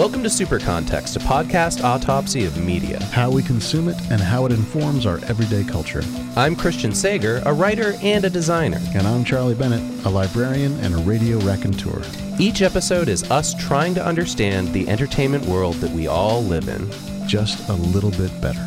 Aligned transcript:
Welcome 0.00 0.22
to 0.22 0.30
Super 0.30 0.58
Context, 0.58 1.16
a 1.16 1.18
podcast 1.18 1.84
autopsy 1.84 2.46
of 2.46 2.56
media. 2.64 3.02
How 3.12 3.30
we 3.30 3.42
consume 3.42 3.86
it 3.86 4.00
and 4.10 4.18
how 4.18 4.46
it 4.46 4.50
informs 4.50 5.04
our 5.04 5.18
everyday 5.26 5.62
culture. 5.62 6.02
I'm 6.36 6.56
Christian 6.56 6.94
Sager, 6.94 7.42
a 7.44 7.52
writer 7.52 7.92
and 8.00 8.24
a 8.24 8.30
designer. 8.30 8.80
And 8.94 9.06
I'm 9.06 9.24
Charlie 9.24 9.54
Bennett, 9.54 10.06
a 10.06 10.08
librarian 10.08 10.72
and 10.80 10.94
a 10.94 10.98
radio 11.02 11.38
raconteur. 11.40 12.02
Each 12.38 12.62
episode 12.62 13.08
is 13.08 13.30
us 13.30 13.52
trying 13.52 13.94
to 13.94 14.02
understand 14.02 14.72
the 14.72 14.88
entertainment 14.88 15.44
world 15.44 15.74
that 15.76 15.90
we 15.90 16.06
all 16.06 16.42
live 16.42 16.68
in. 16.68 16.90
Just 17.28 17.68
a 17.68 17.74
little 17.74 18.12
bit 18.12 18.30
better. 18.40 18.66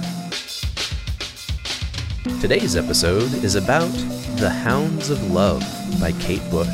Today's 2.41 2.75
episode 2.75 3.33
is 3.43 3.55
about 3.55 3.91
The 4.37 4.51
Hounds 4.51 5.09
of 5.09 5.31
Love 5.31 5.63
by 5.99 6.11
Kate 6.13 6.43
Bush. 6.49 6.67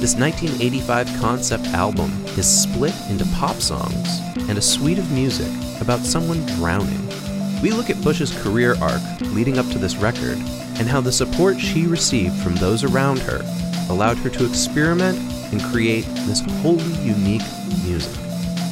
This 0.00 0.14
1985 0.14 1.06
concept 1.20 1.66
album 1.68 2.10
is 2.36 2.46
split 2.46 2.94
into 3.08 3.24
pop 3.34 3.56
songs 3.56 4.20
and 4.48 4.58
a 4.58 4.62
suite 4.62 4.98
of 4.98 5.10
music 5.10 5.50
about 5.80 6.00
someone 6.00 6.44
drowning. 6.46 7.08
We 7.62 7.70
look 7.70 7.88
at 7.90 8.02
Bush's 8.02 8.36
career 8.42 8.76
arc 8.80 9.00
leading 9.32 9.58
up 9.58 9.66
to 9.70 9.78
this 9.78 9.96
record 9.96 10.38
and 10.78 10.88
how 10.88 11.00
the 11.00 11.12
support 11.12 11.58
she 11.58 11.86
received 11.86 12.36
from 12.42 12.54
those 12.56 12.84
around 12.84 13.18
her 13.20 13.40
allowed 13.88 14.18
her 14.18 14.30
to 14.30 14.46
experiment 14.46 15.18
and 15.52 15.62
create 15.62 16.04
this 16.26 16.40
wholly 16.60 16.84
unique 17.02 17.42
music. 17.84 18.14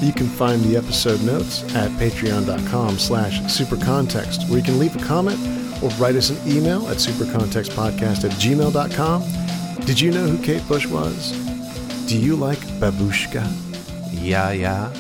You 0.03 0.13
can 0.13 0.27
find 0.27 0.63
the 0.63 0.77
episode 0.77 1.23
notes 1.23 1.63
at 1.75 1.91
patreon.com 1.93 2.99
slash 2.99 3.41
supercontext, 3.41 4.49
where 4.49 4.59
you 4.59 4.65
can 4.65 4.79
leave 4.79 4.95
a 4.97 5.05
comment 5.05 5.39
or 5.83 5.89
write 5.91 6.17
us 6.17 6.31
an 6.31 6.37
email 6.51 6.87
at 6.89 6.99
supercontextpodcast 6.99 8.25
at 8.25 8.33
gmail.com. 8.33 9.44
Did 9.87 10.01
you 10.01 10.13
know 10.13 10.27
who 10.27 10.43
Kate 10.43 10.67
Bush 10.67 10.87
was? 10.87 11.33
Do 12.09 12.17
you 12.19 12.37
like 12.37 12.59
babushka? 12.81 13.47
Yeah, 14.11 14.51
yeah. 14.51 14.91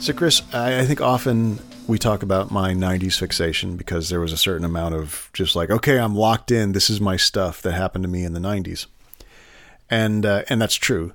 So, 0.00 0.14
Chris, 0.14 0.40
I, 0.54 0.80
I 0.80 0.86
think 0.86 1.02
often 1.02 1.58
we 1.86 1.98
talk 1.98 2.22
about 2.22 2.50
my 2.50 2.72
90s 2.72 3.18
fixation 3.18 3.76
because 3.76 4.08
there 4.08 4.20
was 4.20 4.32
a 4.32 4.38
certain 4.38 4.64
amount 4.64 4.94
of 4.94 5.28
just 5.34 5.54
like, 5.54 5.68
okay, 5.68 5.98
I'm 5.98 6.14
locked 6.14 6.50
in. 6.50 6.72
This 6.72 6.88
is 6.88 6.98
my 6.98 7.18
stuff 7.18 7.60
that 7.60 7.72
happened 7.72 8.04
to 8.04 8.08
me 8.08 8.24
in 8.24 8.32
the 8.32 8.40
90s. 8.40 8.86
And, 9.90 10.24
uh, 10.24 10.44
and 10.48 10.62
that's 10.62 10.76
true. 10.76 11.12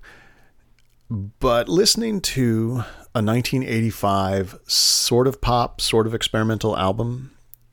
But 1.10 1.68
listening 1.68 2.22
to 2.22 2.84
a 3.16 3.24
1985 3.24 4.60
sort 4.68 5.26
of 5.26 5.42
pop, 5.42 5.82
sort 5.82 6.06
of 6.06 6.14
experimental 6.14 6.78
album 6.78 7.32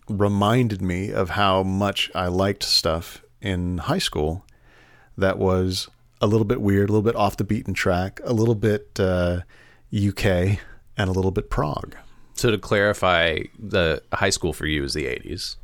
reminded 0.09 0.83
me 0.83 1.11
of 1.11 1.31
how 1.31 1.63
much 1.63 2.11
I 2.15 2.27
liked 2.29 2.63
stuff 2.63 3.23
in 3.41 3.79
high 3.79 3.99
school 3.99 4.45
that 5.17 5.39
was 5.39 5.89
a 6.21 6.27
little 6.27 6.45
bit 6.45 6.61
weird, 6.61 6.89
a 6.89 6.93
little 6.93 7.03
bit 7.03 7.17
off 7.17 7.37
the 7.37 7.45
beaten 7.45 7.75
track, 7.75 8.21
a 8.25 8.33
little 8.33 8.55
bit 8.55 8.99
uh, 8.99 9.41
UK, 9.95 10.59
and 10.97 11.09
a 11.09 11.13
little 11.13 11.31
bit 11.31 11.51
prog. 11.51 11.97
So 12.35 12.51
to 12.51 12.59
clarify, 12.59 13.41
the 13.59 14.03
high 14.13 14.31
school 14.31 14.53
for 14.53 14.67
you 14.67 14.85
is 14.85 14.95
the 14.95 15.05
80s. 15.05 15.57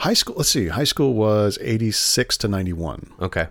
High 0.00 0.14
school, 0.14 0.34
let's 0.36 0.48
see, 0.48 0.68
high 0.68 0.84
school 0.84 1.14
was 1.14 1.58
86 1.60 2.38
to 2.38 2.48
91. 2.48 3.12
Okay. 3.20 3.48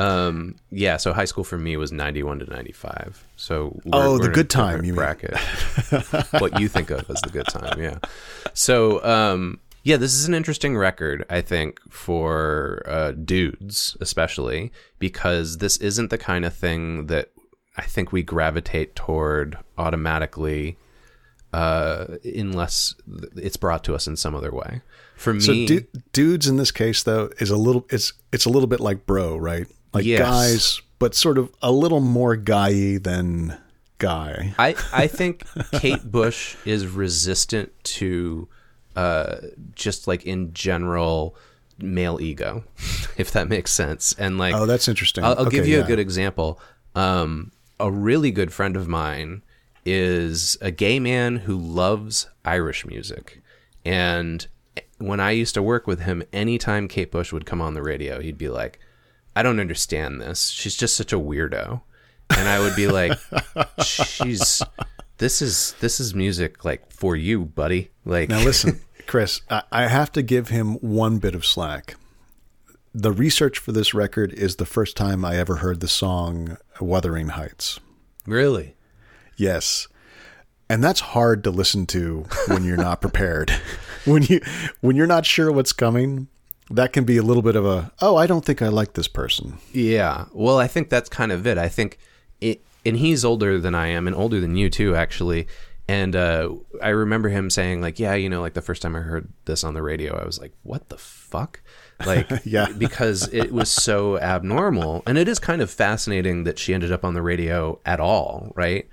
Um, 0.00 0.56
yeah, 0.70 0.96
so 0.96 1.12
high 1.12 1.24
school 1.26 1.44
for 1.44 1.58
me 1.58 1.76
was 1.76 1.92
91 1.92 2.38
to 2.40 2.46
95. 2.46 3.26
So 3.36 3.78
Oh, 3.92 4.14
the 4.16 4.20
we're 4.20 4.24
in 4.26 4.30
a 4.30 4.34
good 4.34 4.50
time, 4.50 4.84
you 4.84 4.94
bracket. 4.94 5.36
what 6.40 6.58
you 6.58 6.68
think 6.68 6.90
of 6.90 7.08
as 7.10 7.20
the 7.20 7.30
good 7.30 7.46
time, 7.48 7.80
yeah. 7.80 7.98
So, 8.54 9.04
um, 9.04 9.60
yeah, 9.82 9.96
this 9.98 10.14
is 10.14 10.26
an 10.26 10.34
interesting 10.34 10.76
record, 10.76 11.24
I 11.28 11.40
think, 11.42 11.80
for 11.90 12.82
uh, 12.86 13.12
dudes, 13.12 13.96
especially 14.00 14.72
because 14.98 15.58
this 15.58 15.76
isn't 15.78 16.10
the 16.10 16.18
kind 16.18 16.44
of 16.44 16.54
thing 16.54 17.06
that 17.08 17.30
I 17.76 17.82
think 17.82 18.10
we 18.12 18.22
gravitate 18.22 18.94
toward 18.94 19.58
automatically, 19.76 20.76
uh, 21.52 22.06
unless 22.24 22.94
it's 23.36 23.56
brought 23.56 23.84
to 23.84 23.94
us 23.94 24.06
in 24.06 24.16
some 24.16 24.34
other 24.34 24.50
way. 24.52 24.80
For 25.16 25.34
me, 25.34 25.40
So 25.40 25.52
du- 25.52 25.86
dudes 26.12 26.46
in 26.46 26.56
this 26.56 26.70
case 26.70 27.02
though 27.02 27.30
is 27.38 27.50
a 27.50 27.56
little 27.56 27.84
it's 27.90 28.12
it's 28.32 28.46
a 28.46 28.50
little 28.50 28.66
bit 28.68 28.80
like 28.80 29.04
bro, 29.06 29.36
right? 29.36 29.66
Like 29.92 30.04
Yes. 30.04 30.20
guys, 30.20 30.82
but 30.98 31.14
sort 31.14 31.38
of 31.38 31.50
a 31.62 31.72
little 31.72 32.00
more 32.00 32.36
guyy 32.36 33.02
than 33.02 33.56
guy. 33.98 34.54
I, 34.58 34.74
I 34.92 35.06
think 35.06 35.44
Kate 35.72 36.02
Bush 36.10 36.56
is 36.64 36.86
resistant 36.86 37.72
to 37.84 38.48
uh, 38.96 39.36
just 39.74 40.06
like 40.08 40.24
in 40.24 40.52
general 40.54 41.34
male 41.78 42.20
ego, 42.20 42.64
if 43.16 43.30
that 43.32 43.48
makes 43.48 43.72
sense. 43.72 44.14
And 44.18 44.38
like, 44.38 44.54
Oh, 44.54 44.66
that's 44.66 44.88
interesting. 44.88 45.24
I'll, 45.24 45.38
I'll 45.38 45.46
give 45.46 45.66
you 45.66 45.78
yeah. 45.78 45.84
a 45.84 45.86
good 45.86 45.98
example. 45.98 46.60
Um, 46.94 47.52
a 47.78 47.90
really 47.90 48.30
good 48.30 48.52
friend 48.52 48.76
of 48.76 48.86
mine 48.88 49.42
is 49.86 50.56
a 50.60 50.70
gay 50.70 51.00
man 51.00 51.36
who 51.36 51.56
loves 51.56 52.28
Irish 52.44 52.84
music. 52.84 53.40
And 53.84 54.46
when 54.98 55.20
I 55.20 55.30
used 55.30 55.54
to 55.54 55.62
work 55.62 55.86
with 55.86 56.00
him, 56.00 56.22
anytime 56.32 56.86
Kate 56.88 57.10
Bush 57.10 57.32
would 57.32 57.46
come 57.46 57.60
on 57.62 57.72
the 57.74 57.82
radio, 57.82 58.20
he'd 58.20 58.36
be 58.38 58.48
like, 58.50 58.78
I 59.34 59.42
don't 59.42 59.60
understand 59.60 60.20
this. 60.20 60.48
She's 60.48 60.76
just 60.76 60.96
such 60.96 61.12
a 61.12 61.18
weirdo. 61.18 61.82
And 62.36 62.48
I 62.48 62.60
would 62.60 62.76
be 62.76 62.86
like, 62.86 63.18
she's 63.84 64.62
this 65.18 65.42
is 65.42 65.74
this 65.80 66.00
is 66.00 66.14
music 66.14 66.64
like 66.64 66.92
for 66.92 67.16
you, 67.16 67.44
buddy. 67.44 67.90
Like 68.04 68.28
Now 68.28 68.42
listen, 68.42 68.80
Chris, 69.06 69.42
I, 69.50 69.62
I 69.70 69.86
have 69.86 70.12
to 70.12 70.22
give 70.22 70.48
him 70.48 70.74
one 70.76 71.18
bit 71.18 71.34
of 71.34 71.44
slack. 71.44 71.96
The 72.92 73.12
research 73.12 73.58
for 73.58 73.72
this 73.72 73.94
record 73.94 74.32
is 74.32 74.56
the 74.56 74.66
first 74.66 74.96
time 74.96 75.24
I 75.24 75.36
ever 75.36 75.56
heard 75.56 75.80
the 75.80 75.88
song 75.88 76.56
Wuthering 76.80 77.28
Heights. 77.28 77.78
really? 78.26 78.74
Yes. 79.36 79.88
And 80.68 80.84
that's 80.84 81.00
hard 81.00 81.42
to 81.44 81.50
listen 81.50 81.86
to 81.86 82.26
when 82.46 82.62
you're 82.64 82.76
not 82.76 83.00
prepared. 83.00 83.50
when 84.04 84.22
you 84.22 84.40
when 84.80 84.96
you're 84.96 85.06
not 85.06 85.26
sure 85.26 85.50
what's 85.50 85.72
coming, 85.72 86.28
that 86.70 86.92
can 86.92 87.04
be 87.04 87.16
a 87.16 87.22
little 87.22 87.42
bit 87.42 87.56
of 87.56 87.66
a, 87.66 87.92
oh, 88.00 88.16
I 88.16 88.26
don't 88.26 88.44
think 88.44 88.62
I 88.62 88.68
like 88.68 88.92
this 88.94 89.08
person. 89.08 89.58
Yeah. 89.72 90.26
Well, 90.32 90.58
I 90.58 90.66
think 90.68 90.88
that's 90.88 91.08
kind 91.08 91.32
of 91.32 91.46
it. 91.46 91.58
I 91.58 91.68
think 91.68 91.98
it, 92.40 92.62
and 92.86 92.96
he's 92.96 93.24
older 93.24 93.58
than 93.58 93.74
I 93.74 93.88
am 93.88 94.06
and 94.06 94.14
older 94.16 94.40
than 94.40 94.56
you 94.56 94.70
too, 94.70 94.94
actually. 94.94 95.46
And 95.88 96.14
uh, 96.14 96.50
I 96.80 96.90
remember 96.90 97.28
him 97.28 97.50
saying, 97.50 97.80
like, 97.80 97.98
yeah, 97.98 98.14
you 98.14 98.28
know, 98.28 98.40
like 98.40 98.54
the 98.54 98.62
first 98.62 98.80
time 98.82 98.94
I 98.94 99.00
heard 99.00 99.28
this 99.46 99.64
on 99.64 99.74
the 99.74 99.82
radio, 99.82 100.16
I 100.16 100.24
was 100.24 100.38
like, 100.40 100.52
what 100.62 100.88
the 100.88 100.96
fuck? 100.98 101.60
Like, 102.06 102.30
Yeah. 102.44 102.68
because 102.78 103.28
it 103.32 103.50
was 103.52 103.68
so 103.70 104.18
abnormal. 104.20 105.02
And 105.06 105.18
it 105.18 105.26
is 105.26 105.40
kind 105.40 105.60
of 105.60 105.68
fascinating 105.70 106.44
that 106.44 106.58
she 106.60 106.72
ended 106.72 106.92
up 106.92 107.04
on 107.04 107.14
the 107.14 107.22
radio 107.22 107.80
at 107.84 107.98
all, 107.98 108.52
right? 108.54 108.88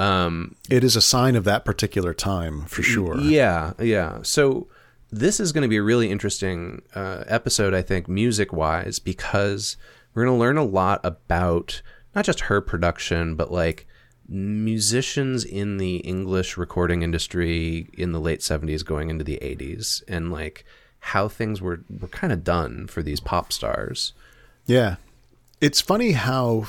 Um, 0.00 0.56
It 0.68 0.82
is 0.82 0.96
a 0.96 1.00
sign 1.00 1.36
of 1.36 1.44
that 1.44 1.64
particular 1.64 2.12
time 2.12 2.64
for 2.66 2.82
sure. 2.82 3.18
yeah, 3.20 3.74
yeah. 3.78 4.18
So 4.22 4.66
this 5.10 5.40
is 5.40 5.52
going 5.52 5.62
to 5.62 5.68
be 5.68 5.76
a 5.76 5.82
really 5.82 6.10
interesting 6.10 6.82
uh, 6.94 7.24
episode, 7.26 7.74
I 7.74 7.82
think, 7.82 8.08
music 8.08 8.52
wise, 8.52 8.98
because 8.98 9.76
we're 10.14 10.24
going 10.24 10.36
to 10.36 10.40
learn 10.40 10.56
a 10.56 10.64
lot 10.64 11.00
about 11.04 11.82
not 12.14 12.24
just 12.24 12.40
her 12.40 12.60
production, 12.60 13.34
but 13.34 13.52
like 13.52 13.86
musicians 14.28 15.44
in 15.44 15.78
the 15.78 15.96
English 15.98 16.56
recording 16.56 17.02
industry 17.02 17.88
in 17.94 18.12
the 18.12 18.20
late 18.20 18.40
70s 18.40 18.84
going 18.84 19.10
into 19.10 19.24
the 19.24 19.38
80s 19.42 20.02
and 20.06 20.30
like 20.30 20.64
how 21.00 21.26
things 21.26 21.60
were, 21.60 21.80
were 21.88 22.08
kind 22.08 22.32
of 22.32 22.44
done 22.44 22.86
for 22.86 23.02
these 23.02 23.18
pop 23.20 23.52
stars. 23.52 24.12
Yeah. 24.66 24.96
It's 25.60 25.80
funny 25.80 26.12
how 26.12 26.66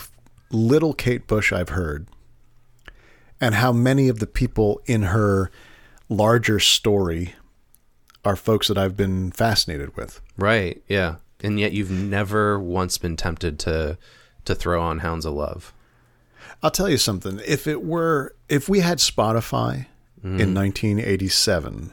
little 0.50 0.94
Kate 0.94 1.28
Bush 1.28 1.53
I've 1.53 1.69
heard 1.69 2.07
and 3.40 3.56
how 3.56 3.72
many 3.72 4.09
of 4.09 4.19
the 4.19 4.28
people 4.28 4.81
in 4.85 5.03
her 5.03 5.51
larger 6.09 6.59
story 6.59 7.35
are 8.24 8.36
folks 8.36 8.68
that 8.68 8.78
I've 8.78 8.96
been 8.96 9.32
fascinated 9.32 9.96
with. 9.98 10.22
Right. 10.38 10.81
Yeah. 10.88 11.16
And 11.44 11.60
yet 11.60 11.72
you've 11.72 11.92
never 11.92 12.60
once 12.60 12.98
been 12.98 13.18
tempted 13.18 13.60
to 13.60 13.98
to 14.45 14.56
throw 14.56 14.81
on 14.81 15.00
Hounds 15.00 15.25
of 15.25 15.34
Love. 15.34 15.74
I'll 16.63 16.72
tell 16.72 16.90
you 16.90 16.98
something. 16.98 17.40
If 17.45 17.68
it 17.68 17.84
were, 17.84 18.36
if 18.50 18.68
we 18.68 18.80
had 18.80 18.98
Spotify 18.98 19.86
in 20.24 20.54
1987, 20.54 21.92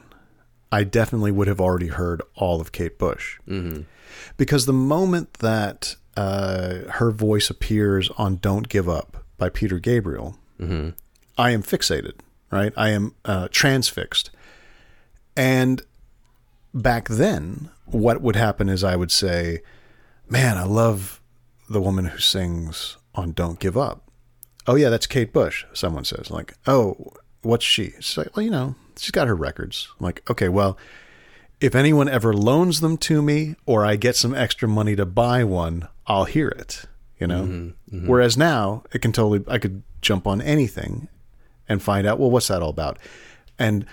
I 0.70 0.84
definitely 0.84 1.32
would 1.32 1.48
have 1.48 1.60
already 1.60 1.88
heard 1.88 2.20
all 2.34 2.60
of 2.60 2.72
Kate 2.72 2.98
Bush. 2.98 3.38
Mm-hmm. 3.48 3.82
Because 4.36 4.66
the 4.66 4.72
moment 4.72 5.34
that 5.34 5.96
uh, 6.16 6.90
her 6.92 7.10
voice 7.10 7.48
appears 7.48 8.10
on 8.18 8.36
Don't 8.36 8.68
Give 8.68 8.88
Up 8.88 9.24
by 9.38 9.48
Peter 9.48 9.78
Gabriel, 9.78 10.38
I 11.38 11.50
am 11.50 11.62
fixated, 11.62 12.14
right? 12.50 12.72
I 12.76 12.90
am 12.90 13.14
uh, 13.24 13.48
transfixed. 13.50 14.30
And 15.36 15.82
back 16.82 17.08
then, 17.08 17.70
what 17.86 18.20
would 18.20 18.36
happen 18.36 18.68
is 18.68 18.84
I 18.84 18.96
would 18.96 19.10
say, 19.10 19.62
Man, 20.28 20.58
I 20.58 20.64
love 20.64 21.20
the 21.68 21.80
woman 21.80 22.06
who 22.06 22.18
sings 22.18 22.96
on 23.14 23.32
Don't 23.32 23.58
Give 23.58 23.76
Up. 23.76 24.10
Oh, 24.66 24.74
yeah, 24.74 24.90
that's 24.90 25.06
Kate 25.06 25.32
Bush, 25.32 25.64
someone 25.72 26.04
says. 26.04 26.30
Like, 26.30 26.54
oh, 26.66 27.12
what's 27.42 27.64
she? 27.64 27.94
She's 28.00 28.18
like, 28.18 28.36
well, 28.36 28.44
you 28.44 28.50
know, 28.50 28.74
she's 28.96 29.10
got 29.10 29.28
her 29.28 29.34
records. 29.34 29.88
I'm 29.98 30.04
like, 30.04 30.28
okay, 30.30 30.48
well, 30.48 30.76
if 31.60 31.74
anyone 31.74 32.08
ever 32.08 32.34
loans 32.34 32.80
them 32.80 32.98
to 32.98 33.22
me 33.22 33.56
or 33.64 33.84
I 33.84 33.96
get 33.96 34.16
some 34.16 34.34
extra 34.34 34.68
money 34.68 34.94
to 34.96 35.06
buy 35.06 35.44
one, 35.44 35.88
I'll 36.06 36.26
hear 36.26 36.48
it, 36.48 36.84
you 37.18 37.26
know? 37.26 37.42
Mm-hmm, 37.44 37.96
mm-hmm. 37.96 38.06
Whereas 38.06 38.36
now 38.36 38.84
it 38.92 39.00
can 39.00 39.12
totally, 39.12 39.42
I 39.48 39.58
could 39.58 39.82
jump 40.02 40.26
on 40.26 40.42
anything 40.42 41.08
and 41.68 41.82
find 41.82 42.06
out, 42.06 42.18
well, 42.18 42.30
what's 42.30 42.48
that 42.48 42.62
all 42.62 42.70
about? 42.70 42.98
And 43.58 43.86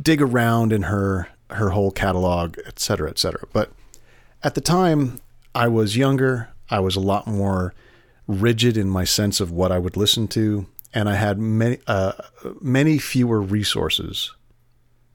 dig 0.00 0.22
around 0.22 0.72
in 0.72 0.82
her, 0.82 1.28
her 1.54 1.70
whole 1.70 1.90
catalog, 1.90 2.58
et 2.66 2.78
cetera, 2.78 3.10
et 3.10 3.18
cetera. 3.18 3.46
But 3.52 3.72
at 4.42 4.54
the 4.54 4.60
time 4.60 5.20
I 5.54 5.68
was 5.68 5.96
younger, 5.96 6.50
I 6.70 6.80
was 6.80 6.96
a 6.96 7.00
lot 7.00 7.26
more 7.26 7.74
rigid 8.26 8.76
in 8.76 8.88
my 8.88 9.04
sense 9.04 9.40
of 9.40 9.50
what 9.50 9.72
I 9.72 9.78
would 9.78 9.96
listen 9.96 10.28
to. 10.28 10.66
And 10.94 11.08
I 11.08 11.14
had 11.14 11.38
many, 11.38 11.78
uh, 11.86 12.12
many 12.60 12.98
fewer 12.98 13.40
resources 13.40 14.34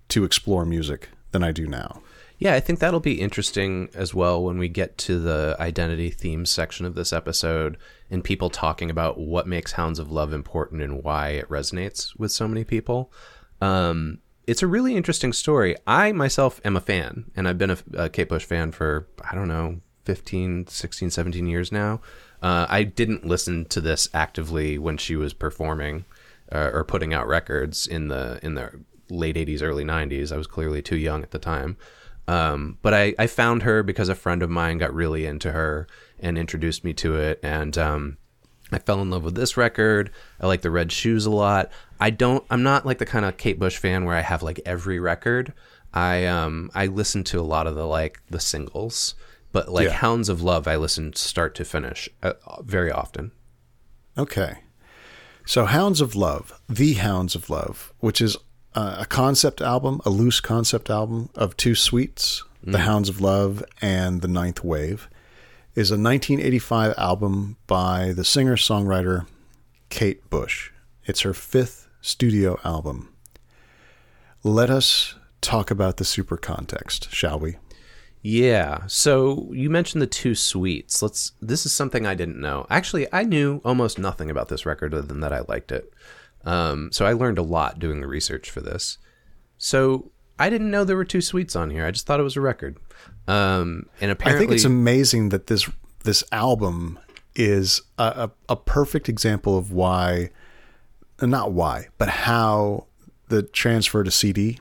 to 0.09 0.23
explore 0.23 0.65
music 0.65 1.09
than 1.31 1.43
I 1.43 1.51
do 1.51 1.67
now. 1.67 2.01
Yeah, 2.39 2.53
I 2.53 2.59
think 2.59 2.79
that'll 2.79 2.99
be 2.99 3.19
interesting 3.19 3.89
as 3.95 4.13
well 4.13 4.43
when 4.43 4.59
we 4.59 4.69
get 4.69 4.97
to 4.99 5.19
the 5.19 5.55
identity 5.59 6.11
themes 6.11 6.51
section 6.51 6.85
of 6.85 6.93
this 6.93 7.11
episode 7.11 7.77
and 8.11 8.23
people 8.23 8.49
talking 8.49 8.91
about 8.91 9.19
what 9.19 9.47
makes 9.47 9.71
Hounds 9.73 9.97
of 9.97 10.11
Love 10.11 10.33
important 10.33 10.81
and 10.81 11.03
why 11.03 11.29
it 11.29 11.49
resonates 11.49 12.17
with 12.17 12.31
so 12.31 12.47
many 12.47 12.63
people. 12.63 13.11
Um, 13.59 14.19
it's 14.47 14.63
a 14.63 14.67
really 14.67 14.95
interesting 14.95 15.33
story. 15.33 15.75
I 15.85 16.13
myself 16.13 16.61
am 16.63 16.77
a 16.77 16.81
fan, 16.81 17.29
and 17.35 17.47
I've 17.47 17.57
been 17.57 17.71
a, 17.71 17.77
a 17.95 18.09
Kate 18.09 18.29
Bush 18.29 18.45
fan 18.45 18.71
for, 18.71 19.07
I 19.29 19.35
don't 19.35 19.49
know, 19.49 19.81
15, 20.05 20.67
16, 20.67 21.11
17 21.11 21.45
years 21.45 21.71
now. 21.71 21.99
Uh, 22.41 22.65
I 22.69 22.83
didn't 22.83 23.25
listen 23.25 23.65
to 23.65 23.81
this 23.81 24.07
actively 24.13 24.77
when 24.77 24.97
she 24.97 25.17
was 25.17 25.33
performing 25.33 26.05
uh, 26.51 26.71
or 26.73 26.85
putting 26.85 27.13
out 27.13 27.27
records 27.27 27.85
in 27.85 28.07
the 28.07 28.39
in 28.41 28.55
the 28.55 28.71
late 29.09 29.35
80s, 29.35 29.61
early 29.61 29.83
90s. 29.83 30.31
I 30.31 30.37
was 30.37 30.47
clearly 30.47 30.81
too 30.81 30.97
young 30.97 31.23
at 31.23 31.31
the 31.31 31.39
time. 31.39 31.77
Um, 32.27 32.77
but 32.81 32.93
I, 32.93 33.15
I 33.17 33.27
found 33.27 33.63
her 33.63 33.83
because 33.83 34.09
a 34.09 34.15
friend 34.15 34.43
of 34.43 34.49
mine 34.49 34.77
got 34.77 34.93
really 34.93 35.25
into 35.25 35.51
her 35.51 35.87
and 36.19 36.37
introduced 36.37 36.83
me 36.83 36.93
to 36.95 37.15
it. 37.15 37.39
And 37.41 37.77
um, 37.77 38.17
I 38.71 38.79
fell 38.79 39.01
in 39.01 39.09
love 39.09 39.23
with 39.23 39.35
this 39.35 39.55
record. 39.57 40.11
I 40.41 40.47
like 40.47 40.61
the 40.61 40.71
red 40.71 40.91
shoes 40.91 41.25
a 41.25 41.31
lot. 41.31 41.71
I 41.99 42.09
don't, 42.09 42.43
I'm 42.49 42.63
not 42.63 42.85
like 42.85 42.97
the 42.97 43.05
kind 43.05 43.25
of 43.25 43.37
Kate 43.37 43.59
Bush 43.59 43.77
fan 43.77 44.05
where 44.05 44.15
I 44.15 44.21
have 44.21 44.43
like 44.43 44.59
every 44.65 44.99
record. 44.99 45.53
I, 45.93 46.25
um, 46.25 46.69
I 46.75 46.87
listen 46.87 47.23
to 47.25 47.39
a 47.39 47.41
lot 47.41 47.65
of 47.67 47.75
the 47.75 47.85
like 47.85 48.21
the 48.29 48.39
singles, 48.39 49.15
but 49.51 49.69
like 49.69 49.87
Yeah. 49.87 49.93
Hounds 49.93 50.27
of 50.29 50.41
Love, 50.41 50.67
I 50.67 50.75
listen 50.75 51.13
start 51.13 51.55
to 51.55 51.65
finish 51.65 52.09
uh, 52.21 52.33
very 52.61 52.91
often. 52.91 53.31
Okay. 54.17 54.59
So, 55.45 55.63
Hounds 55.65 56.01
of 56.01 56.13
Love, 56.13 56.59
The 56.67 56.95
Hounds 56.95 57.33
of 57.33 57.49
Love, 57.49 57.93
which 57.99 58.19
is 58.19 58.35
uh, 58.75 58.97
a 58.99 59.05
concept 59.05 59.61
album, 59.61 60.01
a 60.05 60.09
loose 60.09 60.41
concept 60.41 60.89
album 60.89 61.29
of 61.35 61.55
two 61.55 61.73
suites, 61.73 62.43
The 62.63 62.79
Hounds 62.79 63.07
of 63.07 63.21
Love 63.21 63.63
and 63.81 64.21
The 64.21 64.27
Ninth 64.27 64.61
Wave, 64.61 65.09
is 65.77 65.91
a 65.91 65.93
1985 65.93 66.95
album 66.97 67.55
by 67.67 68.11
the 68.11 68.25
singer 68.25 68.55
songwriter 68.55 69.27
Kate 69.89 70.27
Bush. 70.27 70.71
It's 71.05 71.21
her 71.21 71.35
fifth 71.35 71.87
studio 72.01 72.59
album. 72.63 73.13
Let 74.41 74.71
us 74.71 75.13
talk 75.39 75.69
about 75.69 75.97
the 75.97 76.03
super 76.03 76.35
context, 76.35 77.13
shall 77.13 77.37
we? 77.37 77.57
Yeah. 78.23 78.87
So 78.87 79.51
you 79.53 79.69
mentioned 79.69 80.01
the 80.01 80.07
two 80.07 80.33
suites. 80.33 81.03
Let's. 81.03 81.33
This 81.43 81.63
is 81.63 81.73
something 81.73 82.07
I 82.07 82.15
didn't 82.15 82.41
know. 82.41 82.65
Actually, 82.71 83.07
I 83.13 83.21
knew 83.21 83.61
almost 83.63 83.99
nothing 83.99 84.31
about 84.31 84.47
this 84.47 84.65
record 84.65 84.95
other 84.95 85.05
than 85.05 85.19
that 85.19 85.31
I 85.31 85.41
liked 85.47 85.71
it. 85.71 85.93
Um, 86.43 86.91
so 86.91 87.05
I 87.05 87.13
learned 87.13 87.37
a 87.37 87.43
lot 87.43 87.77
doing 87.77 88.01
the 88.01 88.07
research 88.07 88.49
for 88.49 88.61
this. 88.61 88.97
So 89.59 90.09
I 90.39 90.49
didn't 90.49 90.71
know 90.71 90.83
there 90.83 90.97
were 90.97 91.05
two 91.05 91.21
suites 91.21 91.55
on 91.55 91.69
here. 91.69 91.85
I 91.85 91.91
just 91.91 92.07
thought 92.07 92.19
it 92.19 92.23
was 92.23 92.35
a 92.35 92.41
record. 92.41 92.77
Um, 93.27 93.87
and 93.99 94.11
I 94.23 94.37
think 94.37 94.51
it's 94.51 94.63
amazing 94.63 95.29
that 95.29 95.47
this 95.47 95.69
this 96.03 96.23
album 96.31 96.97
is 97.35 97.81
a, 97.97 98.03
a, 98.49 98.53
a 98.53 98.55
perfect 98.55 99.09
example 99.09 99.57
of 99.57 99.71
why, 99.71 100.29
not 101.21 101.51
why, 101.51 101.87
but 101.97 102.07
how 102.09 102.87
the 103.27 103.43
transfer 103.43 104.03
to 104.03 104.11
CD 104.11 104.59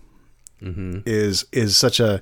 is 0.61 1.45
is 1.53 1.77
such 1.77 2.01
a 2.01 2.21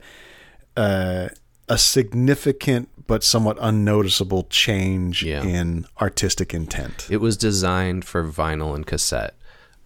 uh, 0.76 1.28
a 1.68 1.78
significant 1.78 2.88
but 3.06 3.22
somewhat 3.22 3.56
unnoticeable 3.60 4.44
change 4.50 5.22
Yeah. 5.22 5.42
in 5.42 5.86
artistic 6.00 6.52
intent. 6.52 7.06
It 7.10 7.18
was 7.18 7.36
designed 7.36 8.04
for 8.04 8.24
vinyl 8.24 8.74
and 8.74 8.86
cassette. 8.86 9.34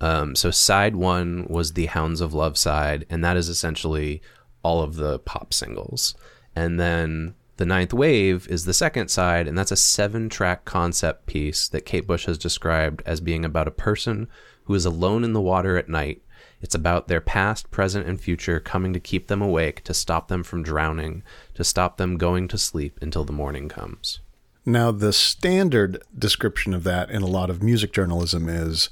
Um, 0.00 0.34
so 0.36 0.50
side 0.52 0.94
one 0.96 1.46
was 1.48 1.72
the 1.72 1.86
Hounds 1.86 2.20
of 2.20 2.32
Love 2.32 2.56
side, 2.56 3.04
and 3.10 3.24
that 3.24 3.36
is 3.36 3.48
essentially 3.48 4.22
all 4.62 4.82
of 4.82 4.94
the 4.96 5.18
pop 5.20 5.52
singles. 5.52 6.14
And 6.58 6.80
then 6.80 7.36
the 7.56 7.64
Ninth 7.64 7.94
Wave 7.94 8.48
is 8.50 8.64
the 8.64 8.74
second 8.74 9.10
side, 9.12 9.46
and 9.46 9.56
that's 9.56 9.70
a 9.70 9.76
seven-track 9.76 10.64
concept 10.64 11.26
piece 11.26 11.68
that 11.68 11.86
Kate 11.86 12.04
Bush 12.04 12.26
has 12.26 12.36
described 12.36 13.00
as 13.06 13.20
being 13.20 13.44
about 13.44 13.68
a 13.68 13.70
person 13.70 14.26
who 14.64 14.74
is 14.74 14.84
alone 14.84 15.22
in 15.22 15.34
the 15.34 15.40
water 15.40 15.76
at 15.76 15.88
night. 15.88 16.20
It's 16.60 16.74
about 16.74 17.06
their 17.06 17.20
past, 17.20 17.70
present, 17.70 18.08
and 18.08 18.20
future 18.20 18.58
coming 18.58 18.92
to 18.92 18.98
keep 18.98 19.28
them 19.28 19.40
awake, 19.40 19.84
to 19.84 19.94
stop 19.94 20.26
them 20.26 20.42
from 20.42 20.64
drowning, 20.64 21.22
to 21.54 21.62
stop 21.62 21.96
them 21.96 22.18
going 22.18 22.48
to 22.48 22.58
sleep 22.58 22.98
until 23.00 23.22
the 23.22 23.32
morning 23.32 23.68
comes. 23.68 24.18
Now, 24.66 24.90
the 24.90 25.12
standard 25.12 26.02
description 26.18 26.74
of 26.74 26.82
that 26.82 27.08
in 27.08 27.22
a 27.22 27.26
lot 27.26 27.50
of 27.50 27.62
music 27.62 27.92
journalism 27.92 28.48
is, 28.48 28.90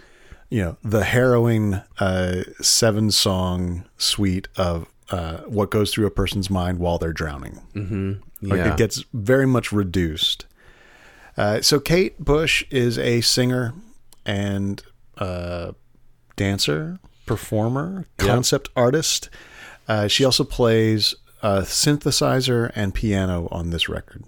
you 0.51 0.63
know, 0.63 0.77
the 0.85 1.03
harrowing 1.03 1.83
uh, 1.99 2.45
seven 2.61 3.11
song 3.11 3.87
suite 3.99 4.47
of 4.57 4.87
uh, 5.11 5.39
what 5.43 5.71
goes 5.71 5.93
through 5.93 6.07
a 6.07 6.11
person's 6.11 6.51
mind 6.51 6.79
while 6.79 6.99
they're 6.99 7.13
drowning. 7.13 7.61
Mm-hmm. 7.75 8.13
Like 8.43 8.61
it 8.67 8.77
gets 8.77 9.05
very 9.13 9.47
much 9.47 9.73
reduced. 9.73 10.47
Uh, 11.37 11.61
so, 11.61 11.79
Kate 11.79 12.19
Bush 12.19 12.65
is 12.71 12.99
a 12.99 13.21
singer 13.21 13.75
and 14.25 14.83
uh, 15.19 15.73
dancer, 16.37 16.99
performer, 17.27 18.07
concept 18.17 18.71
artist. 18.75 19.29
Uh, 19.87 20.09
she 20.09 20.25
also 20.25 20.45
plays 20.45 21.15
uh, 21.43 21.61
synthesizer 21.61 22.73
and 22.75 22.95
piano 22.95 23.49
on 23.51 23.71
this 23.71 23.89
record. 23.89 24.25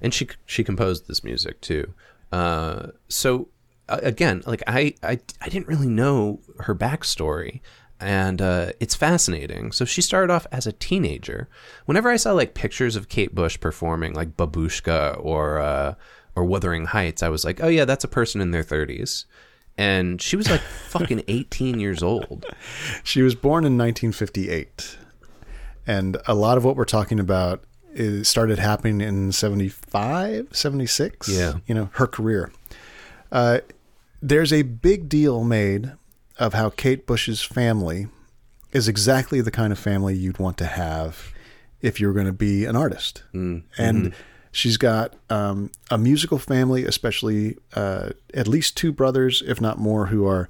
and 0.00 0.14
she 0.14 0.28
she 0.46 0.62
composed 0.64 1.08
this 1.08 1.24
music 1.24 1.60
too. 1.60 1.92
Uh, 2.30 2.88
so 3.08 3.48
again, 3.88 4.42
like 4.46 4.62
I, 4.66 4.94
I 5.02 5.18
I 5.40 5.48
didn't 5.48 5.66
really 5.66 5.88
know 5.88 6.40
her 6.60 6.74
backstory, 6.74 7.60
and 8.00 8.40
uh, 8.40 8.72
it's 8.80 8.94
fascinating. 8.94 9.72
So 9.72 9.84
she 9.84 10.02
started 10.02 10.32
off 10.32 10.46
as 10.52 10.66
a 10.66 10.72
teenager. 10.72 11.48
Whenever 11.86 12.08
I 12.08 12.16
saw 12.16 12.32
like 12.32 12.54
pictures 12.54 12.96
of 12.96 13.08
Kate 13.08 13.34
Bush 13.34 13.58
performing, 13.58 14.14
like 14.14 14.36
Babushka 14.36 15.18
or 15.24 15.58
uh, 15.58 15.94
or 16.34 16.44
Wuthering 16.44 16.86
Heights, 16.86 17.22
I 17.22 17.28
was 17.28 17.44
like, 17.44 17.62
oh 17.62 17.68
yeah, 17.68 17.84
that's 17.84 18.04
a 18.04 18.08
person 18.08 18.40
in 18.40 18.50
their 18.50 18.62
thirties. 18.62 19.26
And 19.76 20.20
she 20.20 20.36
was 20.36 20.50
like 20.50 20.60
fucking 20.88 21.22
18 21.28 21.78
years 21.78 22.02
old. 22.02 22.44
She 23.04 23.22
was 23.22 23.34
born 23.36 23.64
in 23.64 23.78
1958. 23.78 24.98
And 25.86 26.18
a 26.26 26.34
lot 26.34 26.58
of 26.58 26.64
what 26.64 26.76
we're 26.76 26.84
talking 26.84 27.20
about 27.20 27.62
is 27.94 28.28
started 28.28 28.58
happening 28.58 29.00
in 29.00 29.32
75, 29.32 30.48
76. 30.50 31.28
Yeah. 31.28 31.54
You 31.66 31.74
know, 31.74 31.90
her 31.92 32.06
career. 32.06 32.52
Uh, 33.30 33.60
there's 34.20 34.52
a 34.52 34.62
big 34.62 35.08
deal 35.08 35.44
made 35.44 35.92
of 36.38 36.54
how 36.54 36.70
Kate 36.70 37.06
Bush's 37.06 37.42
family 37.42 38.08
is 38.72 38.88
exactly 38.88 39.40
the 39.40 39.50
kind 39.50 39.72
of 39.72 39.78
family 39.78 40.14
you'd 40.14 40.38
want 40.38 40.58
to 40.58 40.66
have 40.66 41.32
if 41.80 42.00
you 42.00 42.06
were 42.06 42.12
going 42.12 42.26
to 42.26 42.32
be 42.32 42.64
an 42.64 42.76
artist. 42.76 43.22
And 43.32 44.12
she's 44.52 44.76
got 44.76 45.14
um, 45.30 45.70
a 45.90 45.96
musical 45.98 46.38
family, 46.38 46.84
especially 46.84 47.56
uh, 47.74 48.10
at 48.34 48.46
least 48.48 48.76
two 48.76 48.92
brothers, 48.92 49.42
if 49.46 49.60
not 49.60 49.78
more, 49.78 50.06
who 50.06 50.26
are 50.26 50.48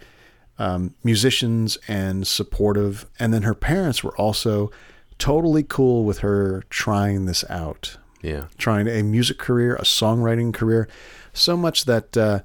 um, 0.59 0.95
musicians 1.05 1.79
and 1.87 2.27
supportive. 2.27 3.07
And 3.19 3.33
then 3.33 3.43
her 3.43 3.55
parents 3.55 4.03
were 4.03 4.17
also 4.17 4.71
totally 5.19 5.63
cool 5.63 6.05
with 6.05 6.19
her 6.21 6.65
trying 6.71 7.27
this 7.27 7.45
out, 7.51 7.99
Yeah. 8.23 8.45
trying 8.57 8.89
a 8.89 9.03
music 9.03 9.39
career, 9.39 9.77
a 9.77 9.83
songwriting 9.83 10.53
career, 10.55 10.89
so 11.33 11.57
much 11.57 11.85
that 11.85 12.17
uh, 12.17 12.41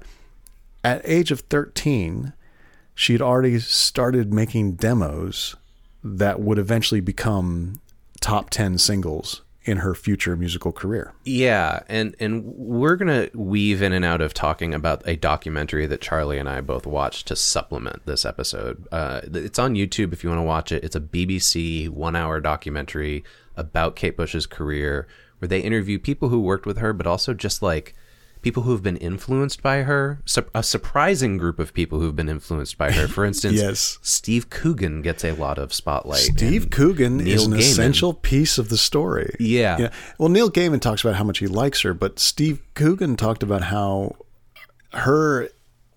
at 0.84 1.00
age 1.04 1.30
of 1.32 1.40
13, 1.40 2.33
she 2.94 3.12
had 3.12 3.22
already 3.22 3.58
started 3.58 4.32
making 4.32 4.74
demos 4.74 5.56
that 6.02 6.40
would 6.40 6.58
eventually 6.58 7.00
become 7.00 7.80
top 8.20 8.50
10 8.50 8.78
singles 8.78 9.42
in 9.64 9.78
her 9.78 9.94
future 9.94 10.36
musical 10.36 10.72
career. 10.72 11.14
Yeah, 11.24 11.80
and 11.88 12.14
and 12.20 12.44
we're 12.44 12.96
gonna 12.96 13.30
weave 13.32 13.80
in 13.80 13.92
and 13.92 14.04
out 14.04 14.20
of 14.20 14.34
talking 14.34 14.74
about 14.74 15.02
a 15.06 15.16
documentary 15.16 15.86
that 15.86 16.02
Charlie 16.02 16.38
and 16.38 16.48
I 16.48 16.60
both 16.60 16.86
watched 16.86 17.26
to 17.28 17.36
supplement 17.36 18.04
this 18.04 18.26
episode. 18.26 18.86
Uh, 18.92 19.22
it's 19.32 19.58
on 19.58 19.74
YouTube 19.74 20.12
if 20.12 20.22
you 20.22 20.28
want 20.28 20.40
to 20.40 20.44
watch 20.44 20.70
it. 20.70 20.84
It's 20.84 20.96
a 20.96 21.00
BBC 21.00 21.88
one-hour 21.88 22.40
documentary 22.40 23.24
about 23.56 23.96
Kate 23.96 24.16
Bush's 24.16 24.46
career, 24.46 25.06
where 25.38 25.48
they 25.48 25.60
interview 25.60 25.98
people 25.98 26.28
who 26.28 26.40
worked 26.40 26.66
with 26.66 26.78
her, 26.78 26.92
but 26.92 27.06
also 27.06 27.32
just 27.32 27.62
like 27.62 27.94
people 28.44 28.62
who 28.62 28.70
have 28.72 28.82
been 28.82 28.96
influenced 28.98 29.62
by 29.62 29.78
her, 29.82 30.20
su- 30.26 30.46
a 30.54 30.62
surprising 30.62 31.36
group 31.38 31.58
of 31.58 31.74
people 31.74 31.98
who've 31.98 32.14
been 32.14 32.28
influenced 32.28 32.78
by 32.78 32.92
her. 32.92 33.08
For 33.08 33.24
instance, 33.24 33.60
Yes. 33.60 33.98
Steve 34.02 34.50
Coogan 34.50 35.02
gets 35.02 35.24
a 35.24 35.32
lot 35.32 35.58
of 35.58 35.72
spotlight. 35.74 36.20
Steve 36.20 36.70
Coogan 36.70 37.26
is 37.26 37.46
an 37.46 37.52
Gaiman. 37.54 37.58
essential 37.58 38.14
piece 38.14 38.58
of 38.58 38.68
the 38.68 38.76
story. 38.78 39.34
Yeah. 39.40 39.90
Well, 40.18 40.28
Neil 40.28 40.50
Gaiman 40.50 40.80
talks 40.80 41.02
about 41.02 41.16
how 41.16 41.24
much 41.24 41.38
he 41.38 41.46
likes 41.48 41.80
her, 41.80 41.94
but 41.94 42.18
Steve 42.20 42.62
Coogan 42.74 43.16
talked 43.16 43.42
about 43.42 43.62
how 43.62 44.14
her 44.92 45.48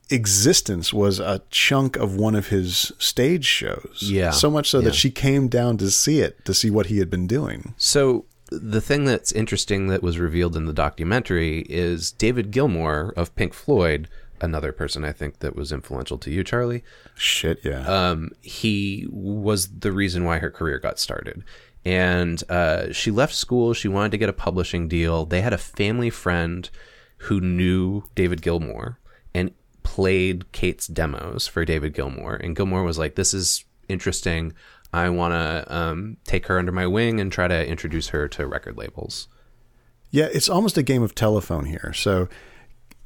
existence 0.10 0.94
was 0.94 1.20
a 1.20 1.42
chunk 1.50 1.98
of 1.98 2.16
one 2.16 2.34
of 2.34 2.48
his 2.48 2.92
stage 2.98 3.46
shows. 3.46 4.00
Yeah. 4.04 4.32
So 4.32 4.50
much 4.50 4.70
so 4.70 4.80
Yeah. 4.80 4.86
that 4.86 4.96
she 4.96 5.10
came 5.12 5.48
down 5.50 5.78
to 5.78 5.92
see 5.92 6.22
it, 6.22 6.44
to 6.46 6.54
see 6.54 6.70
what 6.70 6.86
he 6.86 7.00
had 7.00 7.10
been 7.10 7.28
doing. 7.28 7.74
So 7.78 8.26
the 8.52 8.82
thing 8.82 9.06
that's 9.06 9.32
interesting 9.32 9.88
that 9.88 10.04
was 10.04 10.20
revealed 10.20 10.56
in 10.56 10.66
the 10.66 10.74
documentary 10.74 11.62
is 11.70 12.12
David 12.12 12.52
Gilmour 12.52 13.14
of 13.16 13.36
Pink 13.36 13.54
Floyd, 13.54 14.08
another 14.42 14.72
person 14.72 15.04
I 15.04 15.12
think 15.12 15.40
that 15.40 15.56
was 15.56 15.72
influential 15.72 16.18
to 16.20 16.32
you, 16.32 16.44
Charlie. 16.44 16.84
Shit, 17.16 17.60
yeah. 17.64 17.86
um, 17.88 18.32
he 18.42 19.08
was 19.10 19.80
the 19.80 19.92
reason 19.92 20.24
why 20.24 20.40
her 20.40 20.52
career 20.52 20.80
got 20.80 21.00
started. 21.00 21.44
And 21.86 22.44
uh, 22.50 22.92
she 22.92 23.12
left 23.12 23.34
school. 23.34 23.74
She 23.74 23.88
wanted 23.88 24.12
to 24.12 24.18
get 24.18 24.30
a 24.30 24.34
publishing 24.34 24.88
deal. 24.88 25.26
They 25.26 25.42
had 25.42 25.54
a 25.54 25.58
family 25.58 26.10
friend 26.10 26.70
who 27.18 27.40
knew 27.40 28.04
David 28.14 28.42
Gilmour 28.42 28.98
and 29.34 29.52
played 29.84 30.52
Kate's 30.52 30.88
demos 30.88 31.48
for 31.48 31.64
David 31.64 31.94
Gilmour. 31.94 32.36
And 32.36 32.56
Gilmour 32.56 32.84
was 32.84 32.98
like, 32.98 33.16
"This 33.16 33.34
is 33.34 33.64
interesting. 33.88 34.54
I 34.94 35.10
want 35.10 35.34
to 35.34 35.76
um, 35.76 36.18
take 36.24 36.48
her 36.48 36.58
under 36.58 36.72
my 36.72 36.88
wing 36.88 37.20
and 37.20 37.32
try 37.32 37.48
to 37.48 37.68
introduce 37.68 38.10
her 38.10 38.28
to 38.30 38.48
record 38.48 38.78
labels." 38.78 39.28
Yeah, 40.10 40.30
it's 40.32 40.50
almost 40.50 40.78
a 40.78 40.84
game 40.84 41.04
of 41.04 41.16
telephone 41.16 41.66
here. 41.66 41.92
So, 41.94 42.30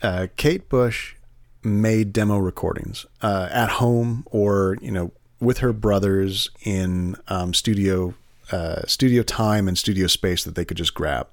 uh, 0.02 0.28
Kate 0.36 0.70
Bush 0.70 1.16
made 1.64 2.14
demo 2.14 2.38
recordings 2.38 3.06
uh, 3.22 3.50
at 3.52 3.70
home 3.70 4.26
or 4.32 4.78
you 4.82 4.92
know 4.92 5.12
with 5.40 5.60
her 5.60 5.74
brothers 5.74 6.50
in 6.64 7.16
um, 7.28 7.54
studio 7.54 8.14
uh, 8.52 8.86
studio 8.86 9.24
time 9.24 9.68
and 9.68 9.78
studio 9.78 10.08
space 10.08 10.44
that 10.44 10.56
they 10.56 10.66
could 10.66 10.78
just 10.78 10.94
grab. 10.94 11.28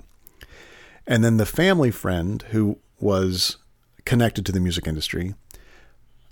And 1.07 1.25
then 1.25 1.37
the 1.37 1.47
family 1.47 1.91
friend 1.91 2.43
who 2.51 2.79
was 3.01 3.57
connected 4.05 4.47
to 4.47 4.53
the 4.53 4.61
music 4.61 4.87
industry 4.87 5.35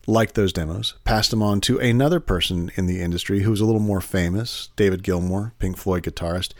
liked 0.06 0.34
those 0.34 0.52
demos, 0.52 0.94
passed 1.04 1.30
them 1.30 1.42
on 1.42 1.60
to 1.62 1.78
another 1.78 2.20
person 2.20 2.70
in 2.76 2.86
the 2.86 3.00
industry 3.00 3.42
who 3.42 3.50
was 3.50 3.60
a 3.60 3.66
little 3.66 3.80
more 3.80 4.00
famous, 4.00 4.70
David 4.76 5.02
Gilmour, 5.02 5.52
Pink 5.58 5.76
Floyd 5.76 6.04
guitarist, 6.04 6.52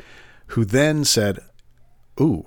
who 0.48 0.64
then 0.64 1.04
said, 1.04 1.40
"Ooh, 2.20 2.46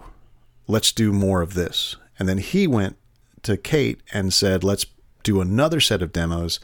let's 0.70 0.92
do 0.92 1.12
more 1.12 1.42
of 1.42 1.56
this. 1.56 1.96
And 2.20 2.30
then 2.30 2.38
he 2.38 2.68
went 2.68 2.96
to 3.42 3.58
Kate 3.58 4.02
and 4.14 4.32
said, 4.32 4.64
let's 4.64 4.86
do 5.24 5.42
another 5.42 5.80
set 5.80 6.04
of 6.04 6.14
demos 6.14 6.60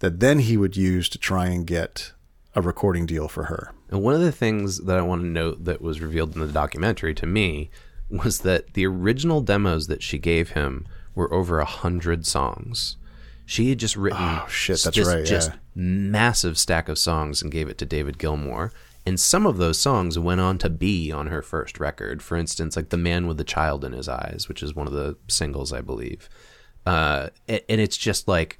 that 0.00 0.18
then 0.18 0.40
he 0.40 0.56
would 0.56 0.76
use 0.76 1.08
to 1.10 1.18
try 1.18 1.46
and 1.46 1.66
get 1.66 2.12
a 2.56 2.60
recording 2.60 3.06
deal 3.06 3.28
for 3.28 3.44
her. 3.44 3.72
And 3.90 4.02
one 4.02 4.14
of 4.14 4.20
the 4.20 4.32
things 4.32 4.84
that 4.84 4.98
I 4.98 5.02
want 5.02 5.22
to 5.22 5.28
note 5.28 5.64
that 5.64 5.80
was 5.80 6.00
revealed 6.00 6.34
in 6.34 6.40
the 6.40 6.52
documentary 6.52 7.14
to 7.14 7.26
me 7.26 7.70
was 8.10 8.40
that 8.40 8.74
the 8.74 8.86
original 8.86 9.40
demos 9.40 9.86
that 9.86 10.02
she 10.02 10.18
gave 10.18 10.50
him 10.50 10.86
were 11.14 11.32
over 11.32 11.60
a 11.60 11.64
hundred 11.64 12.26
songs. 12.26 12.96
She 13.46 13.68
had 13.68 13.78
just 13.78 13.96
written 13.96 14.18
Oh, 14.20 14.46
shit, 14.48 14.82
that's 14.82 14.96
this 14.96 15.08
right, 15.08 15.24
just 15.24 15.50
massive 15.74 16.56
stack 16.56 16.88
of 16.88 16.98
songs 16.98 17.42
and 17.42 17.52
gave 17.52 17.68
it 17.68 17.78
to 17.78 17.86
David 17.86 18.18
Gilmour. 18.18 18.72
And 19.06 19.20
some 19.20 19.44
of 19.44 19.58
those 19.58 19.78
songs 19.78 20.18
went 20.18 20.40
on 20.40 20.56
to 20.58 20.70
be 20.70 21.12
on 21.12 21.26
her 21.26 21.42
first 21.42 21.78
record. 21.78 22.22
For 22.22 22.36
instance, 22.36 22.74
like 22.74 22.88
"The 22.88 22.96
Man 22.96 23.26
with 23.26 23.36
the 23.36 23.44
Child 23.44 23.84
in 23.84 23.92
His 23.92 24.08
Eyes," 24.08 24.48
which 24.48 24.62
is 24.62 24.74
one 24.74 24.86
of 24.86 24.94
the 24.94 25.16
singles, 25.28 25.72
I 25.72 25.82
believe. 25.82 26.28
Uh, 26.86 27.28
and 27.48 27.80
it's 27.80 27.96
just 27.96 28.28
like, 28.28 28.58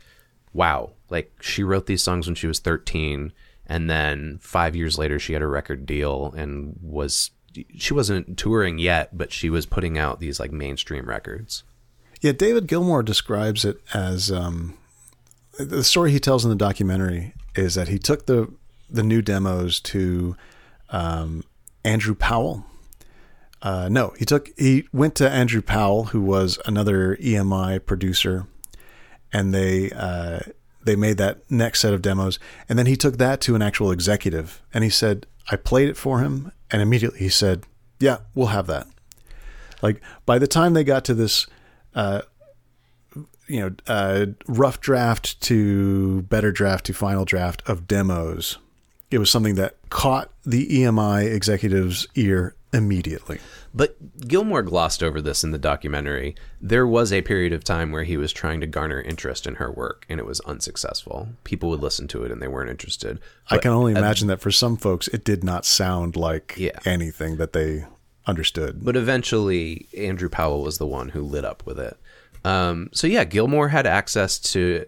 wow, 0.53 0.93
like 1.11 1.33
she 1.41 1.63
wrote 1.63 1.87
these 1.87 2.03
songs 2.03 2.27
when 2.27 2.35
she 2.35 2.47
was 2.47 2.59
13 2.59 3.33
and 3.67 3.89
then 3.89 4.39
5 4.41 4.77
years 4.77 4.99
later 4.99 5.19
she 5.19 5.33
had 5.33 5.43
a 5.43 5.47
record 5.47 5.87
deal 5.87 6.33
and 6.37 6.79
was 6.83 7.31
she 7.77 7.95
wasn't 7.95 8.37
touring 8.37 8.79
yet, 8.79 9.17
but 9.17 9.33
she 9.33 9.49
was 9.49 9.67
putting 9.67 9.97
out 9.97 10.21
these 10.21 10.41
like 10.41 10.53
mainstream 10.53 11.07
records. 11.09 11.63
Yeah, 12.25 12.33
David 12.33 12.67
Gilmour 12.67 13.05
describes 13.05 13.67
it 13.67 13.83
as 13.93 14.33
um, 14.33 14.79
the 15.59 15.85
story 15.85 16.11
he 16.11 16.19
tells 16.19 16.43
in 16.43 16.49
the 16.49 16.57
documentary 16.57 17.35
is 17.55 17.75
that 17.75 17.89
he 17.89 17.99
took 17.99 18.25
the 18.25 18.51
the 18.89 19.03
new 19.03 19.21
demos 19.21 19.79
to 19.81 20.35
um, 20.89 21.45
Andrew 21.85 22.15
Powell. 22.15 22.65
Uh, 23.61 23.91
no, 23.91 24.15
he 24.19 24.25
took 24.25 24.49
he 24.57 24.89
went 24.91 25.15
to 25.17 25.29
Andrew 25.29 25.61
Powell, 25.61 26.05
who 26.05 26.23
was 26.23 26.59
another 26.65 27.19
EMI 27.19 27.85
producer, 27.85 28.47
and 29.31 29.53
they 29.53 29.91
uh, 29.91 30.41
they 30.83 30.97
made 30.97 31.19
that 31.19 31.43
next 31.51 31.81
set 31.81 31.93
of 31.93 32.01
demos, 32.01 32.39
and 32.71 32.79
then 32.79 32.87
he 32.87 32.97
took 32.97 33.19
that 33.19 33.43
to 33.43 33.55
an 33.55 33.61
actual 33.61 33.91
executive, 33.91 34.63
and 34.73 34.83
he 34.83 34.89
said, 34.89 35.27
"I 35.51 35.57
played 35.57 35.91
it 35.91 35.97
for 35.99 36.21
him," 36.21 36.53
and 36.71 36.81
immediately 36.81 37.19
he 37.19 37.29
said, 37.29 37.65
"Yeah, 38.01 38.21
we'll 38.35 38.47
have 38.47 38.67
that." 38.69 38.87
Like 39.83 40.01
by 40.25 40.39
the 40.39 40.47
time 40.47 40.73
they 40.73 40.85
got 40.85 41.05
to 41.05 41.13
this 41.13 41.47
you 43.47 43.61
know, 43.61 43.71
uh, 43.87 44.27
rough 44.47 44.81
draft 44.81 45.41
to 45.43 46.23
better 46.23 46.51
draft 46.51 46.87
to 46.87 46.93
final 46.95 47.25
draft 47.25 47.63
of 47.69 47.87
demos, 47.87 48.59
it 49.11 49.19
was 49.19 49.31
something 49.31 49.55
that 49.57 49.77
caught 49.91 50.31
the 50.45 50.67
EMI 50.69 51.31
executive's 51.33 52.07
ear 52.15 52.55
immediately. 52.73 53.39
But 53.73 54.19
Gilmour 54.27 54.63
glossed 54.65 55.03
over 55.03 55.21
this 55.21 55.45
in 55.45 55.51
the 55.53 55.59
documentary. 55.59 56.35
There 56.61 56.87
was 56.87 57.13
a 57.13 57.23
period 57.23 57.53
of 57.53 57.63
time 57.63 57.93
where 57.93 58.03
he 58.05 58.17
was 58.17 58.33
trying 58.33 58.61
to 58.63 58.67
garner 58.67 59.01
interest 59.01 59.47
in 59.47 59.57
her 59.57 59.71
work 59.71 60.07
and 60.09 60.19
it 60.19 60.27
was 60.27 60.41
unsuccessful. 60.41 61.29
People 61.45 61.71
would 61.71 61.81
listen 61.83 62.09
to 62.09 62.25
it 62.25 62.33
and 62.33 62.41
they 62.43 62.49
weren't 62.49 62.71
interested. 62.71 63.21
I 63.51 63.59
can 63.59 63.71
only 63.73 63.93
imagine 63.93 64.27
that 64.29 64.41
for 64.41 64.51
some 64.51 64.77
folks, 64.77 65.07
it 65.09 65.25
did 65.25 65.45
not 65.45 65.65
sound 65.65 66.17
like 66.17 66.55
Yeah. 66.57 66.79
anything 66.85 67.37
that 67.37 67.53
they 67.53 67.85
understood. 68.27 68.85
But 68.85 68.97
eventually, 68.97 69.89
Andrew 69.97 70.29
Powell 70.29 70.63
was 70.63 70.79
the 70.79 70.87
one 70.87 71.11
who 71.11 71.23
lit 71.23 71.45
up 71.45 71.65
with 71.67 71.79
it. 71.79 71.97
Um, 72.45 72.91
so 72.93 73.07
yeah, 73.07 73.25
Gilmour 73.25 73.71
had 73.71 73.87
access 73.87 74.39
to 74.53 74.85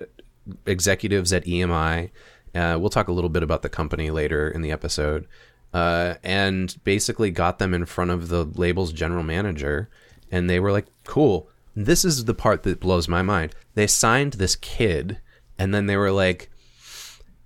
executives 0.67 1.33
at 1.33 1.45
EMI. 1.45 2.11
Uh, 2.55 2.77
we'll 2.79 2.91
talk 2.91 3.09
a 3.09 3.13
little 3.13 3.31
bit 3.31 3.43
about 3.43 3.63
the 3.63 3.69
company 3.69 4.11
later 4.11 4.49
in 4.49 4.63
the 4.63 4.71
episode, 4.71 5.27
uh, 5.75 6.15
and 6.23 6.77
basically 6.85 7.31
got 7.31 7.59
them 7.59 7.75
in 7.75 7.85
front 7.85 8.11
of 8.11 8.29
the 8.29 8.45
label's 8.45 8.93
general 8.93 9.23
manager, 9.23 9.89
and 10.31 10.49
they 10.49 10.61
were 10.61 10.73
like, 10.73 10.87
"Cool." 11.05 11.49
This 11.75 12.07
is 12.07 12.25
the 12.25 12.35
part 12.35 12.63
that 12.63 12.81
blows 12.81 13.07
my 13.07 13.21
mind. 13.21 13.55
They 13.75 13.87
signed 13.87 14.35
this 14.35 14.57
kid, 14.57 15.19
and 15.59 15.75
then 15.75 15.87
they 15.87 15.97
were 15.97 16.13
like, 16.13 16.51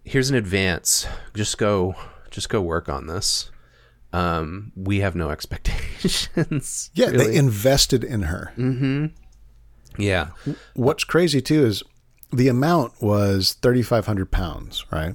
"Here's 0.05 0.31
an 0.31 0.37
advance. 0.37 1.07
Just 1.35 1.59
go, 1.59 1.97
just 2.31 2.49
go 2.49 2.61
work 2.61 2.89
on 2.89 3.09
this." 3.09 3.51
Um, 4.13 4.73
we 4.77 5.01
have 5.01 5.15
no 5.15 5.31
expectations. 5.37 6.91
yeah, 6.95 7.07
really. 7.07 7.27
they 7.29 7.37
invested 7.37 8.05
in 8.05 8.23
her. 8.23 8.53
Mm-hmm. 8.57 9.07
Yeah. 10.03 10.29
What's 10.75 11.05
crazy 11.05 11.41
too 11.41 11.65
is 11.67 11.83
the 12.33 12.49
amount 12.49 13.01
was 13.03 13.55
3,500 13.63 14.31
pounds, 14.31 14.85
right? 14.93 15.15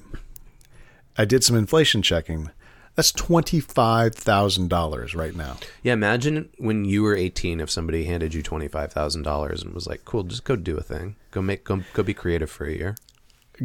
I 1.18 1.24
did 1.24 1.42
some 1.44 1.56
inflation 1.56 2.02
checking. 2.02 2.50
That's 2.94 3.10
$25,000 3.12 5.16
right 5.16 5.34
now. 5.34 5.56
Yeah. 5.82 5.94
Imagine 5.94 6.50
when 6.58 6.84
you 6.84 7.02
were 7.02 7.16
18, 7.16 7.60
if 7.60 7.70
somebody 7.70 8.04
handed 8.04 8.34
you 8.34 8.42
$25,000 8.42 9.62
and 9.62 9.74
was 9.74 9.86
like, 9.86 10.04
cool, 10.04 10.24
just 10.24 10.44
go 10.44 10.56
do 10.56 10.76
a 10.76 10.82
thing. 10.82 11.16
Go 11.30 11.40
make, 11.42 11.64
go, 11.64 11.82
go 11.92 12.02
be 12.02 12.14
creative 12.14 12.50
for 12.50 12.66
a 12.66 12.72
year. 12.72 12.96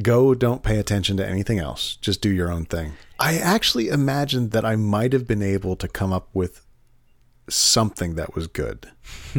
Go, 0.01 0.33
don't 0.33 0.63
pay 0.63 0.77
attention 0.77 1.17
to 1.17 1.27
anything 1.27 1.59
else. 1.59 1.97
Just 1.97 2.21
do 2.21 2.29
your 2.29 2.51
own 2.51 2.65
thing. 2.65 2.93
I 3.19 3.37
actually 3.37 3.89
imagined 3.89 4.51
that 4.51 4.65
I 4.65 4.75
might 4.75 5.13
have 5.13 5.27
been 5.27 5.43
able 5.43 5.75
to 5.75 5.87
come 5.87 6.13
up 6.13 6.29
with 6.33 6.65
something 7.49 8.15
that 8.15 8.33
was 8.35 8.47
good, 8.47 8.89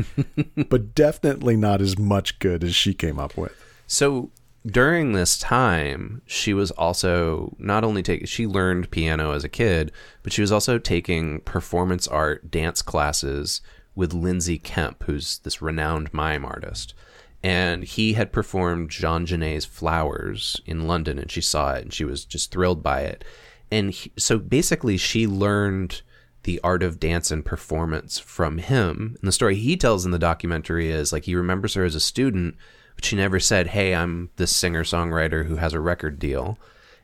but 0.69 0.95
definitely 0.95 1.57
not 1.57 1.81
as 1.81 1.99
much 1.99 2.39
good 2.39 2.63
as 2.63 2.75
she 2.75 2.93
came 2.93 3.19
up 3.19 3.37
with. 3.37 3.53
So 3.87 4.31
during 4.65 5.13
this 5.13 5.39
time, 5.39 6.23
she 6.27 6.55
was 6.55 6.71
also 6.73 7.55
not 7.59 7.85
only 7.85 8.03
taking, 8.03 8.27
she 8.27 8.47
learned 8.47 8.91
piano 8.91 9.33
as 9.33 9.45
a 9.45 9.49
kid, 9.49 9.91
but 10.23 10.33
she 10.33 10.41
was 10.41 10.53
also 10.53 10.79
taking 10.79 11.41
performance 11.41 12.07
art 12.07 12.51
dance 12.51 12.83
classes 12.83 13.61
with 13.95 14.15
Lindsay 14.15 14.59
Kemp, 14.59 15.03
who's 15.05 15.39
this 15.39 15.61
renowned 15.61 16.13
mime 16.15 16.45
artist. 16.45 16.95
And 17.43 17.83
he 17.83 18.13
had 18.13 18.33
performed 18.33 18.91
Jean 18.91 19.27
Genet's 19.27 19.65
Flowers 19.65 20.61
in 20.65 20.87
London, 20.87 21.19
and 21.19 21.31
she 21.31 21.41
saw 21.41 21.75
it 21.75 21.83
and 21.83 21.93
she 21.93 22.05
was 22.05 22.25
just 22.25 22.53
thrilled 22.53 22.83
by 22.83 23.01
it. 23.01 23.25
And 23.71 23.91
he, 23.91 24.13
so 24.17 24.39
basically, 24.39 24.97
she 24.97 25.27
learned 25.27 26.03
the 26.45 26.61
art 26.63 26.83
of 26.83 27.01
dance 27.01 27.31
and 27.31 27.45
performance 27.45 28.19
from 28.19 28.59
him. 28.59 29.17
And 29.21 29.29
the 29.29 29.33
story 29.33 29.57
he 29.57 29.77
tells 29.77 30.05
in 30.05 30.11
the 30.11 30.19
documentary 30.19 30.91
is 30.91 31.13
like 31.13 31.25
he 31.25 31.35
remembers 31.35 31.75
her 31.75 31.85
as 31.85 31.95
a 31.95 32.01
student, 32.01 32.57
but 32.95 33.05
she 33.05 33.17
never 33.17 33.41
said, 33.41 33.69
Hey, 33.69 33.95
I'm 33.95 34.31
this 34.37 34.55
singer 34.55 34.85
songwriter 34.85 35.47
who 35.47 35.57
has 35.57 35.73
a 35.73 35.81
record 35.81 36.19
deal. 36.19 36.59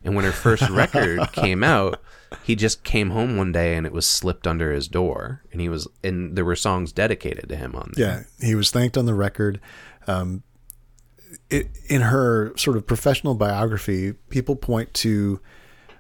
And 0.05 0.15
when 0.15 0.25
her 0.25 0.33
first 0.33 0.69
record 0.71 1.33
came 1.33 1.65
out, 1.65 2.01
he 2.43 2.55
just 2.55 2.85
came 2.85 3.11
home 3.11 3.37
one 3.37 3.53
day 3.53 3.77
and 3.77 3.87
it 3.87 3.93
was 3.93 4.07
slipped 4.07 4.47
under 4.47 4.73
his 4.73 4.89
door, 4.89 5.43
and 5.53 5.61
he 5.61 5.69
was 5.69 5.89
and 6.05 6.37
there 6.37 6.45
were 6.45 6.57
songs 6.57 6.93
dedicated 6.93 7.49
to 7.49 7.57
him 7.57 7.75
on 7.75 7.93
there. 7.95 8.27
Yeah, 8.41 8.47
he 8.47 8.55
was 8.55 8.71
thanked 8.71 8.97
on 8.97 9.07
the 9.07 9.15
record. 9.15 9.61
Um, 10.09 10.43
it, 11.51 11.69
in 11.89 12.03
her 12.03 12.57
sort 12.57 12.77
of 12.77 12.87
professional 12.87 13.35
biography, 13.35 14.15
people 14.31 14.57
point 14.57 14.95
to 14.95 15.41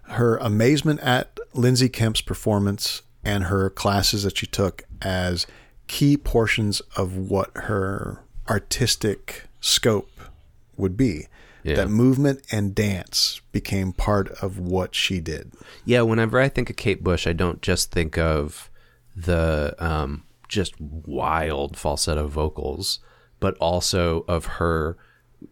her 0.04 0.36
amazement 0.38 1.00
at 1.00 1.38
Lindsay 1.52 1.88
Kemp's 1.88 2.20
performance 2.20 3.02
and 3.24 3.44
her 3.44 3.68
classes 3.70 4.22
that 4.22 4.38
she 4.38 4.46
took 4.46 4.84
as 5.02 5.46
key 5.86 6.16
portions 6.16 6.80
of 6.96 7.16
what 7.16 7.50
her 7.54 8.24
artistic 8.48 9.44
scope 9.60 10.10
would 10.76 10.96
be. 10.96 11.26
Yeah. 11.64 11.76
That 11.76 11.90
movement 11.90 12.40
and 12.50 12.74
dance 12.74 13.40
became 13.52 13.92
part 13.92 14.30
of 14.42 14.58
what 14.58 14.94
she 14.94 15.20
did. 15.20 15.52
Yeah, 15.84 16.02
whenever 16.02 16.40
I 16.40 16.48
think 16.48 16.70
of 16.70 16.76
Kate 16.76 17.02
Bush, 17.02 17.26
I 17.26 17.32
don't 17.32 17.60
just 17.60 17.90
think 17.90 18.16
of 18.16 18.70
the 19.14 19.74
um, 19.78 20.24
just 20.48 20.80
wild 20.80 21.76
falsetto 21.76 22.26
vocals, 22.28 23.00
but 23.40 23.56
also 23.58 24.24
of 24.28 24.46
her 24.46 24.96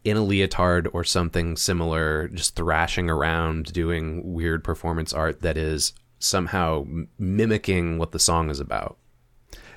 in 0.05 0.16
a 0.16 0.25
leotard 0.25 0.88
or 0.93 1.05
something 1.05 1.57
similar, 1.57 2.28
just 2.28 2.57
thrashing 2.57 3.09
around, 3.09 3.73
doing 3.73 4.33
weird 4.33 4.64
performance 4.64 5.12
art 5.12 5.43
that 5.43 5.57
is 5.57 5.93
somehow 6.19 6.85
mimicking 7.19 7.99
what 7.99 8.12
the 8.12 8.19
song 8.19 8.50
is 8.50 8.59
about. 8.59 8.99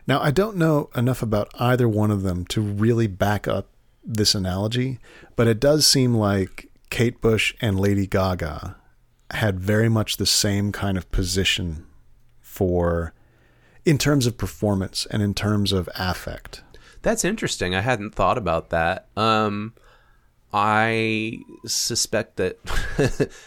Now, 0.08 0.20
I 0.22 0.32
don't 0.32 0.58
know 0.58 0.90
enough 0.96 1.22
about 1.22 1.52
either 1.60 1.88
one 1.88 2.10
of 2.10 2.24
them 2.24 2.46
to 2.48 2.62
really 2.62 3.06
back 3.06 3.48
up 3.48 3.68
this 4.04 4.34
analogy, 4.34 4.98
but 5.36 5.48
it 5.48 5.60
does 5.60 5.86
seem 5.86 6.16
like 6.16 6.72
Kate 6.90 7.22
Bush 7.22 7.54
and 7.62 7.80
Lady 7.80 8.08
Gaga 8.08 8.76
had 9.32 9.60
very 9.60 9.90
much 9.90 10.18
the 10.18 10.26
same 10.26 10.72
kind 10.72 10.98
of 10.98 11.12
position 11.12 11.86
for 12.42 13.14
in 13.86 13.98
terms 14.00 14.26
of 14.26 14.38
performance 14.38 15.06
and 15.12 15.22
in 15.22 15.36
terms 15.36 15.72
of 15.72 15.88
affect. 15.96 16.64
That's 17.02 17.24
interesting. 17.24 17.76
I 17.76 17.82
hadn't 17.82 18.16
thought 18.16 18.38
about 18.38 18.70
that. 18.72 19.08
Um, 19.16 19.74
I 20.52 21.40
suspect 21.66 22.38
that 22.38 22.58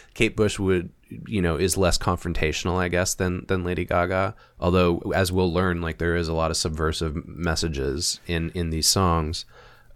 Kate 0.13 0.35
Bush 0.35 0.57
would, 0.57 0.89
you 1.27 1.41
know, 1.41 1.57
is 1.57 1.77
less 1.77 1.97
confrontational, 1.97 2.77
I 2.77 2.87
guess, 2.87 3.13
than 3.13 3.45
than 3.47 3.63
Lady 3.63 3.85
Gaga. 3.85 4.35
Although, 4.59 4.99
as 5.13 5.31
we'll 5.31 5.51
learn, 5.51 5.81
like 5.81 5.97
there 5.97 6.15
is 6.15 6.27
a 6.27 6.33
lot 6.33 6.51
of 6.51 6.57
subversive 6.57 7.27
messages 7.27 8.19
in 8.25 8.51
in 8.51 8.69
these 8.69 8.87
songs. 8.87 9.45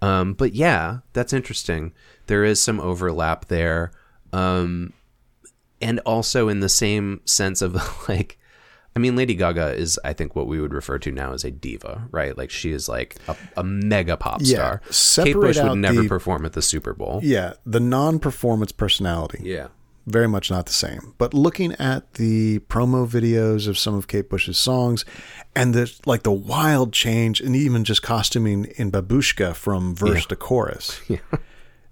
Um, 0.01 0.33
but 0.33 0.53
yeah, 0.53 0.99
that's 1.13 1.33
interesting. 1.33 1.93
There 2.27 2.43
is 2.43 2.61
some 2.61 2.79
overlap 2.79 3.45
there, 3.45 3.91
um, 4.33 4.93
and 5.81 5.99
also 6.01 6.49
in 6.49 6.59
the 6.59 6.69
same 6.69 7.21
sense 7.25 7.61
of 7.61 7.75
like 8.09 8.37
I 8.97 8.99
mean, 8.99 9.15
Lady 9.15 9.35
Gaga 9.35 9.75
is, 9.75 9.99
I 10.03 10.13
think, 10.13 10.35
what 10.35 10.47
we 10.47 10.59
would 10.59 10.73
refer 10.73 10.97
to 10.97 11.11
now 11.11 11.33
as 11.33 11.43
a 11.43 11.51
diva, 11.51 12.07
right? 12.09 12.35
Like 12.35 12.49
she 12.49 12.71
is 12.71 12.89
like 12.89 13.15
a, 13.27 13.35
a 13.57 13.63
mega 13.63 14.17
pop 14.17 14.41
Yeah, 14.41 14.79
star. 14.89 15.23
Kate 15.25 15.35
Bush 15.35 15.59
would 15.61 15.75
never 15.77 16.01
the- 16.01 16.07
perform 16.09 16.45
at 16.47 16.53
the 16.53 16.63
Super 16.63 16.93
Bowl. 16.95 17.19
Yeah, 17.21 17.53
the 17.63 17.79
non-performance 17.79 18.71
personality. 18.71 19.41
Yeah. 19.43 19.67
very 20.07 20.27
much 20.27 20.49
not 20.49 20.65
the 20.65 20.73
same. 20.73 21.13
But 21.19 21.35
looking 21.35 21.73
at 21.73 22.13
the 22.15 22.57
promo 22.69 23.07
videos 23.07 23.67
of 23.67 23.77
some 23.77 23.93
of 23.93 24.07
Kate 24.07 24.29
Bush's 24.29 24.57
songs 24.57 25.05
and 25.55 25.73
the 25.75 25.93
like 26.07 26.23
the 26.23 26.31
wild 26.31 26.91
change 26.93 27.39
and 27.41 27.55
even 27.55 27.83
just 27.83 28.01
costuming 28.01 28.65
in 28.77 28.89
Babushka 28.91 29.53
from 29.53 29.93
verse 29.95 30.23
Yeah. 30.23 30.29
to 30.29 30.35
chorus. 30.37 31.01
Yeah. 31.09 31.19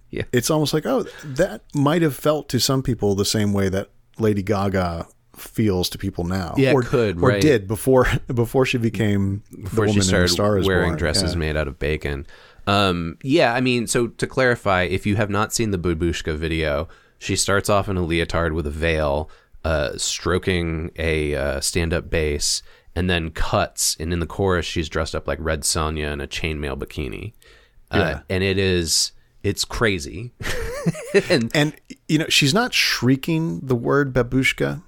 Yeah. 0.09 0.23
It's 0.31 0.49
almost 0.49 0.73
like, 0.73 0.85
oh, 0.85 1.03
that 1.23 1.61
might 1.75 2.01
have 2.01 2.15
felt 2.15 2.47
to 2.49 2.59
some 2.59 2.81
people 2.81 3.15
the 3.15 3.25
same 3.25 3.51
way 3.53 3.67
that 3.69 3.89
Lady 4.17 4.41
Gaga 4.43 5.07
feels 5.37 5.89
to 5.89 5.97
people 5.97 6.23
now. 6.23 6.53
Yeah, 6.57 6.73
or 6.73 6.81
could, 6.83 7.17
or 7.21 7.29
right. 7.29 7.41
did 7.41 7.67
before 7.67 8.07
before 8.33 8.65
she 8.65 8.77
became 8.77 9.43
Before 9.63 9.85
the 9.87 9.93
she 9.93 10.01
started 10.01 10.25
A 10.25 10.29
Star 10.33 10.57
Is 10.57 10.67
wearing 10.67 10.89
Born. 10.91 10.97
dresses 10.97 11.33
Yeah. 11.33 11.39
made 11.39 11.57
out 11.57 11.67
of 11.67 11.79
bacon. 11.79 12.25
Um, 12.67 13.17
yeah, 13.23 13.53
I 13.53 13.61
mean, 13.61 13.85
so 13.87 14.07
to 14.07 14.25
clarify, 14.27 14.83
if 14.83 15.05
you 15.05 15.15
have 15.17 15.29
not 15.29 15.53
seen 15.53 15.71
the 15.71 15.77
Babushka 15.77 16.35
video, 16.35 16.87
she 17.19 17.35
starts 17.35 17.69
off 17.69 17.87
in 17.87 17.95
a 17.97 18.01
leotard 18.03 18.53
with 18.53 18.65
a 18.65 18.71
veil, 18.71 19.29
uh, 19.63 19.97
stroking 19.97 20.91
a 20.97 21.35
uh, 21.35 21.59
stand-up 21.61 22.09
bass, 22.09 22.63
and 22.95 23.07
then 23.09 23.29
cuts. 23.29 23.95
And 23.99 24.11
in 24.11 24.19
the 24.19 24.25
chorus, 24.25 24.65
she's 24.65 24.89
dressed 24.89 25.13
up 25.15 25.27
like 25.27 25.37
Red 25.41 25.61
Sonja 25.61 26.11
in 26.11 26.21
a 26.21 26.27
chainmail 26.27 26.77
bikini, 26.79 27.33
uh, 27.91 27.97
Yeah. 27.97 28.19
and 28.29 28.43
it 28.43 28.57
is 28.57 29.11
it's 29.43 29.63
crazy. 29.63 30.33
and 31.29 31.51
And 31.55 31.75
you 32.07 32.17
know, 32.17 32.25
she's 32.29 32.53
not 32.53 32.73
shrieking 32.73 33.59
the 33.61 33.75
word 33.75 34.11
babushka, 34.11 34.81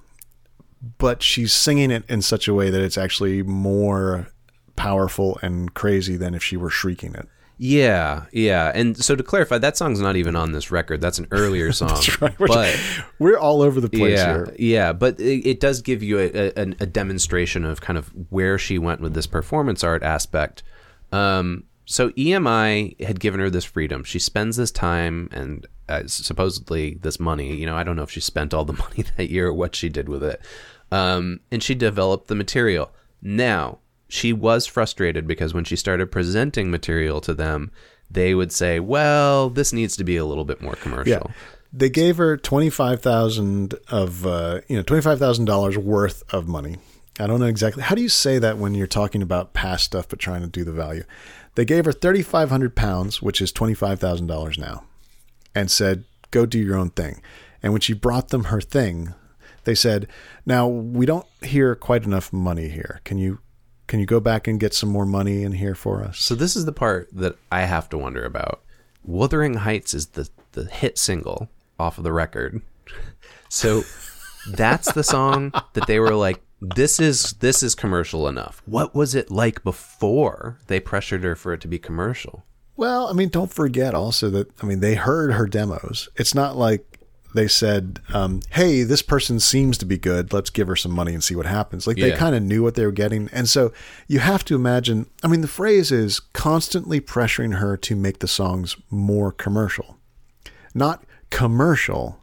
but 0.98 1.22
she's 1.24 1.54
singing 1.54 1.92
it 1.92 2.04
in 2.10 2.22
such 2.22 2.48
a 2.48 2.54
way 2.54 2.70
that 2.70 2.82
it's 2.82 2.98
actually 2.98 3.44
more 3.44 4.28
powerful 4.76 5.40
and 5.42 5.74
crazy 5.74 6.18
than 6.18 6.34
if 6.36 6.44
she 6.44 6.56
were 6.58 6.70
shrieking 6.70 7.16
it. 7.16 7.28
yeah, 7.58 8.26
yeah. 8.32 8.72
And 8.76 8.96
so 8.96 9.16
to 9.16 9.24
clarify, 9.24 9.58
that 9.58 9.76
song's 9.76 10.00
not 10.00 10.16
even 10.16 10.36
on 10.36 10.52
this 10.52 10.70
record. 10.70 11.02
That's 11.02 11.18
an 11.18 11.28
earlier 11.32 11.72
song. 11.82 12.00
Right? 12.22 12.40
Which- 12.40 12.52
But 12.52 12.80
we're 13.18 13.40
all 13.40 13.64
over 13.64 13.82
the 13.82 13.90
place 13.90 14.20
yeah, 14.20 14.34
here. 14.34 14.56
yeah, 14.60 14.94
but 14.94 15.20
it, 15.20 15.48
it 15.50 15.60
does 15.60 15.82
give 15.82 16.04
you 16.04 16.20
a, 16.20 16.30
a, 16.56 16.62
a 16.80 16.86
demonstration 16.86 17.66
of 17.66 17.82
kind 17.82 17.98
of 17.98 18.12
where 18.30 18.60
she 18.60 18.78
went 18.78 19.02
with 19.02 19.16
this 19.16 19.26
performance 19.26 19.84
art 19.84 20.04
aspect. 20.04 20.62
Um, 21.12 21.64
so 21.90 22.10
EMI 22.12 23.02
had 23.02 23.22
given 23.22 23.40
her 23.40 23.50
this 23.50 23.64
freedom. 23.64 24.04
She 24.04 24.20
spends 24.20 24.58
this 24.58 24.72
time 24.72 25.30
and 25.32 25.66
uh, 25.88 26.04
supposedly 26.06 26.96
this 26.96 27.18
money. 27.18 27.56
You 27.56 27.66
know, 27.66 27.78
I 27.78 27.84
don't 27.84 27.96
know 27.96 28.04
if 28.04 28.12
she 28.12 28.20
spent 28.20 28.54
all 28.54 28.66
the 28.66 28.74
money 28.90 29.06
that 29.16 29.30
year 29.30 29.48
or 29.48 29.54
what 29.54 29.74
she 29.74 29.88
did 29.88 30.10
with 30.10 30.22
it. 30.22 30.42
Um, 30.92 31.40
and 31.50 31.64
she 31.64 31.76
developed 31.76 32.28
the 32.28 32.36
material. 32.36 32.92
Now 33.22 33.80
she 34.10 34.34
was 34.34 34.66
frustrated 34.66 35.28
because 35.28 35.54
when 35.54 35.64
she 35.64 35.78
started 35.78 36.12
presenting 36.12 36.70
material 36.70 37.22
to 37.22 37.34
them, 37.34 37.72
they 38.12 38.36
would 38.36 38.52
say, 38.52 38.80
"Well, 38.80 39.50
this 39.50 39.72
needs 39.72 39.96
to 39.98 40.04
be 40.04 40.18
a 40.18 40.26
little 40.26 40.46
bit 40.46 40.62
more 40.62 40.76
commercial." 40.76 41.12
Yeah. 41.12 41.34
They 41.72 41.90
gave 41.90 42.18
her 42.18 42.36
twenty 42.38 42.70
five 42.70 43.02
thousand 43.02 43.76
of 43.90 44.26
uh, 44.26 44.62
you 44.68 44.76
know 44.76 44.84
twenty 44.84 45.02
five 45.02 45.20
thousand 45.20 45.46
dollars 45.46 45.78
worth 45.78 46.24
of 46.34 46.48
money. 46.48 46.78
I 47.20 47.28
don't 47.28 47.40
know 47.40 47.48
exactly 47.48 47.84
how 47.84 47.96
do 47.96 48.02
you 48.02 48.10
say 48.10 48.40
that 48.40 48.58
when 48.58 48.76
you're 48.76 48.88
talking 48.88 49.22
about 49.22 49.54
past 49.54 49.86
stuff 49.86 50.08
but 50.08 50.20
trying 50.20 50.42
to 50.42 50.48
do 50.48 50.64
the 50.64 50.72
value. 50.72 51.04
They 51.58 51.66
gave 51.66 51.86
her 51.86 51.92
thirty 51.92 52.22
five 52.22 52.52
hundred 52.52 52.76
pounds, 52.76 53.20
which 53.20 53.42
is 53.42 53.52
twenty 53.52 53.74
five 53.74 54.00
thousand 54.00 54.28
dollars 54.28 54.60
now, 54.60 54.84
and 55.56 55.72
said, 55.72 56.04
"Go 56.30 56.46
do 56.46 56.60
your 56.60 56.78
own 56.78 56.92
thing." 56.92 57.20
And 57.64 57.74
when 57.74 57.82
she 57.82 57.94
brought 57.94 58.30
them 58.30 58.46
her 58.46 58.62
thing, 58.62 59.16
they 59.64 59.74
said, 59.74 60.08
"Now 60.46 60.68
we 60.68 61.08
don't 61.08 61.26
hear 61.42 61.74
quite 61.74 62.04
enough 62.04 62.32
money 62.32 62.68
here. 62.68 63.02
Can 63.06 63.18
you 63.18 63.40
can 63.88 64.00
you 64.00 64.06
go 64.06 64.20
back 64.20 64.48
and 64.48 64.60
get 64.60 64.76
some 64.76 64.90
more 64.90 65.08
money 65.08 65.42
in 65.42 65.54
here 65.54 65.74
for 65.74 66.04
us?" 66.04 66.20
So 66.20 66.36
this 66.36 66.56
is 66.56 66.66
the 66.66 66.72
part 66.72 67.10
that 67.12 67.40
I 67.52 67.62
have 67.62 67.90
to 67.90 67.98
wonder 67.98 68.24
about. 68.24 68.62
Wuthering 69.04 69.56
Heights 69.56 69.96
is 69.96 70.10
the 70.10 70.30
the 70.52 70.66
hit 70.66 71.00
single 71.00 71.50
off 71.80 71.98
of 71.98 72.04
the 72.04 72.14
record. 72.14 72.62
So 73.50 73.84
that's 74.52 74.92
the 74.92 75.06
song 75.06 75.54
that 75.72 75.88
they 75.88 76.02
were 76.02 76.14
like 76.14 76.42
this 76.62 77.00
is 77.00 77.34
this 77.34 77.62
is 77.62 77.76
commercial 77.76 78.28
enough. 78.28 78.62
What 78.66 78.96
was 78.96 79.14
it 79.16 79.30
like 79.30 79.64
before 79.64 80.60
they 80.68 80.80
pressured 80.80 81.24
her 81.24 81.36
for 81.36 81.54
it 81.54 81.62
to 81.62 81.68
be 81.68 81.80
commercial? 81.80 82.46
Well, 82.76 83.08
I 83.08 83.14
mean, 83.14 83.30
don't 83.30 83.52
forget 83.52 83.94
also 83.94 84.30
that 84.32 84.52
I 84.62 84.66
mean 84.66 84.80
they 84.80 84.96
heard 84.96 85.34
her 85.34 85.48
demos. 85.48 86.10
It's 86.16 86.34
not 86.36 86.56
like 86.56 87.00
they 87.36 87.48
said, 87.48 88.00
um, 88.14 88.42
"Hey, 88.52 88.84
this 88.84 89.02
person 89.02 89.40
seems 89.40 89.78
to 89.80 89.86
be 89.86 89.98
good. 89.98 90.34
Let's 90.34 90.50
give 90.50 90.68
her 90.68 90.76
some 90.76 90.92
money 90.92 91.14
and 91.14 91.24
see 91.24 91.36
what 91.36 91.46
happens." 91.46 91.86
Like 91.86 91.98
they 91.98 92.12
kind 92.18 92.36
of 92.36 92.42
knew 92.42 92.64
what 92.64 92.76
they 92.76 92.86
were 92.86 92.92
getting, 92.92 93.30
and 93.32 93.48
so 93.48 93.72
you 94.08 94.20
have 94.20 94.44
to 94.46 94.56
imagine. 94.56 95.08
I 95.24 95.28
mean, 95.28 95.42
the 95.42 95.48
phrase 95.48 95.92
is 95.92 96.20
constantly 96.20 97.00
pressuring 97.02 97.56
her 97.58 97.78
to 97.78 97.96
make 97.96 98.20
the 98.20 98.28
songs 98.28 98.76
more 98.90 99.32
commercial, 99.32 99.98
not 100.74 101.04
commercial, 101.30 102.20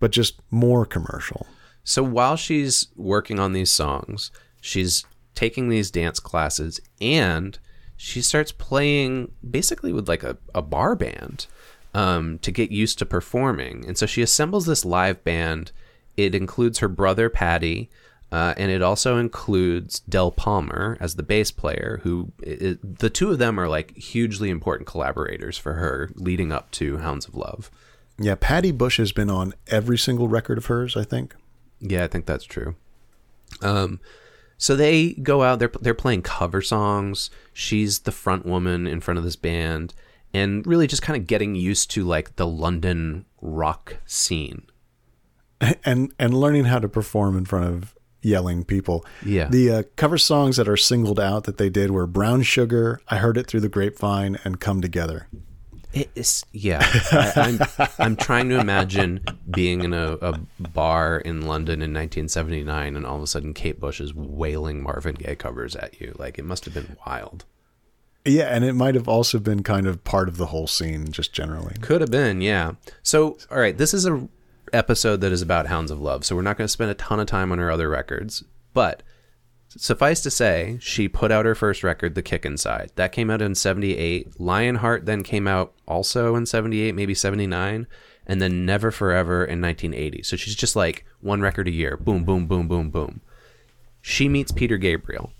but 0.00 0.10
just 0.10 0.40
more 0.50 0.84
commercial. 0.84 1.46
So 1.84 2.02
while 2.02 2.36
she's 2.36 2.88
working 2.96 3.38
on 3.38 3.52
these 3.52 3.70
songs, 3.70 4.30
she's 4.60 5.04
taking 5.34 5.68
these 5.68 5.90
dance 5.90 6.18
classes 6.18 6.80
and 7.00 7.58
she 7.96 8.22
starts 8.22 8.52
playing 8.52 9.30
basically 9.48 9.92
with 9.92 10.08
like 10.08 10.22
a, 10.22 10.36
a 10.54 10.62
bar 10.62 10.96
band 10.96 11.46
um, 11.92 12.38
to 12.40 12.50
get 12.50 12.70
used 12.70 12.98
to 12.98 13.06
performing. 13.06 13.84
And 13.86 13.96
so 13.96 14.06
she 14.06 14.22
assembles 14.22 14.66
this 14.66 14.84
live 14.84 15.22
band. 15.24 15.72
It 16.16 16.34
includes 16.34 16.78
her 16.78 16.88
brother, 16.88 17.28
Paddy, 17.28 17.90
uh, 18.32 18.54
and 18.56 18.70
it 18.70 18.82
also 18.82 19.18
includes 19.18 20.00
Del 20.00 20.32
Palmer 20.32 20.96
as 21.00 21.14
the 21.14 21.22
bass 21.22 21.50
player, 21.50 22.00
who 22.02 22.32
the 22.40 23.10
two 23.10 23.30
of 23.30 23.38
them 23.38 23.60
are 23.60 23.68
like 23.68 23.96
hugely 23.96 24.50
important 24.50 24.88
collaborators 24.88 25.56
for 25.56 25.74
her 25.74 26.10
leading 26.14 26.50
up 26.50 26.70
to 26.72 26.98
Hounds 26.98 27.28
of 27.28 27.36
Love. 27.36 27.70
Yeah, 28.18 28.34
Paddy 28.38 28.72
Bush 28.72 28.96
has 28.96 29.12
been 29.12 29.30
on 29.30 29.54
every 29.68 29.98
single 29.98 30.28
record 30.28 30.58
of 30.58 30.66
hers. 30.66 30.96
I 30.96 31.04
think. 31.04 31.34
Yeah, 31.84 32.04
I 32.04 32.08
think 32.08 32.26
that's 32.26 32.44
true. 32.44 32.74
Um, 33.62 34.00
so 34.56 34.74
they 34.74 35.12
go 35.14 35.42
out. 35.42 35.58
They're 35.58 35.70
they're 35.80 35.94
playing 35.94 36.22
cover 36.22 36.62
songs. 36.62 37.30
She's 37.52 38.00
the 38.00 38.12
front 38.12 38.46
woman 38.46 38.86
in 38.86 39.00
front 39.00 39.18
of 39.18 39.24
this 39.24 39.36
band, 39.36 39.94
and 40.32 40.66
really 40.66 40.86
just 40.86 41.02
kind 41.02 41.20
of 41.20 41.26
getting 41.26 41.54
used 41.54 41.90
to 41.92 42.04
like 42.04 42.36
the 42.36 42.46
London 42.46 43.26
rock 43.40 43.98
scene. 44.06 44.62
and 45.84 46.12
and 46.18 46.34
learning 46.34 46.64
how 46.64 46.78
to 46.78 46.88
perform 46.88 47.36
in 47.36 47.44
front 47.44 47.66
of 47.66 47.94
yelling 48.22 48.64
people. 48.64 49.04
Yeah. 49.24 49.48
The 49.48 49.70
uh, 49.70 49.82
cover 49.96 50.16
songs 50.16 50.56
that 50.56 50.68
are 50.68 50.78
singled 50.78 51.20
out 51.20 51.44
that 51.44 51.58
they 51.58 51.68
did 51.68 51.90
were 51.90 52.06
Brown 52.06 52.42
Sugar, 52.42 53.00
I 53.08 53.18
Heard 53.18 53.36
It 53.36 53.46
Through 53.46 53.60
the 53.60 53.68
Grapevine, 53.68 54.38
and 54.44 54.58
Come 54.58 54.80
Together. 54.80 55.28
It's 56.14 56.44
yeah. 56.52 56.80
I, 57.12 57.32
I'm 57.36 57.86
I'm 57.98 58.16
trying 58.16 58.48
to 58.48 58.58
imagine 58.58 59.20
being 59.50 59.84
in 59.84 59.92
a, 59.92 60.12
a 60.20 60.40
bar 60.58 61.18
in 61.18 61.42
London 61.42 61.74
in 61.74 61.92
1979, 61.92 62.96
and 62.96 63.06
all 63.06 63.16
of 63.16 63.22
a 63.22 63.26
sudden 63.26 63.54
Kate 63.54 63.78
Bush 63.78 64.00
is 64.00 64.14
wailing 64.14 64.82
Marvin 64.82 65.14
Gaye 65.14 65.36
covers 65.36 65.76
at 65.76 66.00
you. 66.00 66.14
Like 66.18 66.38
it 66.38 66.44
must 66.44 66.64
have 66.64 66.74
been 66.74 66.96
wild. 67.06 67.44
Yeah, 68.24 68.44
and 68.44 68.64
it 68.64 68.72
might 68.72 68.94
have 68.94 69.06
also 69.08 69.38
been 69.38 69.62
kind 69.62 69.86
of 69.86 70.02
part 70.02 70.28
of 70.28 70.38
the 70.38 70.46
whole 70.46 70.66
scene, 70.66 71.12
just 71.12 71.32
generally. 71.32 71.74
Could 71.82 72.00
have 72.00 72.10
been, 72.10 72.40
yeah. 72.40 72.72
So, 73.02 73.36
all 73.50 73.58
right, 73.58 73.76
this 73.76 73.92
is 73.92 74.06
a 74.06 74.28
episode 74.72 75.20
that 75.20 75.30
is 75.30 75.42
about 75.42 75.66
Hounds 75.66 75.90
of 75.90 76.00
Love, 76.00 76.24
so 76.24 76.34
we're 76.34 76.42
not 76.42 76.56
going 76.56 76.64
to 76.64 76.72
spend 76.72 76.90
a 76.90 76.94
ton 76.94 77.20
of 77.20 77.26
time 77.26 77.52
on 77.52 77.58
her 77.58 77.70
other 77.70 77.88
records, 77.88 78.42
but 78.72 79.02
suffice 79.76 80.20
to 80.22 80.30
say, 80.30 80.78
she 80.80 81.08
put 81.08 81.30
out 81.30 81.44
her 81.44 81.54
first 81.54 81.82
record, 81.82 82.14
The 82.14 82.22
Kick 82.22 82.44
Inside. 82.44 82.92
That 82.96 83.12
came 83.12 83.30
out 83.30 83.42
in 83.42 83.54
78. 83.54 84.40
Lionheart 84.40 85.06
then 85.06 85.22
came 85.22 85.46
out 85.46 85.74
also 85.86 86.36
in 86.36 86.46
78, 86.46 86.94
maybe 86.94 87.14
79, 87.14 87.86
and 88.26 88.42
then 88.42 88.64
Never 88.64 88.90
Forever 88.90 89.44
in 89.44 89.60
1980. 89.60 90.22
So 90.22 90.36
she's 90.36 90.54
just 90.54 90.76
like 90.76 91.04
one 91.20 91.40
record 91.40 91.68
a 91.68 91.72
year. 91.72 91.96
Boom, 91.96 92.24
boom, 92.24 92.46
boom, 92.46 92.68
boom, 92.68 92.90
boom. 92.90 93.20
She 94.00 94.28
meets 94.28 94.52
Peter 94.52 94.76
Gabriel, 94.76 95.32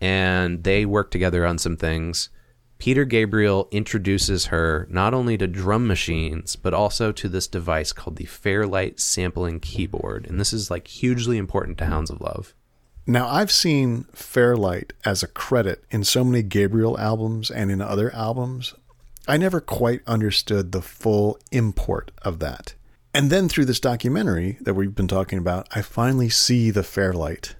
and 0.00 0.64
they 0.64 0.84
work 0.84 1.10
together 1.10 1.46
on 1.46 1.58
some 1.58 1.76
things. 1.76 2.30
Peter 2.78 3.04
Gabriel 3.04 3.68
introduces 3.72 4.46
her 4.46 4.86
not 4.88 5.12
only 5.12 5.36
to 5.36 5.48
drum 5.48 5.86
machines, 5.86 6.54
but 6.54 6.72
also 6.72 7.10
to 7.10 7.28
this 7.28 7.48
device 7.48 7.92
called 7.92 8.16
the 8.16 8.24
Fairlight 8.24 9.00
Sampling 9.00 9.60
Keyboard. 9.60 10.26
And 10.26 10.38
this 10.40 10.52
is 10.52 10.70
like 10.70 10.86
hugely 10.86 11.38
important 11.38 11.78
to 11.78 11.86
Hounds 11.86 12.10
of 12.10 12.20
Love. 12.20 12.54
Now, 13.10 13.26
I've 13.28 13.50
seen 13.50 14.04
Fairlight 14.12 14.92
as 15.02 15.22
a 15.22 15.28
credit 15.28 15.82
in 15.90 16.04
so 16.04 16.22
many 16.22 16.42
Gabriel 16.42 16.98
albums 17.00 17.50
and 17.50 17.70
in 17.70 17.80
other 17.80 18.14
albums. 18.14 18.74
I 19.26 19.38
never 19.38 19.62
quite 19.62 20.02
understood 20.06 20.72
the 20.72 20.82
full 20.82 21.38
import 21.50 22.10
of 22.20 22.38
that. 22.40 22.74
And 23.14 23.30
then 23.30 23.48
through 23.48 23.64
this 23.64 23.80
documentary 23.80 24.58
that 24.60 24.74
we've 24.74 24.94
been 24.94 25.08
talking 25.08 25.38
about, 25.38 25.66
I 25.74 25.80
finally 25.80 26.28
see 26.28 26.70
the 26.70 26.82
Fairlight. 26.82 27.56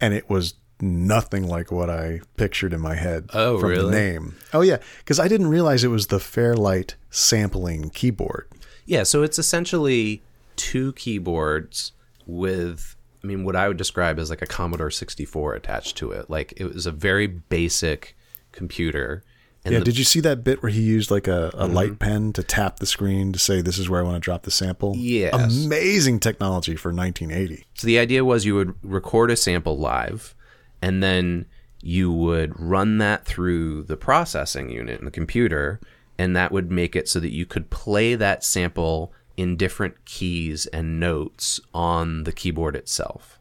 And 0.00 0.14
it 0.14 0.30
was 0.30 0.54
nothing 0.80 1.48
like 1.48 1.72
what 1.72 1.90
I 1.90 2.20
pictured 2.36 2.72
in 2.72 2.80
my 2.80 2.94
head 2.94 3.30
Oh, 3.34 3.58
from 3.58 3.70
really? 3.70 3.84
the 3.90 3.90
name. 3.90 4.36
Oh, 4.52 4.60
yeah. 4.60 4.78
Because 4.98 5.18
I 5.18 5.26
didn't 5.26 5.48
realize 5.48 5.82
it 5.82 5.88
was 5.88 6.06
the 6.06 6.20
Fairlight 6.20 6.94
sampling 7.10 7.90
keyboard. 7.90 8.46
Yeah, 8.86 9.02
so 9.02 9.24
it's 9.24 9.40
essentially 9.40 10.22
two 10.54 10.92
keyboards 10.92 11.92
with, 12.26 12.94
I 13.22 13.26
mean, 13.26 13.44
what 13.44 13.54
I 13.56 13.68
would 13.68 13.76
describe 13.76 14.18
as 14.18 14.30
like 14.30 14.42
a 14.42 14.46
Commodore 14.46 14.90
64 14.90 15.54
attached 15.54 15.96
to 15.98 16.10
it. 16.10 16.28
Like 16.28 16.54
it 16.56 16.64
was 16.72 16.86
a 16.86 16.90
very 16.92 17.26
basic 17.26 18.16
computer. 18.50 19.22
And 19.64 19.72
Yeah, 19.72 19.78
the- 19.78 19.84
did 19.84 19.98
you 19.98 20.04
see 20.04 20.20
that 20.20 20.42
bit 20.42 20.62
where 20.62 20.72
he 20.72 20.80
used 20.82 21.10
like 21.10 21.28
a, 21.28 21.48
a 21.54 21.66
Mm-hmm. 21.66 21.74
light 21.74 21.98
pen 21.98 22.32
to 22.34 22.42
tap 22.42 22.78
the 22.78 22.86
screen 22.86 23.32
to 23.32 23.38
say 23.38 23.60
this 23.60 23.78
is 23.78 23.88
where 23.88 24.00
I 24.00 24.04
want 24.04 24.16
to 24.16 24.20
drop 24.20 24.42
the 24.42 24.50
sample? 24.50 24.94
Yes. 24.96 25.64
Amazing 25.66 26.18
technology 26.20 26.74
for 26.76 26.92
1980. 26.92 27.64
So 27.74 27.86
the 27.86 27.98
idea 27.98 28.24
was 28.24 28.44
you 28.44 28.56
would 28.56 28.74
record 28.82 29.30
a 29.30 29.36
sample 29.36 29.78
live, 29.78 30.34
and 30.80 31.00
then 31.02 31.46
you 31.80 32.12
would 32.12 32.58
run 32.58 32.98
that 32.98 33.24
through 33.24 33.84
the 33.84 33.96
processing 33.96 34.68
unit 34.70 34.98
in 34.98 35.04
the 35.04 35.10
computer, 35.12 35.80
and 36.18 36.34
that 36.36 36.50
would 36.52 36.70
make 36.70 36.94
it 36.96 37.08
so 37.08 37.18
that 37.20 37.32
you 37.32 37.46
could 37.46 37.70
play 37.70 38.14
that 38.16 38.44
sample 38.44 39.12
in 39.36 39.56
different 39.56 40.04
keys 40.04 40.66
and 40.66 41.00
notes 41.00 41.60
on 41.72 42.24
the 42.24 42.32
keyboard 42.32 42.76
itself. 42.76 43.38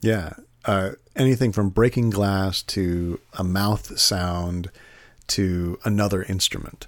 Yeah. 0.00 0.34
Uh, 0.64 0.92
anything 1.16 1.52
from 1.52 1.70
breaking 1.70 2.10
glass 2.10 2.62
to 2.62 3.20
a 3.34 3.44
mouth 3.44 3.98
sound 3.98 4.70
to 5.28 5.78
another 5.84 6.22
instrument. 6.22 6.86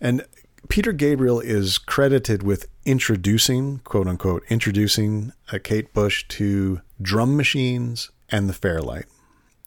And 0.00 0.24
Peter 0.68 0.92
Gabriel 0.92 1.40
is 1.40 1.78
credited 1.78 2.42
with 2.42 2.68
introducing, 2.84 3.78
quote 3.78 4.06
unquote, 4.06 4.44
introducing 4.48 5.32
uh, 5.52 5.58
Kate 5.62 5.92
Bush 5.92 6.24
to 6.28 6.80
drum 7.00 7.36
machines 7.36 8.10
and 8.28 8.48
the 8.48 8.54
Fairlight. 8.54 9.06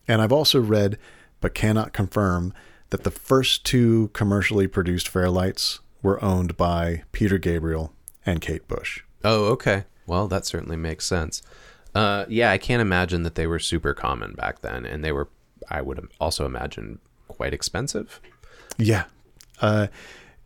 And 0.07 0.21
I've 0.21 0.31
also 0.31 0.59
read, 0.59 0.97
but 1.39 1.53
cannot 1.53 1.93
confirm, 1.93 2.53
that 2.89 3.03
the 3.03 3.11
first 3.11 3.65
two 3.65 4.09
commercially 4.13 4.67
produced 4.67 5.07
Fairlights 5.07 5.79
were 6.01 6.23
owned 6.23 6.57
by 6.57 7.03
Peter 7.11 7.37
Gabriel 7.37 7.93
and 8.25 8.41
Kate 8.41 8.67
Bush. 8.67 9.03
Oh, 9.23 9.45
okay. 9.45 9.85
Well, 10.07 10.27
that 10.27 10.45
certainly 10.45 10.77
makes 10.77 11.05
sense. 11.05 11.41
Uh, 11.93 12.25
yeah, 12.27 12.51
I 12.51 12.57
can't 12.57 12.81
imagine 12.81 13.23
that 13.23 13.35
they 13.35 13.47
were 13.47 13.59
super 13.59 13.93
common 13.93 14.33
back 14.33 14.61
then, 14.61 14.85
and 14.85 15.03
they 15.03 15.11
were, 15.11 15.29
I 15.69 15.81
would 15.81 16.07
also 16.19 16.45
imagine, 16.45 16.99
quite 17.27 17.53
expensive. 17.53 18.19
Yeah. 18.77 19.05
Uh, 19.61 19.87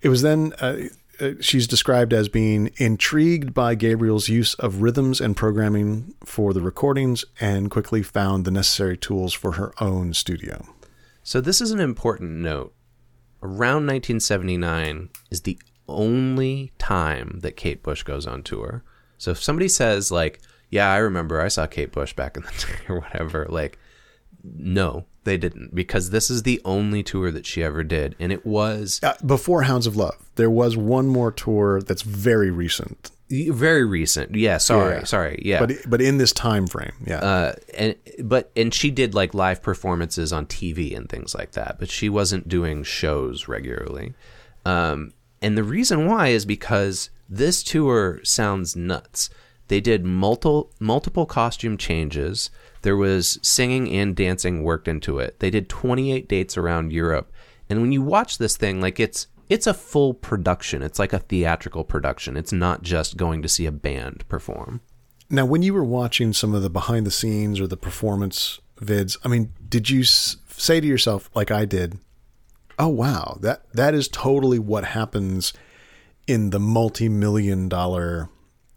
it 0.02 0.10
was 0.10 0.22
then, 0.22 0.54
uh, 0.60 0.78
uh, 1.20 1.32
she's 1.39 1.68
described 1.68 2.13
as 2.13 2.28
being 2.28 2.72
intrigued 2.78 3.54
by 3.54 3.76
Gabriel's 3.76 4.28
use 4.28 4.54
of 4.56 4.82
rhythms 4.82 5.22
and 5.22 5.38
programming 5.38 6.13
for 6.26 6.54
the 6.54 6.62
recordings 6.62 7.24
and 7.39 7.72
quickly 7.72 8.04
found 8.04 8.44
the 8.44 8.52
necessary 8.52 8.98
tools 8.98 9.34
for 9.34 9.54
her 9.54 9.74
own 9.80 10.13
studio. 10.13 10.65
So 11.24 11.41
this 11.41 11.62
is 11.62 11.72
an 11.72 11.80
important 11.80 12.32
note. 12.32 12.74
Around 13.43 13.88
1979 13.88 15.10
is 15.30 15.41
the 15.41 15.60
only 15.88 16.71
time 16.78 17.39
that 17.41 17.56
Kate 17.56 17.84
Bush 17.84 18.04
goes 18.04 18.26
on 18.26 18.41
tour. 18.43 18.84
So 19.17 19.32
if 19.32 19.41
somebody 19.41 19.67
says 19.67 20.12
like, 20.12 20.41
"Yeah, 20.69 20.91
I 20.91 20.98
remember 20.98 21.39
I 21.41 21.48
saw 21.48 21.67
Kate 21.67 21.91
Bush 21.91 22.13
back 22.13 22.38
in 22.38 22.43
the 22.43 22.50
day" 22.67 22.93
or 22.93 23.02
whatever, 23.02 23.45
like, 23.50 23.78
no, 24.43 25.06
they 25.26 25.38
didn't 25.38 25.76
because 25.76 26.10
this 26.10 26.30
is 26.30 26.43
the 26.43 26.62
only 26.65 27.04
tour 27.04 27.32
that 27.32 27.45
she 27.45 27.63
ever 27.63 27.84
did, 27.84 28.15
and 28.19 28.32
it 28.32 28.45
was 28.45 29.00
Uh, 29.04 29.13
before 29.26 29.63
Hounds 29.63 29.88
of 29.88 29.95
Love, 29.95 30.17
there 30.36 30.50
was 30.50 30.76
one 30.76 31.08
more 31.08 31.32
tour 31.32 31.82
that's 31.82 32.02
very 32.04 32.50
recent, 32.52 33.12
very 33.29 33.85
recent. 33.85 34.35
Yeah, 34.35 34.57
sorry, 34.57 34.95
Yeah. 34.97 35.03
sorry, 35.03 35.41
yeah. 35.43 35.59
but 35.65 35.75
but 35.88 36.01
in 36.01 36.17
this 36.17 36.31
time 36.31 36.67
frame, 36.67 36.93
yeah. 37.05 37.19
uh, 37.19 37.53
and 37.77 37.95
but 38.23 38.51
and 38.55 38.73
she 38.73 38.91
did 38.91 39.13
like 39.13 39.33
live 39.33 39.61
performances 39.61 40.31
on 40.31 40.45
TV 40.45 40.95
and 40.95 41.09
things 41.09 41.33
like 41.33 41.51
that, 41.53 41.77
but 41.79 41.89
she 41.89 42.09
wasn't 42.09 42.47
doing 42.47 42.83
shows 42.83 43.47
regularly. 43.47 44.13
Um, 44.65 45.13
and 45.41 45.57
the 45.57 45.63
reason 45.63 46.07
why 46.07 46.27
is 46.29 46.45
because 46.45 47.09
this 47.29 47.63
tour 47.63 48.19
sounds 48.23 48.75
nuts. 48.75 49.29
They 49.67 49.81
did 49.81 50.05
multiple 50.05 50.71
multiple 50.79 51.25
costume 51.25 51.77
changes. 51.77 52.49
There 52.83 52.95
was 52.97 53.39
singing 53.41 53.89
and 53.89 54.15
dancing 54.15 54.61
worked 54.61 54.88
into 54.88 55.17
it. 55.17 55.39
They 55.39 55.49
did 55.49 55.69
28 55.69 56.27
dates 56.27 56.55
around 56.57 56.93
Europe. 56.93 57.31
And 57.67 57.81
when 57.81 57.91
you 57.91 58.03
watch 58.03 58.38
this 58.38 58.57
thing, 58.57 58.79
like 58.79 58.99
it's 58.99 59.25
it's 59.49 59.67
a 59.67 59.73
full 59.73 60.13
production. 60.13 60.81
It's 60.81 60.99
like 60.99 61.13
a 61.13 61.19
theatrical 61.19 61.84
production. 61.84 62.36
It's 62.38 62.53
not 62.53 62.81
just 62.81 63.17
going 63.17 63.41
to 63.41 63.49
see 63.49 63.65
a 63.65 63.71
band 63.71 64.27
perform. 64.27 64.81
Now, 65.29 65.45
when 65.45 65.63
you 65.63 65.73
were 65.73 65.84
watching 65.84 66.34
some 66.34 66.53
of 66.53 66.62
the 66.62 66.69
behind 66.69 67.05
the 67.05 67.12
scenes 67.12 67.60
or 67.60 67.67
the 67.67 67.77
performance 67.77 68.60
vids, 68.79 69.17
I 69.23 69.27
mean, 69.27 69.53
did 69.67 69.89
you 69.89 70.03
say 70.03 70.79
to 70.79 70.88
yourself, 70.88 71.29
like 71.34 71.51
I 71.51 71.65
did, 71.65 71.99
"Oh 72.77 72.88
wow, 72.88 73.38
that 73.41 73.63
that 73.73 73.93
is 73.93 74.08
totally 74.08 74.60
what 74.60 74.86
happens 74.86 75.53
in 76.27 76.49
the 76.51 76.60
multi-million 76.60 77.69
dollar 77.69 78.29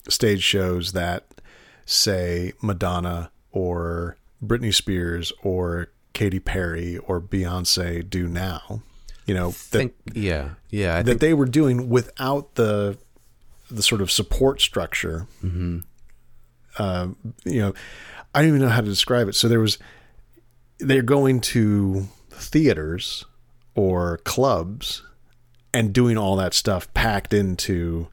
stage 0.08 0.42
shows 0.42 0.92
that 0.92 1.40
say 1.84 2.52
Madonna 2.62 3.30
or 3.50 4.16
Britney 4.42 4.74
Spears 4.74 5.32
or 5.42 5.88
Katy 6.12 6.40
Perry 6.40 6.98
or 6.98 7.20
Beyonce 7.20 8.08
do 8.08 8.26
now?" 8.26 8.82
You 9.28 9.34
know, 9.34 9.50
that, 9.50 9.68
think, 9.70 9.94
yeah, 10.14 10.54
yeah. 10.70 10.96
I 10.96 11.02
that 11.02 11.10
think 11.10 11.20
they 11.20 11.34
were 11.34 11.44
doing 11.44 11.90
without 11.90 12.54
the 12.54 12.96
the 13.70 13.82
sort 13.82 14.00
of 14.00 14.10
support 14.10 14.62
structure. 14.62 15.26
Mm-hmm. 15.44 15.80
Uh, 16.78 17.08
you 17.44 17.60
know, 17.60 17.74
I 18.34 18.40
don't 18.40 18.48
even 18.48 18.60
know 18.62 18.68
how 18.70 18.80
to 18.80 18.86
describe 18.86 19.28
it. 19.28 19.34
So 19.34 19.46
there 19.46 19.60
was 19.60 19.76
they're 20.78 21.02
going 21.02 21.40
to 21.40 22.08
theaters 22.30 23.26
or 23.74 24.16
clubs 24.24 25.02
and 25.74 25.92
doing 25.92 26.16
all 26.16 26.36
that 26.36 26.54
stuff 26.54 26.92
packed 26.94 27.34
into 27.34 28.08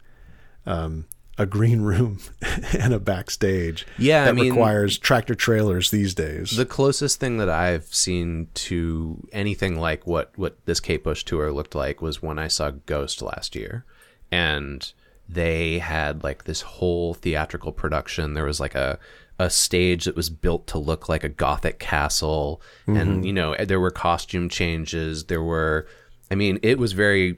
um, 0.65 1.05
a 1.37 1.45
green 1.45 1.81
room 1.81 2.19
and 2.79 2.93
a 2.93 2.99
backstage. 2.99 3.85
Yeah, 3.97 4.23
I 4.23 4.25
that 4.25 4.35
mean- 4.35 4.51
requires 4.51 4.97
tractor 4.97 5.35
trailers 5.35 5.91
these 5.91 6.13
days. 6.13 6.55
the 6.55 6.65
closest 6.65 7.19
thing 7.19 7.37
that 7.37 7.49
I've 7.49 7.93
seen 7.93 8.47
to 8.53 9.27
anything 9.31 9.79
like 9.79 10.07
what 10.07 10.31
what 10.37 10.57
this 10.65 10.79
Kate 10.79 11.03
Bush 11.03 11.23
tour 11.23 11.51
looked 11.51 11.75
like 11.75 12.01
was 12.01 12.21
when 12.21 12.39
I 12.39 12.47
saw 12.47 12.71
Ghost 12.71 13.21
last 13.21 13.55
year, 13.55 13.85
and 14.31 14.91
they 15.27 15.79
had 15.79 16.23
like 16.23 16.43
this 16.43 16.61
whole 16.61 17.13
theatrical 17.13 17.71
production. 17.71 18.33
There 18.33 18.45
was 18.45 18.59
like 18.59 18.75
a 18.75 18.99
a 19.37 19.49
stage 19.49 20.05
that 20.05 20.15
was 20.15 20.29
built 20.29 20.65
to 20.67 20.77
look 20.77 21.09
like 21.09 21.23
a 21.23 21.29
gothic 21.29 21.79
castle, 21.79 22.61
and 22.87 22.97
mm-hmm. 22.97 23.23
you 23.23 23.33
know 23.33 23.55
there 23.55 23.79
were 23.79 23.91
costume 23.91 24.47
changes. 24.49 25.25
There 25.25 25.43
were 25.43 25.87
I 26.31 26.35
mean, 26.35 26.59
it 26.63 26.77
was 26.77 26.93
very 26.93 27.37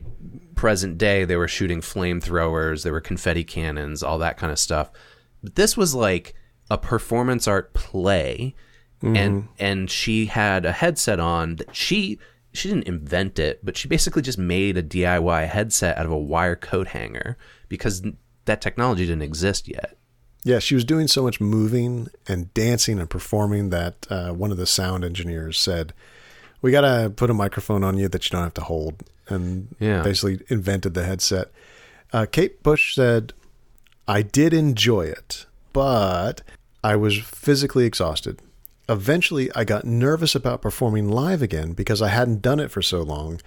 present 0.55 0.97
day. 0.97 1.25
They 1.25 1.35
were 1.35 1.47
shooting 1.47 1.81
flamethrowers, 1.81 2.83
there 2.83 2.93
were 2.93 3.01
confetti 3.01 3.43
cannons, 3.43 4.03
all 4.03 4.17
that 4.19 4.37
kind 4.37 4.51
of 4.51 4.59
stuff. 4.59 4.89
But 5.43 5.55
this 5.55 5.77
was 5.77 5.93
like 5.93 6.33
a 6.69 6.77
performance 6.77 7.47
art 7.47 7.73
play, 7.73 8.55
and 9.01 9.47
and 9.59 9.91
she 9.91 10.25
had 10.25 10.65
a 10.65 10.71
headset 10.71 11.19
on 11.19 11.57
that 11.57 11.75
she 11.75 12.19
she 12.53 12.69
didn't 12.69 12.87
invent 12.87 13.39
it, 13.39 13.63
but 13.63 13.77
she 13.77 13.87
basically 13.87 14.21
just 14.21 14.37
made 14.37 14.77
a 14.77 14.83
DIY 14.83 15.47
headset 15.47 15.97
out 15.97 16.05
of 16.05 16.11
a 16.11 16.17
wire 16.17 16.55
coat 16.55 16.87
hanger 16.87 17.37
because 17.69 18.01
that 18.45 18.61
technology 18.61 19.05
didn't 19.05 19.21
exist 19.21 19.67
yet. 19.67 19.97
Yeah, 20.43 20.59
she 20.59 20.75
was 20.75 20.85
doing 20.85 21.07
so 21.07 21.23
much 21.23 21.41
moving 21.41 22.07
and 22.27 22.53
dancing 22.53 22.99
and 22.99 23.09
performing 23.09 23.69
that 23.69 24.07
uh, 24.09 24.31
one 24.31 24.51
of 24.51 24.57
the 24.57 24.65
sound 24.65 25.03
engineers 25.03 25.59
said, 25.59 25.93
"We 26.61 26.71
got 26.71 26.81
to 26.81 27.09
put 27.09 27.29
a 27.29 27.33
microphone 27.33 27.83
on 27.83 27.97
you 27.97 28.07
that 28.09 28.25
you 28.25 28.31
don't 28.31 28.43
have 28.43 28.53
to 28.55 28.61
hold," 28.61 29.03
and 29.27 29.75
Yeah. 29.79 30.01
basically 30.01 30.39
invented 30.47 30.93
the 30.93 31.03
headset. 31.03 31.51
Uh, 32.13 32.25
Kate 32.29 32.63
Bush 32.63 32.95
said, 32.95 33.33
"I 34.07 34.21
did 34.21 34.53
enjoy 34.53 35.05
it, 35.07 35.45
but 35.73 36.41
I 36.83 36.95
was 36.95 37.17
physically 37.19 37.85
exhausted. 37.85 38.41
Eventually, 38.89 39.51
I 39.53 39.65
got 39.65 39.83
nervous 39.83 40.33
about 40.33 40.61
performing 40.61 41.09
live 41.09 41.41
again 41.41 41.73
because 41.73 42.01
I 42.01 42.07
hadn't 42.07 42.41
done 42.41 42.59
it 42.61 42.71
for 42.71 42.81
so 42.81 43.01
long, 43.01 43.41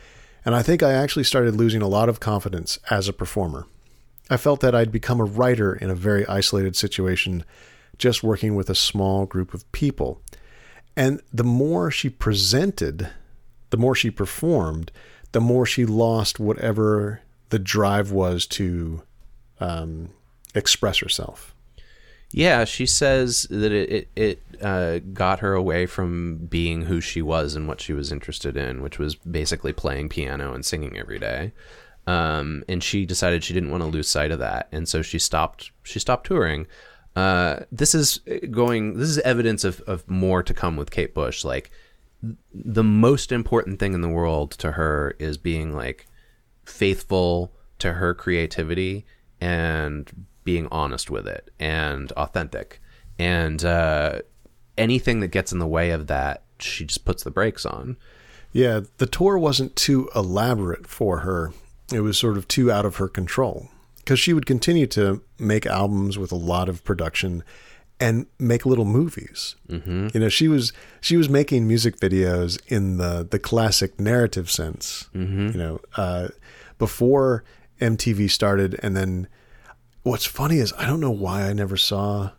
and 0.44 0.54
I 0.54 0.62
think 0.62 0.82
I 0.82 0.92
actually 0.92 1.24
started 1.24 1.56
losing 1.56 1.80
a 1.80 1.88
lot 1.88 2.08
of 2.10 2.20
confidence 2.20 2.78
as 2.90 3.08
a 3.08 3.12
performer." 3.14 3.66
I 4.28 4.36
felt 4.36 4.60
that 4.60 4.74
I'd 4.74 4.92
become 4.92 5.18
a 5.18 5.24
writer 5.24 5.74
in 5.74 5.90
a 5.90 5.94
very 5.94 6.24
isolated 6.26 6.76
situation, 6.76 7.42
just 7.98 8.22
working 8.22 8.54
with 8.54 8.70
a 8.70 8.74
small 8.74 9.26
group 9.26 9.54
of 9.54 9.70
people. 9.72 10.20
And 10.96 11.20
the 11.32 11.44
more 11.44 11.90
she 11.90 12.10
presented, 12.10 13.08
the 13.70 13.76
more 13.76 13.94
she 13.94 14.10
performed, 14.10 14.90
the 15.32 15.40
more 15.40 15.64
she 15.64 15.86
lost 15.86 16.40
whatever 16.40 17.22
the 17.50 17.58
drive 17.58 18.10
was 18.12 18.46
to 18.46 19.02
um, 19.60 20.10
express 20.54 20.98
herself. 20.98 21.54
Yeah, 22.32 22.64
she 22.64 22.86
says 22.86 23.46
that 23.50 23.72
it 23.72 23.90
it, 23.90 24.08
it 24.16 24.62
uh, 24.62 25.00
got 25.12 25.40
her 25.40 25.54
away 25.54 25.86
from 25.86 26.46
being 26.46 26.82
who 26.82 27.00
she 27.00 27.22
was 27.22 27.56
and 27.56 27.66
what 27.66 27.80
she 27.80 27.92
was 27.92 28.12
interested 28.12 28.56
in, 28.56 28.82
which 28.82 28.98
was 28.98 29.16
basically 29.16 29.72
playing 29.72 30.10
piano 30.10 30.52
and 30.52 30.64
singing 30.64 30.96
every 30.96 31.18
day. 31.18 31.52
Um, 32.06 32.62
and 32.68 32.82
she 32.82 33.04
decided 33.04 33.42
she 33.42 33.54
didn't 33.54 33.70
want 33.70 33.82
to 33.82 33.88
lose 33.88 34.08
sight 34.08 34.30
of 34.30 34.38
that, 34.38 34.68
and 34.70 34.88
so 34.88 35.02
she 35.02 35.18
stopped. 35.18 35.70
She 35.82 35.98
stopped 35.98 36.26
touring. 36.26 36.66
Uh, 37.16 37.60
this 37.72 37.94
is 37.94 38.18
going. 38.50 38.96
This 38.96 39.08
is 39.08 39.18
evidence 39.18 39.64
of, 39.64 39.80
of 39.80 40.08
more 40.08 40.42
to 40.42 40.54
come 40.54 40.76
with 40.76 40.90
Kate 40.90 41.14
Bush. 41.14 41.44
Like 41.44 41.70
the 42.52 42.84
most 42.84 43.32
important 43.32 43.78
thing 43.80 43.94
in 43.94 44.00
the 44.00 44.08
world 44.08 44.52
to 44.52 44.72
her 44.72 45.16
is 45.18 45.36
being 45.36 45.74
like 45.74 46.06
faithful 46.64 47.52
to 47.78 47.94
her 47.94 48.14
creativity 48.14 49.06
and 49.40 50.26
being 50.44 50.68
honest 50.70 51.10
with 51.10 51.26
it 51.26 51.50
and 51.58 52.12
authentic. 52.12 52.80
And 53.18 53.64
uh, 53.64 54.20
anything 54.78 55.20
that 55.20 55.28
gets 55.28 55.52
in 55.52 55.58
the 55.58 55.66
way 55.66 55.90
of 55.90 56.06
that, 56.06 56.44
she 56.58 56.84
just 56.84 57.04
puts 57.04 57.22
the 57.22 57.30
brakes 57.30 57.66
on. 57.66 57.96
Yeah, 58.52 58.80
the 58.98 59.06
tour 59.06 59.38
wasn't 59.38 59.76
too 59.76 60.08
elaborate 60.14 60.86
for 60.86 61.20
her. 61.20 61.52
It 61.92 62.00
was 62.00 62.18
sort 62.18 62.36
of 62.36 62.48
too 62.48 62.70
out 62.70 62.84
of 62.84 62.96
her 62.96 63.08
control 63.08 63.68
because 64.10 64.18
she 64.18 64.32
would 64.32 64.44
continue 64.44 64.88
to 64.88 65.22
make 65.38 65.66
albums 65.66 66.18
with 66.18 66.32
a 66.32 66.36
lot 66.36 66.68
of 66.68 66.82
production 66.82 67.44
and 68.00 68.26
make 68.40 68.66
little 68.66 68.84
movies. 68.84 69.54
Mm-hmm. 69.68 70.08
You 70.12 70.18
know, 70.18 70.28
she 70.28 70.48
was 70.48 70.72
she 71.00 71.16
was 71.16 71.28
making 71.28 71.68
music 71.68 72.00
videos 72.00 72.60
in 72.66 72.96
the 72.96 73.24
the 73.30 73.38
classic 73.38 74.00
narrative 74.00 74.50
sense. 74.50 75.08
Mm-hmm. 75.14 75.46
You 75.52 75.58
know, 75.58 75.80
uh, 75.96 76.28
before 76.76 77.44
MTV 77.80 78.28
started, 78.32 78.80
and 78.82 78.96
then 78.96 79.28
what's 80.02 80.24
funny 80.24 80.56
is 80.58 80.72
I 80.76 80.86
don't 80.86 80.98
know 81.00 81.12
why 81.12 81.42
I 81.42 81.52
never 81.52 81.76
saw 81.76 82.30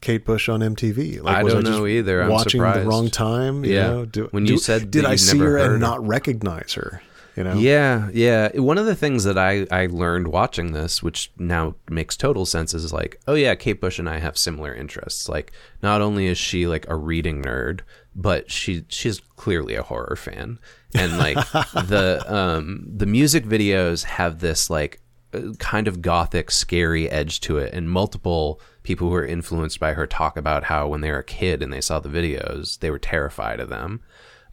Kate 0.00 0.24
Bush 0.24 0.48
on 0.48 0.60
MTV. 0.60 1.20
Like, 1.22 1.36
I 1.36 1.42
was 1.42 1.52
don't 1.52 1.64
just 1.66 1.76
know 1.78 1.86
either. 1.86 2.22
I'm 2.22 2.30
watching 2.30 2.60
surprised. 2.60 2.80
the 2.80 2.88
wrong 2.88 3.10
time. 3.10 3.66
You 3.66 3.74
Yeah. 3.74 3.86
know? 3.88 4.04
Do- 4.06 4.28
When 4.30 4.46
you 4.46 4.54
do- 4.54 4.58
said 4.58 4.90
did 4.90 5.04
I 5.04 5.16
see 5.16 5.36
her 5.40 5.58
heard 5.58 5.72
and 5.72 5.80
not 5.80 6.06
recognize 6.06 6.72
her? 6.72 7.02
You 7.38 7.44
know? 7.44 7.54
Yeah, 7.54 8.10
yeah. 8.12 8.48
One 8.56 8.78
of 8.78 8.86
the 8.86 8.96
things 8.96 9.22
that 9.22 9.38
I, 9.38 9.64
I 9.70 9.86
learned 9.86 10.26
watching 10.26 10.72
this, 10.72 11.04
which 11.04 11.30
now 11.38 11.76
makes 11.88 12.16
total 12.16 12.44
sense, 12.44 12.74
is 12.74 12.92
like, 12.92 13.20
oh 13.28 13.34
yeah, 13.34 13.54
Kate 13.54 13.80
Bush 13.80 14.00
and 14.00 14.08
I 14.08 14.18
have 14.18 14.36
similar 14.36 14.74
interests. 14.74 15.28
Like, 15.28 15.52
not 15.80 16.00
only 16.00 16.26
is 16.26 16.36
she 16.36 16.66
like 16.66 16.84
a 16.88 16.96
reading 16.96 17.44
nerd, 17.44 17.82
but 18.12 18.50
she 18.50 18.84
she's 18.88 19.20
clearly 19.36 19.76
a 19.76 19.84
horror 19.84 20.16
fan, 20.16 20.58
and 20.96 21.16
like 21.16 21.36
the 21.52 22.24
um 22.26 22.84
the 22.92 23.06
music 23.06 23.44
videos 23.44 24.02
have 24.02 24.40
this 24.40 24.68
like 24.68 25.00
uh, 25.32 25.52
kind 25.60 25.86
of 25.86 26.02
gothic, 26.02 26.50
scary 26.50 27.08
edge 27.08 27.38
to 27.42 27.58
it, 27.58 27.72
and 27.72 27.88
multiple 27.88 28.60
people 28.82 29.10
who 29.10 29.14
are 29.14 29.24
influenced 29.24 29.78
by 29.78 29.92
her 29.92 30.08
talk 30.08 30.36
about 30.36 30.64
how 30.64 30.88
when 30.88 31.02
they 31.02 31.12
were 31.12 31.18
a 31.18 31.24
kid 31.24 31.62
and 31.62 31.72
they 31.72 31.80
saw 31.80 32.00
the 32.00 32.08
videos, 32.08 32.80
they 32.80 32.90
were 32.90 32.98
terrified 32.98 33.60
of 33.60 33.68
them. 33.68 34.00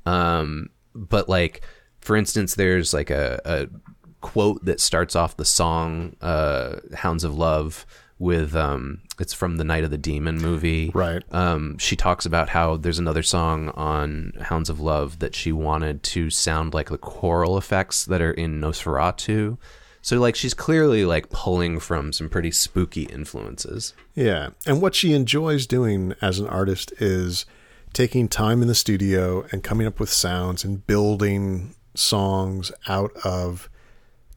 Um, 0.06 0.70
but 0.94 1.28
like, 1.28 1.64
for 2.06 2.16
instance, 2.16 2.56
there's 2.56 2.94
like 2.94 3.10
a, 3.10 3.42
a 3.44 3.68
quote 4.22 4.64
that 4.66 4.80
starts 4.80 5.16
off 5.16 5.38
the 5.38 5.46
song 5.46 6.16
uh, 6.22 6.78
"Hounds 6.94 7.24
of 7.24 7.36
Love" 7.36 7.86
with 8.20 8.56
um, 8.56 9.02
it's 9.20 9.34
from 9.34 9.58
the 9.58 9.64
Night 9.64 9.84
of 9.84 9.92
the 9.92 9.98
Demon 9.98 10.38
movie. 10.38 10.92
Right. 10.94 11.24
Um, 11.32 11.78
she 11.78 11.96
talks 11.96 12.26
about 12.26 12.50
how 12.50 12.78
there's 12.78 13.00
another 13.00 13.24
song 13.24 13.70
on 13.70 14.34
Hounds 14.40 14.70
of 14.70 14.80
Love 14.80 15.20
that 15.20 15.36
she 15.36 15.52
wanted 15.52 16.04
to 16.04 16.30
sound 16.30 16.74
like 16.74 16.90
the 16.90 16.98
choral 16.98 17.58
effects 17.58 18.06
that 18.06 18.22
are 18.22 18.32
in 18.32 18.62
Nosferatu. 18.62 19.58
So 20.02 20.20
like 20.20 20.36
she's 20.36 20.54
clearly 20.54 21.04
like 21.04 21.30
pulling 21.30 21.80
from 21.80 22.14
some 22.14 22.30
pretty 22.30 22.52
spooky 22.52 23.04
influences. 23.04 23.94
Yeah. 24.14 24.50
And 24.66 24.82
what 24.82 24.94
she 24.94 25.14
enjoys 25.14 25.66
doing 25.66 26.14
as 26.22 26.38
an 26.40 26.48
artist 26.48 26.94
is 27.00 27.46
taking 27.92 28.28
time 28.28 28.62
in 28.62 28.68
the 28.68 28.76
studio 28.76 29.46
and 29.52 29.64
coming 29.64 29.88
up 29.88 30.00
with 30.00 30.10
sounds 30.10 30.64
and 30.64 30.86
building 30.86 31.75
songs 31.98 32.72
out 32.88 33.12
of 33.24 33.70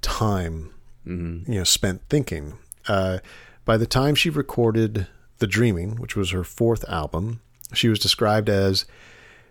time, 0.00 0.70
you 1.04 1.44
know, 1.46 1.64
spent 1.64 2.02
thinking. 2.08 2.54
Uh, 2.86 3.18
by 3.64 3.76
the 3.76 3.86
time 3.86 4.14
she 4.14 4.30
recorded 4.30 5.06
The 5.38 5.46
Dreaming, 5.46 5.96
which 5.96 6.16
was 6.16 6.30
her 6.30 6.44
fourth 6.44 6.88
album, 6.88 7.40
she 7.74 7.88
was 7.88 7.98
described 7.98 8.48
as 8.48 8.86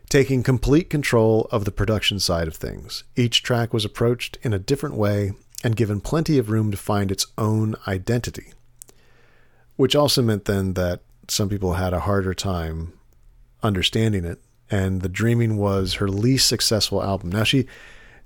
taking 0.09 0.41
complete 0.41 0.89
control 0.89 1.47
of 1.51 1.65
the 1.65 1.71
production 1.71 2.19
side 2.19 2.47
of 2.47 2.55
things. 2.55 3.03
Each 3.15 3.43
track 3.43 3.73
was 3.73 3.85
approached 3.85 4.37
in 4.41 4.53
a 4.53 4.59
different 4.59 4.95
way 4.95 5.33
and 5.63 5.75
given 5.75 5.99
plenty 5.99 6.37
of 6.37 6.49
room 6.49 6.71
to 6.71 6.77
find 6.77 7.11
its 7.11 7.25
own 7.37 7.75
identity 7.87 8.53
which 9.77 9.95
also 9.95 10.21
meant 10.21 10.45
then 10.45 10.73
that 10.73 10.99
some 11.29 11.47
people 11.47 11.73
had 11.73 11.93
a 11.93 12.01
harder 12.01 12.33
time 12.33 12.91
understanding 13.63 14.25
it 14.25 14.39
and 14.69 15.01
the 15.01 15.09
dreaming 15.09 15.55
was 15.55 15.95
her 15.95 16.09
least 16.09 16.47
successful 16.47 17.01
album 17.01 17.31
now 17.31 17.43
she 17.43 17.65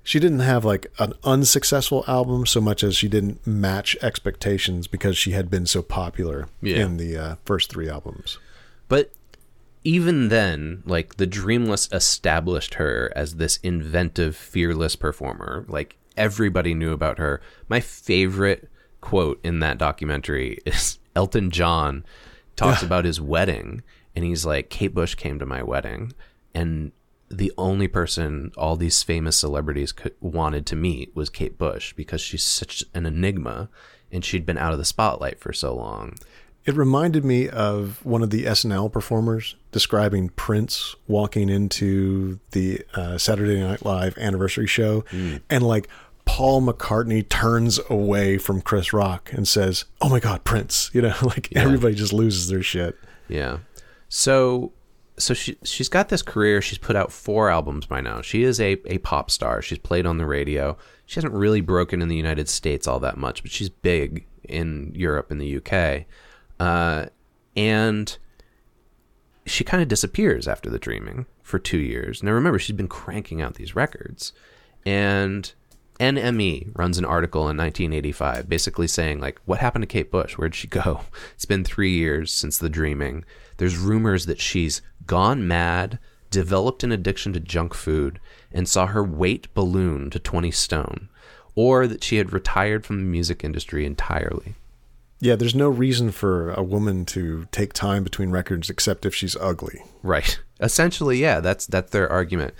she 0.02 0.18
didn't 0.18 0.40
have 0.40 0.64
like 0.64 0.86
an 0.98 1.12
unsuccessful 1.24 2.04
album 2.08 2.44
so 2.46 2.60
much 2.60 2.82
as 2.82 2.96
she 2.96 3.08
didn't 3.08 3.46
match 3.46 3.96
expectations 4.02 4.86
because 4.86 5.16
she 5.16 5.30
had 5.32 5.48
been 5.50 5.66
so 5.66 5.82
popular 5.82 6.48
Yeah. 6.60 6.84
in 6.84 6.96
the 6.96 7.16
uh, 7.16 7.34
first 7.44 7.70
three 7.70 7.88
albums 7.88 8.38
But 8.88 9.12
even 9.84 10.28
then, 10.28 10.82
like 10.86 11.16
the 11.16 11.26
Dreamless 11.26 11.88
established 11.92 12.74
her 12.74 13.12
as 13.16 13.34
this 13.36 13.56
inventive, 13.64 14.36
fearless 14.36 14.94
performer. 14.94 15.64
Like 15.68 15.96
everybody 16.16 16.72
knew 16.72 16.92
about 16.92 17.18
her. 17.18 17.40
My 17.68 17.80
favorite 17.80 18.68
quote 19.00 19.40
in 19.42 19.58
that 19.58 19.78
documentary 19.78 20.58
is 20.66 20.98
Elton 21.16 21.50
John 21.50 22.04
talks 22.54 22.82
about 22.82 23.04
his 23.04 23.20
wedding 23.20 23.82
and 24.14 24.24
he's 24.24 24.44
like 24.46 24.68
Kate 24.70 24.94
Bush 24.94 25.14
came 25.16 25.38
to 25.40 25.46
my 25.46 25.62
wedding 25.62 26.12
and 26.54 26.92
the 27.32 27.52
only 27.56 27.88
person 27.88 28.52
all 28.56 28.76
these 28.76 29.02
famous 29.02 29.36
celebrities 29.36 29.92
could, 29.92 30.14
wanted 30.20 30.66
to 30.66 30.76
meet 30.76 31.14
was 31.16 31.30
Kate 31.30 31.58
Bush 31.58 31.92
because 31.94 32.20
she's 32.20 32.44
such 32.44 32.84
an 32.94 33.06
enigma 33.06 33.68
and 34.10 34.24
she'd 34.24 34.44
been 34.44 34.58
out 34.58 34.72
of 34.72 34.78
the 34.78 34.84
spotlight 34.84 35.40
for 35.40 35.52
so 35.52 35.74
long. 35.74 36.16
It 36.64 36.76
reminded 36.76 37.24
me 37.24 37.48
of 37.48 38.04
one 38.04 38.22
of 38.22 38.30
the 38.30 38.44
SNL 38.44 38.92
performers 38.92 39.56
describing 39.72 40.28
Prince 40.30 40.94
walking 41.08 41.48
into 41.48 42.38
the 42.52 42.82
uh, 42.94 43.18
Saturday 43.18 43.60
Night 43.60 43.84
Live 43.84 44.16
anniversary 44.16 44.68
show, 44.68 45.04
and 45.50 45.66
like 45.66 45.88
Paul 46.24 46.62
McCartney 46.62 47.28
turns 47.28 47.80
away 47.90 48.38
from 48.38 48.60
Chris 48.60 48.92
Rock 48.92 49.32
and 49.32 49.48
says, 49.48 49.86
"Oh 50.00 50.08
my 50.08 50.20
God, 50.20 50.44
Prince!" 50.44 50.88
You 50.92 51.02
know, 51.02 51.14
like 51.22 51.48
everybody 51.56 51.96
just 51.96 52.12
loses 52.12 52.46
their 52.46 52.62
shit. 52.62 52.96
Yeah. 53.28 53.58
So 54.08 54.72
so 55.18 55.34
she 55.34 55.56
she's 55.62 55.88
got 55.88 56.08
this 56.08 56.22
career. 56.22 56.62
She's 56.62 56.78
put 56.78 56.96
out 56.96 57.12
four 57.12 57.50
albums 57.50 57.86
by 57.86 58.00
now. 58.00 58.22
She 58.22 58.42
is 58.42 58.60
a, 58.60 58.76
a 58.86 58.98
pop 58.98 59.30
star. 59.30 59.62
She's 59.62 59.78
played 59.78 60.06
on 60.06 60.18
the 60.18 60.26
radio. 60.26 60.76
She 61.06 61.16
hasn't 61.16 61.34
really 61.34 61.60
broken 61.60 62.00
in 62.00 62.08
the 62.08 62.16
United 62.16 62.48
States 62.48 62.86
all 62.86 63.00
that 63.00 63.16
much, 63.16 63.42
but 63.42 63.50
she's 63.50 63.68
big 63.68 64.26
in 64.44 64.92
Europe 64.94 65.30
and 65.30 65.40
the 65.40 65.56
UK. 65.56 66.06
Uh, 66.58 67.06
and 67.56 68.16
she 69.44 69.64
kind 69.64 69.82
of 69.82 69.88
disappears 69.88 70.48
after 70.48 70.70
the 70.70 70.78
dreaming 70.78 71.26
for 71.42 71.58
two 71.58 71.78
years. 71.78 72.22
Now 72.22 72.32
remember, 72.32 72.58
she's 72.58 72.76
been 72.76 72.88
cranking 72.88 73.42
out 73.42 73.54
these 73.54 73.76
records, 73.76 74.32
and 74.86 75.52
NME 76.00 76.76
runs 76.76 76.98
an 76.98 77.04
article 77.04 77.42
in 77.42 77.56
1985 77.56 78.48
basically 78.48 78.88
saying, 78.88 79.20
like, 79.20 79.40
what 79.44 79.60
happened 79.60 79.82
to 79.82 79.86
Kate 79.86 80.10
Bush? 80.10 80.36
Where'd 80.36 80.54
she 80.54 80.66
go? 80.66 81.02
It's 81.34 81.44
been 81.44 81.64
three 81.64 81.92
years 81.92 82.32
since 82.32 82.58
the 82.58 82.68
dreaming. 82.68 83.24
There's 83.56 83.76
rumors 83.76 84.26
that 84.26 84.40
she's 84.40 84.80
gone 85.06 85.46
mad, 85.46 85.98
developed 86.30 86.82
an 86.82 86.92
addiction 86.92 87.32
to 87.32 87.40
junk 87.40 87.74
food, 87.74 88.20
and 88.52 88.68
saw 88.68 88.86
her 88.86 89.04
weight 89.04 89.52
balloon 89.54 90.10
to 90.10 90.18
20 90.18 90.50
stone, 90.50 91.08
or 91.54 91.86
that 91.86 92.02
she 92.02 92.16
had 92.16 92.32
retired 92.32 92.84
from 92.84 92.98
the 92.98 93.04
music 93.04 93.44
industry 93.44 93.84
entirely. 93.84 94.54
Yeah, 95.20 95.36
there's 95.36 95.54
no 95.54 95.68
reason 95.68 96.10
for 96.10 96.50
a 96.50 96.64
woman 96.64 97.04
to 97.06 97.46
take 97.52 97.72
time 97.72 98.02
between 98.02 98.30
records 98.30 98.68
except 98.68 99.06
if 99.06 99.14
she's 99.14 99.36
ugly. 99.36 99.80
Right. 100.02 100.40
Essentially, 100.60 101.18
yeah, 101.18 101.38
that's 101.38 101.64
that's 101.64 101.92
their 101.92 102.10
argument. 102.10 102.54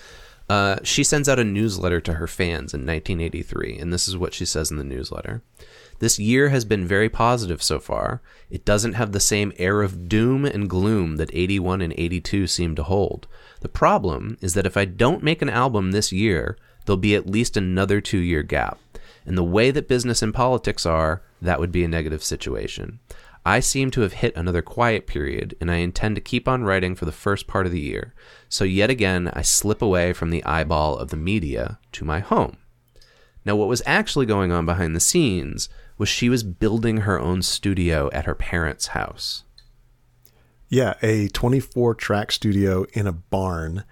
Uh, 0.48 0.76
she 0.84 1.02
sends 1.02 1.28
out 1.28 1.40
a 1.40 1.44
newsletter 1.44 2.00
to 2.00 2.14
her 2.14 2.26
fans 2.28 2.72
in 2.74 2.86
1983, 2.86 3.78
and 3.78 3.92
this 3.92 4.06
is 4.06 4.16
what 4.16 4.34
she 4.34 4.44
says 4.44 4.70
in 4.70 4.76
the 4.76 4.84
newsletter. 4.84 5.42
This 6.02 6.18
year 6.18 6.48
has 6.48 6.64
been 6.64 6.84
very 6.84 7.08
positive 7.08 7.62
so 7.62 7.78
far. 7.78 8.22
It 8.50 8.64
doesn't 8.64 8.94
have 8.94 9.12
the 9.12 9.20
same 9.20 9.52
air 9.56 9.82
of 9.82 10.08
doom 10.08 10.44
and 10.44 10.68
gloom 10.68 11.14
that 11.14 11.30
81 11.32 11.80
and 11.80 11.94
82 11.96 12.48
seem 12.48 12.74
to 12.74 12.82
hold. 12.82 13.28
The 13.60 13.68
problem 13.68 14.36
is 14.40 14.54
that 14.54 14.66
if 14.66 14.76
I 14.76 14.84
don't 14.84 15.22
make 15.22 15.42
an 15.42 15.48
album 15.48 15.92
this 15.92 16.10
year, 16.10 16.58
there'll 16.84 16.96
be 16.96 17.14
at 17.14 17.30
least 17.30 17.56
another 17.56 18.00
two 18.00 18.18
year 18.18 18.42
gap. 18.42 18.80
And 19.24 19.38
the 19.38 19.44
way 19.44 19.70
that 19.70 19.86
business 19.86 20.22
and 20.22 20.34
politics 20.34 20.84
are, 20.84 21.22
that 21.40 21.60
would 21.60 21.70
be 21.70 21.84
a 21.84 21.88
negative 21.88 22.24
situation. 22.24 22.98
I 23.46 23.60
seem 23.60 23.92
to 23.92 24.00
have 24.00 24.14
hit 24.14 24.34
another 24.34 24.60
quiet 24.60 25.06
period, 25.06 25.54
and 25.60 25.70
I 25.70 25.76
intend 25.76 26.16
to 26.16 26.20
keep 26.20 26.48
on 26.48 26.64
writing 26.64 26.96
for 26.96 27.04
the 27.04 27.12
first 27.12 27.46
part 27.46 27.64
of 27.64 27.70
the 27.70 27.78
year. 27.78 28.12
So, 28.48 28.64
yet 28.64 28.90
again, 28.90 29.30
I 29.34 29.42
slip 29.42 29.80
away 29.80 30.14
from 30.14 30.30
the 30.30 30.44
eyeball 30.44 30.98
of 30.98 31.10
the 31.10 31.16
media 31.16 31.78
to 31.92 32.04
my 32.04 32.18
home. 32.18 32.56
Now, 33.44 33.56
what 33.56 33.68
was 33.68 33.82
actually 33.86 34.26
going 34.26 34.52
on 34.52 34.66
behind 34.66 34.94
the 34.94 35.00
scenes 35.00 35.68
was 35.98 36.08
she 36.08 36.28
was 36.28 36.42
building 36.42 36.98
her 36.98 37.18
own 37.20 37.42
studio 37.42 38.10
at 38.12 38.24
her 38.24 38.34
parents' 38.34 38.88
house. 38.88 39.44
Yeah, 40.68 40.94
a 41.02 41.28
24 41.28 41.94
track 41.96 42.32
studio 42.32 42.86
in 42.92 43.06
a 43.06 43.12
barn 43.12 43.84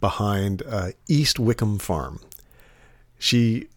behind 0.00 0.62
uh, 0.68 0.90
East 1.08 1.38
Wickham 1.38 1.78
Farm. 1.78 2.20
She 3.18 3.68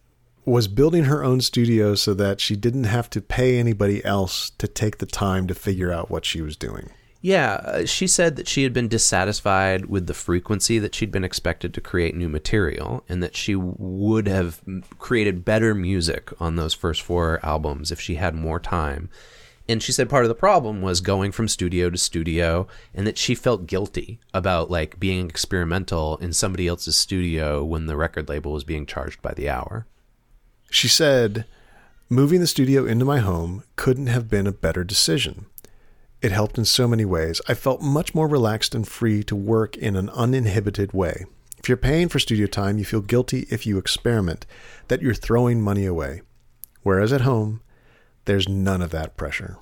was 0.45 0.67
building 0.67 1.05
her 1.05 1.23
own 1.23 1.41
studio 1.41 1.95
so 1.95 2.13
that 2.13 2.39
she 2.39 2.55
didn't 2.55 2.83
have 2.83 3.09
to 3.09 3.21
pay 3.21 3.57
anybody 3.57 4.03
else 4.05 4.51
to 4.59 4.67
take 4.67 4.99
the 4.99 5.05
time 5.07 5.47
to 5.47 5.55
figure 5.55 5.91
out 5.91 6.11
what 6.11 6.23
she 6.23 6.41
was 6.41 6.55
doing. 6.55 6.91
Yeah, 7.25 7.53
uh, 7.53 7.85
she 7.87 8.05
said 8.05 8.35
that 8.35 8.47
she 8.47 8.61
had 8.61 8.71
been 8.71 8.87
dissatisfied 8.87 9.87
with 9.87 10.05
the 10.05 10.13
frequency 10.13 10.77
that 10.77 10.93
she'd 10.93 11.11
been 11.11 11.23
expected 11.23 11.73
to 11.73 11.81
create 11.81 12.15
new 12.15 12.29
material, 12.29 13.03
and 13.09 13.23
that 13.23 13.35
she 13.35 13.55
would 13.55 14.27
have 14.27 14.61
created 14.99 15.43
better 15.43 15.73
music 15.73 16.31
on 16.39 16.55
those 16.55 16.75
first 16.75 17.01
four 17.01 17.39
albums 17.41 17.91
if 17.91 17.99
she 17.99 18.13
had 18.13 18.35
more 18.35 18.59
time. 18.59 19.09
And 19.67 19.81
she 19.81 19.91
said 19.91 20.07
part 20.07 20.23
of 20.23 20.29
the 20.29 20.35
problem 20.35 20.83
was 20.83 21.01
going 21.01 21.31
from 21.31 21.47
studio 21.47 21.89
to 21.89 21.97
studio, 21.97 22.67
and 22.93 23.07
that 23.07 23.17
she 23.17 23.33
felt 23.33 23.65
guilty 23.65 24.19
about 24.31 24.69
like 24.69 24.99
being 24.99 25.27
experimental 25.27 26.17
in 26.17 26.31
somebody 26.31 26.67
else's 26.67 26.95
studio 26.95 27.63
when 27.63 27.87
the 27.87 27.97
record 27.97 28.29
label 28.29 28.51
was 28.51 28.63
being 28.63 28.85
charged 28.85 29.23
by 29.23 29.33
the 29.33 29.49
hour. 29.49 29.87
She 30.69 30.87
said, 30.87 31.45
Moving 32.07 32.39
the 32.39 32.45
studio 32.45 32.85
into 32.85 33.03
my 33.03 33.17
home 33.17 33.63
couldn't 33.77 34.05
have 34.07 34.29
been 34.29 34.45
a 34.45 34.51
better 34.51 34.83
decision. 34.83 35.47
It 36.25 36.31
helped 36.31 36.57
in 36.57 36.65
so 36.65 36.87
many 36.87 37.05
ways. 37.05 37.39
I 37.47 37.53
felt 37.53 37.83
much 37.83 38.15
more 38.15 38.27
relaxed 38.27 38.73
and 38.73 38.87
free 38.87 39.23
to 39.25 39.35
work 39.35 39.77
in 39.77 39.95
an 39.95 40.09
uninhibited 40.09 40.91
way. 40.91 41.25
If 41.59 41.69
you're 41.69 41.77
paying 41.77 42.09
for 42.09 42.17
studio 42.17 42.47
time, 42.47 42.79
you 42.79 42.83
feel 42.83 43.01
guilty 43.01 43.45
if 43.51 43.67
you 43.67 43.77
experiment, 43.77 44.47
that 44.87 45.03
you're 45.03 45.13
throwing 45.13 45.61
money 45.61 45.85
away. 45.85 46.23
Whereas 46.81 47.13
at 47.13 47.21
home, 47.21 47.61
there's 48.25 48.49
none 48.49 48.81
of 48.81 48.89
that 48.89 49.15
pressure. 49.17 49.59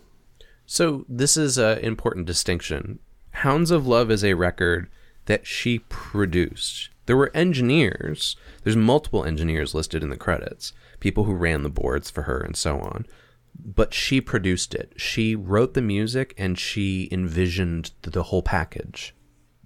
So, 0.65 1.05
this 1.09 1.35
is 1.35 1.57
an 1.57 1.79
important 1.79 2.27
distinction. 2.27 2.99
Hounds 3.31 3.69
of 3.69 3.85
Love 3.85 4.09
is 4.09 4.23
a 4.23 4.35
record 4.35 4.87
that 5.25 5.45
she 5.45 5.79
produced. 5.79 6.91
There 7.07 7.17
were 7.17 7.31
engineers, 7.33 8.37
there's 8.63 8.77
multiple 8.77 9.25
engineers 9.25 9.75
listed 9.75 10.01
in 10.01 10.09
the 10.09 10.15
credits, 10.15 10.71
people 11.01 11.25
who 11.25 11.33
ran 11.33 11.63
the 11.63 11.69
boards 11.69 12.09
for 12.09 12.21
her 12.21 12.39
and 12.39 12.55
so 12.55 12.79
on. 12.79 13.05
But 13.55 13.93
she 13.93 14.21
produced 14.21 14.73
it. 14.73 14.93
She 14.97 15.35
wrote 15.35 15.73
the 15.73 15.81
music 15.81 16.33
and 16.37 16.57
she 16.57 17.07
envisioned 17.11 17.91
the 18.01 18.23
whole 18.23 18.41
package. 18.41 19.13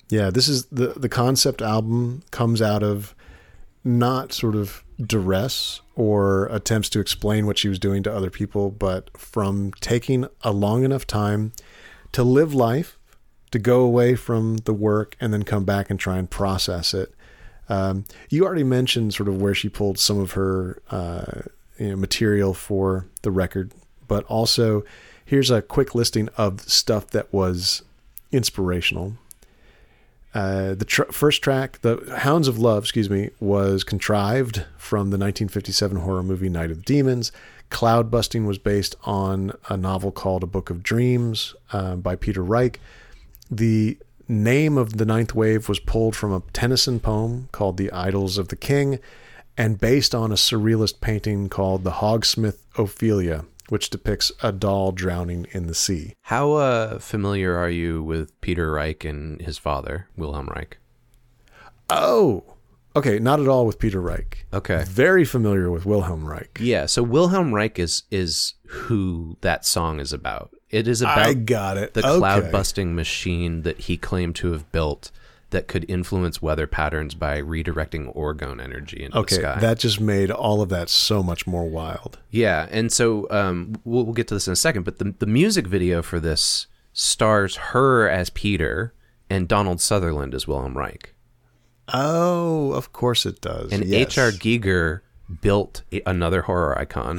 Yeah, 0.09 0.29
this 0.29 0.47
is 0.47 0.65
the 0.65 0.93
the 0.95 1.09
concept 1.09 1.61
album 1.61 2.23
comes 2.31 2.61
out 2.61 2.83
of 2.83 3.15
not 3.83 4.33
sort 4.33 4.55
of 4.55 4.83
duress 5.01 5.81
or 5.95 6.47
attempts 6.47 6.89
to 6.89 6.99
explain 6.99 7.45
what 7.45 7.57
she 7.57 7.69
was 7.69 7.79
doing 7.79 8.03
to 8.03 8.13
other 8.13 8.29
people, 8.29 8.71
but 8.71 9.15
from 9.17 9.71
taking 9.79 10.27
a 10.41 10.51
long 10.51 10.83
enough 10.83 11.05
time 11.05 11.51
to 12.11 12.23
live 12.23 12.53
life, 12.53 12.97
to 13.51 13.59
go 13.59 13.81
away 13.81 14.15
from 14.15 14.57
the 14.57 14.73
work 14.73 15.15
and 15.19 15.33
then 15.33 15.43
come 15.43 15.65
back 15.65 15.89
and 15.89 15.99
try 15.99 16.17
and 16.17 16.29
process 16.29 16.93
it 16.93 17.13
um, 17.69 18.05
you 18.29 18.45
already 18.45 18.63
mentioned 18.63 19.13
sort 19.13 19.27
of 19.29 19.41
where 19.41 19.53
she 19.53 19.69
pulled 19.69 19.99
some 19.99 20.19
of 20.19 20.31
her 20.31 20.81
uh, 20.89 21.41
you 21.77 21.89
know, 21.89 21.95
material 21.95 22.53
for 22.53 23.07
the 23.21 23.31
record, 23.31 23.71
but 24.07 24.23
also 24.25 24.83
here's 25.25 25.51
a 25.51 25.61
quick 25.61 25.93
listing 25.93 26.29
of 26.37 26.61
stuff 26.61 27.07
that 27.07 27.31
was 27.33 27.83
inspirational. 28.31 29.13
Uh, 30.33 30.75
the 30.75 30.85
tr- 30.85 31.11
first 31.11 31.41
track, 31.41 31.81
the 31.81 32.15
Hounds 32.19 32.47
of 32.47 32.59
Love, 32.59 32.83
excuse 32.83 33.09
me, 33.09 33.31
was 33.39 33.83
contrived 33.83 34.65
from 34.77 35.09
the 35.09 35.17
1957 35.17 35.97
horror 35.97 36.23
movie 36.23 36.49
Night 36.49 36.69
of 36.69 36.77
the 36.77 36.83
Demons. 36.83 37.31
Cloud 37.69 38.11
Busting 38.11 38.45
was 38.45 38.57
based 38.57 38.95
on 39.03 39.51
a 39.67 39.75
novel 39.75 40.11
called 40.11 40.43
A 40.43 40.47
Book 40.47 40.69
of 40.69 40.83
Dreams 40.83 41.55
uh, 41.73 41.95
by 41.95 42.15
Peter 42.15 42.43
Reich. 42.43 42.79
The 43.49 43.97
name 44.27 44.77
of 44.77 44.97
the 44.97 45.05
ninth 45.05 45.33
wave 45.33 45.67
was 45.67 45.79
pulled 45.79 46.15
from 46.15 46.33
a 46.33 46.43
Tennyson 46.53 46.99
poem 46.99 47.49
called 47.51 47.77
The 47.77 47.89
Idylls 47.89 48.37
of 48.37 48.49
the 48.49 48.55
King 48.55 48.99
and 49.57 49.79
based 49.79 50.13
on 50.13 50.31
a 50.31 50.35
surrealist 50.35 51.01
painting 51.01 51.49
called 51.49 51.83
The 51.83 51.93
Hogsmith 51.93 52.59
Ophelia, 52.77 53.45
which 53.69 53.89
depicts 53.89 54.31
a 54.41 54.51
doll 54.51 54.91
drowning 54.91 55.47
in 55.51 55.67
the 55.67 55.75
sea. 55.75 56.13
How 56.23 56.53
uh, 56.53 56.99
familiar 56.99 57.55
are 57.55 57.69
you 57.69 58.01
with 58.03 58.39
Peter 58.41 58.71
Reich 58.71 59.03
and 59.05 59.41
his 59.41 59.57
father, 59.57 60.07
Wilhelm 60.15 60.47
Reich? 60.47 60.77
Oh, 61.89 62.43
okay, 62.95 63.19
not 63.19 63.39
at 63.39 63.47
all 63.47 63.65
with 63.65 63.79
Peter 63.79 64.01
Reich. 64.01 64.45
Okay. 64.53 64.83
Very 64.87 65.23
familiar 65.25 65.71
with 65.71 65.85
Wilhelm 65.85 66.25
Reich. 66.25 66.57
Yeah, 66.61 66.85
so 66.85 67.03
Wilhelm 67.03 67.53
Reich 67.53 67.79
is 67.79 68.03
is 68.11 68.53
who 68.67 69.37
that 69.41 69.65
song 69.65 69.99
is 69.99 70.11
about. 70.13 70.53
It 70.69 70.87
is 70.87 71.01
about 71.01 71.19
I 71.19 71.33
got 71.33 71.77
it. 71.77 71.93
the 71.93 72.05
Okay. 72.05 72.17
cloud 72.17 72.51
busting 72.51 72.93
machine 72.95 73.61
that 73.61 73.81
he 73.81 73.95
claimed 73.97 74.35
to 74.37 74.51
have 74.51 74.69
built 74.73 75.11
that 75.51 75.67
could 75.67 75.85
influence 75.89 76.41
weather 76.41 76.67
patterns 76.67 77.15
by 77.15 77.41
redirecting 77.41 78.13
orgone 78.15 78.61
energy 78.61 79.03
into 79.03 79.17
Okay, 79.17 79.35
the 79.37 79.41
sky. 79.41 79.59
that 79.59 79.79
just 79.79 79.99
made 80.01 80.29
all 80.29 80.61
of 80.61 80.69
that 80.69 80.89
so 80.89 81.23
much 81.23 81.47
more 81.47 81.65
wild. 81.69 82.19
yeah, 82.29 82.67
and 82.69 82.91
so 82.91 83.27
um, 83.31 83.75
we'll, 83.85 84.03
we'll 84.05 84.13
get 84.13 84.27
to 84.27 84.33
this 84.33 84.47
in 84.47 84.53
a 84.53 84.57
second, 84.57 84.83
but 84.83 84.99
the 84.99 85.15
the 85.19 85.25
music 85.25 85.65
video 85.67 86.01
for 86.01 86.19
this 86.19 86.67
stars 86.93 87.55
her 87.57 88.09
as 88.09 88.29
Peter 88.31 88.93
and 89.29 89.47
Donald 89.47 89.79
Sutherland 89.79 90.33
as 90.33 90.47
Wilhelm 90.47 90.77
Reich. 90.77 91.13
Oh, 91.93 92.71
of 92.73 92.91
course 92.91 93.25
it 93.25 93.39
does. 93.41 93.71
And 93.71 93.85
yes. 93.85 94.17
H.R. 94.17 94.31
Giger 94.31 95.01
built 95.41 95.83
another 96.05 96.43
horror 96.43 96.77
icon, 96.79 97.17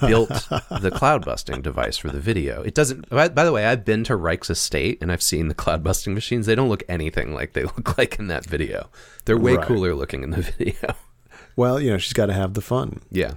built 0.00 0.28
the 0.28 0.92
cloud 0.94 1.24
busting 1.24 1.62
device 1.62 1.96
for 1.96 2.08
the 2.08 2.20
video. 2.20 2.62
It 2.62 2.74
doesn't. 2.74 3.08
By, 3.08 3.28
by 3.28 3.44
the 3.44 3.52
way, 3.52 3.66
I've 3.66 3.84
been 3.84 4.04
to 4.04 4.16
Reich's 4.16 4.50
estate 4.50 4.98
and 5.00 5.10
I've 5.10 5.22
seen 5.22 5.48
the 5.48 5.54
cloud 5.54 5.82
busting 5.82 6.14
machines. 6.14 6.46
They 6.46 6.54
don't 6.54 6.68
look 6.68 6.84
anything 6.88 7.34
like 7.34 7.52
they 7.54 7.64
look 7.76 7.98
like 7.98 8.18
in 8.18 8.28
that 8.28 8.46
video. 8.46 8.88
They're 9.24 9.36
way 9.38 9.56
Right. 9.56 9.66
cooler 9.66 9.94
looking 9.94 10.22
in 10.22 10.30
the 10.30 10.42
video. 10.58 10.94
Well, 11.56 11.80
you 11.80 11.90
know, 11.90 11.98
she's 11.98 12.12
got 12.12 12.26
to 12.26 12.32
have 12.34 12.54
the 12.54 12.60
fun. 12.62 13.00
yeah. 13.10 13.32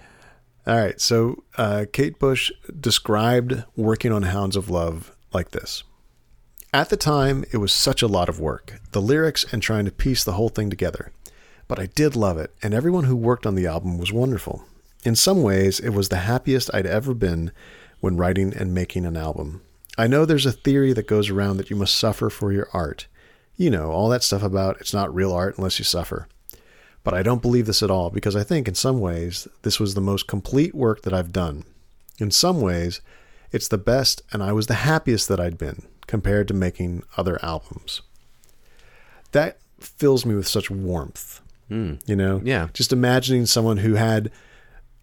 All 0.66 0.78
right. 0.78 1.02
So 1.02 1.44
uh, 1.58 1.86
Kate 1.92 2.18
Bush 2.20 2.52
described 2.80 3.64
working 3.76 4.12
on 4.14 4.22
Hounds 4.24 4.56
of 4.56 4.70
Love 4.70 5.14
like 5.34 5.52
this. 5.52 5.84
At 6.74 6.90
the 6.90 6.96
time, 6.98 7.44
it 7.52 7.58
was 7.58 7.74
such 7.74 8.02
a 8.02 8.08
lot 8.08 8.30
of 8.30 8.40
work, 8.40 8.80
the 8.94 9.02
lyrics 9.02 9.44
and 9.52 9.62
trying 9.62 9.86
to 9.86 9.92
piece 9.92 10.24
the 10.24 10.32
whole 10.34 10.50
thing 10.50 10.70
together. 10.70 11.12
But 11.74 11.82
I 11.82 11.88
did 11.88 12.16
love 12.16 12.38
it, 12.38 12.54
and 12.62 12.72
everyone 12.72 13.06
who 13.06 13.16
worked 13.16 13.48
on 13.48 13.56
the 13.56 13.66
album 13.66 13.98
was 13.98 14.14
wonderful. 14.14 14.64
In 15.04 15.16
some 15.16 15.42
ways, 15.42 15.80
it 15.80 15.90
was 15.90 16.10
the 16.10 16.18
happiest 16.18 16.70
I'd 16.72 16.86
ever 16.86 17.16
been 17.16 17.52
when 18.00 18.16
writing 18.16 18.54
and 18.56 18.76
making 18.76 19.08
an 19.08 19.18
album. 19.18 19.64
I 19.98 20.06
know 20.06 20.24
there's 20.24 20.46
a 20.46 20.52
theory 20.52 20.94
that 20.94 21.08
goes 21.08 21.32
around 21.32 21.58
that 21.58 21.72
you 21.72 21.76
must 21.76 21.96
suffer 21.96 22.30
for 22.30 22.54
your 22.54 22.68
art. 22.74 23.08
You 23.58 23.72
know, 23.72 23.90
all 23.90 24.08
that 24.10 24.22
stuff 24.22 24.44
about 24.44 24.80
it's 24.82 24.94
not 24.94 25.16
real 25.16 25.34
art 25.34 25.58
unless 25.58 25.80
you 25.80 25.84
suffer. 25.84 26.28
But 27.04 27.16
I 27.16 27.24
don't 27.24 27.42
believe 27.42 27.66
this 27.66 27.82
at 27.82 27.90
all 27.90 28.12
because 28.12 28.36
I 28.36 28.44
think 28.44 28.68
in 28.68 28.76
some 28.76 29.00
ways 29.00 29.48
this 29.64 29.80
was 29.80 29.96
the 29.96 30.00
most 30.00 30.28
complete 30.28 30.76
work 30.76 31.02
that 31.02 31.14
I've 31.14 31.34
done. 31.34 31.64
In 32.20 32.30
some 32.30 32.62
ways, 32.62 33.02
it's 33.52 33.68
the 33.68 33.80
best 33.80 34.22
and 34.32 34.44
I 34.44 34.52
was 34.52 34.68
the 34.68 34.86
happiest 34.86 35.28
that 35.28 35.40
I'd 35.40 35.58
been 35.58 35.82
compared 36.06 36.48
to 36.50 36.54
making 36.54 37.02
other 37.18 37.44
albums. 37.44 38.04
That 39.32 39.58
fills 39.80 40.24
me 40.24 40.36
with 40.36 40.48
such 40.48 40.70
warmth. 40.70 41.40
Hmm. 41.70 41.94
You 42.06 42.16
know? 42.16 42.42
Yeah. 42.44 42.68
Just 42.74 42.92
imagining 42.94 43.46
someone 43.46 43.78
who 43.78 43.96
had 43.96 44.32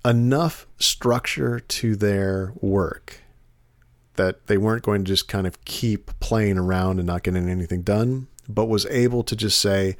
enough 0.04 0.66
structure 0.78 1.60
to 1.60 1.96
their 1.96 2.52
work 2.60 3.20
that 4.16 4.46
they 4.46 4.56
weren't 4.58 4.82
going 4.82 5.04
to 5.04 5.08
just 5.08 5.28
kind 5.28 5.46
of 5.46 5.62
keep 5.64 6.10
playing 6.20 6.58
around 6.58 6.98
and 6.98 7.06
not 7.06 7.22
getting 7.22 7.48
anything 7.48 7.82
done, 7.82 8.26
but 8.48 8.66
was 8.66 8.86
able 8.86 9.22
to 9.24 9.36
just 9.36 9.58
say, 9.60 9.96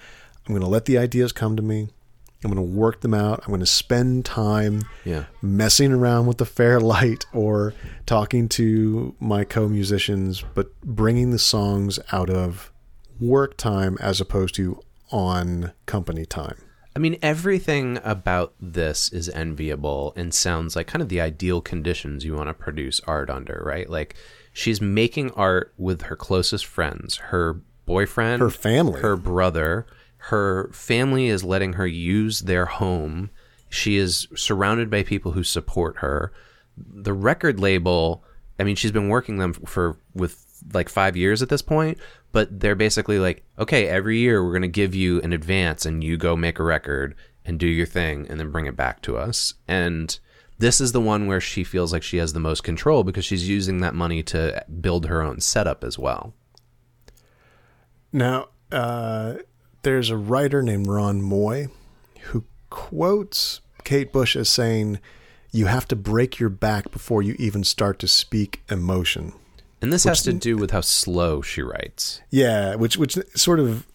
I'm 0.47 0.55
going 0.55 0.61
to 0.63 0.69
let 0.69 0.85
the 0.87 0.99
ideas 0.99 1.33
come 1.33 1.57
to 1.57 1.63
me. 1.63 1.89
I'm 2.43 2.51
going 2.51 2.57
to 2.67 2.75
work 2.79 3.03
them 3.03 3.13
out. 3.13 3.41
I'm 3.43 3.49
going 3.49 3.61
to 3.61 3.67
spend 3.67 4.25
time 4.25 4.83
Yeah. 5.05 5.25
messing 5.43 5.93
around 5.93 6.27
with 6.27 6.39
the 6.39 6.47
Fairlight 6.47 7.27
or 7.35 7.75
talking 8.07 8.49
to 8.51 9.15
my 9.21 9.45
co 9.45 9.69
musicians, 9.69 10.43
but 10.55 10.79
bringing 10.81 11.31
the 11.33 11.39
songs 11.39 11.99
out 12.13 12.31
of 12.31 12.73
work 13.21 13.59
time 13.59 13.99
as 14.01 14.21
opposed 14.23 14.55
to 14.55 14.81
on 15.11 15.73
company 15.87 16.25
time. 16.25 16.57
I 16.95 16.99
mean, 16.99 17.19
everything 17.23 17.99
about 18.03 18.55
this 18.61 19.11
is 19.13 19.29
enviable 19.29 20.13
and 20.17 20.35
sounds 20.35 20.75
like 20.75 20.89
kind 20.89 21.03
of 21.03 21.09
the 21.09 21.21
ideal 21.21 21.61
conditions 21.61 22.25
you 22.25 22.35
want 22.35 22.49
to 22.49 22.55
produce 22.55 23.01
art 23.07 23.31
under, 23.31 23.63
right? 23.65 23.89
Like 23.89 24.17
she's 24.53 24.81
making 24.81 25.31
art 25.33 25.73
with 25.79 26.03
her 26.03 26.17
closest 26.17 26.67
friends, 26.67 27.17
her 27.17 27.61
boyfriend, 27.87 28.43
Her 28.43 28.51
family. 28.51 29.01
her 29.01 29.17
brother. 29.17 29.87
Her 30.25 30.69
family 30.73 31.29
is 31.29 31.45
letting 31.45 31.75
her 31.75 31.87
use 31.87 32.41
their 32.41 32.67
home. 32.67 33.31
She 33.69 33.97
is 33.97 34.27
surrounded 34.35 34.91
by 34.91 35.03
people 35.05 35.33
who 35.33 35.45
support 35.45 35.99
her. 35.99 36.33
The 36.77 37.13
record 37.13 37.61
label, 37.61 38.25
I 38.59 38.65
mean, 38.65 38.77
she's 38.77 38.93
been 38.93 39.09
working 39.09 39.39
them 39.39 39.53
for 39.55 39.97
with 40.13 40.45
like 40.75 40.89
five 40.89 41.17
years 41.17 41.41
at 41.41 41.49
this 41.49 41.63
point, 41.63 41.99
but 42.33 42.61
they're 42.61 42.75
basically 42.75 43.19
like, 43.19 43.45
okay, 43.59 43.89
every 43.89 44.19
year 44.19 44.45
we're 44.45 44.53
going 44.53 44.63
to 44.63 44.69
give 44.69 44.95
you 44.95 45.21
an 45.23 45.33
advance 45.33 45.85
and 45.85 46.05
you 46.05 46.17
go 46.17 46.37
make 46.37 46.59
a 46.59 46.65
record 46.65 47.15
and 47.45 47.59
do 47.59 47.67
your 47.67 47.87
thing 47.87 48.27
and 48.29 48.39
then 48.39 48.51
bring 48.51 48.67
it 48.67 48.77
back 48.77 49.03
to 49.03 49.17
us. 49.17 49.55
And 49.67 50.19
this 50.59 50.81
is 50.81 50.93
the 50.93 51.01
one 51.01 51.27
where 51.27 51.41
she 51.41 51.65
feels 51.65 51.93
like 51.93 52.03
she 52.03 52.19
has 52.19 52.33
the 52.33 52.41
most 52.41 52.63
control 52.63 53.03
because 53.03 53.25
she's 53.25 53.49
using 53.49 53.79
that 53.79 53.95
money 53.95 54.23
to 54.25 54.65
build 54.81 55.07
her 55.07 55.23
own 55.23 55.41
setup 55.41 55.83
as 55.83 55.99
well. 55.99 56.35
Now, 58.13 58.49
uh, 58.71 59.35
there's 59.83 60.11
a 60.11 60.17
writer 60.17 60.63
named 60.63 60.87
Ron 60.87 61.23
Moy 61.23 61.69
who 62.25 62.45
quotes 62.69 63.61
Kate 63.85 64.13
Bush 64.13 64.37
as 64.37 64.49
saying, 64.49 65.01
You 65.51 65.67
have 65.67 65.89
to 65.89 65.97
break 65.97 66.39
your 66.39 66.51
back 66.51 66.91
before 66.91 67.23
you 67.23 67.35
even 67.39 67.65
start 67.65 67.99
to 68.01 68.09
speak 68.09 68.63
emotion. 68.69 69.33
And 69.83 69.93
this 69.93 70.05
has 70.05 70.23
to 70.25 70.33
do 70.33 70.57
with 70.57 70.71
how 70.73 70.83
slow 70.83 71.41
she 71.43 71.63
writes. 71.63 72.21
Yeah, 72.31 72.75
which 72.75 72.97
which 72.97 73.19
sort 73.35 73.59
of 73.61 73.87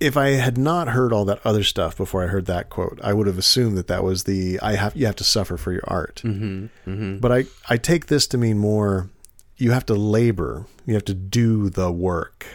if 0.00 0.16
I 0.16 0.30
had 0.30 0.58
not 0.58 0.88
heard 0.88 1.12
all 1.12 1.24
that 1.26 1.40
other 1.44 1.62
stuff 1.62 1.96
before 1.96 2.24
I 2.24 2.26
heard 2.28 2.46
that 2.46 2.70
quote, 2.70 2.98
I 3.02 3.12
would 3.12 3.26
have 3.26 3.38
assumed 3.38 3.76
that 3.78 3.86
that 3.88 4.02
was 4.04 4.24
the 4.24 4.58
I 4.60 4.74
have 4.76 4.96
you 4.96 5.06
have 5.06 5.16
to 5.16 5.24
suffer 5.24 5.56
for 5.56 5.72
your 5.72 5.84
art. 5.86 6.22
Mm-hmm, 6.24 6.90
mm-hmm. 6.90 7.18
But 7.18 7.32
I 7.32 7.44
I 7.68 7.76
take 7.76 8.06
this 8.06 8.26
to 8.28 8.38
mean 8.38 8.58
more 8.58 9.10
you 9.56 9.72
have 9.72 9.84
to 9.86 9.94
labor, 9.94 10.66
you 10.86 10.94
have 10.94 11.04
to 11.04 11.14
do 11.14 11.68
the 11.68 11.92
work 11.92 12.46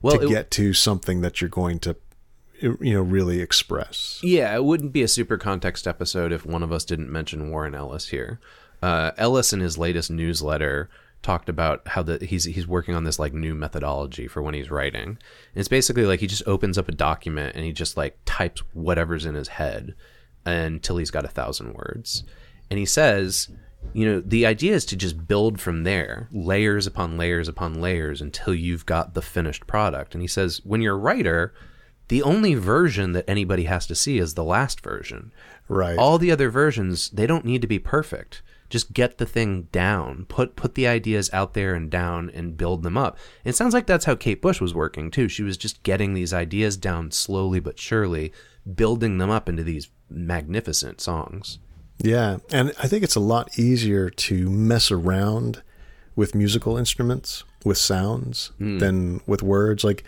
Well, 0.00 0.18
to 0.18 0.24
it- 0.26 0.28
get 0.28 0.50
to 0.52 0.72
something 0.72 1.20
that 1.20 1.40
you're 1.40 1.50
going 1.50 1.78
to 1.80 1.96
you 2.60 2.94
know 2.94 3.02
really 3.02 3.40
express. 3.40 4.20
Yeah, 4.22 4.54
it 4.54 4.64
wouldn't 4.64 4.92
be 4.92 5.02
a 5.02 5.08
super 5.08 5.36
context 5.36 5.86
episode 5.86 6.32
if 6.32 6.46
one 6.46 6.62
of 6.62 6.72
us 6.72 6.84
didn't 6.84 7.10
mention 7.10 7.50
Warren 7.50 7.74
Ellis 7.74 8.08
here. 8.08 8.40
Uh, 8.82 9.10
Ellis 9.16 9.52
in 9.52 9.60
his 9.60 9.76
latest 9.78 10.10
newsletter 10.10 10.88
talked 11.24 11.48
about 11.48 11.88
how 11.88 12.02
the 12.02 12.24
he's 12.24 12.44
he's 12.44 12.68
working 12.68 12.94
on 12.94 13.02
this 13.02 13.18
like 13.18 13.32
new 13.32 13.54
methodology 13.54 14.28
for 14.28 14.42
when 14.42 14.54
he's 14.54 14.70
writing. 14.70 15.02
And 15.02 15.18
it's 15.54 15.68
basically 15.68 16.04
like 16.04 16.20
he 16.20 16.26
just 16.28 16.46
opens 16.46 16.78
up 16.78 16.88
a 16.88 16.92
document 16.92 17.56
and 17.56 17.64
he 17.64 17.72
just 17.72 17.96
like 17.96 18.18
types 18.24 18.62
whatever's 18.74 19.24
in 19.24 19.34
his 19.34 19.48
head 19.48 19.94
until 20.44 20.98
he's 20.98 21.10
got 21.10 21.24
a 21.24 21.28
thousand 21.28 21.74
words. 21.74 22.22
And 22.70 22.78
he 22.78 22.86
says, 22.86 23.48
you 23.92 24.06
know, 24.06 24.20
the 24.20 24.46
idea 24.46 24.74
is 24.74 24.84
to 24.86 24.96
just 24.96 25.26
build 25.26 25.60
from 25.60 25.84
there, 25.84 26.28
layers 26.30 26.86
upon 26.86 27.16
layers 27.16 27.48
upon 27.48 27.80
layers 27.80 28.20
until 28.20 28.54
you've 28.54 28.86
got 28.86 29.14
the 29.14 29.22
finished 29.22 29.66
product. 29.66 30.14
And 30.14 30.22
he 30.22 30.28
says, 30.28 30.60
when 30.64 30.80
you're 30.80 30.94
a 30.94 30.98
writer, 30.98 31.54
the 32.08 32.22
only 32.22 32.54
version 32.54 33.12
that 33.12 33.28
anybody 33.28 33.64
has 33.64 33.86
to 33.86 33.94
see 33.94 34.18
is 34.18 34.34
the 34.34 34.44
last 34.44 34.80
version. 34.82 35.32
Right. 35.68 35.98
All 35.98 36.18
the 36.18 36.30
other 36.30 36.50
versions, 36.50 37.08
they 37.10 37.26
don't 37.26 37.44
need 37.44 37.62
to 37.62 37.66
be 37.66 37.78
perfect. 37.78 38.42
Just 38.70 38.92
get 38.92 39.18
the 39.18 39.26
thing 39.26 39.68
down. 39.72 40.26
Put 40.26 40.56
put 40.56 40.74
the 40.74 40.86
ideas 40.86 41.30
out 41.32 41.54
there 41.54 41.74
and 41.74 41.90
down 41.90 42.30
and 42.30 42.56
build 42.56 42.82
them 42.82 42.96
up. 42.96 43.18
It 43.44 43.54
sounds 43.54 43.74
like 43.74 43.86
that's 43.86 44.06
how 44.06 44.14
Kate 44.14 44.42
Bush 44.42 44.60
was 44.60 44.74
working 44.74 45.10
too. 45.10 45.28
She 45.28 45.42
was 45.42 45.56
just 45.56 45.82
getting 45.82 46.14
these 46.14 46.32
ideas 46.32 46.76
down 46.76 47.10
slowly 47.10 47.60
but 47.60 47.78
surely, 47.78 48.32
building 48.74 49.18
them 49.18 49.30
up 49.30 49.48
into 49.48 49.62
these 49.62 49.90
magnificent 50.08 51.00
songs. 51.00 51.58
Yeah, 51.98 52.38
and 52.50 52.72
I 52.82 52.88
think 52.88 53.04
it's 53.04 53.14
a 53.14 53.20
lot 53.20 53.58
easier 53.58 54.10
to 54.10 54.50
mess 54.50 54.90
around 54.90 55.62
with 56.16 56.34
musical 56.34 56.76
instruments, 56.76 57.44
with 57.64 57.78
sounds, 57.78 58.52
hmm. 58.58 58.78
than 58.78 59.20
with 59.26 59.42
words. 59.42 59.84
Like 59.84 60.04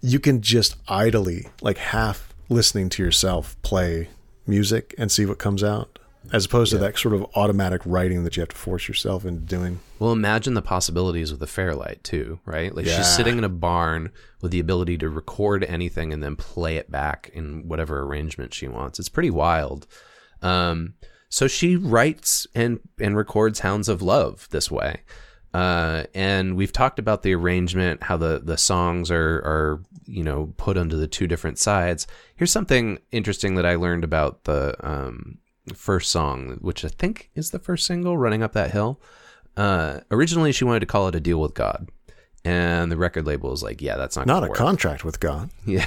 you 0.00 0.20
can 0.20 0.40
just 0.40 0.76
idly, 0.88 1.48
like 1.60 1.78
half 1.78 2.34
listening 2.48 2.88
to 2.90 3.02
yourself 3.02 3.60
play 3.62 4.08
music 4.46 4.94
and 4.98 5.10
see 5.10 5.26
what 5.26 5.38
comes 5.38 5.64
out, 5.64 5.98
as 6.32 6.44
opposed 6.44 6.72
to 6.72 6.78
that 6.78 6.98
sort 6.98 7.14
of 7.14 7.24
automatic 7.34 7.80
writing 7.84 8.24
that 8.24 8.36
you 8.36 8.40
have 8.40 8.48
to 8.50 8.56
force 8.56 8.88
yourself 8.88 9.24
into 9.24 9.40
doing. 9.40 9.80
Well, 9.98 10.12
imagine 10.12 10.54
the 10.54 10.62
possibilities 10.62 11.30
with 11.30 11.40
the 11.40 11.46
Fairlight 11.46 12.02
too, 12.04 12.40
right? 12.44 12.74
Like 12.74 12.86
Yeah. 12.86 12.96
she's 12.96 13.14
sitting 13.14 13.38
in 13.38 13.44
a 13.44 13.48
barn 13.48 14.10
with 14.42 14.50
the 14.50 14.60
ability 14.60 14.98
to 14.98 15.08
record 15.08 15.64
anything 15.64 16.12
and 16.12 16.22
then 16.22 16.36
play 16.36 16.76
it 16.76 16.90
back 16.90 17.30
in 17.32 17.66
whatever 17.68 18.00
arrangement 18.02 18.54
she 18.54 18.68
wants. 18.68 18.98
It's 18.98 19.08
pretty 19.08 19.30
wild. 19.30 19.86
Um, 20.42 20.94
so 21.28 21.48
she 21.48 21.76
writes 21.76 22.46
and 22.54 22.80
and 23.00 23.16
records 23.16 23.60
Hounds 23.60 23.88
of 23.88 24.02
Love 24.02 24.48
this 24.50 24.70
way. 24.70 25.00
Uh, 25.54 26.04
and 26.14 26.54
we've 26.54 26.72
talked 26.72 26.98
about 26.98 27.22
the 27.22 27.34
arrangement, 27.34 28.02
how 28.02 28.16
the, 28.18 28.42
the 28.44 28.58
songs 28.58 29.10
are, 29.10 29.38
are, 29.38 29.82
you 30.04 30.22
know, 30.22 30.52
put 30.58 30.76
onto 30.76 30.98
the 30.98 31.06
two 31.06 31.26
different 31.26 31.58
sides. 31.58 32.06
Here's 32.34 32.52
something 32.52 32.98
interesting 33.10 33.54
that 33.54 33.64
I 33.64 33.76
learned 33.76 34.04
about 34.04 34.44
the 34.44 34.74
um, 34.86 35.38
first 35.74 36.10
song, 36.10 36.58
which 36.60 36.84
I 36.84 36.88
think 36.88 37.30
is 37.34 37.50
the 37.50 37.58
first 37.58 37.86
single, 37.86 38.16
Running 38.16 38.42
Up 38.42 38.52
That 38.52 38.70
Hill. 38.70 39.00
Uh, 39.56 40.00
originally, 40.10 40.52
she 40.52 40.64
wanted 40.64 40.80
to 40.80 40.86
call 40.86 41.08
it 41.08 41.14
a 41.14 41.20
deal 41.20 41.40
with 41.40 41.54
God, 41.54 41.88
and 42.44 42.92
the 42.92 42.96
record 42.96 43.26
label 43.26 43.52
is 43.52 43.62
like, 43.62 43.80
"Yeah, 43.80 43.96
that's 43.96 44.16
not 44.16 44.26
Not 44.26 44.44
a 44.44 44.48
work. 44.48 44.56
contract 44.56 45.04
with 45.04 45.18
God. 45.18 45.50
Yeah. 45.66 45.86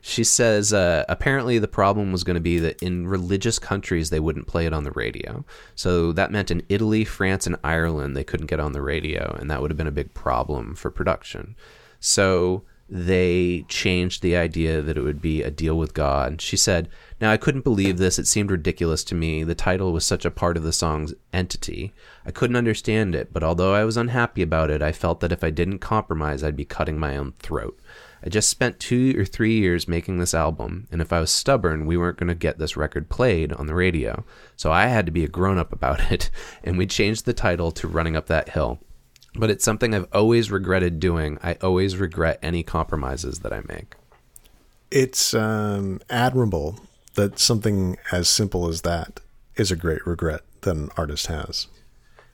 she 0.00 0.22
says 0.24 0.72
uh, 0.72 1.04
apparently 1.08 1.58
the 1.58 1.68
problem 1.68 2.12
was 2.12 2.24
going 2.24 2.34
to 2.36 2.40
be 2.40 2.58
that 2.60 2.80
in 2.82 3.06
religious 3.08 3.58
countries 3.58 4.10
they 4.10 4.20
wouldn't 4.20 4.46
play 4.46 4.64
it 4.66 4.72
on 4.72 4.84
the 4.84 4.92
radio. 4.92 5.44
So 5.74 6.12
that 6.12 6.30
meant 6.30 6.50
in 6.50 6.62
Italy, 6.68 7.04
France, 7.04 7.46
and 7.46 7.56
Ireland 7.64 8.16
they 8.16 8.24
couldn't 8.24 8.46
get 8.46 8.60
on 8.60 8.72
the 8.72 8.82
radio, 8.82 9.36
and 9.40 9.50
that 9.50 9.60
would 9.60 9.70
have 9.70 9.78
been 9.78 9.86
a 9.86 9.92
big 9.92 10.14
problem 10.14 10.74
for 10.74 10.90
production. 10.90 11.56
So 12.00 12.62
they 12.88 13.64
changed 13.68 14.22
the 14.22 14.36
idea 14.36 14.82
that 14.82 14.96
it 14.98 15.02
would 15.02 15.20
be 15.22 15.42
a 15.42 15.50
deal 15.50 15.76
with 15.76 15.94
God. 15.94 16.40
She 16.42 16.56
said, 16.56 16.88
Now 17.24 17.30
I 17.30 17.38
couldn't 17.38 17.64
believe 17.64 17.96
this. 17.96 18.18
It 18.18 18.26
seemed 18.26 18.50
ridiculous 18.50 19.02
to 19.04 19.14
me. 19.14 19.44
The 19.44 19.54
title 19.54 19.94
was 19.94 20.04
such 20.04 20.26
a 20.26 20.30
part 20.30 20.58
of 20.58 20.62
the 20.62 20.74
song's 20.74 21.14
entity. 21.32 21.94
I 22.26 22.30
couldn't 22.30 22.54
understand 22.54 23.14
it, 23.14 23.32
but 23.32 23.42
although 23.42 23.72
I 23.72 23.84
was 23.84 23.96
unhappy 23.96 24.42
about 24.42 24.70
it, 24.70 24.82
I 24.82 24.92
felt 24.92 25.20
that 25.20 25.32
if 25.32 25.42
I 25.42 25.48
didn't 25.48 25.78
compromise, 25.78 26.44
I'd 26.44 26.54
be 26.54 26.66
cutting 26.66 26.98
my 26.98 27.16
own 27.16 27.32
throat. 27.38 27.80
I 28.22 28.28
just 28.28 28.50
spent 28.50 28.78
two 28.78 29.18
or 29.18 29.24
three 29.24 29.58
years 29.58 29.88
making 29.88 30.18
this 30.18 30.34
album, 30.34 30.86
and 30.92 31.00
if 31.00 31.14
I 31.14 31.20
was 31.20 31.30
stubborn, 31.30 31.86
we 31.86 31.96
weren't 31.96 32.18
going 32.18 32.28
to 32.28 32.34
get 32.34 32.58
this 32.58 32.76
record 32.76 33.08
played 33.08 33.54
on 33.54 33.68
the 33.68 33.74
radio. 33.74 34.22
So 34.54 34.70
I 34.70 34.88
had 34.88 35.06
to 35.06 35.12
be 35.12 35.24
a 35.24 35.28
grown 35.28 35.56
up 35.56 35.72
about 35.72 36.00
it, 36.12 36.28
and 36.62 36.76
we 36.76 36.86
changed 36.86 37.24
the 37.24 37.32
title 37.32 37.72
to 37.72 37.88
Running 37.88 38.16
Up 38.16 38.26
That 38.26 38.50
Hill. 38.50 38.80
But 39.34 39.48
it's 39.48 39.64
something 39.64 39.94
I've 39.94 40.08
always 40.12 40.50
regretted 40.50 41.00
doing. 41.00 41.38
I 41.42 41.54
always 41.62 41.96
regret 41.96 42.38
any 42.42 42.62
compromises 42.62 43.38
that 43.38 43.52
I 43.54 43.62
make. 43.66 43.94
It's 44.90 45.32
um, 45.32 46.02
admirable 46.10 46.78
that 47.14 47.38
something 47.38 47.96
as 48.12 48.28
simple 48.28 48.68
as 48.68 48.82
that 48.82 49.20
is 49.56 49.70
a 49.70 49.76
great 49.76 50.06
regret 50.06 50.42
that 50.62 50.76
an 50.76 50.90
artist 50.96 51.26
has. 51.26 51.68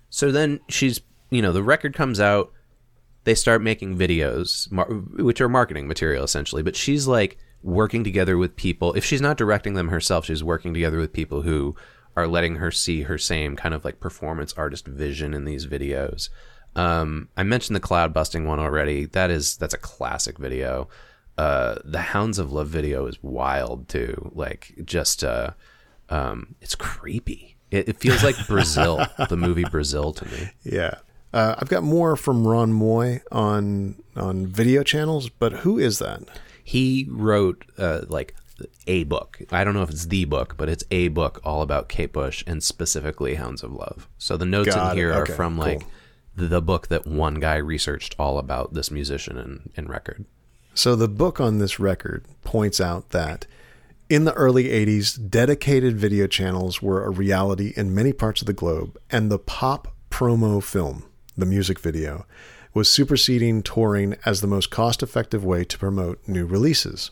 So 0.09 0.33
then 0.33 0.61
she's, 0.69 1.01
you 1.31 1.43
know, 1.43 1.53
the 1.53 1.63
record 1.63 1.95
comes 1.95 2.21
out. 2.21 2.53
They 3.25 3.35
start 3.35 3.63
making 3.63 3.99
videos, 3.99 4.71
mar- 4.73 4.87
which 4.87 5.41
are 5.41 5.49
marketing 5.49 5.87
material 5.87 6.25
essentially. 6.25 6.63
But 6.63 6.77
she's 6.77 7.07
like 7.07 7.39
working 7.63 8.03
together 8.03 8.39
with 8.39 8.57
people. 8.57 8.95
If 8.95 9.05
she's 9.05 9.21
not 9.21 9.37
directing 9.37 9.75
them 9.75 9.89
herself, 9.89 10.25
she's 10.25 10.43
working 10.43 10.73
together 10.73 10.99
with 10.99 11.13
people 11.13 11.43
who 11.43 11.77
are 12.17 12.27
letting 12.27 12.57
her 12.57 12.71
see 12.71 13.03
her 13.03 13.19
same 13.19 13.57
kind 13.57 13.75
of 13.75 13.85
like 13.85 14.01
performance 14.01 14.53
artist 14.55 14.87
vision 14.87 15.35
in 15.35 15.45
these 15.45 15.67
videos. 15.67 16.29
Um, 16.75 17.29
I 17.37 17.43
mentioned 17.43 17.77
the 17.77 17.81
cloud 17.81 18.13
busting 18.13 18.47
one 18.47 18.59
already. 18.59 19.05
That 19.07 19.31
is 19.31 19.57
that's 19.57 19.75
a 19.75 19.79
classic 19.79 20.39
video. 20.39 20.89
Uh, 21.41 21.79
the 21.87 22.01
Hounds 22.01 22.39
of 22.39 22.53
Love 22.53 22.69
video 22.69 23.07
is 23.07 23.17
wild 23.23 23.89
too. 23.89 24.31
Like 24.35 24.75
just 24.85 25.25
uh, 25.25 25.53
um, 26.11 26.55
it's 26.61 26.75
creepy. 26.75 27.57
It, 27.71 27.89
it 27.89 27.99
feels 27.99 28.23
like 28.23 28.37
Brazil, 28.47 29.07
the 29.31 29.39
movie 29.39 29.65
Brazil 29.65 30.13
to 30.13 30.27
me. 30.27 30.51
Yeah. 30.65 30.97
Uh, 31.33 31.55
I've 31.57 31.71
got 31.71 31.83
more 31.83 32.15
from 32.15 32.47
Ron 32.47 32.75
Moy 32.75 33.23
on 33.33 34.03
on 34.17 34.49
video 34.49 34.83
channels, 34.83 35.31
but 35.31 35.53
who 35.65 35.79
is 35.79 35.99
that? 35.99 36.25
He 36.63 37.07
wrote 37.09 37.65
uh, 37.79 38.03
like 38.09 38.35
a 38.87 39.05
book. 39.05 39.41
I 39.51 39.65
don't 39.65 39.73
know 39.73 39.83
if 39.83 39.89
it's 39.89 40.05
the 40.05 40.27
book, 40.27 40.57
but 40.59 40.69
it's 40.69 40.85
a 40.91 41.09
book 41.09 41.41
all 41.43 41.63
about 41.63 41.89
Kate 41.89 42.13
Bush 42.13 42.45
and 42.47 42.63
specifically 42.63 43.37
Hounds 43.37 43.63
of 43.63 43.73
Love. 43.73 44.11
So 44.19 44.37
the 44.37 44.45
notes 44.45 44.75
Got 44.75 44.91
in 44.91 44.99
here 44.99 45.11
are 45.15 45.25
from 45.25 45.57
like 45.57 45.87
the, 46.37 46.49
the 46.49 46.61
book 46.61 46.89
that 46.89 47.07
one 47.07 47.37
guy 47.37 47.57
researched 47.57 48.15
all 48.19 48.37
about 48.37 48.75
this 48.75 48.91
musician 48.91 49.39
and, 49.39 49.71
and 49.75 49.89
record. 49.89 50.27
So 50.75 50.97
the 50.97 51.09
book 51.09 51.41
on 51.41 51.59
this 51.59 51.81
record 51.81 52.25
points 52.43 52.81
out 52.81 53.11
that 53.11 53.47
in 54.09 54.25
the 54.25 54.35
early 54.35 54.65
80s, 54.65 55.31
dedicated 55.31 55.97
video 55.97 56.27
channels 56.27 56.83
were 56.83 57.05
a 57.05 57.11
reality 57.11 57.73
in 57.77 57.95
many 57.95 58.13
parts 58.13 58.41
of 58.41 58.47
the 58.47 58.53
globe, 58.53 58.99
and 59.11 59.31
the 59.31 59.39
pop 59.39 59.95
promo 60.11 60.63
film, 60.63 61.05
the 61.37 61.47
music 61.47 61.79
video, 61.79 62.27
was 62.75 62.91
superseding 62.91 63.63
touring 63.63 64.17
as 64.25 64.41
the 64.41 64.47
most 64.47 64.71
cost 64.71 65.03
effective 65.03 65.45
way 65.45 65.65
to 65.65 65.79
promote 65.79 66.21
new 66.27 66.47
releases. 66.47 67.11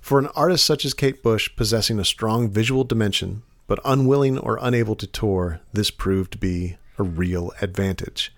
For 0.00 0.18
an 0.18 0.28
artist 0.34 0.66
such 0.66 0.84
as 0.84 0.94
Kate 0.94 1.22
Bush, 1.22 1.50
possessing 1.56 1.98
a 1.98 2.04
strong 2.04 2.48
visual 2.48 2.84
dimension, 2.84 3.42
but 3.66 3.80
unwilling 3.84 4.38
or 4.38 4.58
unable 4.60 4.96
to 4.96 5.06
tour, 5.06 5.60
this 5.72 5.90
proved 5.90 6.32
to 6.32 6.38
be 6.38 6.76
a 6.98 7.02
real 7.02 7.52
advantage. 7.60 8.32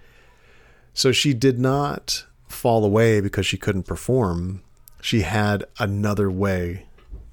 So 0.92 1.12
she 1.12 1.34
did 1.34 1.59
not 1.59 2.24
fall 2.49 2.84
away 2.84 3.20
because 3.20 3.47
she 3.47 3.57
couldn't 3.57 3.84
perform. 3.84 4.62
She 5.01 5.22
had 5.22 5.64
another 5.78 6.30
way 6.30 6.86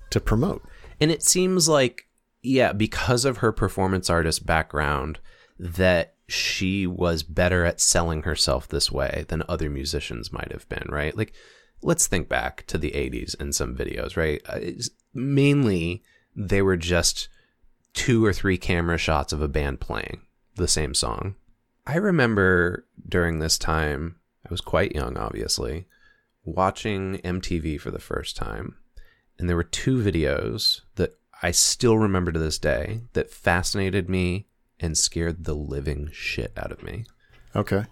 to 0.09 0.19
promote. 0.19 0.63
And 0.99 1.11
it 1.11 1.23
seems 1.23 1.67
like, 1.67 2.07
yeah, 2.41 2.73
because 2.73 3.25
of 3.25 3.37
her 3.37 3.51
performance 3.51 4.09
artist 4.09 4.45
background, 4.45 5.19
that 5.57 6.15
she 6.27 6.87
was 6.87 7.23
better 7.23 7.65
at 7.65 7.81
selling 7.81 8.23
herself 8.23 8.67
this 8.67 8.91
way 8.91 9.25
than 9.27 9.43
other 9.47 9.69
musicians 9.69 10.31
might 10.31 10.51
have 10.51 10.67
been, 10.69 10.87
right? 10.89 11.15
Like, 11.15 11.33
let's 11.81 12.07
think 12.07 12.29
back 12.29 12.65
to 12.67 12.77
the 12.77 12.91
80s 12.91 13.35
and 13.39 13.53
some 13.53 13.75
videos, 13.75 14.15
right? 14.15 14.41
Uh, 14.47 14.57
it's- 14.57 14.89
mainly, 15.13 16.03
they 16.35 16.61
were 16.61 16.77
just 16.77 17.27
two 17.93 18.23
or 18.23 18.31
three 18.31 18.57
camera 18.57 18.97
shots 18.97 19.33
of 19.33 19.41
a 19.41 19.47
band 19.47 19.79
playing 19.81 20.21
the 20.55 20.67
same 20.67 20.93
song. 20.93 21.35
I 21.85 21.97
remember 21.97 22.85
during 23.07 23.39
this 23.39 23.57
time, 23.57 24.15
was 24.51 24.61
quite 24.61 24.95
young, 24.95 25.17
obviously, 25.17 25.87
watching 26.43 27.17
MTV 27.19 27.79
for 27.79 27.91
the 27.91 27.99
first 27.99 28.35
time. 28.35 28.75
And 29.39 29.49
there 29.49 29.55
were 29.55 29.63
two 29.63 29.97
videos 29.97 30.81
that 30.95 31.15
I 31.41 31.51
still 31.51 31.97
remember 31.97 32.31
to 32.31 32.39
this 32.39 32.59
day 32.59 33.01
that 33.13 33.31
fascinated 33.31 34.09
me 34.09 34.47
and 34.79 34.97
scared 34.97 35.45
the 35.45 35.55
living 35.55 36.09
shit 36.11 36.53
out 36.55 36.71
of 36.71 36.83
me. 36.83 37.05
Okay. 37.55 37.85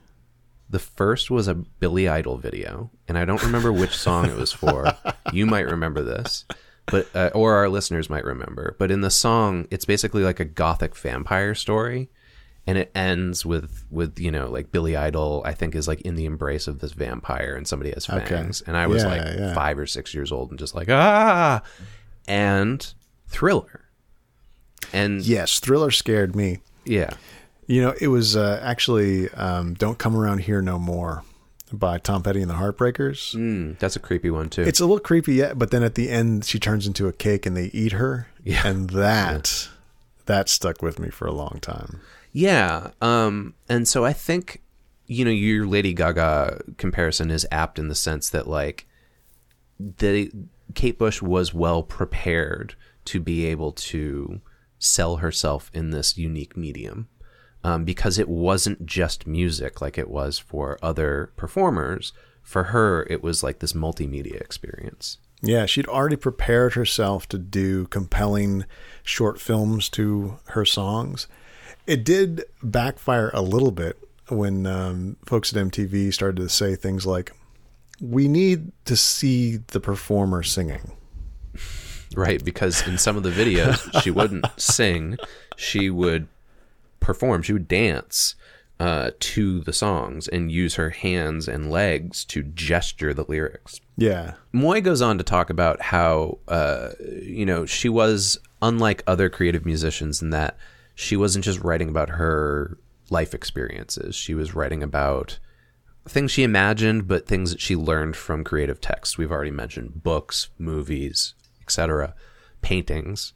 The 0.69 0.79
first 0.79 1.31
was 1.31 1.47
a 1.47 1.55
Billy 1.55 2.07
Idol 2.07 2.37
video, 2.37 2.91
and 3.07 3.17
I 3.17 3.25
don't 3.25 3.43
remember 3.43 3.73
which 3.73 3.95
song 3.97 4.25
it 4.25 4.37
was 4.37 4.51
for. 4.51 4.93
You 5.31 5.45
might 5.45 5.69
remember 5.69 6.01
this, 6.01 6.43
but 6.87 7.07
uh, 7.13 7.29
or 7.35 7.53
our 7.53 7.69
listeners 7.69 8.09
might 8.09 8.25
remember. 8.25 8.75
But 8.79 8.89
in 8.89 9.01
the 9.01 9.11
song, 9.11 9.67
it's 9.69 9.85
basically 9.85 10.23
like 10.23 10.39
a 10.39 10.45
gothic 10.45 10.95
vampire 10.95 11.53
story, 11.53 12.09
and 12.69 12.77
it 12.77 12.91
ends 12.93 13.43
with 13.45 13.83
with 13.89 14.19
you 14.19 14.29
know 14.29 14.47
like 14.49 14.71
Billy 14.71 14.95
Idol. 14.95 15.41
I 15.43 15.53
think 15.53 15.73
is 15.73 15.87
like 15.87 16.01
in 16.01 16.13
the 16.15 16.25
embrace 16.25 16.67
of 16.67 16.79
this 16.79 16.91
vampire, 16.91 17.55
and 17.55 17.67
somebody 17.67 17.89
has 17.91 18.07
Okay. 18.07 18.23
fangs. 18.25 18.61
And 18.61 18.77
I 18.77 18.85
was 18.85 19.01
Yeah, 19.01 19.09
like 19.09 19.21
yeah. 19.39 19.53
five 19.55 19.79
or 19.79 19.87
six 19.87 20.13
years 20.13 20.31
old, 20.31 20.51
and 20.51 20.59
just 20.59 20.75
like 20.75 20.87
ah, 20.89 21.61
and 22.27 22.93
Thriller, 23.27 23.81
and 24.93 25.21
Yes, 25.25 25.59
Thriller 25.59 25.91
scared 25.91 26.35
me. 26.35 26.59
yeah, 26.85 27.11
You 27.67 27.81
know, 27.81 27.93
it 27.99 28.07
was 28.09 28.35
uh, 28.35 28.59
actually 28.63 29.29
um, 29.31 29.73
Don't 29.75 29.97
Come 29.97 30.15
Around 30.15 30.39
Here 30.41 30.61
No 30.61 30.79
More 30.79 31.23
by 31.71 31.99
Tom 31.99 32.23
Petty 32.23 32.41
and 32.41 32.49
the 32.49 32.55
Heartbreakers. 32.55 33.35
mm, 33.35 33.77
that's 33.79 33.95
a 33.95 33.99
creepy 33.99 34.29
one 34.31 34.49
too. 34.49 34.63
It's 34.63 34.79
a 34.79 34.83
little 34.85 34.99
creepy, 34.99 35.35
yet, 35.35 35.59
but 35.59 35.69
then 35.71 35.83
at 35.83 35.93
the 35.95 36.09
end, 36.09 36.45
she 36.45 36.57
turns 36.59 36.87
into 36.87 37.07
a 37.07 37.13
cake 37.13 37.45
and 37.45 37.55
they 37.55 37.65
eat 37.73 37.91
her. 37.93 38.27
Yeah. 38.43 38.65
And 38.67 38.89
that, 38.91 39.69
that 40.25 40.49
stuck 40.49 40.81
with 40.81 40.97
me 40.97 41.09
for 41.11 41.27
a 41.27 41.31
long 41.31 41.59
time. 41.61 42.01
Yeah. 42.31 42.91
Um, 43.01 43.55
and 43.67 43.87
so 43.87 44.05
I 44.05 44.13
think, 44.13 44.61
you 45.07 45.25
know, 45.25 45.31
your 45.31 45.65
Lady 45.65 45.93
Gaga 45.93 46.61
comparison 46.77 47.31
is 47.31 47.47
apt 47.51 47.79
in 47.79 47.87
the 47.87 47.95
sense 47.95 48.29
that 48.29 48.47
like 48.47 48.87
the 49.79 50.31
Kate 50.75 50.97
Bush 50.99 51.21
was 51.21 51.53
well 51.53 51.83
prepared 51.83 52.75
to 53.05 53.19
be 53.19 53.45
able 53.45 53.71
to 53.71 54.41
sell 54.77 55.17
herself 55.17 55.71
in 55.73 55.89
this 55.89 56.17
unique 56.17 56.55
medium. 56.55 57.09
Um, 57.61 57.83
because 57.83 58.17
it 58.17 58.29
wasn't 58.29 58.85
just 58.85 59.27
music 59.27 59.81
like 59.81 59.97
it 59.97 60.09
was 60.09 60.39
for 60.39 60.79
other 60.81 61.33
performers. 61.35 62.13
For 62.41 62.65
her, 62.65 63.05
it 63.09 63.21
was 63.21 63.43
like 63.43 63.59
this 63.59 63.73
multimedia 63.73 64.39
experience. 64.39 65.17
Yeah, 65.41 65.65
she'd 65.65 65.87
already 65.87 66.15
prepared 66.15 66.73
herself 66.73 67.27
to 67.29 67.37
do 67.37 67.87
compelling 67.87 68.65
short 69.03 69.41
films 69.41 69.89
to 69.89 70.39
her 70.47 70.63
songs. 70.63 71.27
It 71.89 72.03
did 72.03 72.43
backfire 72.61 73.31
a 73.33 73.41
little 73.41 73.71
bit 73.71 73.97
when 74.27 74.67
um, 74.67 75.17
folks 75.25 75.51
at 75.51 75.65
MTV 75.65 76.13
started 76.13 76.35
to 76.35 76.47
say 76.47 76.75
things 76.75 77.07
like, 77.07 77.31
we 77.99 78.27
need 78.27 78.71
to 78.85 78.95
see 78.95 79.57
the 79.57 79.79
performer 79.79 80.43
singing. 80.43 80.91
Right, 82.15 82.45
because 82.45 82.87
in 82.87 82.99
some 82.99 83.17
of 83.17 83.23
the 83.23 83.31
videos, 83.31 84.03
she 84.03 84.11
wouldn't 84.11 84.45
sing; 84.57 85.17
she 85.57 85.89
would 85.89 86.27
perform. 86.99 87.41
She 87.41 87.53
would 87.53 87.67
dance 87.67 88.35
uh, 88.79 89.09
to 89.19 89.61
the 89.61 89.73
songs 89.73 90.27
and 90.27 90.51
use 90.51 90.75
her 90.75 90.91
hands 90.91 91.47
and 91.47 91.71
legs 91.71 92.23
to 92.25 92.43
gesture 92.43 93.15
the 93.15 93.25
lyrics. 93.27 93.81
Yeah. 93.97 94.35
Moy 94.51 94.81
goes 94.81 95.01
on 95.01 95.17
to 95.17 95.23
talk 95.23 95.49
about 95.49 95.81
how, 95.81 96.37
uh, 96.47 96.89
you 97.19 97.47
know, 97.47 97.65
she 97.65 97.89
was 97.89 98.37
unlike 98.61 99.01
other 99.07 99.27
creative 99.27 99.65
musicians 99.65 100.21
in 100.21 100.29
that 100.29 100.55
she 100.99 101.15
wasn't 101.15 101.45
just 101.45 101.61
writing 101.61 101.87
about 101.87 102.09
her 102.09 102.77
life 103.09 103.33
experiences. 103.33 104.17
She 104.17 104.33
was 104.33 104.53
writing 104.53 104.83
about 104.83 105.39
things 106.05 106.29
she 106.29 106.43
imagined, 106.43 107.07
but 107.07 107.25
things 107.25 107.51
that 107.51 107.61
she 107.61 107.77
learned 107.77 108.17
from 108.17 108.43
creative 108.43 108.81
texts. 108.81 109.17
We've 109.17 109.31
already 109.31 109.49
mentioned 109.51 110.03
books, 110.03 110.49
movies, 110.57 111.35
etc., 111.61 112.13
paintings, 112.61 113.31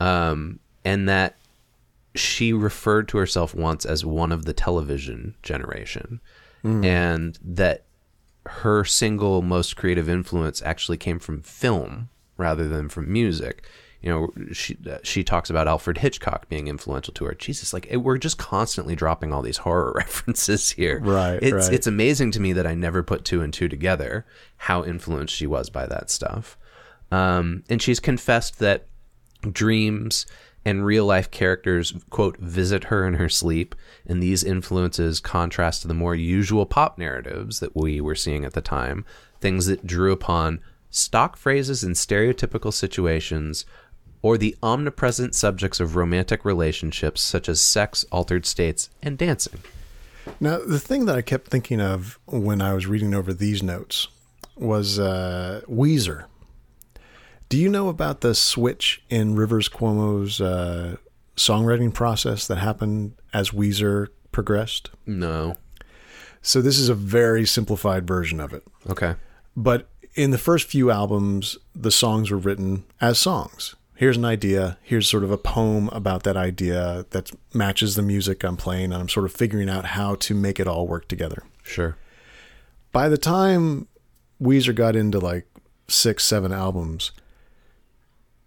um, 0.00 0.58
and 0.84 1.08
that 1.08 1.36
she 2.16 2.52
referred 2.52 3.06
to 3.10 3.18
herself 3.18 3.54
once 3.54 3.86
as 3.86 4.04
one 4.04 4.32
of 4.32 4.44
the 4.44 4.52
television 4.52 5.36
generation, 5.40 6.20
and 6.84 7.38
that 7.44 7.84
her 8.46 8.84
single 8.84 9.40
most 9.40 9.76
creative 9.76 10.08
influence 10.08 10.60
actually 10.62 10.96
came 10.96 11.20
from 11.20 11.42
film 11.42 12.08
rather 12.36 12.66
than 12.66 12.88
from 12.88 13.12
music. 13.12 13.68
You 14.04 14.10
know, 14.10 14.52
she 14.52 14.76
she 15.02 15.24
talks 15.24 15.48
about 15.48 15.66
Alfred 15.66 15.96
Hitchcock 15.96 16.46
being 16.50 16.68
influential 16.68 17.14
to 17.14 17.24
her. 17.24 17.34
Jesus, 17.34 17.72
like 17.72 17.86
it, 17.88 17.96
we're 17.98 18.18
just 18.18 18.36
constantly 18.36 18.94
dropping 18.94 19.32
all 19.32 19.40
these 19.40 19.56
horror 19.56 19.92
references 19.96 20.72
here. 20.72 21.00
Right, 21.00 21.42
It's 21.42 21.68
right. 21.68 21.72
it's 21.72 21.86
amazing 21.86 22.30
to 22.32 22.40
me 22.40 22.52
that 22.52 22.66
I 22.66 22.74
never 22.74 23.02
put 23.02 23.24
two 23.24 23.40
and 23.40 23.50
two 23.50 23.66
together. 23.66 24.26
How 24.58 24.84
influenced 24.84 25.34
she 25.34 25.46
was 25.46 25.70
by 25.70 25.86
that 25.86 26.10
stuff. 26.10 26.58
Um, 27.10 27.64
and 27.70 27.80
she's 27.80 27.98
confessed 27.98 28.58
that 28.58 28.88
dreams 29.50 30.26
and 30.66 30.84
real 30.84 31.06
life 31.06 31.30
characters 31.30 31.94
quote 32.10 32.36
visit 32.38 32.84
her 32.84 33.06
in 33.06 33.14
her 33.14 33.30
sleep 33.30 33.74
and 34.06 34.22
these 34.22 34.44
influences 34.44 35.18
contrast 35.18 35.82
to 35.82 35.88
the 35.88 35.94
more 35.94 36.14
usual 36.14 36.66
pop 36.66 36.98
narratives 36.98 37.60
that 37.60 37.74
we 37.74 38.00
were 38.02 38.14
seeing 38.14 38.44
at 38.44 38.52
the 38.52 38.60
time 38.60 39.04
things 39.40 39.66
that 39.66 39.86
drew 39.86 40.12
upon 40.12 40.60
stock 40.90 41.36
phrases 41.36 41.82
and 41.84 41.94
stereotypical 41.94 42.72
situations 42.72 43.66
or 44.24 44.38
the 44.38 44.56
omnipresent 44.62 45.34
subjects 45.34 45.80
of 45.80 45.96
romantic 45.96 46.46
relationships 46.46 47.20
such 47.20 47.46
as 47.46 47.60
sex 47.60 48.06
altered 48.10 48.46
states 48.46 48.88
and 49.02 49.18
dancing 49.18 49.60
Now, 50.40 50.58
the 50.66 50.80
thing 50.80 51.04
that 51.04 51.14
I 51.14 51.20
kept 51.20 51.48
thinking 51.48 51.78
of 51.78 52.18
when 52.24 52.62
I 52.62 52.72
was 52.72 52.86
reading 52.86 53.12
over 53.12 53.34
these 53.34 53.62
notes 53.62 54.08
was 54.56 54.98
uh, 54.98 55.60
Weezer. 55.68 56.24
Do 57.50 57.58
you 57.58 57.68
know 57.68 57.88
about 57.88 58.22
the 58.22 58.34
switch 58.34 59.04
in 59.10 59.36
Rivers 59.36 59.68
Cuomo's 59.68 60.40
uh, 60.40 60.96
songwriting 61.36 61.92
process 61.92 62.46
that 62.46 62.56
happened 62.56 63.12
as 63.34 63.50
Weezer 63.50 64.08
progressed? 64.32 64.88
no 65.04 65.56
So, 66.40 66.62
this 66.62 66.78
is 66.78 66.88
a 66.88 66.94
very 66.94 67.44
simplified 67.44 68.06
version 68.06 68.40
of 68.40 68.54
it. 68.54 68.64
okay 68.88 69.16
But 69.54 69.90
in 70.14 70.30
the 70.30 70.38
first 70.38 70.66
few 70.66 70.90
albums, 70.90 71.58
the 71.74 71.90
songs 71.90 72.30
were 72.30 72.38
written 72.38 72.84
as 73.02 73.18
songs. 73.18 73.74
Here's 73.96 74.16
an 74.16 74.24
idea. 74.24 74.76
Here's 74.82 75.08
sort 75.08 75.22
of 75.22 75.30
a 75.30 75.38
poem 75.38 75.88
about 75.90 76.24
that 76.24 76.36
idea 76.36 77.06
that 77.10 77.30
matches 77.52 77.94
the 77.94 78.02
music 78.02 78.42
I'm 78.42 78.56
playing, 78.56 78.86
and 78.86 78.94
I'm 78.94 79.08
sort 79.08 79.26
of 79.26 79.32
figuring 79.32 79.68
out 79.68 79.84
how 79.86 80.16
to 80.16 80.34
make 80.34 80.58
it 80.58 80.66
all 80.66 80.86
work 80.86 81.06
together. 81.06 81.44
sure 81.62 81.96
By 82.90 83.08
the 83.08 83.18
time 83.18 83.86
Weezer 84.42 84.74
got 84.74 84.96
into 84.96 85.20
like 85.20 85.46
six, 85.86 86.24
seven 86.24 86.52
albums, 86.52 87.12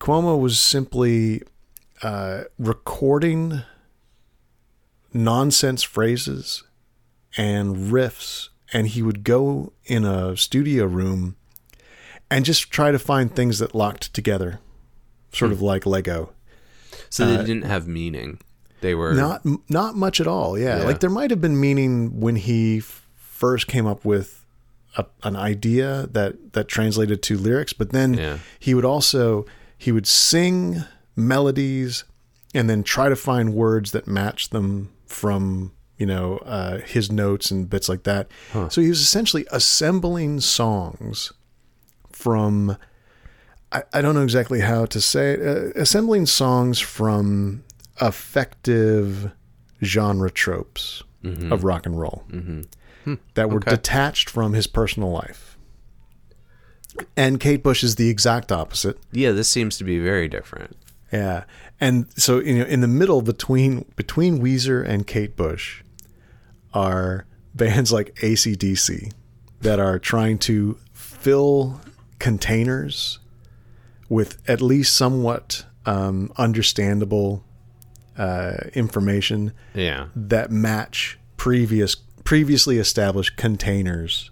Cuomo 0.01 0.39
was 0.39 0.59
simply 0.59 1.43
uh, 2.03 2.43
recording 2.59 3.61
nonsense 5.13 5.81
phrases 5.81 6.63
and 7.37 7.91
riffs, 7.91 8.49
and 8.73 8.87
he 8.87 9.01
would 9.01 9.23
go 9.23 9.71
in 9.85 10.03
a 10.03 10.35
studio 10.35 10.85
room 10.85 11.37
and 12.29 12.43
just 12.43 12.69
try 12.69 12.91
to 12.91 12.99
find 12.99 13.33
things 13.33 13.59
that 13.59 13.73
locked 13.73 14.13
together 14.13 14.59
sort 15.37 15.51
of 15.51 15.61
like 15.61 15.85
Lego. 15.85 16.31
So 17.09 17.25
they 17.25 17.37
didn't 17.45 17.63
have 17.65 17.87
meaning. 17.87 18.39
They 18.81 18.93
were 18.95 19.13
Not 19.13 19.41
not 19.69 19.95
much 19.95 20.19
at 20.21 20.27
all. 20.27 20.57
Yeah, 20.57 20.79
Yeah. 20.79 20.83
like 20.85 20.99
there 20.99 21.09
might 21.09 21.29
have 21.31 21.41
been 21.41 21.59
meaning 21.59 22.19
when 22.19 22.35
he 22.35 22.77
f- 22.79 23.07
first 23.15 23.67
came 23.67 23.85
up 23.87 24.05
with 24.05 24.45
a, 24.97 25.05
an 25.23 25.35
idea 25.35 26.07
that 26.11 26.53
that 26.53 26.67
translated 26.67 27.21
to 27.23 27.37
lyrics, 27.37 27.73
but 27.73 27.91
then 27.91 28.13
Yeah. 28.13 28.37
he 28.59 28.73
would 28.75 28.85
also 28.85 29.45
he 29.77 29.91
would 29.91 30.07
sing 30.07 30.83
melodies 31.15 32.03
and 32.53 32.69
then 32.69 32.83
try 32.83 33.09
to 33.09 33.15
find 33.15 33.53
words 33.53 33.91
that 33.91 34.07
match 34.07 34.49
them 34.49 34.89
from 35.07 35.71
you 35.97 36.05
know 36.05 36.37
uh, 36.45 36.79
his 36.79 37.11
notes 37.11 37.49
and 37.51 37.69
bits 37.69 37.89
like 37.89 38.03
that. 38.03 38.29
So 38.69 38.81
he 38.81 38.89
was 38.89 39.01
essentially 39.01 39.45
assembling 39.51 40.39
songs 40.41 41.31
from 42.11 42.77
I, 43.71 43.83
I 43.93 44.01
don't 44.01 44.15
know 44.15 44.23
exactly 44.23 44.61
how 44.61 44.85
to 44.85 45.01
say 45.01 45.33
it, 45.33 45.41
uh, 45.41 45.79
assembling 45.81 46.25
songs 46.25 46.79
from 46.79 47.63
effective 48.01 49.31
genre 49.83 50.29
tropes 50.31 51.03
of 51.51 51.65
rock 51.65 51.85
and 51.85 51.99
roll 51.99 52.23
that 53.33 53.49
were 53.49 53.57
Okay. 53.57 53.71
detached 53.71 54.29
from 54.29 54.53
his 54.53 54.65
personal 54.65 55.11
life. 55.11 55.57
And 57.17 57.39
Kate 57.39 57.61
Bush 57.61 57.83
is 57.83 57.95
the 57.95 58.09
exact 58.09 58.49
opposite. 58.51 58.97
Yeah, 59.11 59.31
this 59.31 59.49
seems 59.49 59.77
to 59.77 59.83
be 59.83 59.99
very 59.99 60.29
different. 60.29 60.77
Yeah. 61.11 61.43
And 61.81 62.07
so 62.15 62.39
you 62.39 62.59
know 62.59 62.65
in 62.65 62.79
the 62.81 62.87
middle 62.87 63.21
between 63.21 63.83
between 63.97 64.39
Weezer 64.39 64.85
and 64.87 65.05
Kate 65.05 65.35
Bush 65.35 65.83
are 66.73 67.25
bands 67.53 67.91
like 67.91 68.15
ACDC 68.21 69.11
that 69.61 69.79
are 69.79 69.99
trying 69.99 70.37
to 70.39 70.77
fill 70.93 71.81
containers 72.19 73.19
with 74.09 74.41
at 74.49 74.61
least 74.61 74.95
somewhat 74.95 75.65
um, 75.85 76.31
understandable 76.37 77.43
uh, 78.17 78.57
information 78.73 79.51
Yeah. 79.73 80.07
that 80.15 80.51
match 80.51 81.19
previous 81.37 81.95
previously 82.23 82.77
established 82.77 83.37
containers 83.37 84.31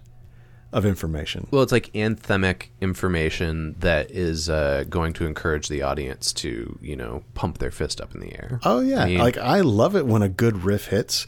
of 0.72 0.84
information. 0.84 1.46
Well, 1.50 1.62
it's 1.62 1.72
like 1.72 1.90
anthemic 1.94 2.64
information 2.80 3.74
that 3.78 4.10
is 4.10 4.50
uh, 4.50 4.84
going 4.90 5.14
to 5.14 5.24
encourage 5.24 5.68
the 5.68 5.80
audience 5.82 6.32
to, 6.34 6.78
you 6.82 6.94
know, 6.96 7.22
pump 7.34 7.56
their 7.58 7.70
fist 7.70 8.00
up 8.00 8.14
in 8.14 8.20
the 8.20 8.34
air. 8.34 8.60
Oh 8.64 8.80
yeah, 8.80 9.02
I 9.02 9.06
mean- 9.06 9.18
like 9.18 9.38
I 9.38 9.60
love 9.60 9.96
it 9.96 10.04
when 10.06 10.20
a 10.22 10.28
good 10.28 10.64
riff 10.64 10.88
hits, 10.88 11.26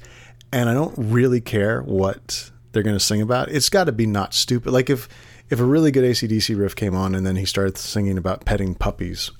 and 0.53 0.68
I 0.68 0.74
don't 0.74 0.94
really 0.99 1.40
care 1.40 1.80
what 1.80 2.51
they're 2.72 2.82
going 2.82 2.96
to 2.96 3.01
sing 3.01 3.22
about. 3.22 3.49
It's 3.51 3.70
got 3.70 3.84
to 3.84 3.92
be 3.92 4.05
not 4.07 4.34
stupid. 4.34 4.72
Like 4.72 4.90
if 4.90 5.09
if 5.51 5.61
a 5.61 5.64
really 5.64 5.90
good 5.90 6.05
ACDC 6.05 6.59
riff 6.59 6.76
came 6.76 6.94
on 6.94 7.14
and 7.14 7.26
then 7.26 7.36
he 7.36 7.44
started 7.44 7.78
singing 7.78 8.18
about 8.18 8.44
petting 8.44 8.74
puppies, 8.74 9.30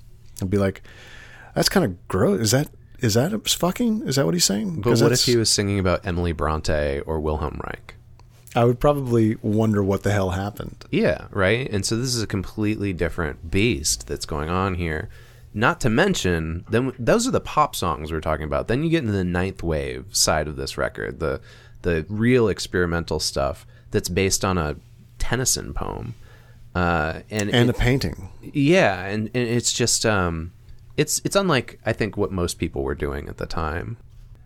I'd 0.41 0.51
be 0.51 0.59
like, 0.59 0.83
that's 1.55 1.69
kind 1.69 1.85
of 1.85 2.09
gross. 2.09 2.41
Is 2.41 2.51
that 2.53 2.69
is 3.01 3.15
that 3.15 3.49
fucking? 3.49 4.07
Is 4.07 4.17
that 4.17 4.25
what 4.25 4.35
he's 4.35 4.45
saying? 4.45 4.81
But 4.81 5.01
what 5.01 5.13
if 5.13 5.25
he 5.25 5.37
was 5.37 5.51
singing 5.51 5.79
about 5.79 6.07
Emily 6.07 6.33
Bronte 6.33 7.01
or 7.01 7.21
Wilhelm 7.21 7.61
Reich? 7.65 7.95
I 8.57 8.65
would 8.65 8.81
probably 8.81 9.37
wonder 9.43 9.85
what 9.85 10.03
the 10.03 10.11
hell 10.11 10.31
happened. 10.31 10.85
Yeah, 10.91 11.27
right. 11.31 11.69
And 11.71 11.85
so 11.87 11.97
this 11.97 12.15
is 12.15 12.23
a 12.23 12.27
completely 12.27 12.93
different 12.93 13.51
beast 13.51 14.09
that's 14.09 14.27
going 14.27 14.49
on 14.49 14.75
here. 14.75 15.09
Not 15.55 15.81
to 15.83 15.91
mention, 15.91 16.65
then 16.69 16.93
those 16.99 17.27
are 17.27 17.31
the 17.31 17.41
pop 17.41 17.77
songs 17.77 18.11
we're 18.11 18.21
talking 18.21 18.45
about. 18.45 18.69
Then 18.69 18.83
you 18.83 18.91
get 18.91 19.03
into 19.03 19.13
the 19.13 19.25
ninth 19.25 19.63
wave 19.63 20.07
side 20.11 20.49
of 20.49 20.57
this 20.57 20.77
record, 20.77 21.21
the 21.21 21.41
the 21.83 22.05
real 22.09 22.49
experimental 22.49 23.21
stuff 23.21 23.65
that's 23.93 24.09
based 24.09 24.45
on 24.45 24.59
a 24.59 24.77
Tennyson 25.19 25.73
poem, 25.75 26.15
uh, 26.75 27.21
and 27.31 27.51
And 27.55 27.69
it- 27.69 27.77
a 27.77 27.79
painting. 27.79 28.29
yeah, 28.43 29.05
and, 29.05 29.31
and 29.35 29.49
it's 29.49 29.73
just 29.73 30.05
um, 30.07 30.53
it's 30.97 31.21
it's 31.25 31.37
unlike 31.37 31.79
I 31.87 31.93
think 31.93 32.17
what 32.17 32.33
most 32.33 32.59
people 32.59 32.83
were 32.83 32.95
doing 32.95 33.29
at 33.29 33.37
the 33.39 33.47
time. 33.47 33.97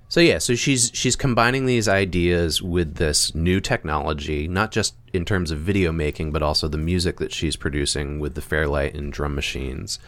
So 0.08 0.20
yeah, 0.20 0.38
so 0.38 0.54
she's 0.54 0.90
she's 0.92 1.16
combining 1.16 1.64
these 1.66 1.88
ideas 1.88 2.60
with 2.60 2.96
this 2.96 3.34
new 3.34 3.60
technology, 3.60 4.46
not 4.46 4.70
just 4.70 4.94
in 5.14 5.24
terms 5.24 5.50
of 5.50 5.58
video 5.60 5.90
making, 5.90 6.32
but 6.32 6.42
also 6.42 6.68
the 6.68 6.76
music 6.76 7.16
that 7.16 7.32
she's 7.32 7.56
producing 7.56 8.20
with 8.20 8.34
the 8.34 8.42
Fairlight 8.42 8.94
and 8.94 9.10
drum 9.12 9.34
machines. 9.34 9.98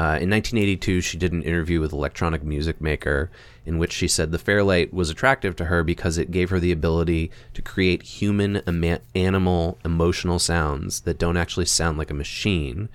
Uh, 0.00 0.16
in 0.16 0.30
1982, 0.30 1.02
she 1.02 1.18
did 1.18 1.30
an 1.30 1.42
interview 1.42 1.78
with 1.78 1.92
Electronic 1.92 2.42
Music 2.42 2.80
Maker 2.80 3.30
in 3.66 3.76
which 3.76 3.92
she 3.92 4.08
said 4.08 4.32
the 4.32 4.38
Fairlight 4.38 4.94
was 4.94 5.10
attractive 5.10 5.54
to 5.56 5.66
her 5.66 5.84
because 5.84 6.16
it 6.16 6.30
gave 6.30 6.48
her 6.48 6.58
the 6.58 6.72
ability 6.72 7.30
to 7.52 7.60
create 7.60 8.02
human, 8.02 8.62
animal, 9.14 9.78
emotional 9.84 10.38
sounds 10.38 11.02
that 11.02 11.18
don't 11.18 11.36
actually 11.36 11.66
sound 11.66 11.98
like 11.98 12.10
a 12.10 12.14
machine. 12.14 12.88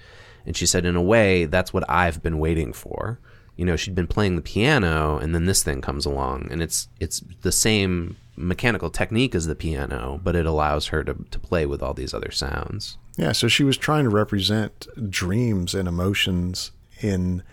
And 0.47 0.57
she 0.57 0.65
said, 0.65 0.83
in 0.83 0.95
a 0.95 1.01
way, 1.01 1.45
that's 1.45 1.71
what 1.71 1.87
I've 1.87 2.23
been 2.23 2.39
waiting 2.39 2.73
for. 2.73 3.19
You 3.55 3.65
know, 3.65 3.75
she'd 3.75 3.93
been 3.93 4.07
playing 4.07 4.35
the 4.35 4.41
piano, 4.41 5.19
and 5.19 5.35
then 5.35 5.45
this 5.45 5.61
thing 5.61 5.81
comes 5.81 6.07
along, 6.07 6.47
and 6.49 6.59
it's 6.59 6.89
it's 6.99 7.21
the 7.43 7.51
same 7.51 8.17
mechanical 8.35 8.89
technique 8.89 9.35
as 9.35 9.45
the 9.45 9.53
piano, 9.53 10.19
but 10.23 10.35
it 10.35 10.47
allows 10.47 10.87
her 10.87 11.03
to 11.03 11.13
to 11.29 11.37
play 11.37 11.67
with 11.67 11.83
all 11.83 11.93
these 11.93 12.15
other 12.15 12.31
sounds. 12.31 12.97
Yeah, 13.15 13.31
so 13.31 13.47
she 13.47 13.63
was 13.63 13.77
trying 13.77 14.05
to 14.05 14.09
represent 14.09 14.87
dreams 15.09 15.75
and 15.75 15.87
emotions 15.87 16.71
in 17.01 17.43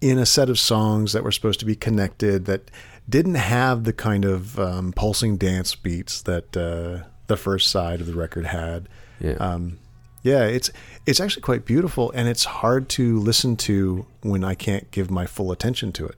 in 0.00 0.18
a 0.18 0.26
set 0.26 0.50
of 0.50 0.58
songs 0.58 1.12
that 1.12 1.24
were 1.24 1.32
supposed 1.32 1.60
to 1.60 1.66
be 1.66 1.74
connected 1.76 2.44
that 2.44 2.70
didn't 3.08 3.36
have 3.36 3.84
the 3.84 3.92
kind 3.92 4.24
of 4.24 4.58
um, 4.58 4.92
pulsing 4.92 5.36
dance 5.36 5.74
beats 5.74 6.20
that 6.22 6.56
uh, 6.56 7.06
the 7.26 7.36
first 7.36 7.70
side 7.70 8.00
of 8.00 8.06
the 8.06 8.14
record 8.14 8.46
had. 8.46 8.88
Yeah. 9.20 9.32
Um, 9.34 9.78
yeah, 10.22 10.44
it's 10.44 10.70
it's 11.06 11.20
actually 11.20 11.42
quite 11.42 11.64
beautiful, 11.66 12.10
and 12.12 12.28
it's 12.28 12.44
hard 12.44 12.88
to 12.90 13.18
listen 13.20 13.56
to 13.58 14.06
when 14.22 14.42
I 14.44 14.54
can't 14.54 14.90
give 14.90 15.10
my 15.10 15.26
full 15.26 15.52
attention 15.52 15.92
to 15.92 16.06
it. 16.06 16.16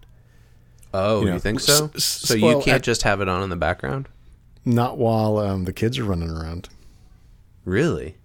oh, 0.95 1.23
you 1.25 1.33
you, 1.33 1.39
think 1.41 1.59
so? 1.61 1.87
s- 1.87 1.91
s- 1.97 2.05
So 2.05 2.35
you 2.35 2.45
well, 2.45 2.63
can't 2.63 2.77
at- 2.77 2.83
just 2.83 3.03
have 3.03 3.21
it 3.21 3.29
on 3.29 3.43
in 3.43 3.51
the 3.51 3.57
background? 3.57 4.09
Not 4.65 4.97
while 4.99 5.39
um, 5.39 5.65
the 5.65 5.73
kids 5.73 5.99
are 5.99 6.05
running 6.05 6.31
around. 6.31 6.69
Really? 7.65 8.17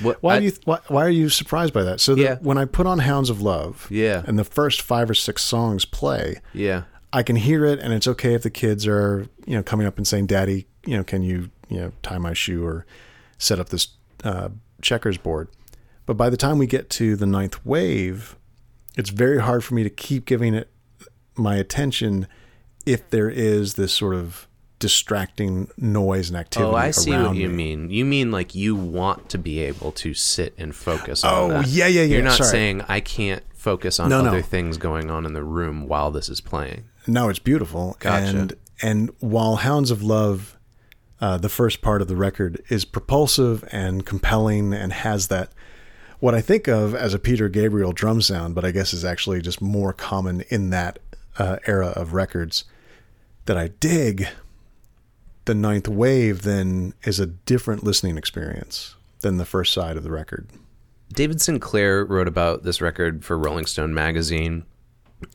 What? 0.00 0.22
Why 0.22 0.36
I- 0.36 0.38
do 0.40 0.44
you 0.46 0.52
why, 0.64 0.78
why 0.88 1.04
are 1.04 1.10
you 1.10 1.28
surprised 1.28 1.72
by 1.72 1.82
that? 1.84 2.00
So 2.00 2.14
that 2.14 2.20
Yeah. 2.22 2.36
when 2.40 2.58
I 2.58 2.64
put 2.64 2.86
on 2.86 2.98
Hounds 3.00 3.30
of 3.30 3.40
Love, 3.40 3.86
Yeah. 3.90 4.22
and 4.26 4.38
the 4.38 4.44
first 4.44 4.82
five 4.82 5.08
or 5.10 5.14
six 5.14 5.42
songs 5.42 5.84
play, 5.84 6.40
Yeah. 6.52 6.82
I 7.12 7.22
can 7.22 7.36
hear 7.36 7.64
it, 7.64 7.78
and 7.78 7.92
it's 7.92 8.08
okay 8.08 8.34
if 8.34 8.42
the 8.42 8.50
kids 8.50 8.86
are 8.86 9.26
you 9.46 9.54
know 9.56 9.62
coming 9.62 9.86
up 9.86 9.96
and 9.98 10.06
saying, 10.06 10.26
"Daddy, 10.26 10.66
you 10.86 10.96
know, 10.96 11.04
can 11.04 11.22
you 11.22 11.50
you 11.68 11.78
know 11.78 11.92
tie 12.02 12.18
my 12.18 12.32
shoe 12.34 12.64
or 12.64 12.86
set 13.38 13.58
up 13.60 13.68
this 13.68 13.88
uh, 14.24 14.48
checkers 14.82 15.16
board?" 15.18 15.48
But 16.06 16.14
by 16.16 16.28
the 16.28 16.36
time 16.36 16.58
we 16.58 16.66
get 16.66 16.90
to 16.90 17.14
the 17.16 17.26
ninth 17.26 17.64
wave, 17.64 18.36
it's 18.96 19.10
very 19.10 19.40
hard 19.40 19.64
for 19.64 19.74
me 19.74 19.82
to 19.84 19.90
keep 19.90 20.26
giving 20.26 20.54
it 20.54 20.68
my 21.36 21.56
attention 21.56 22.26
if 22.84 23.08
there 23.10 23.30
is 23.30 23.74
this 23.74 23.92
sort 23.92 24.14
of 24.14 24.46
distracting 24.84 25.68
noise 25.78 26.28
and 26.28 26.36
activity. 26.36 26.70
Oh, 26.70 26.74
I 26.76 26.90
see 26.90 27.10
what 27.12 27.34
you 27.36 27.48
me. 27.48 27.56
mean. 27.76 27.90
You 27.90 28.04
mean 28.04 28.30
like 28.30 28.54
you 28.54 28.76
want 28.76 29.30
to 29.30 29.38
be 29.38 29.60
able 29.60 29.92
to 29.92 30.12
sit 30.12 30.52
and 30.58 30.76
focus 30.76 31.24
on 31.24 31.32
Oh, 31.34 31.48
that. 31.48 31.68
yeah, 31.68 31.86
yeah, 31.86 32.02
yeah, 32.02 32.16
You're 32.16 32.22
not 32.22 32.36
sorry. 32.36 32.50
saying 32.50 32.82
I 32.86 33.00
can't 33.00 33.42
focus 33.54 33.98
on 33.98 34.10
No, 34.10 34.20
no. 34.20 34.28
other 34.28 34.42
things 34.42 34.76
going 34.76 35.10
on 35.10 35.24
in 35.24 35.32
the 35.32 35.42
room 35.42 35.88
while 35.88 36.10
this 36.10 36.28
is 36.28 36.42
playing. 36.42 36.84
No, 37.06 37.30
it's 37.30 37.38
beautiful. 37.38 37.96
Gotcha. 37.98 38.26
And 38.36 38.52
and 38.82 39.10
while 39.20 39.56
Hounds 39.56 39.90
of 39.90 40.02
Love, 40.02 40.54
uh, 41.18 41.38
the 41.38 41.48
first 41.48 41.80
part 41.80 42.02
of 42.02 42.08
the 42.08 42.16
record 42.16 42.62
is 42.68 42.84
propulsive 42.84 43.64
and 43.72 44.04
compelling 44.04 44.74
and 44.74 44.92
has 44.92 45.28
that 45.28 45.48
what 46.20 46.34
I 46.34 46.42
think 46.42 46.68
of 46.68 46.94
as 46.94 47.14
a 47.14 47.18
Peter 47.18 47.48
Gabriel 47.48 47.92
drum 47.92 48.20
sound, 48.20 48.54
but 48.54 48.66
I 48.66 48.70
guess 48.70 48.92
is 48.92 49.02
actually 49.04 49.40
just 49.40 49.62
more 49.62 49.94
common 49.94 50.42
in 50.50 50.68
that 50.70 50.98
uh, 51.38 51.56
era 51.66 51.88
of 51.96 52.12
records 52.12 52.64
that 53.46 53.56
I 53.56 53.68
dig. 53.80 54.28
The 55.44 55.54
ninth 55.54 55.88
wave 55.88 56.42
then 56.42 56.94
is 57.04 57.20
a 57.20 57.26
different 57.26 57.84
listening 57.84 58.16
experience 58.16 58.94
than 59.20 59.36
the 59.36 59.44
first 59.44 59.72
side 59.72 59.96
of 59.96 60.02
the 60.02 60.10
record. 60.10 60.48
David 61.12 61.40
Sinclair 61.40 62.04
wrote 62.04 62.28
about 62.28 62.62
this 62.62 62.80
record 62.80 63.24
for 63.24 63.38
Rolling 63.38 63.66
Stone 63.66 63.92
magazine, 63.92 64.64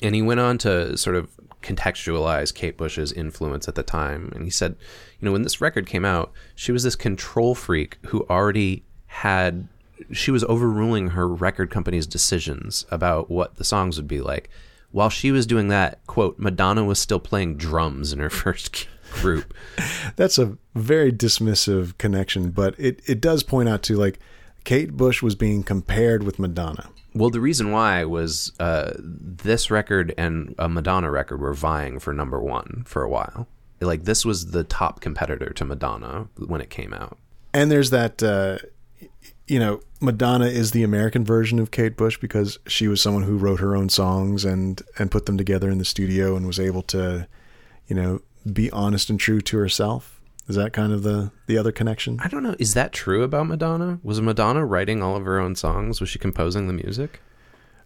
and 0.01 0.15
he 0.15 0.21
went 0.21 0.39
on 0.39 0.57
to 0.59 0.97
sort 0.97 1.15
of 1.15 1.29
contextualize 1.61 2.53
Kate 2.53 2.77
Bush's 2.77 3.11
influence 3.11 3.67
at 3.67 3.75
the 3.75 3.83
time. 3.83 4.31
And 4.33 4.43
he 4.43 4.49
said, 4.49 4.75
you 5.19 5.25
know, 5.25 5.31
when 5.31 5.43
this 5.43 5.61
record 5.61 5.85
came 5.85 6.05
out, 6.05 6.31
she 6.55 6.71
was 6.71 6.83
this 6.83 6.95
control 6.95 7.53
freak 7.53 7.97
who 8.07 8.25
already 8.29 8.83
had, 9.07 9.67
she 10.11 10.31
was 10.31 10.43
overruling 10.45 11.09
her 11.09 11.27
record 11.27 11.69
company's 11.69 12.07
decisions 12.07 12.85
about 12.89 13.29
what 13.29 13.55
the 13.55 13.63
songs 13.63 13.97
would 13.97 14.07
be 14.07 14.21
like. 14.21 14.49
While 14.91 15.09
she 15.09 15.31
was 15.31 15.45
doing 15.45 15.67
that, 15.67 16.05
quote, 16.07 16.39
Madonna 16.39 16.83
was 16.83 16.99
still 16.99 17.19
playing 17.19 17.57
drums 17.57 18.11
in 18.11 18.19
her 18.19 18.29
first 18.31 18.87
group. 19.11 19.53
That's 20.15 20.37
a 20.37 20.57
very 20.75 21.11
dismissive 21.11 21.97
connection, 21.97 22.51
but 22.51 22.75
it, 22.77 23.01
it 23.07 23.21
does 23.21 23.43
point 23.43 23.69
out 23.69 23.83
to 23.83 23.95
like 23.95 24.19
Kate 24.63 24.93
Bush 24.93 25.21
was 25.21 25.35
being 25.35 25.63
compared 25.63 26.23
with 26.23 26.39
Madonna. 26.39 26.89
Well, 27.13 27.29
the 27.29 27.39
reason 27.39 27.71
why 27.71 28.03
was 28.05 28.51
uh, 28.59 28.93
this 28.99 29.71
record 29.71 30.13
and 30.17 30.53
a 30.59 30.69
Madonna 30.69 31.09
record 31.09 31.41
were 31.41 31.53
vying 31.53 31.99
for 31.99 32.13
number 32.13 32.39
one 32.39 32.83
for 32.85 33.01
a 33.01 33.09
while. 33.09 33.47
Like 33.81 34.03
this 34.03 34.25
was 34.25 34.51
the 34.51 34.63
top 34.63 34.99
competitor 34.99 35.51
to 35.53 35.65
Madonna 35.65 36.27
when 36.37 36.61
it 36.61 36.69
came 36.69 36.93
out. 36.93 37.17
And 37.53 37.71
there's 37.71 37.89
that, 37.89 38.21
uh, 38.21 38.59
you 39.47 39.57
know, 39.57 39.81
Madonna 39.99 40.45
is 40.45 40.71
the 40.71 40.83
American 40.83 41.25
version 41.25 41.57
of 41.59 41.71
Kate 41.71 41.97
Bush 41.97 42.17
because 42.19 42.59
she 42.67 42.87
was 42.87 43.01
someone 43.01 43.23
who 43.23 43.37
wrote 43.37 43.59
her 43.59 43.75
own 43.75 43.89
songs 43.89 44.45
and 44.45 44.81
and 44.99 45.09
put 45.09 45.25
them 45.25 45.37
together 45.37 45.69
in 45.69 45.79
the 45.79 45.85
studio 45.85 46.35
and 46.35 46.45
was 46.45 46.59
able 46.59 46.83
to, 46.83 47.27
you 47.87 47.95
know, 47.95 48.21
be 48.53 48.69
honest 48.71 49.09
and 49.09 49.19
true 49.19 49.41
to 49.41 49.57
herself. 49.57 50.21
Is 50.47 50.55
that 50.55 50.73
kind 50.73 50.91
of 50.91 51.03
the 51.03 51.31
the 51.45 51.57
other 51.57 51.71
connection? 51.71 52.19
I 52.23 52.27
don't 52.27 52.41
know. 52.43 52.55
Is 52.57 52.73
that 52.73 52.91
true 52.91 53.21
about 53.23 53.47
Madonna? 53.47 53.99
Was 54.03 54.19
Madonna 54.19 54.65
writing 54.65 55.03
all 55.03 55.15
of 55.15 55.25
her 55.25 55.39
own 55.39 55.55
songs? 55.55 55.99
Was 56.01 56.09
she 56.09 56.17
composing 56.19 56.67
the 56.67 56.73
music? 56.73 57.21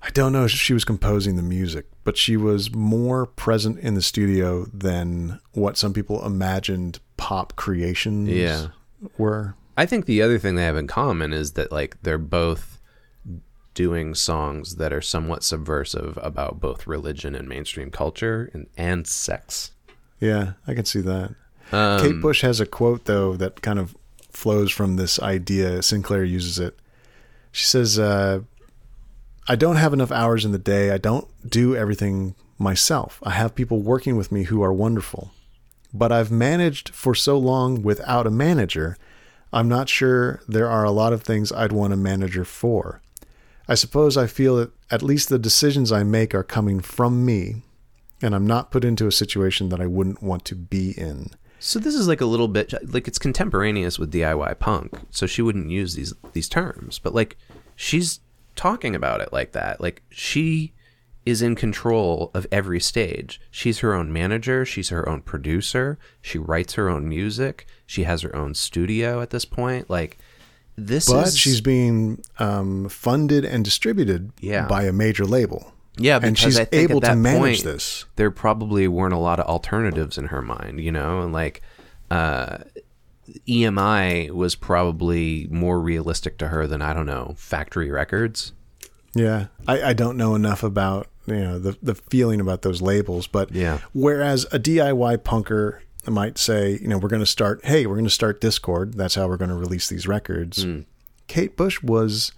I 0.02 0.10
don't 0.12 0.32
know 0.34 0.46
if 0.46 0.52
she 0.52 0.74
was 0.74 0.84
composing 0.86 1.36
the 1.38 1.42
music, 1.44 1.86
but 2.04 2.18
she 2.18 2.36
was 2.38 2.74
more 2.74 3.26
present 3.26 3.80
in 3.80 3.94
the 3.96 4.02
studio 4.02 4.66
than 4.74 5.40
what 5.54 5.78
some 5.78 5.94
people 5.94 6.26
imagined 6.26 7.00
pop 7.18 7.56
creations 7.56 8.28
Yeah. 8.30 8.68
were. 9.18 9.56
I 9.78 9.86
think 9.86 10.06
the 10.06 10.22
other 10.22 10.40
thing 10.40 10.56
they 10.56 10.64
have 10.66 10.76
in 10.78 10.88
common 10.88 11.32
is 11.34 11.54
that 11.54 11.72
like 11.72 11.98
they're 12.04 12.18
both 12.18 12.80
doing 13.74 14.14
songs 14.14 14.76
that 14.76 14.94
are 14.94 15.02
somewhat 15.02 15.44
subversive 15.44 16.18
about 16.22 16.60
both 16.62 16.86
religion 16.86 17.34
and 17.36 17.48
mainstream 17.50 17.90
culture 17.90 18.50
and, 18.54 18.68
and 18.78 19.06
sex. 19.08 19.72
Yeah, 20.24 20.54
I 20.66 20.74
can 20.74 20.86
see 20.86 21.02
that. 21.02 21.36
Um, 21.74 22.00
Kate 22.00 22.22
Bush 22.22 22.44
has 22.44 22.62
a 22.62 22.66
quote 22.66 23.04
though 23.06 23.36
that 23.36 23.62
kind 23.62 23.78
of 23.78 23.94
flows 24.30 24.72
from 24.72 24.96
this 24.96 25.20
idea. 25.20 25.84
Sinclair 25.84 26.24
uses 26.24 26.60
it. 26.60 26.80
She 27.52 27.66
says, 27.66 28.00
uh, 28.00 28.40
"I 29.50 29.58
don't 29.58 29.76
have 29.76 29.92
enough 29.92 30.14
hours 30.14 30.46
in 30.46 30.54
the 30.54 30.58
day. 30.58 30.92
I 30.92 30.98
don't 30.98 31.28
do 31.48 31.76
everything 31.76 32.36
myself. 32.58 33.20
I 33.24 33.32
have 33.32 33.54
people 33.54 33.82
working 33.82 34.16
with 34.16 34.32
me 34.32 34.44
who 34.44 34.64
are 34.64 34.72
wonderful, 34.72 35.32
but 35.94 36.14
I've 36.14 36.32
managed 36.32 36.92
for 36.92 37.14
so 37.14 37.38
long 37.38 37.84
without 37.84 38.26
a 38.26 38.32
manager. 38.32 38.98
I'm 39.52 39.68
not 39.68 39.90
sure 39.90 40.42
there 40.48 40.70
are 40.70 40.86
a 40.86 40.92
lot 40.92 41.12
of 41.12 41.24
things 41.24 41.52
I'd 41.52 41.74
want 41.74 41.92
a 41.92 41.98
manager 41.98 42.46
for. 42.46 43.02
I 43.68 43.76
suppose 43.76 44.16
I 44.16 44.28
feel 44.28 44.56
that 44.56 44.72
at 44.90 45.04
least 45.04 45.28
the 45.28 45.38
decisions 45.38 45.92
I 45.92 46.04
make 46.04 46.34
are 46.34 46.44
coming 46.44 46.80
from 46.80 47.26
me." 47.26 47.64
And 48.24 48.34
I'm 48.34 48.48
not 48.48 48.72
put 48.72 48.84
into 48.86 49.06
a 49.06 49.12
situation 49.12 49.70
that 49.70 49.82
I 49.82 49.86
wouldn't 49.86 50.24
want 50.24 50.46
to 50.46 50.56
be 50.56 50.92
in. 50.92 51.30
So 51.60 51.78
this 51.78 51.94
is 51.94 52.08
like 52.08 52.22
a 52.22 52.26
little 52.26 52.48
bit 52.48 52.74
like 52.94 53.08
it's 53.08 53.20
contemporaneous 53.20 54.00
with 54.00 54.12
DIY 54.12 54.60
punk. 54.60 54.98
So 55.12 55.28
she 55.28 55.42
wouldn't 55.42 55.70
use 55.70 55.96
these 55.96 56.14
these 56.34 56.50
terms, 56.50 57.00
but 57.00 57.14
like 57.14 57.38
she's 57.76 58.20
talking 58.56 58.96
about 58.96 59.22
it 59.22 59.32
like 59.32 59.52
that. 59.52 59.80
Like 59.82 60.04
she 60.10 60.74
is 61.26 61.42
in 61.42 61.56
control 61.56 62.32
of 62.34 62.46
every 62.52 62.80
stage. 62.80 63.40
She's 63.50 63.80
her 63.80 63.94
own 63.94 64.12
manager, 64.12 64.66
she's 64.66 64.90
her 64.90 65.08
own 65.08 65.22
producer, 65.22 65.98
she 66.22 66.38
writes 66.38 66.74
her 66.74 66.90
own 66.90 67.08
music, 67.08 67.66
she 67.86 68.04
has 68.04 68.22
her 68.24 68.36
own 68.36 68.54
studio 68.56 69.22
at 69.22 69.30
this 69.30 69.46
point. 69.46 69.90
Like 69.90 70.18
this 70.76 71.10
but 71.10 71.28
is 71.28 71.38
she's 71.38 71.62
being 71.62 72.24
um, 72.40 72.90
funded 72.90 73.46
and 73.46 73.64
distributed 73.64 74.32
Yeah. 74.42 74.68
by 74.68 74.84
a 74.84 74.92
major 74.94 75.26
label. 75.26 75.73
Yeah, 75.98 76.16
and 76.16 76.36
because 76.36 76.40
she's 76.40 76.60
I 76.60 76.66
think 76.66 76.90
able 76.90 76.98
at 76.98 77.04
that 77.04 77.10
to 77.12 77.16
manage 77.18 77.40
point, 77.40 77.64
this. 77.64 78.06
There 78.16 78.32
probably 78.32 78.88
weren't 78.88 79.14
a 79.14 79.20
lot 79.20 79.40
of 79.40 79.46
alternatives 79.46 80.18
in 80.18 80.26
her 80.28 80.42
mind, 80.42 80.80
you 80.80 80.92
know, 80.92 81.22
and 81.22 81.32
like 81.32 81.62
uh, 82.10 82.60
EMI 83.48 84.32
was 84.32 84.56
probably 84.56 85.48
more 85.50 85.80
realistic 85.80 86.38
to 86.40 86.48
her 86.50 86.68
than 86.68 86.82
I 86.82 86.94
don't 86.94 87.06
know 87.06 87.36
factory 87.38 87.92
records. 87.92 88.54
Yeah, 89.16 89.48
I, 89.68 89.82
I 89.82 89.94
don't 89.94 90.18
know 90.18 90.34
enough 90.36 90.64
about 90.64 91.08
you 91.28 91.36
know 91.36 91.60
the 91.60 91.78
the 91.82 91.96
feeling 91.96 92.42
about 92.42 92.64
those 92.64 92.82
labels, 92.82 93.28
but 93.28 93.52
Yeah. 93.52 93.80
Whereas 93.94 94.46
a 94.52 94.60
DIY 94.60 95.18
punker 95.20 95.80
might 96.08 96.38
say, 96.38 96.80
you 96.82 96.88
know, 96.88 96.98
we're 96.98 97.10
going 97.10 97.22
to 97.22 97.26
start. 97.26 97.64
Hey, 97.66 97.86
we're 97.86 97.96
going 97.96 98.04
to 98.06 98.10
start 98.10 98.42
Dischord. 98.42 98.96
That's 98.96 99.16
how 99.16 99.28
we're 99.28 99.38
going 99.38 99.50
to 99.50 99.56
release 99.56 99.88
these 99.88 100.08
records. 100.08 100.64
Hmm. 100.64 100.82
Kate 101.28 101.56
Bush 101.56 101.82
was 101.82 102.34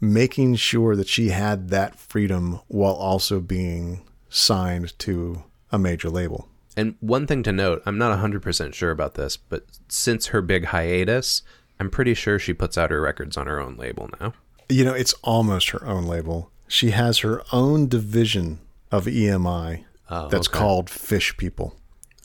making 0.00 0.54
sure 0.56 0.94
that 0.96 1.08
she 1.08 1.28
had 1.30 1.68
that 1.70 1.96
freedom 1.98 2.60
while 2.68 2.94
also 2.94 3.40
being 3.40 4.02
signed 4.28 4.98
to 5.00 5.42
a 5.72 5.78
major 5.78 6.08
label. 6.10 6.48
And 6.76 6.94
one 7.00 7.26
thing 7.26 7.42
to 7.42 7.52
note, 7.52 7.82
I'm 7.84 7.98
not 7.98 8.16
100% 8.18 8.72
sure 8.74 8.90
about 8.90 9.14
this, 9.14 9.36
but 9.36 9.64
since 9.88 10.28
her 10.28 10.40
big 10.40 10.66
hiatus, 10.66 11.42
I'm 11.80 11.90
pretty 11.90 12.14
sure 12.14 12.38
she 12.38 12.52
puts 12.54 12.78
out 12.78 12.90
her 12.90 13.00
records 13.00 13.36
on 13.36 13.46
her 13.48 13.60
own 13.60 13.76
label 13.76 14.08
now. 14.20 14.34
You 14.68 14.84
know, 14.84 14.94
it's 14.94 15.14
almost 15.24 15.70
her 15.70 15.84
own 15.84 16.04
label. 16.04 16.50
She 16.68 16.90
has 16.90 17.18
her 17.18 17.42
own 17.52 17.88
division 17.88 18.60
of 18.92 19.06
EMI 19.06 19.84
Oh, 20.10 20.28
that's 20.28 20.48
okay. 20.48 20.58
called 20.58 20.88
Fish 20.88 21.36
People. 21.36 21.76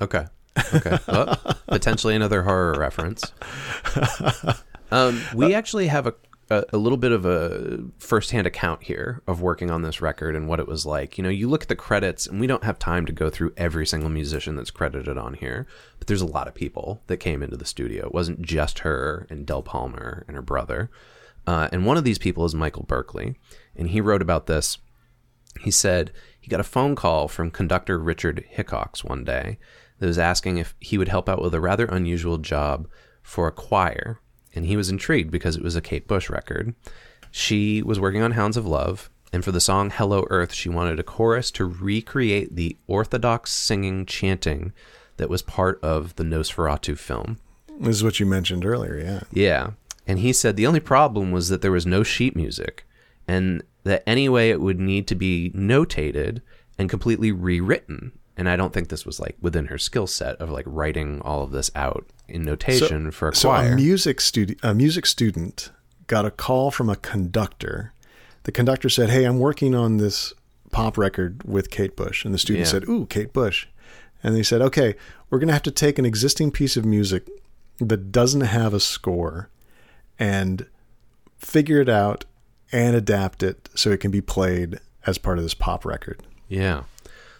Okay. 0.01 0.25
Okay. 0.73 0.97
Well, 1.07 1.37
potentially 1.67 2.15
another 2.15 2.43
horror 2.43 2.77
reference. 2.79 3.31
Um, 4.91 5.19
we 5.33 5.55
actually 5.55 5.87
have 5.87 6.05
a, 6.05 6.13
a 6.53 6.65
a 6.73 6.77
little 6.77 6.97
bit 6.97 7.11
of 7.11 7.25
a 7.25 7.83
firsthand 7.97 8.47
account 8.47 8.83
here 8.83 9.21
of 9.27 9.41
working 9.41 9.71
on 9.71 9.81
this 9.81 10.01
record 10.01 10.35
and 10.35 10.47
what 10.47 10.59
it 10.59 10.67
was 10.67 10.85
like. 10.85 11.17
You 11.17 11.23
know, 11.23 11.29
you 11.29 11.49
look 11.49 11.63
at 11.63 11.69
the 11.69 11.75
credits, 11.75 12.27
and 12.27 12.39
we 12.39 12.47
don't 12.47 12.63
have 12.63 12.79
time 12.79 13.05
to 13.05 13.11
go 13.11 13.29
through 13.29 13.53
every 13.57 13.85
single 13.85 14.09
musician 14.09 14.55
that's 14.55 14.71
credited 14.71 15.17
on 15.17 15.35
here, 15.35 15.67
but 15.99 16.07
there's 16.07 16.21
a 16.21 16.25
lot 16.25 16.47
of 16.47 16.53
people 16.53 17.01
that 17.07 17.17
came 17.17 17.43
into 17.43 17.57
the 17.57 17.65
studio. 17.65 18.05
It 18.05 18.13
wasn't 18.13 18.41
just 18.41 18.79
her 18.79 19.27
and 19.29 19.45
Del 19.45 19.63
Palmer 19.63 20.23
and 20.27 20.35
her 20.35 20.41
brother. 20.41 20.89
Uh, 21.45 21.67
and 21.71 21.85
one 21.85 21.97
of 21.97 22.05
these 22.05 22.19
people 22.19 22.45
is 22.45 22.55
Michael 22.55 22.83
Berkeley, 22.83 23.35
and 23.75 23.89
he 23.89 23.99
wrote 23.99 24.21
about 24.21 24.47
this 24.47 24.77
he 25.59 25.71
said 25.71 26.11
he 26.39 26.49
got 26.49 26.59
a 26.59 26.63
phone 26.63 26.95
call 26.95 27.27
from 27.27 27.51
conductor 27.51 27.97
Richard 27.97 28.45
Hickox 28.49 29.03
one 29.03 29.23
day 29.23 29.59
that 29.99 30.07
was 30.07 30.19
asking 30.19 30.57
if 30.57 30.75
he 30.79 30.97
would 30.97 31.07
help 31.07 31.29
out 31.29 31.41
with 31.41 31.53
a 31.53 31.61
rather 31.61 31.85
unusual 31.85 32.37
job 32.37 32.87
for 33.21 33.47
a 33.47 33.51
choir. 33.51 34.19
And 34.55 34.65
he 34.65 34.77
was 34.77 34.89
intrigued 34.89 35.31
because 35.31 35.55
it 35.55 35.63
was 35.63 35.75
a 35.75 35.81
Kate 35.81 36.07
Bush 36.07 36.29
record. 36.29 36.75
She 37.31 37.81
was 37.81 37.99
working 37.99 38.21
on 38.21 38.31
Hounds 38.31 38.57
of 38.57 38.67
Love, 38.67 39.09
and 39.31 39.43
for 39.43 39.51
the 39.51 39.59
song 39.59 39.89
Hello 39.89 40.27
Earth, 40.29 40.53
she 40.53 40.69
wanted 40.69 40.99
a 40.99 41.03
chorus 41.03 41.49
to 41.51 41.65
recreate 41.65 42.55
the 42.55 42.77
orthodox 42.85 43.51
singing 43.51 44.05
chanting 44.05 44.71
that 45.17 45.29
was 45.29 45.41
part 45.41 45.79
of 45.81 46.15
the 46.15 46.23
Nosferatu 46.23 46.97
film. 46.97 47.39
This 47.79 47.95
is 47.95 48.03
what 48.03 48.19
you 48.19 48.27
mentioned 48.27 48.65
earlier, 48.65 48.97
yeah. 48.99 49.21
Yeah. 49.31 49.71
And 50.05 50.19
he 50.19 50.33
said 50.33 50.55
the 50.55 50.67
only 50.67 50.79
problem 50.79 51.31
was 51.31 51.49
that 51.49 51.61
there 51.61 51.71
was 51.71 51.85
no 51.85 52.03
sheet 52.03 52.35
music 52.35 52.85
and 53.27 53.63
that 53.83 54.03
anyway 54.07 54.49
it 54.49 54.61
would 54.61 54.79
need 54.79 55.07
to 55.07 55.15
be 55.15 55.51
notated 55.55 56.41
and 56.77 56.89
completely 56.89 57.31
rewritten. 57.31 58.11
And 58.35 58.49
I 58.49 58.55
don't 58.55 58.73
think 58.73 58.89
this 58.89 59.05
was 59.05 59.19
like 59.19 59.37
within 59.41 59.67
her 59.67 59.77
skill 59.77 60.07
set 60.07 60.35
of 60.37 60.49
like 60.49 60.65
writing 60.67 61.21
all 61.21 61.43
of 61.43 61.51
this 61.51 61.71
out 61.75 62.05
in 62.33 62.43
notation 62.43 63.11
for 63.11 63.29
a 63.29 63.35
So 63.35 63.49
choir. 63.49 63.73
a 63.73 63.75
music 63.75 64.19
student, 64.19 64.59
a 64.63 64.73
music 64.73 65.05
student, 65.05 65.71
got 66.07 66.25
a 66.25 66.31
call 66.31 66.71
from 66.71 66.89
a 66.89 66.95
conductor. 66.95 67.93
The 68.43 68.51
conductor 68.51 68.89
said, 68.89 69.09
"Hey, 69.09 69.23
I'm 69.25 69.39
working 69.39 69.73
on 69.75 69.97
this 69.97 70.33
pop 70.71 70.97
record 70.97 71.43
with 71.43 71.69
Kate 71.69 71.95
Bush," 71.95 72.25
and 72.25 72.33
the 72.33 72.37
student 72.39 72.65
Yeah. 72.65 72.71
said, 72.71 72.89
"Ooh, 72.89 73.05
Kate 73.05 73.31
Bush," 73.31 73.67
and 74.23 74.35
they 74.35 74.43
said, 74.43 74.61
"Okay, 74.61 74.95
we're 75.29 75.39
going 75.39 75.47
to 75.47 75.53
have 75.53 75.63
to 75.63 75.71
take 75.71 75.97
an 75.99 76.05
existing 76.05 76.51
piece 76.51 76.75
of 76.75 76.83
music 76.85 77.29
that 77.79 78.11
doesn't 78.11 78.41
have 78.41 78.73
a 78.73 78.79
score 78.79 79.49
and 80.19 80.65
figure 81.37 81.79
it 81.81 81.89
out 81.89 82.25
and 82.71 82.95
adapt 82.95 83.43
it 83.43 83.69
so 83.75 83.91
it 83.91 83.99
can 83.99 84.11
be 84.11 84.21
played 84.21 84.79
as 85.05 85.17
part 85.17 85.37
of 85.37 85.43
this 85.43 85.53
pop 85.53 85.85
record." 85.85 86.21
Yeah. 86.49 86.83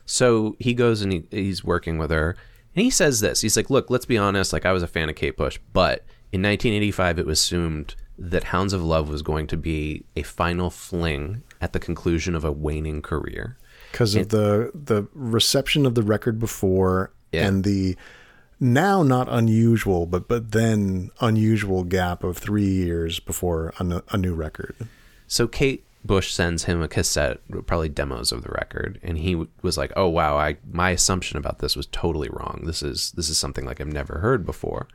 So 0.05 0.55
he 0.59 0.73
goes 0.73 1.01
and 1.01 1.11
he, 1.13 1.23
he's 1.31 1.63
working 1.63 1.97
with 1.97 2.11
her. 2.11 2.35
And 2.75 2.83
he 2.83 2.89
says 2.89 3.19
this. 3.19 3.41
He's 3.41 3.55
like, 3.55 3.69
look, 3.69 3.89
let's 3.89 4.05
be 4.05 4.17
honest. 4.17 4.51
Like, 4.53 4.65
I 4.65 4.71
was 4.71 4.83
a 4.83 4.87
fan 4.87 5.09
of 5.09 5.15
Kate 5.15 5.37
Bush, 5.37 5.59
but 5.73 5.99
in 6.31 6.41
1985, 6.41 7.19
it 7.19 7.25
was 7.25 7.39
assumed 7.39 7.95
that 8.17 8.45
Hounds 8.45 8.73
of 8.73 8.83
Love 8.83 9.09
was 9.09 9.21
going 9.21 9.47
to 9.47 9.57
be 9.57 10.05
a 10.15 10.23
final 10.23 10.69
fling 10.69 11.43
at 11.61 11.73
the 11.73 11.79
conclusion 11.79 12.35
of 12.35 12.43
a 12.43 12.51
waning 12.51 13.01
career. 13.01 13.57
because 13.91 14.15
of 14.15 14.29
the 14.29 14.71
the 14.73 15.07
reception 15.13 15.85
of 15.85 15.95
the 15.95 16.03
record 16.03 16.39
before 16.39 17.11
Yeah. 17.31 17.47
and 17.47 17.63
the 17.63 17.95
now 18.59 19.01
not 19.03 19.27
unusual 19.29 20.05
but 20.05 20.27
but 20.27 20.51
then 20.51 21.09
unusual 21.21 21.83
gap 21.83 22.23
of 22.23 22.37
three 22.37 22.67
years 22.69 23.19
before 23.19 23.73
a, 23.79 24.03
a 24.09 24.17
new 24.17 24.33
record. 24.35 24.75
So 25.27 25.47
Kate 25.47 25.83
Bush 26.05 26.33
sends 26.33 26.65
him 26.65 26.81
a 26.81 26.87
cassette, 26.87 27.39
probably 27.65 27.89
demos 27.89 28.31
of 28.31 28.43
the 28.43 28.49
record, 28.49 28.99
and 29.03 29.17
he 29.17 29.33
w- 29.33 29.49
was 29.61 29.77
like, 29.77 29.93
"Oh 29.95 30.07
wow, 30.07 30.37
I 30.37 30.57
my 30.69 30.89
assumption 30.89 31.37
about 31.37 31.59
this 31.59 31.75
was 31.75 31.87
totally 31.87 32.29
wrong. 32.29 32.63
This 32.65 32.83
is 32.83 33.11
this 33.11 33.29
is 33.29 33.37
something 33.37 33.65
like 33.65 33.79
I've 33.79 33.87
never 33.87 34.19
heard 34.19 34.45
before." 34.45 34.87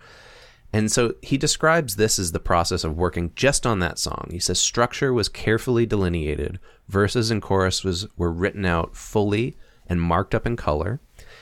And 0.70 0.92
so 0.92 1.14
he 1.22 1.38
describes 1.38 1.96
this 1.96 2.18
as 2.18 2.32
the 2.32 2.40
process 2.40 2.84
of 2.84 2.96
working 2.96 3.32
just 3.34 3.66
on 3.66 3.78
that 3.78 3.98
song. 3.98 4.28
He 4.30 4.38
says 4.38 4.60
structure 4.60 5.14
was 5.14 5.30
carefully 5.30 5.86
delineated, 5.86 6.58
verses 6.88 7.30
and 7.30 7.40
chorus 7.40 7.82
was 7.82 8.06
were 8.18 8.30
written 8.30 8.66
out 8.66 8.94
fully 8.94 9.56
and 9.86 10.02
marked 10.02 10.34
up 10.34 10.46
in 10.46 10.56
color. 10.56 11.00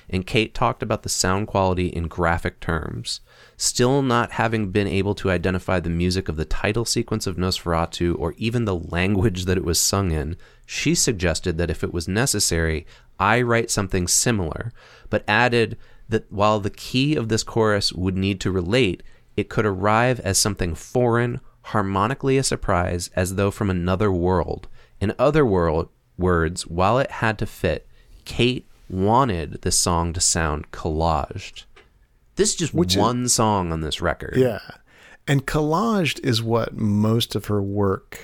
And 0.09 0.27
Kate 0.27 0.55
talked 0.55 0.83
about 0.83 1.03
the 1.03 1.09
sound 1.09 1.49
quality 1.49 1.89
in 1.89 2.07
graphic 2.07 2.61
terms. 2.61 3.21
Still 3.57 4.03
not 4.03 4.33
having 4.33 4.71
been 4.71 4.87
able 4.87 5.15
to 5.17 5.31
identify 5.31 5.81
the 5.81 5.91
music 5.91 6.29
of 6.29 6.37
the 6.37 6.45
title 6.45 6.85
sequence 6.85 7.27
of 7.27 7.37
Nosferatu 7.37 8.17
or 8.19 8.35
even 8.37 8.65
the 8.65 8.77
language 8.77 9.47
that 9.47 9.57
it 9.57 9.65
was 9.65 9.81
sung 9.81 10.13
in, 10.13 10.37
she 10.65 10.95
suggested 10.95 11.59
that 11.59 11.71
if 11.71 11.83
it 11.83 11.93
was 11.93 12.07
necessary, 12.07 12.87
I 13.19 13.43
write 13.43 13.71
something 13.71 14.07
similar, 14.07 14.73
but 15.11 15.25
added 15.27 15.77
that 16.09 16.31
while 16.31 16.61
the 16.61 16.71
key 16.71 17.17
of 17.17 17.29
this 17.29 17.43
chorus 17.43 17.93
would 17.93 18.17
need 18.17 18.41
to 18.41 18.51
relate, 18.51 19.03
it 19.37 19.49
could 19.49 19.67
arrive 19.67 20.21
as 20.21 20.39
something 20.39 20.75
foreign, 20.75 21.41
harmonically 21.63 22.39
a 22.39 22.43
surprise 22.43 23.11
as 23.17 23.35
though 23.35 23.51
from 23.51 23.71
another 23.71 24.13
world. 24.13 24.69
In 25.01 25.15
other 25.19 25.45
world 25.45 25.89
words, 26.17 26.67
while 26.67 26.99
it 26.99 27.11
had 27.11 27.39
to 27.39 27.47
fit, 27.47 27.87
Kate 28.25 28.66
wanted 28.89 29.62
this 29.62 29.78
song 29.78 30.12
to 30.12 30.20
sound 30.20 30.70
collaged. 30.70 31.64
This 32.37 32.51
is 32.51 32.57
just 32.57 32.74
Which 32.74 32.95
is- 32.95 33.01
one 33.01 33.28
song 33.28 33.72
on 33.72 33.80
this 33.80 34.01
record. 34.01 34.34
Yeah. 34.37 34.61
And 35.26 35.47
collaged 35.47 36.20
is 36.24 36.43
what 36.43 36.76
most 36.76 37.34
of 37.34 37.47
her 37.47 37.61
work 37.62 38.18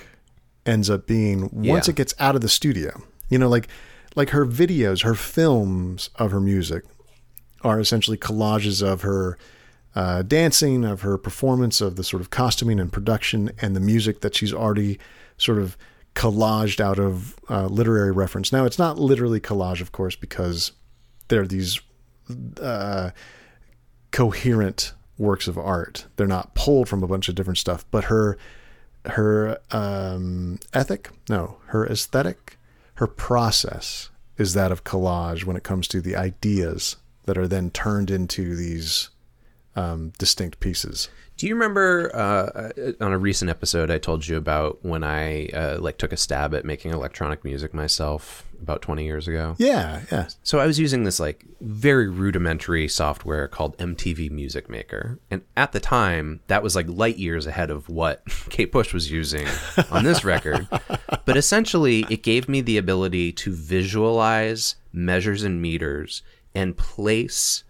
ends 0.64 0.88
up 0.88 1.06
being 1.06 1.48
once 1.52 1.88
Yeah. 1.88 1.92
it 1.92 1.96
gets 1.96 2.14
out 2.20 2.34
of 2.36 2.40
the 2.40 2.48
studio. 2.48 3.02
You 3.28 3.38
know, 3.38 3.48
like 3.48 3.68
like 4.14 4.30
her 4.30 4.44
videos, 4.44 5.02
her 5.02 5.14
films 5.14 6.10
of 6.16 6.30
her 6.32 6.40
music 6.40 6.84
are 7.62 7.80
essentially 7.80 8.16
collages 8.18 8.82
of 8.82 9.00
her 9.02 9.38
uh, 9.94 10.22
dancing, 10.22 10.84
of 10.84 11.00
her 11.02 11.16
performance, 11.18 11.80
of 11.80 11.96
the 11.96 12.04
sort 12.04 12.20
of 12.20 12.30
costuming 12.30 12.78
and 12.80 12.92
production, 12.92 13.50
and 13.60 13.74
the 13.76 13.80
music 13.80 14.20
that 14.20 14.34
she's 14.34 14.52
already 14.52 14.98
sort 15.38 15.58
of 15.58 15.76
collaged 16.14 16.80
out 16.80 16.98
of 16.98 17.38
uh, 17.48 17.66
literary 17.66 18.12
reference. 18.12 18.52
Now, 18.52 18.64
it's 18.64 18.78
not 18.78 18.98
literally 18.98 19.40
collage, 19.40 19.80
of 19.80 19.92
course, 19.92 20.16
because 20.16 20.72
there 21.28 21.42
are 21.42 21.46
these 21.46 21.80
uh, 22.60 23.10
coherent 24.10 24.92
works 25.18 25.48
of 25.48 25.56
art. 25.58 26.06
They're 26.16 26.26
not 26.26 26.54
pulled 26.54 26.88
from 26.88 27.02
a 27.02 27.06
bunch 27.06 27.28
of 27.28 27.34
different 27.34 27.58
stuff, 27.58 27.84
but 27.90 28.04
her 28.04 28.38
her 29.06 29.58
um, 29.72 30.60
ethic, 30.72 31.10
no, 31.28 31.56
her 31.66 31.84
aesthetic, 31.86 32.56
her 32.94 33.08
process 33.08 34.10
is 34.38 34.54
that 34.54 34.70
of 34.70 34.84
collage 34.84 35.44
when 35.44 35.56
it 35.56 35.64
comes 35.64 35.88
to 35.88 36.00
the 36.00 36.14
ideas 36.14 36.96
that 37.24 37.36
are 37.36 37.48
then 37.48 37.70
turned 37.70 38.10
into 38.10 38.54
these 38.54 39.10
um, 39.74 40.12
distinct 40.18 40.60
pieces. 40.60 41.08
Do 41.43 41.49
you 41.49 41.57
remember 41.57 42.14
uh, 42.14 42.70
on 43.05 43.12
a 43.12 43.18
recent 43.18 43.51
episode 43.51 43.90
I 43.90 43.99
told 43.99 44.28
you 44.28 44.36
about 44.36 44.78
when 44.84 45.03
I 45.03 45.49
uh, 45.49 45.78
like 45.80 45.99
took 45.99 46.12
a 46.12 46.16
stab 46.16 46.55
at 46.55 46.64
making 46.64 46.93
electronic 46.93 47.43
music 47.43 47.74
myself 47.74 48.45
about 48.62 48.80
20 48.80 49.05
years 49.05 49.26
ago? 49.26 49.57
Yeah, 49.59 50.03
yeah. 50.12 50.28
So 50.45 50.61
I 50.61 50.66
was 50.66 50.78
using 50.78 51.03
this 51.03 51.18
like 51.18 51.45
very 51.61 52.07
rudimentary 52.07 52.86
software 52.86 53.49
called 53.49 53.76
MTV 53.78 54.30
Music 54.30 54.70
Maker. 54.70 55.18
And 55.32 55.43
at 55.57 55.72
the 55.72 55.80
time, 55.80 56.38
that 56.47 56.62
was 56.62 56.76
like 56.76 56.86
light 56.88 57.18
years 57.18 57.45
ahead 57.45 57.70
of 57.70 57.88
what 57.88 58.22
Kate 58.49 58.70
Bush 58.70 58.95
was 58.95 59.11
using 59.11 59.49
on 59.90 60.05
this 60.05 60.24
record. 60.24 60.68
But 61.24 61.36
essentially, 61.36 62.05
it 62.09 62.22
gave 62.22 62.49
me 62.49 62.61
the 62.61 62.78
ability 62.78 63.32
to 63.32 63.53
visualize 63.53 64.76
measures 64.93 65.43
and 65.45 65.62
meters 65.62 66.22
and 66.55 66.76
place 66.76 67.62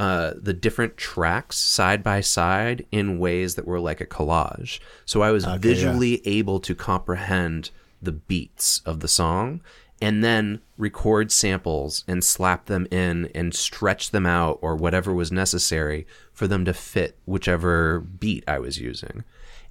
uh, 0.00 0.32
the 0.40 0.54
different 0.54 0.96
tracks 0.96 1.58
side 1.58 2.02
by 2.02 2.22
side 2.22 2.86
in 2.90 3.18
ways 3.18 3.54
that 3.54 3.66
were 3.66 3.78
like 3.78 4.00
a 4.00 4.06
collage. 4.06 4.80
So 5.04 5.20
I 5.20 5.30
was 5.30 5.44
visually 5.44 6.26
able 6.26 6.58
to 6.60 6.74
comprehend 6.74 7.70
the 8.00 8.12
beats 8.12 8.80
of 8.86 9.00
the 9.00 9.08
song 9.08 9.60
and 10.00 10.24
then 10.24 10.62
record 10.78 11.30
samples 11.30 12.02
and 12.08 12.24
slap 12.24 12.64
them 12.64 12.86
in 12.90 13.30
and 13.34 13.54
stretch 13.54 14.10
them 14.10 14.24
out 14.24 14.58
or 14.62 14.74
whatever 14.74 15.12
was 15.12 15.30
necessary 15.30 16.06
for 16.32 16.46
them 16.46 16.64
to 16.64 16.72
fit 16.72 17.18
whichever 17.26 18.00
beat 18.00 18.42
I 18.48 18.58
was 18.58 18.78
using. 18.78 19.22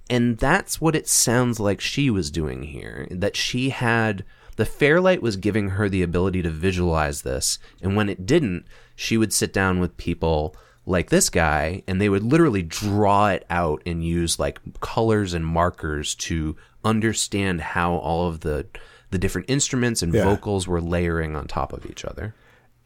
And 0.08 0.38
that's 0.38 0.80
what 0.80 0.94
it 0.94 1.08
sounds 1.08 1.58
like 1.58 1.80
she 1.80 2.08
was 2.08 2.30
doing 2.30 2.62
here. 2.62 3.08
That 3.10 3.34
she 3.34 3.70
had 3.70 4.24
the 4.60 4.66
Fairlight 4.66 5.22
was 5.22 5.36
giving 5.36 5.70
her 5.70 5.88
the 5.88 6.02
ability 6.02 6.42
to 6.42 6.50
visualize 6.50 7.22
this, 7.22 7.58
and 7.80 7.96
when 7.96 8.10
it 8.10 8.26
didn't, 8.26 8.66
she 9.00 9.16
would 9.16 9.32
sit 9.32 9.50
down 9.50 9.80
with 9.80 9.96
people 9.96 10.54
like 10.84 11.08
this 11.08 11.30
guy 11.30 11.82
and 11.88 11.98
they 12.00 12.08
would 12.10 12.22
literally 12.22 12.62
draw 12.62 13.28
it 13.28 13.46
out 13.48 13.80
and 13.86 14.04
use 14.04 14.38
like 14.38 14.58
colors 14.80 15.32
and 15.32 15.46
markers 15.46 16.14
to 16.14 16.54
understand 16.84 17.60
how 17.62 17.94
all 17.94 18.28
of 18.28 18.40
the 18.40 18.66
the 19.10 19.18
different 19.18 19.48
instruments 19.48 20.02
and 20.02 20.12
Yeah. 20.12 20.24
vocals 20.24 20.68
were 20.68 20.80
layering 20.82 21.34
on 21.34 21.46
top 21.46 21.72
of 21.72 21.86
each 21.86 22.04
other. 22.04 22.34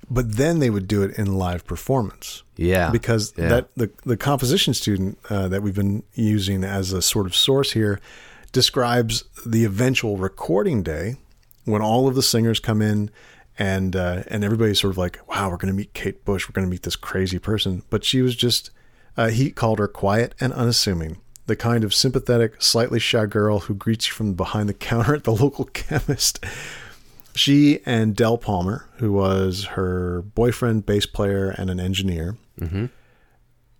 But 0.08 0.36
then 0.36 0.58
they 0.60 0.70
would 0.70 0.86
do 0.86 1.02
it 1.02 1.18
in 1.18 1.34
live 1.34 1.66
performance. 1.66 2.42
Yeah. 2.56 2.90
because 2.90 3.32
Yeah. 3.36 3.48
that 3.48 3.68
the 3.76 3.90
the 4.04 4.16
composition 4.16 4.72
student 4.72 5.18
uh, 5.28 5.48
that 5.48 5.62
we've 5.64 5.74
been 5.74 6.04
using 6.14 6.62
as 6.62 6.92
a 6.92 7.02
sort 7.02 7.26
of 7.26 7.34
source 7.34 7.72
here 7.72 7.98
describes 8.52 9.24
the 9.44 9.64
eventual 9.64 10.16
recording 10.16 10.82
day 10.84 11.16
when 11.64 11.82
all 11.82 12.06
of 12.06 12.14
the 12.14 12.22
singers 12.22 12.60
come 12.60 12.80
in 12.80 13.10
and 13.58 13.94
uh, 13.94 14.22
and 14.28 14.44
everybody's 14.44 14.80
sort 14.80 14.92
of 14.92 14.98
like, 14.98 15.20
wow, 15.28 15.50
we're 15.50 15.56
going 15.56 15.72
to 15.72 15.76
meet 15.76 15.94
Kate 15.94 16.24
Bush, 16.24 16.48
we're 16.48 16.52
going 16.52 16.66
to 16.66 16.70
meet 16.70 16.82
this 16.82 16.96
crazy 16.96 17.38
person, 17.38 17.82
but 17.90 18.04
she 18.04 18.22
was 18.22 18.34
just 18.34 18.70
uh, 19.16 19.28
he 19.28 19.50
called 19.50 19.78
her 19.78 19.88
quiet 19.88 20.34
and 20.40 20.52
unassuming. 20.52 21.18
The 21.46 21.56
kind 21.56 21.84
of 21.84 21.94
sympathetic, 21.94 22.62
slightly 22.62 22.98
shy 22.98 23.26
girl 23.26 23.60
who 23.60 23.74
greets 23.74 24.08
you 24.08 24.14
from 24.14 24.32
behind 24.34 24.68
the 24.68 24.74
counter 24.90 25.14
at 25.14 25.24
the 25.24 25.34
local 25.34 25.66
chemist. 25.66 26.44
She 27.34 27.80
and 27.84 28.14
Del 28.16 28.38
Palmer, 28.38 28.88
who 28.98 29.12
was 29.12 29.64
her 29.72 30.22
boyfriend, 30.22 30.86
bass 30.86 31.04
player, 31.04 31.50
and 31.50 31.68
an 31.68 31.80
engineer, 31.80 32.36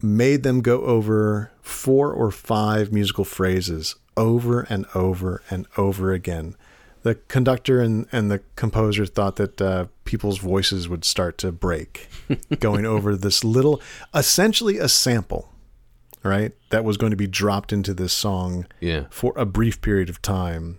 made 0.03 0.43
them 0.43 0.61
go 0.61 0.83
over 0.83 1.53
four 1.63 2.13
or 2.13 2.31
five 2.31 2.93
musical 2.93 3.25
phrases 3.25 3.95
over 4.17 4.63
and 4.63 4.87
over 4.95 5.41
and 5.51 5.67
over 5.79 6.13
again. 6.13 6.57
The 7.05 7.15
conductor 7.29 7.81
and, 7.81 8.07
and 8.13 8.31
the 8.31 8.41
composer 8.57 9.07
thought 9.07 9.37
that 9.37 9.61
uh, 9.63 9.87
people's 10.05 10.39
voices 10.39 10.89
would 10.89 11.05
start 11.05 11.39
to 11.39 11.53
break 11.53 12.09
going 12.61 12.85
over 12.87 13.15
this 13.15 13.45
little, 13.45 13.81
essentially 14.15 14.79
a 14.79 14.89
sample, 14.89 15.51
right? 16.23 16.53
That 16.71 16.83
was 16.85 16.97
going 16.97 17.11
to 17.11 17.17
be 17.17 17.27
dropped 17.27 17.73
into 17.73 17.95
this 17.95 18.13
song 18.13 18.67
Yeah. 18.81 19.05
for 19.11 19.33
a 19.37 19.45
brief 19.47 19.81
period 19.81 20.09
of 20.09 20.21
time. 20.23 20.79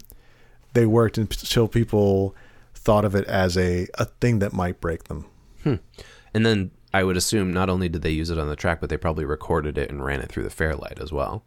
They 0.74 0.86
worked 0.86 1.18
until 1.18 1.68
people 1.68 2.36
thought 2.74 3.06
of 3.06 3.16
it 3.16 3.26
as 3.28 3.56
a, 3.58 3.88
a 4.00 4.06
thing 4.06 4.40
that 4.40 4.52
might 4.52 4.82
break 4.82 5.06
them. 5.06 5.26
And 5.64 6.46
then 6.46 6.72
I 6.94 7.04
would 7.04 7.18
assume 7.18 7.54
not 7.54 7.70
only 7.70 7.88
did 7.90 8.02
they 8.02 8.10
use 8.12 8.30
it 8.30 8.38
on 8.38 8.50
the 8.50 8.56
track, 8.56 8.82
but 8.82 8.90
they 8.90 8.98
probably 8.98 9.26
recorded 9.26 9.78
it 9.78 9.90
and 9.90 10.04
ran 10.04 10.20
it 10.22 10.30
through 10.30 10.44
the 10.44 10.50
Fairlight 10.50 11.00
as 11.00 11.12
well. 11.12 11.44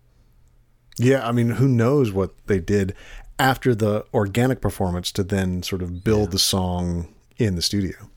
Yeah, 0.98 1.26
I 1.28 1.30
mean, 1.32 1.50
who 1.50 1.68
knows 1.68 2.10
what 2.12 2.30
they 2.46 2.58
did 2.58 2.94
after 3.38 3.74
the 3.74 4.04
organic 4.12 4.60
performance 4.60 5.12
to 5.12 5.22
then 5.22 5.62
sort 5.62 5.82
of 5.82 6.02
build 6.02 6.32
the 6.32 6.38
song 6.38 7.14
in 7.36 7.54
the 7.54 7.62
studio. 7.62 8.10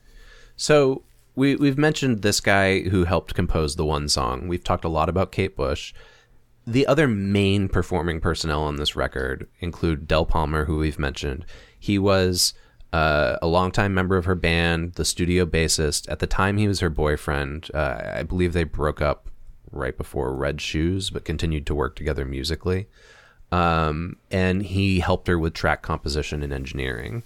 So 0.56 1.02
we 1.34 1.56
we've 1.56 1.78
mentioned 1.78 2.22
this 2.22 2.40
guy 2.40 2.82
who 2.82 3.04
helped 3.04 3.34
compose 3.34 3.76
the 3.76 3.84
one 3.84 4.08
song. 4.08 4.48
We've 4.48 4.64
talked 4.64 4.84
a 4.84 4.88
lot 4.88 5.08
about 5.08 5.32
Kate 5.32 5.56
Bush. 5.56 5.94
The 6.66 6.86
other 6.86 7.08
main 7.08 7.68
performing 7.68 8.20
personnel 8.20 8.62
on 8.62 8.76
this 8.76 8.94
record 8.94 9.48
include 9.60 10.06
Del 10.06 10.24
Palmer, 10.24 10.66
who 10.66 10.78
we've 10.78 10.98
mentioned. 10.98 11.44
He 11.78 11.98
was 11.98 12.54
uh, 12.92 13.38
a 13.42 13.46
longtime 13.46 13.94
member 13.94 14.16
of 14.16 14.26
her 14.26 14.36
band, 14.36 14.94
the 14.94 15.04
studio 15.04 15.44
bassist. 15.44 16.08
At 16.08 16.20
the 16.20 16.26
time, 16.26 16.58
he 16.58 16.68
was 16.68 16.80
her 16.80 16.90
boyfriend. 16.90 17.70
Uh, 17.74 18.12
I 18.14 18.22
believe 18.22 18.52
they 18.52 18.64
broke 18.64 19.00
up 19.00 19.28
right 19.72 19.96
before 19.96 20.36
Red 20.36 20.60
Shoes, 20.60 21.10
but 21.10 21.24
continued 21.24 21.66
to 21.66 21.74
work 21.74 21.96
together 21.96 22.24
musically. 22.24 22.86
Um, 23.52 24.16
and 24.30 24.62
he 24.62 25.00
helped 25.00 25.28
her 25.28 25.38
with 25.38 25.52
track 25.54 25.82
composition 25.82 26.42
and 26.42 26.52
engineering. 26.52 27.22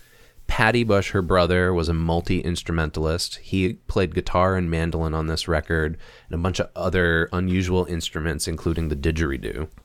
Paddy 0.49 0.85
Bush, 0.85 1.11
her 1.11 1.23
brother, 1.23 1.73
was 1.73 1.89
a 1.89 1.95
multi 1.95 2.41
instrumentalist. 2.41 3.37
He 3.37 3.75
played 3.89 4.15
guitar 4.15 4.57
and 4.57 4.71
mandolin 4.71 5.15
on 5.15 5.27
this 5.27 5.49
record 5.49 5.97
and 6.29 6.35
a 6.35 6.43
bunch 6.43 6.61
of 6.61 6.69
other 6.77 7.29
unusual 7.33 7.85
instruments, 7.87 8.47
including 8.47 8.89
the 8.89 8.97
didgeridoo. 8.97 9.69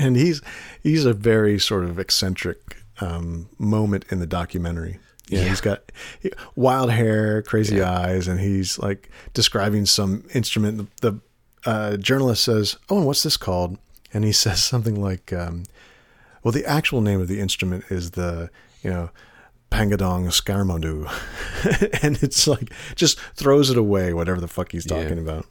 And 0.00 0.16
he's 0.16 0.42
he's 0.82 1.04
a 1.04 1.12
very 1.12 1.56
sort 1.58 1.84
of 1.84 1.98
eccentric 2.00 2.78
um, 3.00 3.48
moment 3.56 4.04
in 4.10 4.18
the 4.18 4.26
documentary. 4.26 4.98
Yeah, 5.28 5.42
Yeah. 5.42 5.48
he's 5.48 5.60
got 5.60 5.92
wild 6.56 6.90
hair, 6.90 7.40
crazy 7.42 7.80
eyes, 7.80 8.26
and 8.26 8.40
he's 8.40 8.80
like 8.80 9.10
describing 9.32 9.86
some 9.86 10.24
instrument. 10.34 10.90
The, 11.00 11.12
the 11.12 11.20
uh, 11.70 11.96
journalist 11.98 12.42
says, 12.42 12.78
"Oh, 12.88 12.96
and 12.98 13.06
what's 13.06 13.22
this 13.22 13.36
called?" 13.36 13.78
And 14.12 14.24
he 14.24 14.32
says 14.44 14.62
something 14.62 15.00
like, 15.00 15.32
um, 15.32 15.64
"Well, 16.42 16.52
the 16.52 16.66
actual 16.66 17.00
name 17.00 17.20
of 17.20 17.28
the 17.28 17.40
instrument 17.40 17.84
is 17.90 18.12
the 18.12 18.50
you 18.82 18.90
know." 18.90 19.10
Pangadong 19.70 20.26
Skarmodu. 20.32 21.06
and 22.02 22.20
it's 22.24 22.48
like 22.48 22.72
just 22.96 23.20
throws 23.36 23.70
it 23.70 23.76
away, 23.76 24.12
whatever 24.12 24.40
the 24.40 24.48
fuck 24.48 24.72
he's 24.72 24.84
talking 24.84 25.18
Yeah. 25.18 25.22
about. 25.22 25.46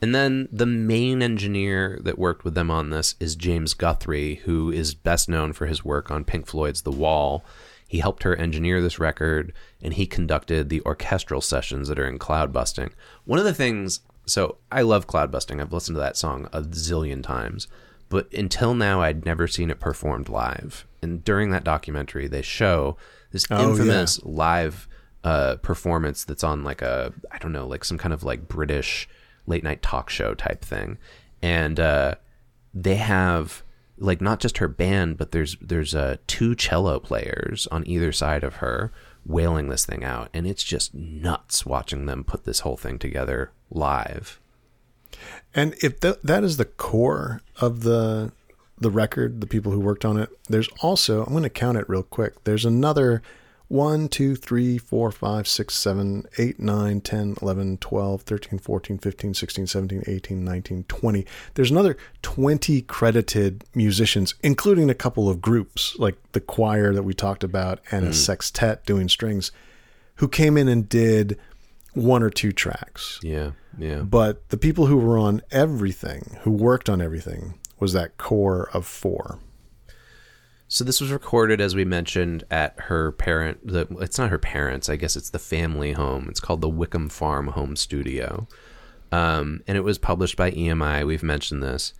And 0.00 0.14
then 0.14 0.48
the 0.52 0.66
main 0.66 1.20
engineer 1.20 1.98
that 2.04 2.16
worked 2.16 2.44
with 2.44 2.54
them 2.54 2.70
on 2.70 2.90
this 2.90 3.16
is 3.18 3.34
James 3.34 3.74
Guthrie, 3.74 4.36
who 4.44 4.70
is 4.70 4.94
best 4.94 5.28
known 5.28 5.52
for 5.52 5.66
his 5.66 5.84
work 5.84 6.12
on 6.12 6.24
Pink 6.24 6.46
Floyd's 6.46 6.82
The 6.82 6.92
Wall. 6.92 7.44
He 7.88 7.98
helped 7.98 8.22
her 8.22 8.36
engineer 8.36 8.80
this 8.80 9.00
record, 9.00 9.52
and 9.82 9.94
he 9.94 10.06
conducted 10.06 10.68
the 10.68 10.80
orchestral 10.82 11.40
sessions 11.40 11.88
that 11.88 11.98
are 11.98 12.06
in 12.06 12.20
Cloud 12.20 12.52
Busting. 12.52 12.90
One 13.24 13.40
of 13.40 13.44
the 13.44 13.52
things, 13.52 13.98
so 14.26 14.58
I 14.70 14.82
love 14.82 15.06
Cloud 15.06 15.30
Busting. 15.30 15.60
I've 15.60 15.72
listened 15.72 15.96
to 15.96 16.00
that 16.00 16.16
song 16.16 16.48
a 16.52 16.62
zillion 16.62 17.22
times, 17.22 17.68
but 18.08 18.32
until 18.32 18.74
now, 18.74 19.02
I'd 19.02 19.24
never 19.24 19.46
seen 19.46 19.70
it 19.70 19.80
performed 19.80 20.28
live. 20.28 20.86
And 21.02 21.24
during 21.24 21.50
that 21.50 21.64
documentary, 21.64 22.28
they 22.28 22.42
show 22.42 22.96
this 23.32 23.46
Oh, 23.50 23.70
infamous 23.70 24.22
live 24.24 24.88
uh, 25.24 25.56
performance 25.56 26.24
that's 26.24 26.44
on 26.44 26.64
like 26.64 26.82
a 26.82 27.12
I 27.30 27.38
don't 27.38 27.52
know 27.52 27.66
like 27.66 27.84
some 27.84 27.98
kind 27.98 28.14
of 28.14 28.22
like 28.24 28.48
British 28.48 29.08
late 29.46 29.64
night 29.64 29.82
talk 29.82 30.10
show 30.10 30.34
type 30.34 30.64
thing, 30.64 30.98
and 31.42 31.78
uh, 31.78 32.14
they 32.72 32.96
have 32.96 33.62
like 33.98 34.20
not 34.20 34.40
just 34.40 34.58
her 34.58 34.68
band, 34.68 35.18
but 35.18 35.32
there's 35.32 35.56
there's 35.60 35.94
uh, 35.94 36.16
two 36.26 36.54
cello 36.54 36.98
players 36.98 37.66
on 37.70 37.86
either 37.86 38.12
side 38.12 38.44
of 38.44 38.56
her 38.56 38.92
wailing 39.26 39.68
this 39.68 39.86
thing 39.86 40.04
out, 40.04 40.28
and 40.32 40.46
it's 40.46 40.64
just 40.64 40.94
nuts 40.94 41.66
watching 41.66 42.06
them 42.06 42.24
put 42.24 42.44
this 42.44 42.60
whole 42.60 42.76
thing 42.76 42.98
together 42.98 43.52
live. 43.70 44.40
And 45.54 45.74
if 45.82 46.00
th- 46.00 46.18
that 46.22 46.44
is 46.44 46.56
the 46.56 46.64
core 46.64 47.40
of 47.60 47.82
the 47.82 48.32
the 48.78 48.90
record, 48.90 49.42
the 49.42 49.46
people 49.46 49.72
who 49.72 49.80
worked 49.80 50.06
on 50.06 50.16
it, 50.16 50.30
there's 50.48 50.68
also 50.80 51.24
I'm 51.24 51.32
going 51.32 51.42
to 51.42 51.50
count 51.50 51.78
it 51.78 51.88
real 51.88 52.02
quick. 52.02 52.44
There's 52.44 52.64
another 52.64 53.22
1, 53.70 54.08
2, 54.08 54.34
3, 54.34 54.78
4, 54.78 55.12
5, 55.12 55.48
6, 55.48 55.74
7, 55.74 56.26
8, 56.38 56.58
9, 56.58 57.00
10, 57.00 57.36
11, 57.40 57.78
12, 57.78 58.22
13, 58.22 58.58
14, 58.58 58.98
15, 58.98 59.34
16, 59.34 59.66
17, 59.68 60.02
18, 60.08 60.44
19, 60.44 60.84
20. 60.88 61.26
There's 61.54 61.70
another 61.70 61.96
20 62.22 62.82
credited 62.82 63.62
musicians, 63.72 64.34
including 64.42 64.90
a 64.90 64.94
couple 64.94 65.28
of 65.28 65.40
groups 65.40 65.94
like 66.00 66.16
the 66.32 66.40
choir 66.40 66.92
that 66.92 67.04
we 67.04 67.14
talked 67.14 67.44
about 67.44 67.78
and 67.92 68.04
a 68.04 68.10
mm. 68.10 68.14
sextet 68.14 68.84
doing 68.86 69.08
strings, 69.08 69.52
who 70.16 70.26
came 70.26 70.58
in 70.58 70.66
and 70.66 70.88
did 70.88 71.38
one 71.94 72.24
or 72.24 72.30
two 72.30 72.50
tracks. 72.50 73.20
Yeah, 73.22 73.52
yeah. 73.78 74.00
But 74.00 74.48
the 74.48 74.56
people 74.56 74.86
who 74.86 74.96
were 74.96 75.16
on 75.16 75.42
everything, 75.52 76.38
who 76.40 76.50
worked 76.50 76.88
on 76.88 77.00
everything, 77.00 77.54
was 77.78 77.92
that 77.92 78.18
core 78.18 78.68
of 78.74 78.84
four. 78.84 79.38
So 80.72 80.84
this 80.84 81.00
was 81.00 81.10
recorded, 81.10 81.60
as 81.60 81.74
we 81.74 81.84
mentioned, 81.84 82.44
at 82.48 82.78
her 82.82 83.10
parent. 83.10 83.66
The, 83.66 83.88
it's 83.98 84.18
not 84.18 84.30
her 84.30 84.38
parents. 84.38 84.88
I 84.88 84.94
guess 84.94 85.16
it's 85.16 85.30
the 85.30 85.40
family 85.40 85.94
home. 85.94 86.28
It's 86.28 86.38
called 86.38 86.60
the 86.60 86.68
Wickham 86.68 87.08
Farm 87.08 87.48
Home 87.48 87.74
Studio, 87.74 88.46
um, 89.10 89.64
and 89.66 89.76
it 89.76 89.80
was 89.80 89.98
published 89.98 90.36
by 90.36 90.52
EMI. 90.52 91.04
We've 91.04 91.24
mentioned 91.24 91.60
this. 91.60 91.92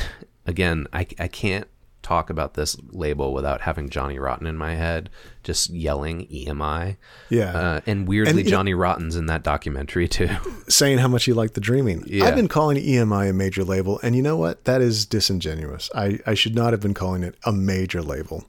Again, 0.46 0.86
I, 0.92 1.06
I 1.18 1.26
can't 1.26 1.68
talk 2.08 2.30
about 2.30 2.54
this 2.54 2.74
label 2.90 3.34
without 3.34 3.60
having 3.60 3.90
Johnny 3.90 4.18
Rotten 4.18 4.46
in 4.46 4.56
my 4.56 4.74
head, 4.74 5.10
just 5.42 5.68
yelling 5.68 6.26
EMI. 6.28 6.96
Yeah. 7.28 7.52
Uh, 7.52 7.80
and 7.86 8.08
weirdly, 8.08 8.40
And, 8.40 8.48
Johnny 8.48 8.72
Rotten's 8.72 9.14
in 9.14 9.26
that 9.26 9.42
documentary 9.42 10.08
too. 10.08 10.30
saying 10.68 10.98
how 10.98 11.08
much 11.08 11.24
he 11.24 11.34
liked 11.34 11.52
the 11.52 11.60
dreaming. 11.60 12.02
Yeah. 12.06 12.24
I've 12.24 12.34
been 12.34 12.48
calling 12.48 12.78
EMI 12.78 13.28
a 13.28 13.32
major 13.34 13.62
label, 13.62 14.00
and 14.02 14.16
you 14.16 14.22
know 14.22 14.38
what? 14.38 14.64
That 14.64 14.80
is 14.80 15.04
disingenuous. 15.04 15.90
I, 15.94 16.18
I 16.26 16.32
should 16.32 16.54
not 16.54 16.72
have 16.72 16.80
been 16.80 16.94
calling 16.94 17.22
it 17.22 17.36
a 17.44 17.52
major 17.52 18.00
label. 18.00 18.46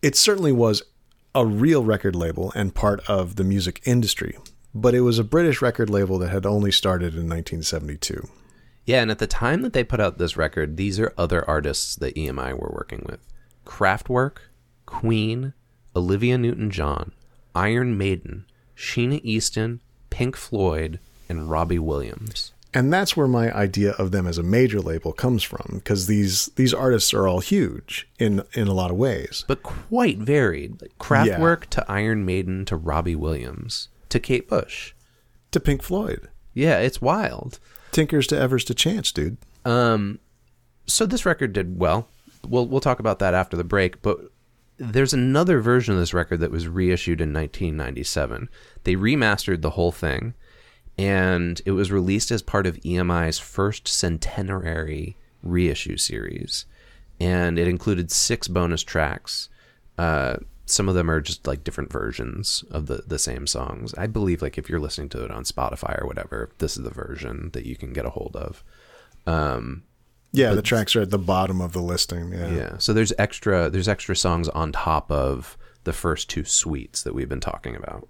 It 0.00 0.14
certainly 0.14 0.52
was 0.52 0.82
a 1.34 1.44
real 1.44 1.82
record 1.82 2.14
label 2.14 2.52
and 2.54 2.72
part 2.72 3.00
of 3.08 3.34
the 3.34 3.44
music 3.44 3.80
industry, 3.84 4.38
but 4.72 4.94
it 4.94 5.00
was 5.00 5.18
a 5.18 5.24
British 5.24 5.60
record 5.60 5.90
label 5.90 6.18
that 6.18 6.30
had 6.30 6.46
only 6.46 6.70
started 6.70 7.14
in 7.14 7.28
1972. 7.28 8.28
Yeah, 8.84 9.02
and 9.02 9.10
at 9.10 9.18
the 9.18 9.26
time 9.26 9.62
that 9.62 9.72
they 9.72 9.84
put 9.84 10.00
out 10.00 10.18
this 10.18 10.36
record, 10.36 10.76
these 10.76 10.98
are 10.98 11.14
other 11.16 11.48
artists 11.48 11.94
that 11.96 12.16
EMI 12.16 12.52
were 12.52 12.72
working 12.72 13.04
with 13.08 13.20
Kraftwerk, 13.64 14.38
Queen, 14.86 15.54
Olivia 15.94 16.36
Newton 16.36 16.70
John, 16.70 17.12
Iron 17.54 17.96
Maiden, 17.96 18.44
Sheena 18.76 19.20
Easton, 19.22 19.80
Pink 20.10 20.36
Floyd, 20.36 20.98
and 21.28 21.48
Robbie 21.48 21.78
Williams. 21.78 22.52
And 22.74 22.92
that's 22.92 23.16
where 23.16 23.28
my 23.28 23.54
idea 23.54 23.92
of 23.92 24.12
them 24.12 24.26
as 24.26 24.38
a 24.38 24.42
major 24.42 24.80
label 24.80 25.12
comes 25.12 25.42
from, 25.42 25.66
because 25.74 26.06
these 26.06 26.46
these 26.56 26.72
artists 26.72 27.12
are 27.12 27.28
all 27.28 27.40
huge 27.40 28.08
in 28.18 28.42
in 28.54 28.66
a 28.66 28.72
lot 28.72 28.90
of 28.90 28.96
ways. 28.96 29.44
But 29.46 29.62
quite 29.62 30.18
varied. 30.18 30.80
Like 30.80 30.96
Kraftwerk 30.98 31.66
to 31.66 31.84
Iron 31.90 32.24
Maiden 32.24 32.64
to 32.64 32.76
Robbie 32.76 33.14
Williams 33.14 33.88
to 34.08 34.18
Kate 34.18 34.48
Bush. 34.48 34.94
To 35.50 35.60
Pink 35.60 35.82
Floyd, 35.82 36.28
Yeah, 36.54 36.78
it's 36.78 37.02
wild. 37.02 37.58
Tinkers 37.92 38.26
to 38.28 38.38
Evers 38.38 38.64
to 38.64 38.74
Chance, 38.74 39.12
dude. 39.12 39.36
Um, 39.64 40.18
so 40.86 41.06
this 41.06 41.24
record 41.24 41.52
did 41.52 41.78
well. 41.78 42.08
We'll 42.46 42.66
we'll 42.66 42.80
talk 42.80 42.98
about 42.98 43.20
that 43.20 43.34
after 43.34 43.56
the 43.56 43.64
break. 43.64 44.02
But 44.02 44.18
there's 44.78 45.12
another 45.12 45.60
version 45.60 45.94
of 45.94 46.00
this 46.00 46.14
record 46.14 46.40
that 46.40 46.50
was 46.50 46.66
reissued 46.66 47.20
in 47.20 47.32
1997. 47.32 48.48
They 48.82 48.96
remastered 48.96 49.62
the 49.62 49.70
whole 49.70 49.92
thing, 49.92 50.34
and 50.98 51.60
it 51.64 51.72
was 51.72 51.92
released 51.92 52.30
as 52.30 52.42
part 52.42 52.66
of 52.66 52.78
EMI's 52.84 53.38
first 53.38 53.86
centenary 53.86 55.16
reissue 55.42 55.96
series. 55.96 56.66
And 57.20 57.58
it 57.58 57.68
included 57.68 58.10
six 58.10 58.48
bonus 58.48 58.82
tracks. 58.82 59.48
Uh, 59.96 60.36
some 60.72 60.88
of 60.88 60.94
them 60.94 61.10
are 61.10 61.20
just 61.20 61.46
like 61.46 61.64
different 61.64 61.92
versions 61.92 62.64
of 62.70 62.86
the 62.86 63.02
the 63.06 63.18
same 63.18 63.46
songs. 63.46 63.94
I 63.94 64.06
believe 64.06 64.40
like 64.40 64.56
if 64.56 64.68
you're 64.70 64.80
listening 64.80 65.10
to 65.10 65.24
it 65.24 65.30
on 65.30 65.44
Spotify 65.44 66.00
or 66.00 66.06
whatever, 66.06 66.50
this 66.58 66.76
is 66.76 66.82
the 66.82 66.90
version 66.90 67.50
that 67.52 67.66
you 67.66 67.76
can 67.76 67.92
get 67.92 68.06
a 68.06 68.10
hold 68.10 68.34
of. 68.36 68.64
Um, 69.26 69.82
Yeah, 70.32 70.54
the 70.54 70.62
tracks 70.62 70.96
are 70.96 71.02
at 71.02 71.10
the 71.10 71.18
bottom 71.18 71.60
of 71.60 71.72
the 71.74 71.82
listing. 71.82 72.32
Yeah. 72.32 72.50
yeah. 72.50 72.78
So 72.78 72.92
there's 72.92 73.12
extra 73.18 73.68
there's 73.68 73.88
extra 73.88 74.16
songs 74.16 74.48
on 74.48 74.72
top 74.72 75.10
of 75.12 75.58
the 75.84 75.92
first 75.92 76.30
two 76.30 76.44
suites 76.44 77.02
that 77.02 77.14
we've 77.14 77.28
been 77.28 77.40
talking 77.40 77.76
about. 77.76 78.08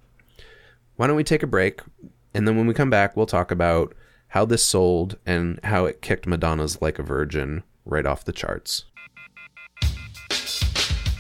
Why 0.97 1.07
don't 1.09 1.17
we 1.17 1.25
take 1.25 1.43
a 1.43 1.49
break 1.49 1.81
and 2.33 2.47
then 2.47 2.57
when 2.57 2.67
we 2.67 2.75
come 2.75 2.91
back 2.91 3.17
we'll 3.17 3.27
talk 3.27 3.51
about 3.51 3.95
how 4.29 4.45
this 4.45 4.65
sold 4.65 5.19
and 5.27 5.59
how 5.65 5.85
it 5.87 6.01
kicked 6.01 6.27
Madonna's 6.27 6.81
Like 6.81 6.99
a 6.99 7.03
Virgin 7.03 7.65
right 7.85 8.07
off 8.07 8.25
the 8.25 8.33
charts. 8.33 8.85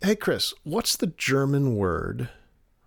Hey, 0.05 0.16
Chris, 0.16 0.53
what's 0.64 0.96
the 0.96 1.07
German 1.07 1.76
word 1.76 2.28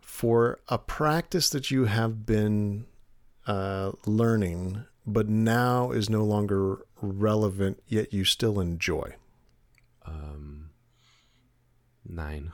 for 0.01 0.59
a 0.67 0.77
practice 0.77 1.49
that 1.49 1.71
you 1.71 1.85
have 1.85 2.25
been 2.25 2.87
uh, 3.47 3.93
learning, 4.05 4.83
but 5.07 5.29
now 5.29 5.91
is 5.91 6.09
no 6.09 6.25
longer 6.25 6.79
relevant, 7.01 7.81
yet 7.87 8.11
you 8.11 8.25
still 8.25 8.59
enjoy? 8.59 9.15
Um 10.05 10.71
9. 12.05 12.51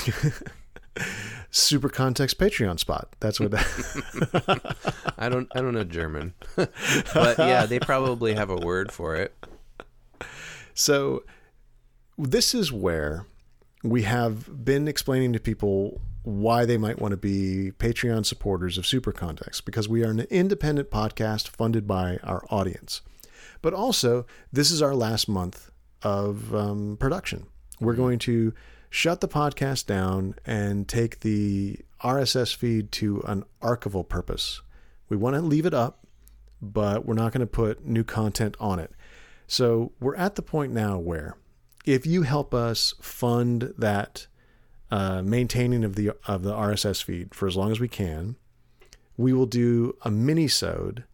Super 1.50 1.90
context 1.90 2.38
Patreon 2.38 2.78
spot. 2.78 3.14
That's 3.20 3.38
what. 3.38 3.52
I 5.18 5.28
don't 5.28 5.48
I 5.54 5.60
don't 5.60 5.74
know 5.74 5.84
German. 5.84 6.32
but 6.56 7.38
yeah, 7.38 7.66
they 7.66 7.78
probably 7.78 8.32
have 8.32 8.48
a 8.48 8.56
word 8.56 8.90
for 8.90 9.16
it. 9.16 9.34
so, 10.72 11.24
this 12.16 12.54
is 12.54 12.72
where 12.72 13.26
we 13.82 14.02
have 14.02 14.64
been 14.64 14.88
explaining 14.88 15.32
to 15.32 15.40
people 15.40 16.00
why 16.22 16.64
they 16.64 16.76
might 16.76 17.00
want 17.00 17.12
to 17.12 17.16
be 17.16 17.72
Patreon 17.78 18.26
supporters 18.26 18.76
of 18.76 18.86
Super 18.86 19.12
Context 19.12 19.64
because 19.64 19.88
we 19.88 20.04
are 20.04 20.10
an 20.10 20.20
independent 20.30 20.90
podcast 20.90 21.48
funded 21.48 21.86
by 21.86 22.18
our 22.22 22.44
audience. 22.50 23.02
But 23.62 23.74
also, 23.74 24.26
this 24.52 24.70
is 24.70 24.82
our 24.82 24.94
last 24.94 25.28
month 25.28 25.70
of 26.02 26.54
um, 26.54 26.96
production. 26.98 27.46
We're 27.80 27.94
going 27.94 28.18
to 28.20 28.52
shut 28.90 29.20
the 29.20 29.28
podcast 29.28 29.86
down 29.86 30.34
and 30.44 30.88
take 30.88 31.20
the 31.20 31.78
RSS 32.02 32.54
feed 32.54 32.92
to 32.92 33.22
an 33.26 33.44
archival 33.62 34.08
purpose. 34.08 34.60
We 35.08 35.16
want 35.16 35.36
to 35.36 35.42
leave 35.42 35.66
it 35.66 35.74
up, 35.74 36.06
but 36.60 37.06
we're 37.06 37.14
not 37.14 37.32
going 37.32 37.40
to 37.40 37.46
put 37.46 37.84
new 37.86 38.04
content 38.04 38.56
on 38.60 38.78
it. 38.78 38.92
So 39.46 39.92
we're 40.00 40.16
at 40.16 40.34
the 40.34 40.42
point 40.42 40.72
now 40.72 40.98
where 40.98 41.36
if 41.88 42.06
you 42.06 42.22
help 42.22 42.52
us 42.52 42.92
fund 43.00 43.72
that 43.78 44.26
uh, 44.90 45.22
maintaining 45.22 45.84
of 45.84 45.94
the 45.94 46.12
of 46.26 46.42
the 46.42 46.52
RSS 46.52 47.02
feed 47.02 47.34
for 47.34 47.48
as 47.48 47.56
long 47.56 47.72
as 47.72 47.80
we 47.80 47.88
can, 47.88 48.36
we 49.16 49.32
will 49.32 49.46
do 49.46 49.96
a 50.02 50.10
mini-sode, 50.10 51.04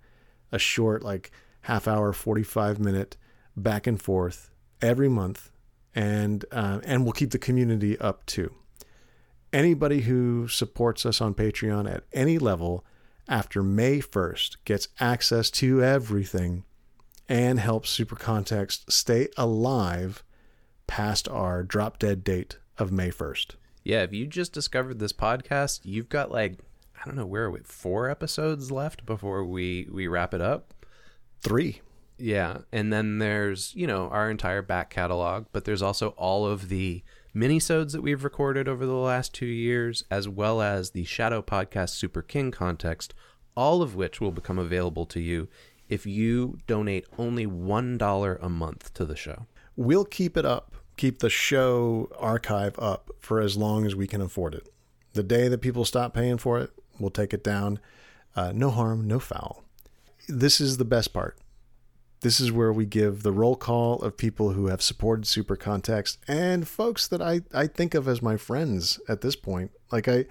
a 0.51 0.59
short 0.59 1.05
like 1.05 1.31
half 1.63 1.87
hour, 1.87 2.13
forty 2.13 2.43
five 2.43 2.81
minute 2.81 3.17
back 3.57 3.87
and 3.87 4.03
forth 4.03 4.51
every 4.83 5.09
month, 5.09 5.53
and 5.95 6.45
uh, 6.51 6.81
and 6.85 7.05
we'll 7.05 7.13
keep 7.13 7.31
the 7.31 7.39
community 7.39 7.97
up 8.01 8.27
too. 8.27 8.53
Anybody 9.53 10.01
who 10.01 10.49
supports 10.49 11.07
us 11.07 11.21
on 11.21 11.35
Patreon 11.35 11.89
at 11.89 12.03
any 12.13 12.39
level 12.39 12.85
after 13.29 13.63
May 13.63 14.01
1st 14.01 14.57
gets 14.65 14.89
access 14.99 15.49
to 15.53 15.81
everything 15.81 16.65
and 17.29 17.61
helps 17.61 17.89
Super 17.89 18.17
Context 18.17 18.91
stay 18.91 19.29
alive 19.37 20.25
past 20.87 21.29
our 21.29 21.63
drop 21.63 21.99
dead 21.99 22.25
date 22.25 22.59
of 22.79 22.93
May 22.93 23.11
1st. 23.11 23.53
Yeah, 23.85 24.03
if 24.03 24.13
you 24.13 24.27
just 24.27 24.53
discovered 24.53 24.99
this 24.99 25.13
podcast, 25.13 25.81
you've 25.85 26.09
got 26.09 26.31
like 26.31 26.59
I 26.99 27.07
don't 27.07 27.17
know 27.17 27.27
where 27.27 27.45
are 27.45 27.51
we 27.51 27.61
four 27.65 28.09
episodes 28.09 28.71
left 28.71 29.05
before 29.05 29.45
we 29.45 29.87
we 29.93 30.07
wrap 30.07 30.33
it 30.33 30.41
up. 30.41 30.73
Three. 31.43 31.83
Yeah, 32.17 32.59
and 32.73 32.93
then 32.93 33.19
there's 33.19 33.75
you 33.75 33.87
know 33.87 34.09
our 34.09 34.31
entire 34.31 34.63
back 34.63 34.89
catalog, 34.89 35.47
but 35.53 35.65
there's 35.65 35.83
also 35.83 36.11
all 36.11 36.47
of 36.47 36.71
the 36.71 37.03
minisodes 37.37 37.93
that 37.93 38.03
we've 38.03 38.25
recorded 38.25 38.69
over 38.69 38.87
the 38.87 38.93
last 38.93 39.35
two 39.35 39.47
years, 39.47 40.05
as 40.11 40.29
well 40.29 40.63
as 40.63 40.91
the 40.91 41.05
Shadow 41.05 41.43
Podcast 41.43 41.91
Super 41.91 42.23
King 42.23 42.51
context, 42.51 43.13
all 43.55 43.83
of 43.83 43.95
which 43.95 44.21
will 44.21 44.33
become 44.33 44.59
available 44.59 45.05
to 45.07 45.21
you 45.21 45.49
if 45.89 46.07
you 46.07 46.59
donate 46.67 47.05
only 47.19 47.47
one 47.47 47.99
dollar 47.99 48.39
a 48.41 48.49
month 48.49 48.95
to 48.95 49.05
the 49.05 49.17
show. 49.17 49.47
We'll 49.77 50.05
keep 50.05 50.37
it 50.37 50.45
up, 50.45 50.75
keep 50.97 51.19
the 51.19 51.31
show 51.31 52.11
archive 52.19 52.79
up 52.79 53.11
for 53.19 53.41
as 53.41 53.57
long 53.57 53.87
as 53.87 53.95
we 53.95 54.07
can 54.07 54.21
afford 54.21 54.55
it. 54.55 54.69
The 55.15 55.23
day 55.23 55.49
that 55.49 55.59
people 55.61 55.85
stop 55.85 56.15
paying 56.15 56.39
for 56.39 56.59
it, 56.61 56.71
we'll 56.99 57.11
take 57.11 57.33
it 57.35 57.45
down. 57.45 57.81
Uh, 58.37 58.53
no 58.55 58.71
harm, 58.71 59.07
no 59.07 59.19
foul. 59.19 59.65
This 60.29 60.61
is 60.61 60.77
the 60.77 60.85
best 60.85 61.13
part. 61.13 61.39
This 62.21 62.41
is 62.41 62.51
where 62.51 62.73
we 62.73 62.87
give 62.87 63.23
the 63.23 63.33
roll 63.33 63.55
call 63.55 64.01
of 64.01 64.17
people 64.17 64.53
who 64.53 64.69
have 64.69 64.81
supported 64.81 65.27
Super 65.27 65.57
Context 65.57 66.19
and 66.27 66.67
folks 66.67 67.07
that 67.09 67.21
I, 67.21 67.43
I 67.53 67.67
think 67.67 67.95
of 67.95 68.09
as 68.09 68.23
my 68.23 68.39
friends 68.39 68.99
at 69.09 69.21
this 69.21 69.37
point. 69.37 69.73
Like 69.93 70.09
I 70.09 70.25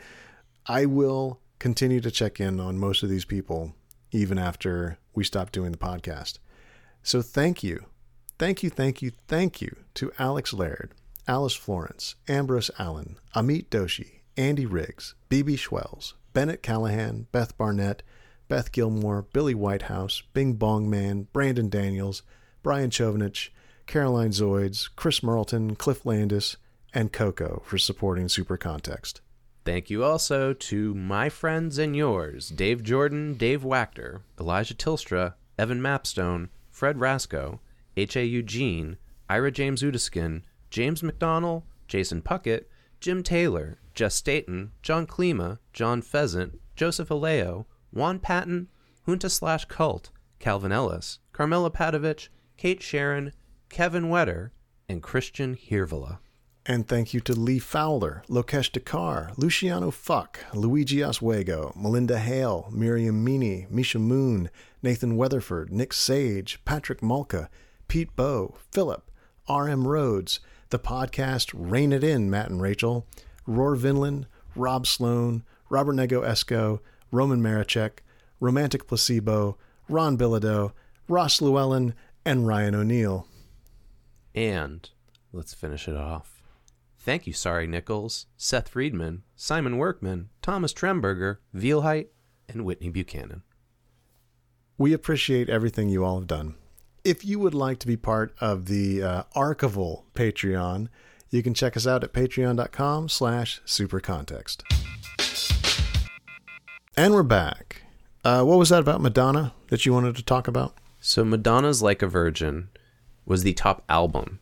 I 0.66 0.86
will 0.86 1.40
continue 1.60 2.02
to 2.02 2.10
check 2.10 2.40
in 2.40 2.60
on 2.60 2.80
most 2.80 3.04
of 3.04 3.10
these 3.10 3.26
people 3.26 3.76
even 4.12 4.40
after 4.40 4.98
we 5.14 5.24
stop 5.24 5.52
doing 5.52 5.72
the 5.72 5.78
podcast. 5.78 6.40
So 7.04 7.22
thank 7.22 7.62
you. 7.62 7.86
Thank 8.44 8.62
you, 8.62 8.70
thank 8.70 9.02
you, 9.02 9.14
thank 9.30 9.62
you 9.62 9.74
to 9.94 10.12
Alex 10.20 10.52
Laird, 10.52 10.92
Alice 11.30 11.56
Florence, 11.56 12.16
Ambrose 12.28 12.70
Allen, 12.78 13.16
Amit 13.34 13.68
Doshi, 13.70 14.20
Andy 14.36 14.66
Riggs, 14.66 15.16
BB 15.30 15.58
Schwells, 15.58 16.12
Bennett 16.34 16.62
Callahan, 16.62 17.28
Beth 17.32 17.58
Barnett, 17.58 18.04
Beth 18.50 18.74
Gilmore, 18.74 19.22
Billy 19.32 19.56
Whitehouse, 19.56 20.24
Bing 20.34 20.56
Bong 20.56 20.90
Man, 20.90 21.28
Brandon 21.32 21.70
Daniels, 21.70 22.22
Brian 22.64 22.90
Chovanich, 22.90 23.48
Caroline 23.88 24.32
Zoids, 24.32 24.90
Chris 24.94 25.22
Merleton, 25.22 25.78
Cliff 25.78 26.06
Landis, 26.06 26.58
and 26.94 27.14
Coco 27.14 27.62
for 27.66 27.78
supporting 27.78 28.28
Super 28.28 28.58
Context. 28.58 29.22
Thank 29.64 29.90
you 29.90 30.04
also 30.04 30.52
to 30.52 30.94
my 30.94 31.30
friends 31.30 31.78
and 31.78 31.96
yours 31.96 32.50
Dave 32.50 32.84
Jordan, 32.84 33.36
Dave 33.36 33.62
Wachter, 33.62 34.20
Elijah 34.38 34.76
Tilstra, 34.76 35.36
Evan 35.58 35.80
Mapstone, 35.80 36.50
Fred 36.70 37.00
Rasco, 37.00 37.62
H.A. 37.96 38.24
Eugene, 38.24 38.98
Ira 39.30 39.52
James 39.52 39.82
Udiskin, 39.84 40.42
James 40.70 41.02
McDonnell, 41.02 41.64
Jason 41.88 42.22
Puckett, 42.22 42.66
Jim 43.00 43.22
Taylor, 43.22 43.80
Jess 43.94 44.16
Staten, 44.16 44.72
John 44.82 45.06
Klima, 45.06 45.60
John 45.74 46.02
Pheasant, 46.02 46.60
Joseph 46.76 47.10
Aleo, 47.10 47.66
Juan 47.92 48.20
Patton, 48.20 48.70
Junta 49.06 49.30
slash 49.30 49.66
Cult, 49.66 50.10
Calvin 50.40 50.72
Ellis, 50.72 51.20
Carmela 51.32 51.70
Padovich, 51.70 52.30
Kate 52.58 52.82
Sharon, 52.82 53.34
Kevin 53.70 54.10
Wetter, 54.10 54.52
and 54.90 55.04
Christian 55.04 55.56
Hirvala. 55.56 56.20
And 56.66 56.88
thank 56.88 57.14
you 57.14 57.20
to 57.22 57.34
Lee 57.34 57.60
Fowler, 57.60 58.24
Lokesh 58.30 58.72
Dakar, 58.72 59.34
Luciano 59.36 59.92
Fuck, 59.92 60.40
Luigi 60.54 61.04
Oswego, 61.04 61.74
Melinda 61.76 62.18
Hale, 62.18 62.70
Miriam 62.72 63.22
Meany, 63.22 63.68
Misha 63.70 64.00
Moon, 64.00 64.50
Nathan 64.82 65.18
Weatherford, 65.18 65.74
Nick 65.74 65.92
Sage, 65.92 66.64
Patrick 66.64 67.04
Malka, 67.04 67.50
Pete 67.88 68.16
Bow, 68.16 68.56
Philip, 68.72 69.10
R.M. 69.48 69.88
Rhodes, 69.88 70.40
the 70.70 70.80
podcast 70.80 71.52
Rain 71.54 71.92
It 71.92 72.04
In, 72.04 72.30
Matt 72.30 72.50
and 72.50 72.62
Rachel, 72.62 73.08
Roar 73.46 73.76
Vinland, 73.76 74.28
Rob 74.56 74.88
Sloan, 74.88 75.44
Robert 75.70 75.94
Nego 75.94 76.22
Esco, 76.22 76.80
Roman 77.12 77.42
Marichek, 77.42 78.00
Romantic 78.40 78.88
Placebo, 78.88 79.58
Ron 79.88 80.18
Bilodeau, 80.18 80.72
Ross 81.08 81.42
Llewellyn, 81.42 81.94
and 82.26 82.48
Ryan 82.48 82.76
O'Neill. 82.76 83.28
And 84.34 84.90
let's 85.32 85.54
finish 85.54 85.88
it 85.88 85.96
off. 85.96 86.42
Thank 86.98 87.28
you, 87.28 87.34
Sorry 87.34 87.68
Nichols, 87.68 88.28
Seth 88.38 88.70
Friedman, 88.70 89.24
Simon 89.36 89.78
Workman, 89.78 90.30
Thomas 90.42 90.74
Tremberger, 90.74 91.38
Vielheit, 91.54 92.08
and 92.48 92.64
Whitney 92.64 92.90
Buchanan. 92.90 93.44
We 94.78 94.94
appreciate 94.94 95.50
everything 95.50 95.90
you 95.90 96.04
all 96.04 96.18
have 96.20 96.28
done. 96.28 96.56
If 97.06 97.26
you 97.26 97.38
would 97.40 97.54
like 97.54 97.80
to 97.80 97.88
be 97.88 97.98
part 97.98 98.34
of 98.40 98.68
the 98.68 99.04
uh, 99.04 99.24
archival 99.36 100.04
Patreon, 100.16 100.88
you 101.30 101.44
can 101.44 101.54
check 101.54 101.76
us 101.76 101.86
out 101.86 102.02
at 102.02 102.14
patreon.com 102.14 103.10
slash 103.10 103.62
supercontext. 103.66 104.64
And 106.96 107.14
we're 107.14 107.24
back. 107.24 107.82
Uh, 108.24 108.44
what 108.44 108.58
was 108.58 108.70
that 108.70 108.80
about 108.80 109.02
Madonna 109.02 109.54
that 109.68 109.86
you 109.86 109.92
wanted 109.92 110.16
to 110.16 110.24
talk 110.24 110.48
about? 110.48 110.78
So, 111.02 111.26
Madonna's 111.26 111.82
Like 111.82 112.02
a 112.02 112.08
Virgin 112.08 112.70
was 113.26 113.44
the 113.44 113.54
top 113.54 113.84
album 113.90 114.40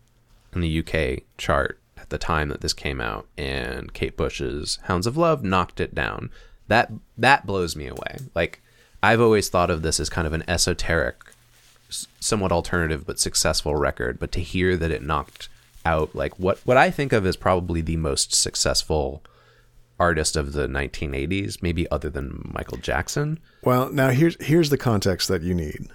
in 0.53 0.61
the 0.61 0.79
UK 0.85 1.23
chart 1.39 1.79
at 1.97 2.11
the 2.11 2.19
time 2.19 2.49
that 2.49 2.61
this 2.61 2.73
came 2.73 3.01
out, 3.01 3.25
and 3.39 3.91
Kate 3.91 4.15
Bush's 4.15 4.77
Hounds 4.83 5.07
of 5.07 5.17
Love 5.17 5.43
knocked 5.43 5.79
it 5.79 5.95
down. 5.95 6.29
That 6.67 6.91
that 7.17 7.47
blows 7.47 7.75
me 7.75 7.87
away. 7.87 8.17
Like 8.35 8.61
I've 9.01 9.21
always 9.21 9.49
thought 9.49 9.71
of 9.71 9.81
this 9.81 9.99
as 9.99 10.09
kind 10.09 10.27
of 10.27 10.33
an 10.33 10.43
esoteric, 10.47 11.30
somewhat 12.19 12.51
alternative 12.51 13.05
but 13.05 13.19
successful 13.19 13.75
record, 13.75 14.19
but 14.19 14.31
to 14.33 14.41
hear 14.41 14.77
that 14.77 14.91
it 14.91 15.03
knocked 15.03 15.49
out 15.85 16.13
like 16.15 16.37
what 16.37 16.59
what 16.65 16.77
I 16.77 16.91
think 16.91 17.11
of 17.11 17.25
as 17.25 17.35
probably 17.35 17.81
the 17.81 17.97
most 17.97 18.33
successful 18.33 19.23
artist 19.99 20.35
of 20.35 20.53
the 20.53 20.67
1980s, 20.67 21.61
maybe 21.61 21.89
other 21.91 22.09
than 22.09 22.49
Michael 22.53 22.77
Jackson. 22.77 23.39
Well, 23.63 23.91
now 23.91 24.09
here's 24.09 24.35
here's 24.43 24.69
the 24.69 24.77
context 24.77 25.27
that 25.27 25.41
you 25.41 25.53
need: 25.53 25.87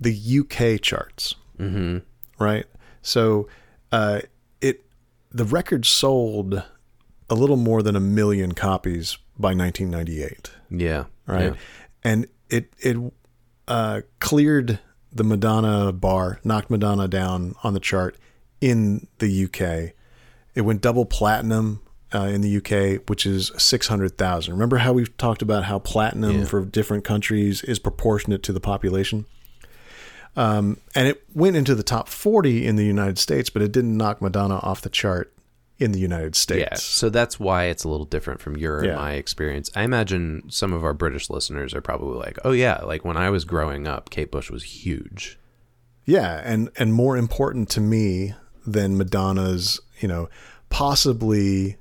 the 0.00 0.14
UK 0.40 0.80
charts, 0.80 1.34
mm-hmm. 1.58 1.98
right? 2.42 2.64
So, 3.02 3.48
uh, 3.92 4.20
it 4.60 4.84
the 5.30 5.44
record 5.44 5.84
sold 5.86 6.62
a 7.28 7.34
little 7.34 7.56
more 7.56 7.82
than 7.82 7.96
a 7.96 8.00
million 8.00 8.52
copies 8.52 9.16
by 9.38 9.54
1998, 9.54 10.50
Yeah. 10.70 11.04
right? 11.26 11.52
yeah. 11.52 11.54
And 12.02 12.26
it 12.48 12.72
it 12.80 12.96
uh, 13.68 14.00
cleared 14.18 14.80
the 15.12 15.24
Madonna 15.24 15.92
bar, 15.92 16.40
knocked 16.44 16.70
Madonna 16.70 17.08
down 17.08 17.54
on 17.62 17.74
the 17.74 17.80
chart 17.80 18.16
in 18.60 19.06
the 19.18 19.44
UK. 19.44 19.92
It 20.54 20.62
went 20.62 20.80
double 20.82 21.04
platinum 21.04 21.80
uh, 22.14 22.22
in 22.22 22.40
the 22.40 22.56
UK, 22.56 23.08
which 23.08 23.24
is 23.26 23.52
600,000. 23.56 24.52
Remember 24.52 24.78
how 24.78 24.92
we've 24.92 25.16
talked 25.16 25.42
about 25.42 25.64
how 25.64 25.78
platinum 25.78 26.40
Yeah. 26.40 26.44
for 26.44 26.64
different 26.64 27.04
countries 27.04 27.62
is 27.62 27.78
proportionate 27.78 28.42
to 28.44 28.52
the 28.52 28.60
population? 28.60 29.26
Um, 30.36 30.78
and 30.94 31.08
it 31.08 31.24
went 31.34 31.56
into 31.56 31.74
the 31.74 31.82
top 31.82 32.08
40 32.08 32.66
in 32.66 32.76
the 32.76 32.84
United 32.84 33.18
States, 33.18 33.50
but 33.50 33.62
it 33.62 33.72
didn't 33.72 33.96
knock 33.96 34.22
Madonna 34.22 34.58
off 34.58 34.80
the 34.80 34.88
chart 34.88 35.32
in 35.80 35.90
the 35.92 35.98
United 35.98 36.36
States. 36.36 36.68
Yeah, 36.70 36.76
so 36.76 37.08
that's 37.10 37.40
why 37.40 37.64
it's 37.64 37.82
a 37.84 37.88
little 37.88 38.06
different 38.06 38.40
from 38.40 38.56
your 38.56 38.84
Yeah. 38.84 38.90
and 38.90 38.98
my 39.00 39.12
experience. 39.14 39.70
I 39.74 39.82
imagine 39.82 40.42
some 40.48 40.72
of 40.72 40.84
our 40.84 40.92
British 40.94 41.28
listeners 41.30 41.74
are 41.74 41.80
probably 41.80 42.18
like, 42.18 42.38
"Oh 42.44 42.52
yeah, 42.52 42.78
like 42.84 43.04
when 43.04 43.16
I 43.16 43.30
was 43.30 43.44
growing 43.44 43.88
up, 43.88 44.10
Kate 44.10 44.30
Bush 44.30 44.50
was 44.50 44.62
huge." 44.62 45.38
Yeah, 46.04 46.40
and 46.44 46.70
and 46.76 46.92
more 46.92 47.16
important 47.16 47.68
to 47.70 47.80
me 47.80 48.34
than 48.66 48.96
Madonna's, 48.98 49.80
you 50.00 50.06
know, 50.08 50.28
possibly 50.68 51.76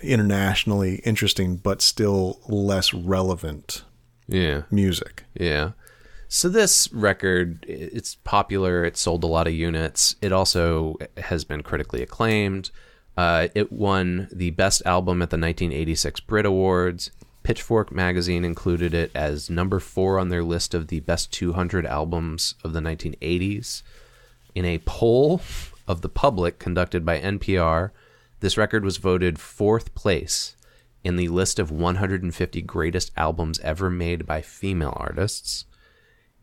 internationally 0.00 0.96
interesting 1.04 1.56
but 1.56 1.82
still 1.82 2.40
less 2.48 2.94
relevant 2.94 3.84
Yeah, 4.26 4.62
music. 4.70 5.24
yeah. 5.34 5.72
So 6.28 6.48
this 6.48 6.92
record, 6.92 7.64
it's 7.66 8.14
popular. 8.16 8.84
It 8.84 8.96
sold 8.98 9.24
a 9.24 9.26
lot 9.26 9.46
of 9.46 9.54
units. 9.54 10.14
It 10.20 10.30
also 10.30 10.96
has 11.16 11.44
been 11.44 11.62
critically 11.62 12.02
acclaimed. 12.02 12.70
Uh, 13.18 13.48
it 13.52 13.72
won 13.72 14.28
the 14.30 14.50
best 14.50 14.80
album 14.86 15.20
at 15.22 15.30
the 15.30 15.36
1986 15.36 16.20
Brit 16.20 16.46
Awards. 16.46 17.10
Pitchfork 17.42 17.90
magazine 17.90 18.44
included 18.44 18.94
it 18.94 19.10
as 19.12 19.50
number 19.50 19.80
four 19.80 20.20
on 20.20 20.28
their 20.28 20.44
list 20.44 20.72
of 20.72 20.86
the 20.86 21.00
best 21.00 21.32
200 21.32 21.84
albums 21.84 22.54
of 22.62 22.72
the 22.72 22.78
1980s. 22.78 23.82
In 24.54 24.64
a 24.64 24.78
poll 24.86 25.42
of 25.88 26.02
the 26.02 26.08
public 26.08 26.60
conducted 26.60 27.04
by 27.04 27.18
NPR, 27.18 27.90
this 28.38 28.56
record 28.56 28.84
was 28.84 28.98
voted 28.98 29.40
fourth 29.40 29.96
place 29.96 30.54
in 31.02 31.16
the 31.16 31.26
list 31.26 31.58
of 31.58 31.72
150 31.72 32.62
greatest 32.62 33.10
albums 33.16 33.58
ever 33.64 33.90
made 33.90 34.26
by 34.26 34.42
female 34.42 34.94
artists. 34.96 35.64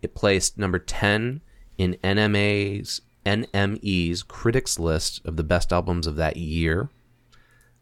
It 0.01 0.13
placed 0.13 0.57
number 0.57 0.79
10 0.79 1.39
in 1.77 1.93
NMA's 2.03 2.99
NME's 3.25 4.23
critics 4.23 4.77
list 4.79 5.21
of 5.25 5.35
the 5.37 5.43
best 5.43 5.71
albums 5.73 6.07
of 6.07 6.15
that 6.17 6.37
year. 6.37 6.89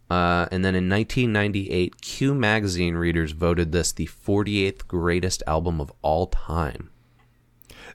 Uh, 0.10 0.48
and 0.52 0.64
then 0.64 0.76
in 0.76 0.90
1998, 0.90 2.02
Q 2.02 2.36
Magazine 2.36 2.95
readers 2.95 3.32
voted 3.32 3.72
this 3.72 3.91
the 3.91 4.06
48th 4.07 4.88
greatest 4.88 5.41
album 5.48 5.82
of 5.82 5.91
all 6.02 6.28
time. 6.28 6.90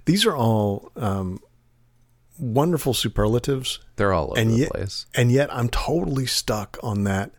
These 0.04 0.26
are 0.26 0.36
all 0.36 0.90
um, 0.96 1.38
wonderful 2.38 2.94
superlatives, 2.94 3.78
They're 3.96 4.12
all 4.12 4.30
over 4.30 4.40
and 4.40 4.50
the 4.50 4.56
yet, 4.56 4.70
place. 4.70 5.06
and 5.14 5.30
yet 5.30 5.52
I'm 5.54 5.68
totally 5.68 6.26
stuck 6.26 6.78
on 6.82 7.04
that 7.04 7.30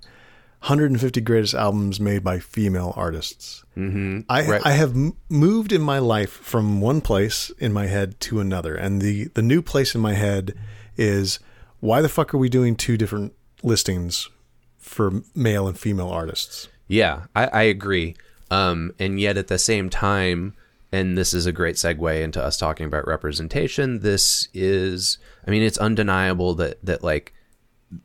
150 0.62 1.22
greatest 1.22 1.54
albums 1.54 2.00
made 2.00 2.24
by 2.24 2.40
female 2.40 2.94
artists. 2.98 3.64
Mm-hmm. 3.78 4.22
I 4.28 4.46
Right. 4.46 4.62
I 4.66 4.72
have 4.72 4.94
moved 5.30 5.72
in 5.72 5.82
my 5.82 6.00
life 6.00 6.32
from 6.32 6.82
one 6.82 7.00
place 7.02 7.50
in 7.60 7.72
my 7.72 7.88
head 7.88 8.20
to 8.22 8.40
another, 8.40 8.76
and 8.76 9.02
the 9.02 9.26
the 9.36 9.42
new 9.42 9.62
place 9.62 9.96
in 9.96 10.02
my 10.02 10.14
head 10.14 10.54
is 10.98 11.40
why 11.80 12.02
the 12.02 12.10
fuck 12.10 12.34
are 12.34 12.38
we 12.38 12.50
doing 12.50 12.76
two 12.76 12.98
different 12.98 13.34
listings 13.64 14.30
for 14.78 15.24
male 15.34 15.68
and 15.68 15.80
female 15.80 16.10
artists? 16.10 16.68
Yeah, 16.88 17.28
I, 17.36 17.46
I 17.48 17.62
agree. 17.64 18.16
Um, 18.52 18.94
and 19.00 19.20
yet 19.20 19.38
at 19.38 19.48
the 19.48 19.60
same 19.60 19.90
time, 19.90 20.56
and 20.92 21.18
this 21.18 21.34
is 21.34 21.46
a 21.46 21.52
great 21.52 21.76
segue 21.76 22.22
into 22.22 22.44
us 22.44 22.58
talking 22.58 22.86
about 22.86 23.08
representation. 23.08 24.00
This 24.00 24.50
is, 24.54 25.20
I 25.48 25.52
mean, 25.52 25.62
it's 25.62 25.78
undeniable 25.78 26.56
that 26.56 26.84
that 26.84 27.04
like 27.04 27.34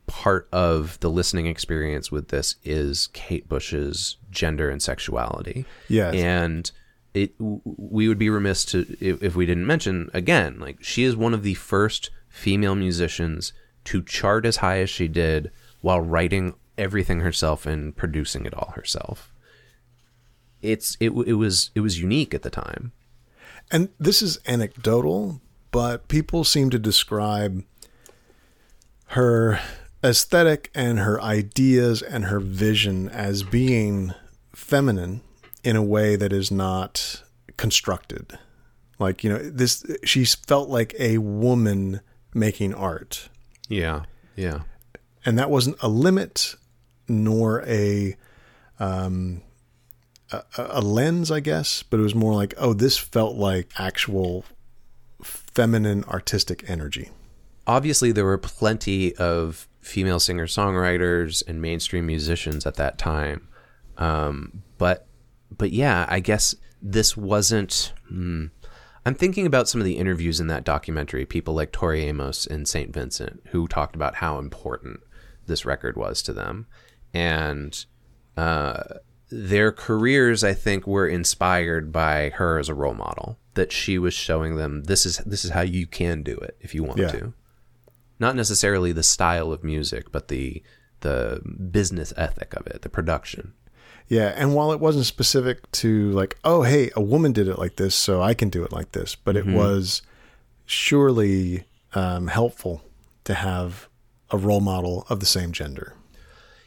part 0.06 0.48
of 0.52 0.98
the 1.00 1.10
listening 1.10 1.46
experience 1.46 2.10
with 2.10 2.28
this 2.28 2.56
is 2.64 3.08
Kate 3.08 3.48
Bush's 3.48 4.16
gender 4.30 4.70
and 4.70 4.82
sexuality. 4.82 5.66
Yes. 5.88 6.14
and 6.14 6.70
it 7.12 7.32
we 7.38 8.08
would 8.08 8.18
be 8.18 8.28
remiss 8.28 8.64
to 8.64 8.96
if, 9.00 9.36
we 9.36 9.46
didn't 9.46 9.66
mention 9.66 10.10
again 10.12 10.58
like 10.58 10.82
she 10.82 11.04
is 11.04 11.14
one 11.14 11.32
of 11.32 11.44
the 11.44 11.54
first 11.54 12.10
female 12.28 12.74
musicians 12.74 13.52
to 13.84 14.02
chart 14.02 14.44
as 14.44 14.56
high 14.56 14.78
as 14.80 14.90
she 14.90 15.06
did 15.06 15.52
while 15.80 16.00
writing 16.00 16.54
everything 16.76 17.20
herself 17.20 17.66
and 17.66 17.96
producing 17.96 18.44
it 18.46 18.54
all 18.54 18.72
herself 18.74 19.32
it's 20.60 20.96
it, 20.98 21.10
it 21.10 21.34
was 21.34 21.70
it 21.76 21.80
was 21.80 22.00
unique 22.00 22.34
at 22.34 22.42
the 22.42 22.50
time 22.50 22.90
And 23.70 23.88
this 23.98 24.20
is 24.20 24.38
anecdotal, 24.46 25.40
but 25.70 26.08
people 26.08 26.44
seem 26.44 26.70
to 26.70 26.78
describe 26.78 27.64
her 29.14 29.60
aesthetic 30.02 30.70
and 30.74 30.98
her 30.98 31.22
ideas 31.22 32.02
and 32.02 32.24
her 32.24 32.40
vision 32.40 33.08
as 33.08 33.44
being 33.44 34.12
feminine 34.52 35.20
in 35.62 35.76
a 35.76 35.82
way 35.82 36.16
that 36.16 36.32
is 36.32 36.50
not 36.50 37.22
constructed. 37.56 38.36
Like, 38.98 39.22
you 39.22 39.30
know, 39.30 39.38
this 39.38 39.86
she 40.02 40.24
felt 40.24 40.68
like 40.68 40.96
a 40.98 41.18
woman 41.18 42.00
making 42.34 42.74
art. 42.74 43.28
yeah 43.68 44.02
yeah 44.34 44.62
And 45.24 45.38
that 45.38 45.48
wasn't 45.48 45.76
a 45.80 45.88
limit 45.88 46.56
nor 47.08 47.62
a 47.68 48.16
um 48.80 49.42
a, 50.32 50.42
a 50.58 50.80
lens, 50.80 51.30
I 51.30 51.38
guess, 51.38 51.84
but 51.84 52.00
it 52.00 52.02
was 52.02 52.16
more 52.16 52.34
like, 52.34 52.54
oh, 52.58 52.72
this 52.72 52.98
felt 52.98 53.36
like 53.36 53.68
actual 53.78 54.44
feminine 55.22 56.02
artistic 56.04 56.68
energy. 56.68 57.10
Obviously 57.66 58.12
there 58.12 58.24
were 58.24 58.38
plenty 58.38 59.14
of 59.16 59.68
female 59.80 60.20
singer 60.20 60.46
songwriters 60.46 61.42
and 61.46 61.60
mainstream 61.60 62.06
musicians 62.06 62.66
at 62.66 62.76
that 62.76 62.98
time 62.98 63.48
um, 63.98 64.62
but 64.78 65.06
but 65.56 65.70
yeah 65.70 66.06
i 66.08 66.20
guess 66.20 66.54
this 66.82 67.16
wasn't 67.16 67.92
hmm. 68.08 68.46
i'm 69.06 69.14
thinking 69.14 69.46
about 69.46 69.68
some 69.68 69.80
of 69.80 69.84
the 69.84 69.98
interviews 69.98 70.40
in 70.40 70.46
that 70.46 70.64
documentary 70.64 71.24
people 71.24 71.54
like 71.54 71.70
tori 71.72 72.02
amos 72.04 72.46
and 72.46 72.66
st 72.66 72.92
vincent 72.92 73.42
who 73.50 73.68
talked 73.68 73.94
about 73.94 74.16
how 74.16 74.38
important 74.38 75.00
this 75.46 75.64
record 75.64 75.96
was 75.96 76.22
to 76.22 76.32
them 76.32 76.66
and 77.12 77.84
uh, 78.36 78.82
their 79.30 79.70
careers 79.70 80.42
i 80.42 80.52
think 80.54 80.86
were 80.86 81.06
inspired 81.06 81.92
by 81.92 82.30
her 82.30 82.58
as 82.58 82.68
a 82.68 82.74
role 82.74 82.94
model 82.94 83.38
that 83.54 83.70
she 83.70 83.98
was 83.98 84.14
showing 84.14 84.56
them 84.56 84.84
this 84.84 85.06
is 85.06 85.18
this 85.18 85.44
is 85.44 85.50
how 85.52 85.60
you 85.60 85.86
can 85.86 86.22
do 86.22 86.36
it 86.36 86.56
if 86.60 86.74
you 86.74 86.82
want 86.82 86.98
Yeah. 86.98 87.08
to 87.10 87.34
not 88.18 88.36
necessarily 88.36 88.92
the 88.92 89.02
style 89.02 89.52
of 89.52 89.64
music 89.64 90.10
but 90.12 90.28
the 90.28 90.62
the 91.00 91.40
business 91.70 92.12
ethic 92.16 92.54
of 92.54 92.66
it 92.66 92.82
the 92.82 92.88
production 92.88 93.52
Yeah, 94.06 94.32
and 94.36 94.54
while 94.54 94.72
it 94.72 94.80
wasn't 94.80 95.06
specific 95.06 95.70
to 95.72 96.10
like, 96.10 96.38
oh, 96.44 96.62
hey, 96.62 96.90
a 96.94 97.00
woman 97.00 97.32
did 97.32 97.48
it 97.48 97.58
like 97.58 97.76
this, 97.76 97.94
so 97.94 98.20
I 98.20 98.34
can 98.34 98.50
do 98.50 98.62
it 98.62 98.72
like 98.72 98.92
this, 98.92 99.14
but 99.14 99.36
it 99.36 99.46
was 99.46 100.02
surely 100.66 101.64
um, 101.94 102.26
helpful 102.26 102.82
to 103.24 103.34
have 103.34 103.88
a 104.30 104.36
role 104.36 104.60
model 104.60 105.06
of 105.08 105.20
the 105.20 105.26
same 105.26 105.52
gender. 105.52 105.94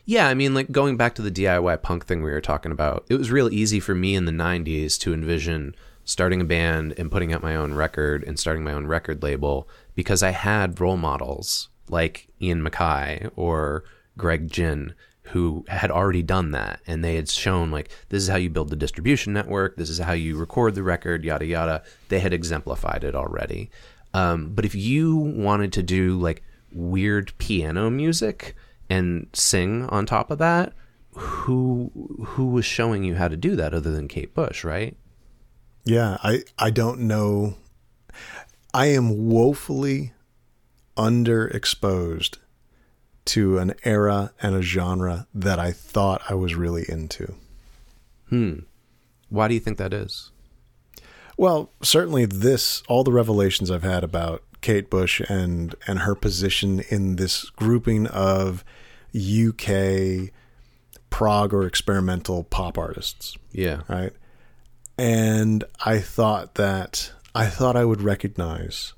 Yeah, 0.05 0.27
I 0.29 0.33
mean, 0.33 0.53
like 0.53 0.71
going 0.71 0.97
back 0.97 1.15
to 1.15 1.21
the 1.21 1.31
DIY 1.31 1.81
punk 1.81 2.05
thing 2.05 2.23
we 2.23 2.31
were 2.31 2.41
talking 2.41 2.71
about, 2.71 3.05
it 3.09 3.15
was 3.15 3.29
real 3.29 3.53
easy 3.53 3.79
for 3.79 3.93
me 3.93 4.15
in 4.15 4.25
the 4.25 4.31
90s 4.31 4.97
to 4.99 5.13
envision 5.13 5.75
starting 6.05 6.39
a 6.39 6.45
band 6.45 6.93
and 6.97 7.11
putting 7.11 7.33
out 7.33 7.43
my 7.43 7.55
own 7.55 7.73
record 7.73 8.23
and 8.23 8.39
starting 8.39 8.63
my 8.63 8.71
own 8.71 8.87
record 8.87 9.21
label 9.21 9.67
because 9.97 10.21
I 10.21 10.29
had 10.29 10.79
role 10.79 10.95
models 10.95 11.69
like 11.89 12.27
Ian 12.39 12.63
MacKaye 12.63 13.31
or 13.35 13.83
Greg 14.17 14.49
Ginn 14.49 14.93
who 15.23 15.65
had 15.67 15.91
already 15.91 16.23
done 16.23 16.51
that 16.51 16.79
and 16.87 17.03
they 17.03 17.15
had 17.15 17.27
shown 17.27 17.69
like 17.69 17.89
this 18.07 18.23
is 18.23 18.29
how 18.29 18.37
you 18.37 18.49
build 18.49 18.69
the 18.69 18.77
distribution 18.77 19.33
network 19.33 19.75
this 19.75 19.89
is 19.89 19.97
how 19.97 20.13
you 20.13 20.37
record 20.37 20.73
the 20.73 20.83
record 20.83 21.25
yada 21.25 21.45
yada 21.45 21.83
they 22.07 22.19
had 22.19 22.31
exemplified 22.31 23.03
it 23.03 23.13
already 23.13 23.69
um, 24.13 24.53
but 24.55 24.63
if 24.63 24.73
you 24.73 25.17
wanted 25.17 25.73
to 25.73 25.83
do 25.83 26.17
like 26.17 26.43
weird 26.71 27.33
piano 27.39 27.89
music 27.89 28.55
and 28.89 29.27
sing 29.33 29.83
on 29.87 30.05
top 30.05 30.31
of 30.31 30.37
that 30.37 30.71
who 31.11 31.91
who 32.23 32.45
was 32.45 32.63
showing 32.63 33.03
you 33.03 33.15
how 33.15 33.27
to 33.27 33.35
do 33.35 33.57
that 33.57 33.73
other 33.73 33.91
than 33.91 34.07
Kate 34.07 34.33
Bush 34.33 34.63
right 34.63 34.95
Yeah, 35.87 36.17
I 36.21 36.43
I 36.59 36.69
don't 36.69 37.01
know. 37.01 37.55
I 38.73 38.87
am 38.87 39.27
woefully 39.27 40.13
underexposed 40.95 42.37
to 43.25 43.57
an 43.57 43.73
era 43.83 44.31
and 44.41 44.55
a 44.55 44.61
genre 44.61 45.27
that 45.33 45.59
I 45.59 45.71
thought 45.71 46.21
I 46.29 46.33
was 46.33 46.55
really 46.55 46.85
into. 46.87 47.35
Hmm. 48.29 48.59
Why 49.29 49.47
do 49.47 49.53
you 49.53 49.59
think 49.59 49.77
that 49.77 49.93
is 49.93 50.31
Well, 51.35 51.71
certainly 51.81 52.25
this 52.25 52.81
all 52.87 53.03
the 53.03 53.11
revelations 53.11 53.69
I've 53.69 53.83
had 53.83 54.03
about 54.03 54.43
Kate 54.61 54.89
Bush 54.89 55.21
and 55.29 55.75
and 55.85 55.99
her 55.99 56.15
position 56.15 56.81
in 56.89 57.17
this 57.17 57.49
grouping 57.51 58.07
of 58.07 58.63
UK 59.15 60.31
prog 61.09 61.53
or 61.53 61.65
experimental 61.65 62.43
pop 62.45 62.77
artists, 62.77 63.37
yeah 63.51 63.81
right? 63.87 64.13
And 64.97 65.63
I 65.85 65.99
thought 65.99 66.55
that 66.55 67.11
I 67.37 67.47
thought 67.47 67.75
I 67.75 67.85
would 67.85 68.01
recognize 68.01 68.93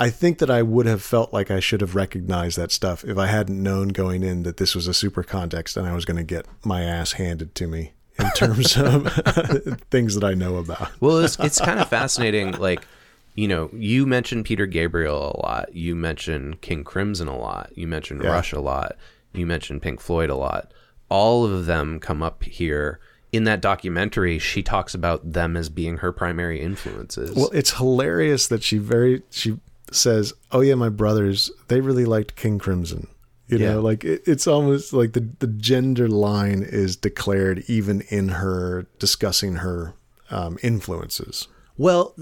I 0.00 0.08
think 0.08 0.38
that 0.38 0.50
I 0.50 0.62
would 0.62 0.86
have 0.86 1.02
felt 1.02 1.30
like 1.30 1.50
I 1.50 1.60
should 1.60 1.82
have 1.82 1.94
recognized 1.94 2.56
that 2.56 2.72
stuff 2.72 3.04
if 3.04 3.18
I 3.18 3.26
hadn't 3.26 3.62
known 3.62 3.88
going 3.88 4.22
in 4.22 4.44
that 4.44 4.56
this 4.56 4.74
was 4.74 4.86
a 4.86 4.94
super 4.94 5.22
context 5.22 5.76
and 5.76 5.86
I 5.86 5.94
was 5.94 6.06
going 6.06 6.16
to 6.16 6.22
get 6.24 6.46
my 6.64 6.82
ass 6.82 7.12
handed 7.12 7.54
to 7.56 7.66
me 7.66 7.92
in 8.18 8.30
terms 8.30 8.78
of 8.78 9.12
things 9.90 10.14
that 10.14 10.24
I 10.24 10.32
know 10.32 10.56
about. 10.56 10.90
Well, 11.02 11.18
it's 11.18 11.38
it's 11.38 11.60
kind 11.60 11.78
of 11.78 11.88
fascinating. 11.90 12.52
Like, 12.52 12.86
you 13.34 13.46
know, 13.46 13.68
you 13.74 14.06
mentioned 14.06 14.46
Peter 14.46 14.64
Gabriel 14.64 15.34
a 15.36 15.40
lot. 15.40 15.74
You 15.74 15.94
mentioned 15.94 16.62
King 16.62 16.82
Crimson 16.82 17.28
a 17.28 17.36
lot. 17.36 17.70
You 17.76 17.86
mentioned 17.86 18.22
Yeah. 18.22 18.30
Rush 18.30 18.54
a 18.54 18.60
lot. 18.60 18.96
You 19.34 19.44
mentioned 19.44 19.82
Pink 19.82 20.00
Floyd 20.00 20.30
a 20.30 20.34
lot. 20.34 20.72
All 21.10 21.44
of 21.44 21.66
them 21.66 22.00
come 22.00 22.22
up 22.22 22.42
here 22.44 23.00
in 23.32 23.44
that 23.44 23.60
documentary. 23.60 24.38
She 24.38 24.62
talks 24.62 24.94
about 24.94 25.32
them 25.32 25.56
as 25.56 25.68
being 25.68 25.98
her 25.98 26.12
primary 26.12 26.60
influences. 26.60 27.34
Well, 27.36 27.50
it's 27.52 27.72
hilarious 27.76 28.46
that 28.48 28.62
she 28.62 28.78
very 28.78 29.22
she 29.30 29.58
says, 29.92 30.32
"Oh 30.52 30.60
yeah, 30.60 30.74
my 30.74 30.88
brothers, 30.88 31.50
they 31.68 31.80
really 31.80 32.04
liked 32.04 32.36
King 32.36 32.58
Crimson." 32.58 33.08
You 33.48 33.58
Yeah. 33.58 33.72
know, 33.74 33.80
like 33.80 34.04
it, 34.04 34.22
it's 34.26 34.46
almost 34.46 34.92
like 34.92 35.12
the 35.12 35.28
the 35.40 35.46
gender 35.48 36.08
line 36.08 36.62
is 36.62 36.96
declared 36.96 37.64
even 37.66 38.02
in 38.02 38.28
her 38.28 38.86
discussing 38.98 39.56
her 39.56 39.94
um, 40.30 40.58
influences. 40.62 41.48
Well, 41.76 42.14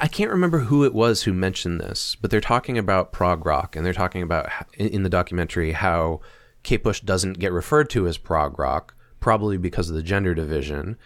I 0.00 0.08
can't 0.08 0.30
remember 0.30 0.58
who 0.60 0.84
it 0.84 0.92
was 0.94 1.22
who 1.22 1.32
mentioned 1.32 1.80
this, 1.80 2.16
but 2.20 2.30
they're 2.30 2.40
talking 2.40 2.76
about 2.76 3.12
prog 3.12 3.46
rock, 3.46 3.74
and 3.74 3.84
they're 3.86 3.92
talking 3.94 4.22
about 4.22 4.48
in 4.74 4.88
in 4.88 5.02
the 5.04 5.08
documentary 5.08 5.72
how 5.72 6.20
Kate 6.62 6.82
Bush 6.84 7.00
doesn't 7.00 7.38
get 7.38 7.52
referred 7.52 7.88
to 7.90 8.06
as 8.06 8.18
prog 8.18 8.58
rock, 8.58 8.94
probably 9.26 9.56
because 9.56 9.90
of 9.90 9.96
the 9.96 10.04
gender 10.04 10.34
division. 10.36 10.96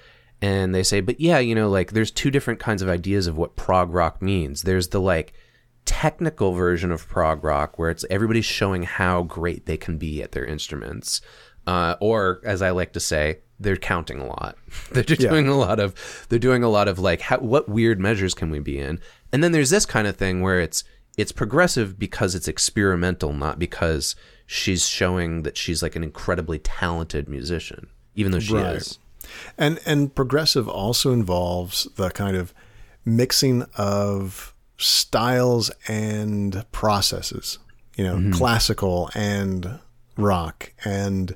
And 0.42 0.74
they 0.74 0.82
say, 0.82 1.00
but 1.00 1.18
yeah, 1.20 1.38
you 1.38 1.54
know, 1.54 1.70
like 1.70 1.92
there's 1.92 2.10
two 2.10 2.30
different 2.30 2.60
kinds 2.60 2.82
of 2.82 2.88
ideas 2.90 3.26
of 3.26 3.34
what 3.38 3.56
prog 3.56 3.94
rock 3.94 4.20
means. 4.20 4.60
There's 4.60 4.88
the 4.88 5.00
like 5.00 5.32
technical 5.86 6.52
version 6.52 6.92
of 6.92 7.08
prog 7.08 7.42
rock 7.42 7.78
where 7.78 7.88
it's 7.88 8.04
everybody's 8.10 8.44
showing 8.44 8.82
how 8.82 9.22
great 9.22 9.64
they 9.64 9.78
can 9.78 9.96
be 9.96 10.22
at 10.22 10.32
their 10.32 10.44
instruments. 10.44 11.22
Uh, 11.66 11.94
or 11.98 12.42
as 12.44 12.60
I 12.60 12.70
like 12.72 12.92
to 12.92 13.00
say, 13.00 13.38
they're 13.58 13.76
counting 13.78 14.20
a 14.20 14.26
lot. 14.26 14.58
they're 14.92 15.04
Yeah. 15.08 15.30
doing 15.30 15.48
a 15.48 15.56
lot 15.56 15.80
of 15.80 15.94
they're 16.28 16.38
doing 16.38 16.62
a 16.62 16.68
lot 16.68 16.88
of 16.88 16.98
like 16.98 17.22
how, 17.22 17.38
what 17.38 17.70
weird 17.70 17.98
measures 17.98 18.34
can 18.34 18.50
we 18.50 18.58
be 18.60 18.78
in? 18.78 19.00
And 19.32 19.42
then 19.42 19.52
there's 19.52 19.70
this 19.70 19.86
kind 19.86 20.06
of 20.06 20.16
thing 20.16 20.42
where 20.42 20.60
it's 20.60 20.84
it's 21.16 21.32
progressive 21.32 21.98
because 21.98 22.34
it's 22.34 22.48
experimental, 22.48 23.32
not 23.32 23.58
because 23.58 24.14
she's 24.46 24.86
showing 24.86 25.42
that 25.44 25.56
she's 25.56 25.82
like 25.82 25.96
an 25.96 26.04
incredibly 26.04 26.58
talented 26.58 27.28
musician, 27.28 27.88
even 28.14 28.32
though 28.32 28.40
she 28.40 28.54
Right. 28.54 28.76
is. 28.76 28.98
And 29.56 29.78
and 29.86 30.14
progressive 30.14 30.68
also 30.68 31.12
involves 31.12 31.86
the 31.96 32.10
kind 32.10 32.36
of 32.36 32.52
mixing 33.04 33.62
of 33.76 34.54
styles 34.78 35.70
and 35.88 36.64
processes. 36.72 37.58
You 37.96 38.04
know, 38.04 38.36
classical 38.36 39.10
and 39.14 39.78
rock 40.16 40.72
and 40.84 41.34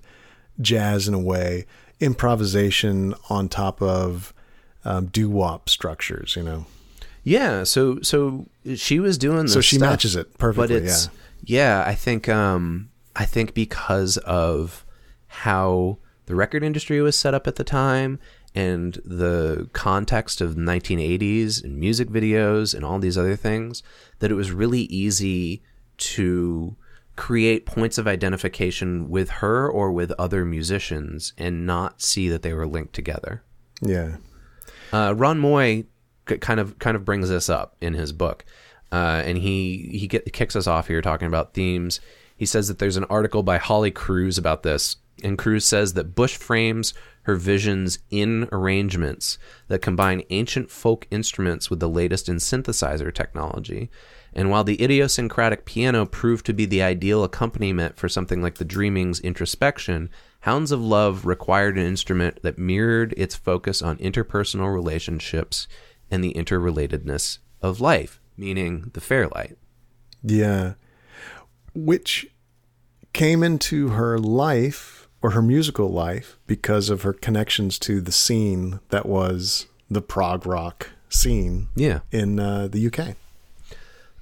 jazz 0.61 1.07
in 1.07 1.13
a 1.15 1.19
way, 1.19 1.67
improvisation 2.01 3.15
on 3.29 3.49
top 3.49 3.83
of 3.83 4.33
um, 4.85 5.07
doo 5.07 5.29
wop 5.29 5.69
structures. 5.69 6.37
You 6.37 6.43
know, 6.43 6.67
Yeah, 7.23 7.65
so 7.65 8.01
so 8.03 8.47
she 8.77 8.99
was 8.99 9.19
doing 9.19 9.43
this 9.43 9.53
So 9.53 9.61
she 9.61 9.77
stuff, 9.77 9.91
matches 9.91 10.17
it 10.17 10.37
perfectly, 10.39 10.79
But 10.79 10.85
it's 10.87 11.09
yeah. 11.45 11.85
I 11.87 11.95
think 11.95 12.29
um 12.29 12.89
I 13.15 13.25
think 13.27 13.53
because 13.55 14.17
of 14.19 14.85
how 15.27 15.99
the 16.27 16.35
record 16.35 16.63
industry 16.63 17.01
was 17.01 17.19
set 17.19 17.35
up 17.35 17.47
at 17.47 17.57
the 17.57 17.65
time 17.65 18.19
and 18.55 19.01
the 19.05 19.69
context 19.73 20.41
of 20.41 20.55
the 20.55 20.63
1980s 20.63 21.63
and 21.63 21.79
music 21.79 22.09
videos 22.09 22.75
and 22.75 22.85
all 22.85 22.99
these 22.99 23.19
other 23.19 23.37
things 23.37 23.83
that 24.21 24.31
it 24.31 24.35
was 24.35 24.53
really 24.53 24.83
easy 24.83 25.63
to 25.97 26.77
create 27.17 27.67
points 27.67 27.99
of 27.99 28.09
identification 28.09 29.09
with 29.09 29.31
her 29.31 29.69
or 29.69 29.93
with 29.93 30.13
other 30.13 30.45
musicians 30.45 31.33
and 31.39 31.67
not 31.67 32.01
see 32.01 32.29
that 32.29 32.43
they 32.43 32.53
were 32.53 32.67
linked 32.67 32.95
together. 32.95 33.43
yeah. 33.81 34.17
Uh, 34.93 35.13
Ron 35.13 35.41
Moy 35.41 35.85
kind 36.25 36.61
of 36.61 36.79
kind 36.79 36.97
of 36.97 37.05
brings 37.05 37.29
this 37.29 37.49
up 37.49 37.77
in 37.81 37.95
his 37.95 38.13
book, 38.13 38.45
uh, 38.93 39.23
and 39.25 39.39
he 39.39 39.89
he 39.93 40.07
get, 40.07 40.33
kicks 40.33 40.55
us 40.55 40.69
off 40.69 40.87
here 40.87 41.03
talking 41.03 41.27
about 41.27 41.53
themes. 41.53 42.01
He 42.37 42.47
says 42.47 42.69
that 42.69 42.79
there's 42.79 42.97
an 42.97 43.05
article 43.05 43.43
by 43.43 43.59
Holly 43.59 43.91
Kruse 43.91 44.39
about 44.39 44.63
this, 44.63 44.97
and 45.25 45.39
Kruse 45.39 45.65
says 45.65 45.95
that 45.95 46.15
Bush 46.15 46.37
frames 46.37 46.95
her 47.23 47.37
visions 47.37 47.99
in 48.11 48.49
arrangements 48.53 49.39
that 49.69 49.81
combine 49.81 50.23
ancient 50.31 50.71
folk 50.71 51.07
instruments 51.11 51.71
with 51.71 51.81
the 51.81 51.89
latest 51.89 52.29
in 52.29 52.37
synthesizer 52.37 53.13
technology. 53.13 53.91
And 54.35 54.51
while 54.51 54.65
the 54.65 54.83
idiosyncratic 54.83 55.65
piano 55.65 56.05
proved 56.05 56.45
to 56.47 56.53
be 56.53 56.67
the 56.67 56.83
ideal 56.83 57.25
accompaniment 57.25 57.97
for 57.97 58.09
something 58.09 58.43
like 58.43 58.57
the 58.57 58.65
Dreaming's 58.65 59.21
introspection, 59.21 60.11
Hounds 60.41 60.71
of 60.71 60.83
Love 60.83 61.25
required 61.25 61.79
an 61.79 61.87
instrument 61.87 62.43
that 62.43 62.59
mirrored 62.59 63.15
its 63.17 63.35
focus 63.35 63.81
on 63.81 63.97
interpersonal 63.99 64.75
relationships 64.75 65.67
and 66.11 66.23
the 66.23 66.35
interrelatedness 66.35 67.39
of 67.63 67.81
life, 67.81 68.21
meaning 68.37 68.91
the 68.93 69.01
Fairlight. 69.01 69.57
Yeah. 70.23 70.75
Which 71.75 72.27
came 73.15 73.43
into 73.43 73.91
her 73.91 74.19
life 74.19 75.04
or 75.25 75.31
her 75.31 75.41
musical 75.41 75.89
life 75.91 76.37
because 76.47 76.91
of 76.91 77.01
her 77.01 77.15
connections 77.15 77.79
to 77.79 77.99
the 78.03 78.13
scene 78.13 78.79
that 78.91 79.07
was 79.07 79.67
the 79.91 80.03
prog 80.03 80.45
rock 80.45 80.91
scene 81.09 81.67
Yeah. 81.75 82.01
in 82.13 82.39
uh, 82.39 82.69
the 82.69 82.87
UK. 82.89 83.17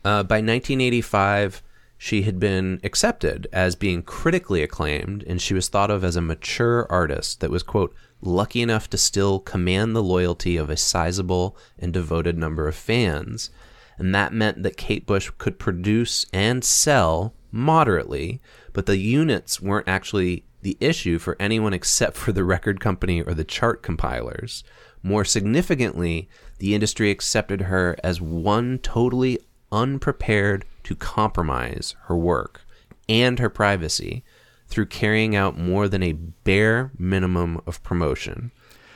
Uh, 0.05 0.23
by 0.23 0.37
1985, 0.37 1.61
she 1.99 2.23
had 2.23 2.39
been 2.39 2.79
accepted 2.85 3.49
as 3.53 3.75
being 3.75 4.03
critically 4.03 4.63
acclaimed, 4.63 5.25
and 5.27 5.43
she 5.43 5.55
was 5.55 5.69
thought 5.69 5.91
of 5.91 6.05
as 6.05 6.15
a 6.15 6.21
mature 6.21 6.87
artist 6.89 7.41
that 7.41 7.51
was, 7.51 7.65
quote, 7.65 7.93
lucky 8.21 8.63
enough 8.63 8.89
to 8.91 8.97
still 8.97 9.41
command 9.41 9.97
the 9.97 10.03
loyalty 10.05 10.57
of 10.57 10.71
a 10.71 10.77
sizable 10.77 11.57
and 11.81 11.93
devoted 11.93 12.39
number 12.39 12.69
of 12.69 12.77
fans. 12.77 13.51
And 13.99 14.15
that 14.15 14.33
meant 14.33 14.63
that 14.63 14.77
Kate 14.77 15.05
Bush 15.05 15.33
could 15.37 15.59
produce 15.59 16.27
and 16.33 16.63
sell 16.63 17.35
moderately, 17.51 18.41
but 18.73 18.87
the 18.87 18.99
units 18.99 19.61
weren't 19.61 19.89
actually 19.89 20.45
the 20.63 20.77
issue 20.81 21.19
for 21.19 21.37
anyone 21.41 21.73
except 21.75 22.17
for 22.17 22.33
the 22.33 22.45
record 22.45 22.81
company 22.81 23.21
or 23.23 23.35
the 23.35 23.45
chart 23.45 23.83
compilers. 23.83 24.65
More 25.03 25.25
significantly, 25.25 26.29
the 26.59 26.75
industry 26.75 27.11
accepted 27.11 27.63
her 27.63 27.97
as 28.05 28.21
one 28.21 28.79
totally 28.79 29.39
unprepared 29.73 30.65
to 30.85 30.95
compromise 30.95 31.95
her 32.05 32.17
work 32.17 32.63
and 33.09 33.39
her 33.39 33.51
privacy 33.51 34.23
through 34.69 34.87
carrying 34.87 35.35
out 35.35 35.59
more 35.59 35.89
than 35.89 36.03
a 36.03 36.13
bare 36.13 36.93
minimum 36.99 37.61
of 37.67 37.83
promotion. 37.83 38.53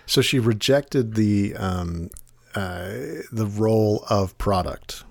So 0.06 0.20
she 0.22 0.38
rejected 0.38 1.14
the 1.14 1.54
um, 1.56 2.10
uh, 2.54 2.88
the 3.32 3.46
role 3.46 4.04
of 4.08 4.38
product 4.38 5.02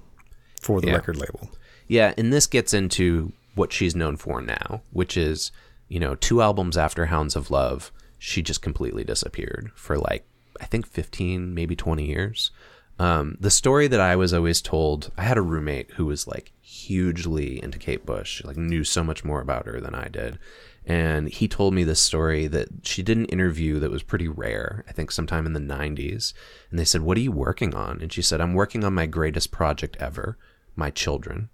for 0.61 0.79
the 0.81 0.87
Yeah. 0.87 0.93
record 0.95 1.17
label. 1.17 1.49
Yeah, 1.87 2.13
and 2.17 2.31
this 2.33 2.47
gets 2.47 2.73
into 2.73 3.33
what 3.53 3.71
she's 3.71 3.95
known 3.95 4.17
for 4.17 4.41
now, 4.41 4.81
which 4.91 5.15
is, 5.15 5.51
you 5.87 5.99
know, 5.99 6.15
two 6.15 6.41
albums 6.41 6.77
after 6.77 7.05
Hounds 7.05 7.35
of 7.35 7.51
Love, 7.51 7.91
she 8.17 8.41
just 8.41 8.61
completely 8.61 9.03
disappeared 9.03 9.71
for 9.75 9.97
like, 9.97 10.27
I 10.59 10.65
think 10.65 10.87
15, 10.87 11.53
maybe 11.53 11.75
20 11.75 12.05
years. 12.05 12.51
Um, 12.97 13.37
the 13.39 13.51
story 13.51 13.87
that 13.87 13.99
I 13.99 14.15
was 14.15 14.33
always 14.33 14.61
told, 14.61 15.11
I 15.17 15.23
had 15.23 15.37
a 15.37 15.41
roommate 15.41 15.91
who 15.91 16.05
was 16.05 16.27
like 16.27 16.53
hugely 16.61 17.61
into 17.61 17.77
Kate 17.77 18.05
Bush, 18.05 18.43
like 18.43 18.55
knew 18.55 18.83
so 18.83 19.03
much 19.03 19.25
more 19.25 19.41
about 19.41 19.65
her 19.65 19.81
than 19.81 19.93
I 19.93 20.07
did. 20.07 20.39
And 20.85 21.27
he 21.27 21.47
told 21.47 21.73
me 21.73 21.83
this 21.83 21.99
story 21.99 22.47
that 22.47 22.67
she 22.83 23.01
did 23.01 23.17
an 23.17 23.25
interview 23.25 23.79
that 23.79 23.91
was 23.91 24.03
pretty 24.03 24.27
rare, 24.27 24.85
I 24.87 24.91
think 24.91 25.11
sometime 25.11 25.45
in 25.45 25.53
the 25.53 25.59
90s. 25.59 26.33
And 26.69 26.79
they 26.79 26.85
said, 26.85 27.01
What 27.01 27.17
are 27.17 27.21
you 27.21 27.31
working 27.31 27.73
on? 27.73 28.01
And 28.01 28.13
she 28.13 28.21
said, 28.21 28.39
I'm 28.39 28.53
working 28.53 28.83
on 28.83 28.93
my 28.93 29.07
greatest 29.07 29.51
project 29.51 29.97
ever, 29.99 30.37
my 30.75 30.91
children. 30.91 31.49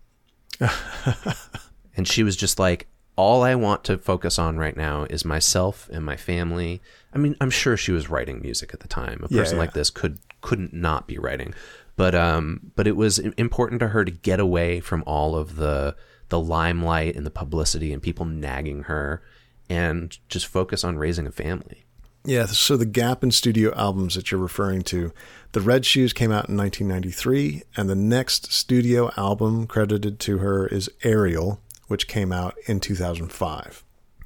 and 1.95 2.07
she 2.07 2.23
was 2.23 2.35
just 2.35 2.59
like, 2.59 2.87
all 3.21 3.43
I 3.43 3.53
want 3.53 3.83
to 3.83 3.99
focus 3.99 4.39
on 4.39 4.57
right 4.57 4.75
now 4.75 5.03
is 5.03 5.23
myself 5.23 5.87
and 5.93 6.03
my 6.03 6.17
family. 6.17 6.81
I 7.13 7.19
mean, 7.19 7.35
I'm 7.39 7.51
sure 7.51 7.77
she 7.77 7.91
was 7.91 8.09
writing 8.09 8.41
music 8.41 8.73
at 8.73 8.79
the 8.79 8.87
time. 8.87 9.21
A 9.23 9.27
person 9.29 9.57
yeah. 9.57 9.61
like 9.61 9.73
this 9.73 9.91
could 9.91 10.17
couldn't 10.41 10.73
not 10.73 11.05
be 11.05 11.19
writing, 11.19 11.53
but 11.95 12.15
um, 12.15 12.71
but 12.75 12.87
it 12.87 12.95
was 12.95 13.19
important 13.19 13.79
to 13.81 13.89
her 13.89 14.03
to 14.03 14.09
get 14.09 14.39
away 14.39 14.79
from 14.79 15.03
all 15.05 15.35
of 15.35 15.57
the 15.57 15.95
the 16.29 16.39
limelight 16.39 17.15
and 17.15 17.23
the 17.23 17.29
publicity 17.29 17.93
and 17.93 18.01
people 18.01 18.25
nagging 18.25 18.83
her, 18.83 19.21
and 19.69 20.17
just 20.27 20.47
focus 20.47 20.83
on 20.83 20.97
raising 20.97 21.27
a 21.27 21.31
family. 21.31 21.85
Yeah, 22.25 22.47
so 22.47 22.75
the 22.75 22.87
gap 22.87 23.23
in 23.23 23.29
studio 23.29 23.71
albums 23.75 24.15
that 24.15 24.31
you're 24.31 24.41
referring 24.41 24.81
to, 24.83 25.11
The 25.51 25.61
Red 25.61 25.85
Shoes 25.85 26.11
came 26.11 26.31
out 26.31 26.49
in 26.49 26.57
1993, 26.57 27.63
and 27.77 27.87
the 27.87 27.95
next 27.95 28.51
studio 28.51 29.11
album 29.15 29.67
credited 29.67 30.19
to 30.21 30.39
her 30.39 30.67
is 30.67 30.89
Ariel, 31.03 31.61
which 31.91 32.07
came 32.07 32.31
out 32.31 32.55
in 32.65 32.79
2005. 32.79 33.83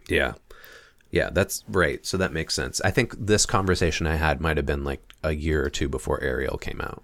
Yeah. 0.08 0.36
Yeah, 1.10 1.32
that's 1.32 1.64
right. 1.68 2.06
So 2.06 2.16
that 2.18 2.32
makes 2.32 2.54
sense. 2.54 2.80
I 2.82 2.92
think 2.92 3.16
this 3.18 3.46
conversation 3.46 4.06
I 4.06 4.16
had 4.16 4.40
might 4.40 4.58
have 4.58 4.66
been 4.66 4.84
like 4.84 5.02
a 5.24 5.32
year 5.32 5.66
or 5.66 5.70
two 5.70 5.90
before 5.90 6.22
Ariel 6.22 6.58
came 6.58 6.80
out. 6.80 7.04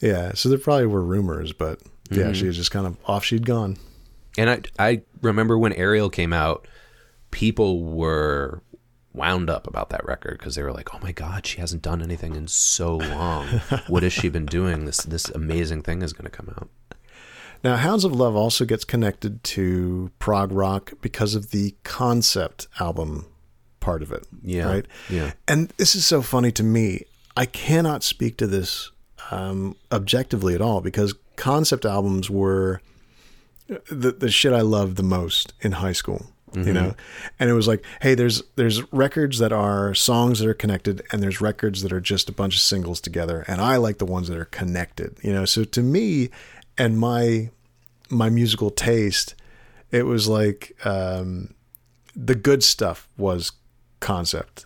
Yeah, 0.00 0.32
so 0.34 0.48
there 0.48 0.58
probably 0.58 0.86
were 0.86 1.02
rumors, 1.02 1.52
but 1.52 1.80
yeah, 2.10 2.24
mm-hmm. 2.24 2.32
she 2.34 2.46
was 2.46 2.56
just 2.56 2.70
kind 2.70 2.86
of 2.86 2.96
off 3.04 3.24
she'd 3.24 3.44
gone. 3.44 3.76
And 4.38 4.48
I 4.48 4.60
I 4.78 5.02
remember 5.20 5.58
when 5.58 5.72
Ariel 5.72 6.08
came 6.08 6.32
out, 6.32 6.66
people 7.30 7.82
were 7.82 8.62
wound 9.12 9.50
up 9.50 9.66
about 9.66 9.90
that 9.90 10.04
record 10.06 10.38
because 10.38 10.54
they 10.54 10.62
were 10.62 10.72
like, 10.72 10.94
"Oh 10.94 11.00
my 11.02 11.12
god, 11.12 11.46
she 11.46 11.60
hasn't 11.60 11.82
done 11.82 12.00
anything 12.00 12.34
in 12.34 12.46
so 12.46 12.96
long. 12.96 13.46
what 13.88 14.02
has 14.02 14.12
she 14.12 14.28
been 14.28 14.46
doing? 14.46 14.84
This 14.84 14.98
this 14.98 15.28
amazing 15.30 15.82
thing 15.82 16.02
is 16.02 16.12
going 16.12 16.30
to 16.30 16.36
come 16.36 16.48
out." 16.56 16.70
Now, 17.62 17.76
Hounds 17.76 18.04
of 18.04 18.12
Love 18.12 18.34
also 18.36 18.64
gets 18.64 18.84
connected 18.84 19.42
to 19.44 20.10
prog 20.18 20.50
rock 20.52 20.92
because 21.00 21.34
of 21.34 21.50
the 21.50 21.74
concept 21.84 22.68
album 22.78 23.26
part 23.80 24.02
of 24.02 24.12
it. 24.12 24.26
Yeah, 24.42 24.64
Right? 24.66 24.86
yeah. 25.08 25.32
And 25.48 25.72
this 25.76 25.94
is 25.94 26.06
so 26.06 26.22
funny 26.22 26.52
to 26.52 26.62
me. 26.62 27.04
I 27.36 27.46
cannot 27.46 28.02
speak 28.02 28.36
to 28.38 28.46
this 28.46 28.90
um, 29.30 29.76
objectively 29.92 30.54
at 30.54 30.60
all 30.60 30.80
because 30.80 31.14
concept 31.36 31.84
albums 31.84 32.28
were 32.30 32.80
the, 33.90 34.12
the 34.12 34.30
shit 34.30 34.52
I 34.52 34.60
loved 34.62 34.96
the 34.96 35.02
most 35.02 35.52
in 35.60 35.72
high 35.72 35.92
school. 35.92 36.26
You 36.52 36.72
know, 36.72 36.96
and 37.38 37.48
it 37.48 37.52
was 37.52 37.68
like, 37.68 37.84
hey, 38.02 38.16
there's 38.16 38.42
there's 38.56 38.82
records 38.92 39.38
that 39.38 39.52
are 39.52 39.94
songs 39.94 40.40
that 40.40 40.48
are 40.48 40.52
connected, 40.54 41.00
and 41.12 41.22
there's 41.22 41.40
records 41.40 41.82
that 41.82 41.92
are 41.92 42.00
just 42.00 42.28
a 42.28 42.32
bunch 42.32 42.56
of 42.56 42.60
singles 42.60 43.00
together, 43.00 43.44
and 43.46 43.60
I 43.60 43.76
like 43.76 43.98
the 43.98 44.04
ones 44.04 44.26
that 44.26 44.36
are 44.36 44.46
connected. 44.46 45.16
You 45.22 45.32
know, 45.32 45.44
so 45.44 45.62
to 45.62 45.80
me, 45.80 46.28
and 46.80 46.98
my 46.98 47.50
my 48.08 48.28
musical 48.28 48.70
taste, 48.70 49.34
it 49.90 50.04
was 50.04 50.26
like 50.26 50.76
um, 50.84 51.54
the 52.16 52.34
good 52.34 52.62
stuff 52.64 53.08
was 53.16 53.52
concept, 54.00 54.64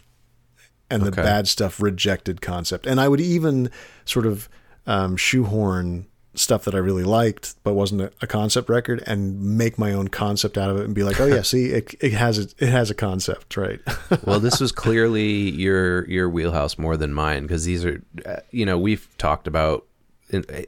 and 0.88 1.02
the 1.02 1.08
Okay. 1.08 1.22
bad 1.22 1.48
stuff 1.48 1.80
rejected 1.82 2.40
concept. 2.40 2.86
And 2.86 3.00
I 3.00 3.08
would 3.08 3.20
even 3.20 3.70
sort 4.04 4.26
of 4.26 4.48
um, 4.86 5.16
shoehorn 5.16 6.06
stuff 6.36 6.64
that 6.64 6.74
I 6.74 6.78
really 6.78 7.04
liked, 7.04 7.54
but 7.62 7.74
wasn't 7.74 8.12
a, 8.20 8.26
concept 8.26 8.68
record, 8.68 9.02
and 9.06 9.56
make 9.56 9.78
my 9.78 9.92
own 9.92 10.08
concept 10.08 10.58
out 10.58 10.68
of 10.70 10.78
it, 10.78 10.84
and 10.84 10.94
be 10.94 11.04
like, 11.04 11.20
oh 11.20 11.26
yeah, 11.26 11.42
see, 11.52 11.66
it, 11.66 11.94
it 12.00 12.12
has 12.12 12.38
a, 12.38 12.48
it 12.58 12.70
has 12.70 12.90
a 12.90 12.94
concept, 12.94 13.56
right? 13.56 13.80
well, 14.24 14.40
this 14.40 14.60
was 14.60 14.72
clearly 14.72 15.50
your 15.50 16.08
your 16.08 16.28
wheelhouse 16.28 16.78
more 16.78 16.96
than 16.96 17.12
mine 17.12 17.42
because 17.42 17.64
these 17.64 17.84
are, 17.84 18.02
uh, 18.26 18.36
you 18.50 18.66
know, 18.66 18.78
we've 18.78 19.08
talked 19.18 19.46
about 19.46 19.86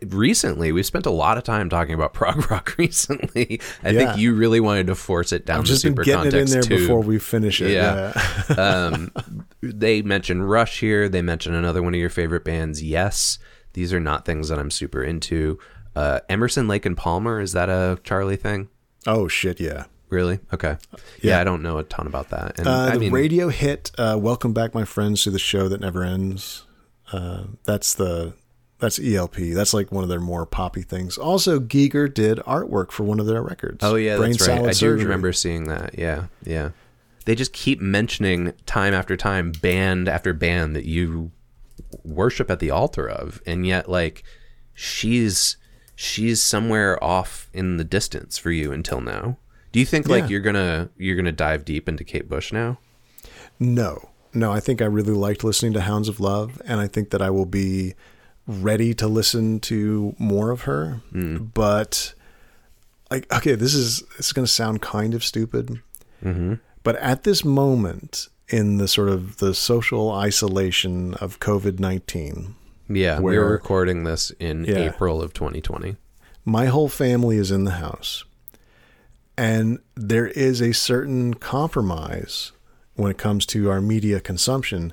recently. 0.06 0.72
We've 0.72 0.86
spent 0.86 1.06
a 1.06 1.10
lot 1.10 1.38
of 1.38 1.44
time 1.44 1.68
talking 1.68 1.94
about 1.94 2.12
prog 2.14 2.50
rock 2.50 2.74
recently. 2.78 3.60
I 3.82 3.90
Yeah. 3.90 3.98
think 3.98 4.18
you 4.20 4.34
really 4.34 4.60
wanted 4.60 4.86
to 4.88 4.94
force 4.94 5.32
it 5.32 5.46
down 5.46 5.58
I've 5.58 5.62
the 5.64 5.68
just 5.68 5.82
been 5.84 5.92
super 5.92 6.04
getting 6.04 6.26
it 6.26 6.34
in 6.34 6.46
context 6.46 6.52
there 6.52 6.62
tube. 6.62 6.78
before 6.80 7.00
we 7.00 7.18
finish 7.18 7.60
it. 7.60 7.70
Yeah. 7.72 8.12
yeah. 8.50 8.54
um, 8.90 9.12
they 9.62 10.02
mention 10.02 10.42
Rush 10.42 10.80
here. 10.80 11.08
They 11.08 11.22
mention 11.22 11.54
another 11.54 11.82
one 11.82 11.94
of 11.94 12.00
your 12.00 12.10
favorite 12.10 12.44
bands. 12.44 12.82
Yes, 12.82 13.38
these 13.72 13.92
are 13.92 14.00
not 14.00 14.24
things 14.24 14.48
that 14.48 14.58
I'm 14.58 14.70
super 14.70 15.02
into. 15.02 15.58
Uh, 15.94 16.20
Emerson, 16.28 16.68
Lake 16.68 16.84
and 16.86 16.96
Palmer 16.96 17.40
is 17.40 17.52
that 17.52 17.68
a 17.68 17.98
Charlie 18.04 18.36
thing? 18.36 18.68
Oh 19.06 19.28
shit, 19.28 19.60
yeah. 19.60 19.84
Really? 20.08 20.38
Okay. 20.54 20.76
Yeah, 20.94 21.00
Yeah. 21.22 21.40
I 21.40 21.44
don't 21.44 21.62
know 21.62 21.78
a 21.78 21.82
ton 21.82 22.06
about 22.06 22.28
that. 22.30 22.58
And 22.58 22.68
Uh, 22.68 22.72
I 22.72 22.90
the 22.92 22.98
mean, 23.00 23.12
radio 23.12 23.48
hit 23.48 23.90
uh, 23.98 24.16
"Welcome 24.20 24.52
Back, 24.52 24.72
My 24.74 24.84
Friends" 24.84 25.22
to 25.24 25.30
the 25.32 25.38
show 25.38 25.68
that 25.68 25.80
never 25.80 26.04
ends. 26.04 26.64
Uh, 27.12 27.44
that's 27.64 27.94
the 27.94 28.34
that's 28.78 28.98
ELP. 28.98 29.36
That's 29.54 29.72
like 29.74 29.90
one 29.92 30.02
of 30.02 30.08
their 30.10 30.20
more 30.20 30.44
poppy 30.46 30.82
things. 30.82 31.16
Also, 31.18 31.58
Giger 31.58 32.12
did 32.12 32.38
artwork 32.38 32.90
for 32.90 33.04
one 33.04 33.20
of 33.20 33.26
their 33.26 33.42
records. 33.42 33.78
Oh 33.82 33.94
yeah, 33.96 34.16
Brain 34.16 34.32
that's 34.32 34.46
right. 34.48 34.60
I 34.60 34.66
do 34.68 34.72
Surgery. 34.72 35.04
remember 35.04 35.32
seeing 35.32 35.64
that. 35.64 35.98
Yeah, 35.98 36.26
yeah. 36.44 36.70
They 37.24 37.34
just 37.34 37.52
keep 37.52 37.80
mentioning 37.80 38.52
time 38.66 38.94
after 38.94 39.16
time, 39.16 39.50
band 39.52 40.08
after 40.08 40.32
band 40.32 40.76
that 40.76 40.84
you 40.84 41.32
worship 42.04 42.50
at 42.50 42.60
the 42.60 42.70
altar 42.70 43.08
of, 43.08 43.40
and 43.46 43.66
yet 43.66 43.88
like 43.88 44.22
she's 44.74 45.56
she's 45.94 46.42
somewhere 46.42 47.02
off 47.02 47.48
in 47.52 47.78
the 47.78 47.84
distance 47.84 48.36
for 48.38 48.50
you 48.50 48.70
until 48.72 49.00
now. 49.00 49.38
Do 49.72 49.80
you 49.80 49.86
think 49.86 50.08
like 50.08 50.24
Yeah. 50.24 50.28
you're 50.28 50.40
gonna 50.40 50.90
you're 50.96 51.16
gonna 51.16 51.32
dive 51.32 51.64
deep 51.64 51.88
into 51.88 52.04
Kate 52.04 52.28
Bush 52.28 52.52
now? 52.52 52.78
No, 53.58 54.10
no, 54.34 54.52
I 54.52 54.60
think 54.60 54.82
I 54.82 54.84
really 54.84 55.12
liked 55.14 55.42
listening 55.42 55.72
to 55.72 55.80
Hounds 55.80 56.08
of 56.08 56.20
Love, 56.20 56.60
and 56.66 56.78
I 56.80 56.86
think 56.86 57.10
that 57.10 57.22
I 57.22 57.30
will 57.30 57.46
be 57.46 57.94
ready 58.46 58.94
to 58.94 59.08
listen 59.08 59.60
to 59.60 60.14
more 60.18 60.50
of 60.50 60.62
her. 60.62 61.00
Hmm. 61.12 61.36
But 61.54 62.14
like, 63.10 63.32
okay, 63.32 63.54
this 63.54 63.74
is 63.74 64.00
this 64.16 64.26
is 64.26 64.32
going 64.32 64.46
to 64.46 64.52
sound 64.52 64.82
kind 64.82 65.14
of 65.14 65.24
stupid, 65.24 65.80
mm-hmm. 66.24 66.54
but 66.82 66.96
at 66.96 67.22
this 67.24 67.44
moment 67.44 68.28
in 68.48 68.76
the 68.78 68.86
sort 68.88 69.08
of 69.08 69.38
the 69.38 69.54
social 69.54 70.12
isolation 70.12 71.14
of 71.14 71.40
COVID 71.40 71.78
nineteen, 71.80 72.54
Yeah, 72.88 73.18
we're 73.20 73.48
recording 73.48 74.04
this 74.04 74.30
in 74.38 74.64
Yeah. 74.64 74.88
April 74.90 75.20
of 75.22 75.32
2020. 75.34 75.96
my 76.44 76.66
whole 76.66 76.88
family 76.88 77.38
is 77.38 77.50
in 77.50 77.64
the 77.64 77.72
house 77.72 78.24
and 79.36 79.78
there 79.96 80.28
is 80.28 80.60
a 80.62 80.72
certain 80.72 81.34
compromise 81.34 82.52
when 82.94 83.10
it 83.10 83.18
comes 83.18 83.44
to 83.46 83.68
our 83.68 83.80
media 83.80 84.20
consumption 84.20 84.92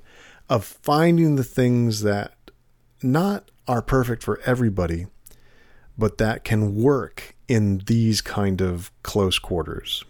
of 0.49 0.65
finding 0.65 1.35
the 1.35 1.43
things 1.43 2.01
that 2.01 2.33
not 3.03 3.49
are 3.67 3.81
perfect 3.81 4.23
for 4.23 4.39
everybody 4.45 5.07
but 5.97 6.17
that 6.17 6.43
can 6.43 6.75
work 6.75 7.35
in 7.47 7.79
these 7.85 8.21
kind 8.21 8.61
of 8.61 8.91
close 9.03 9.37
quarters 9.39 10.03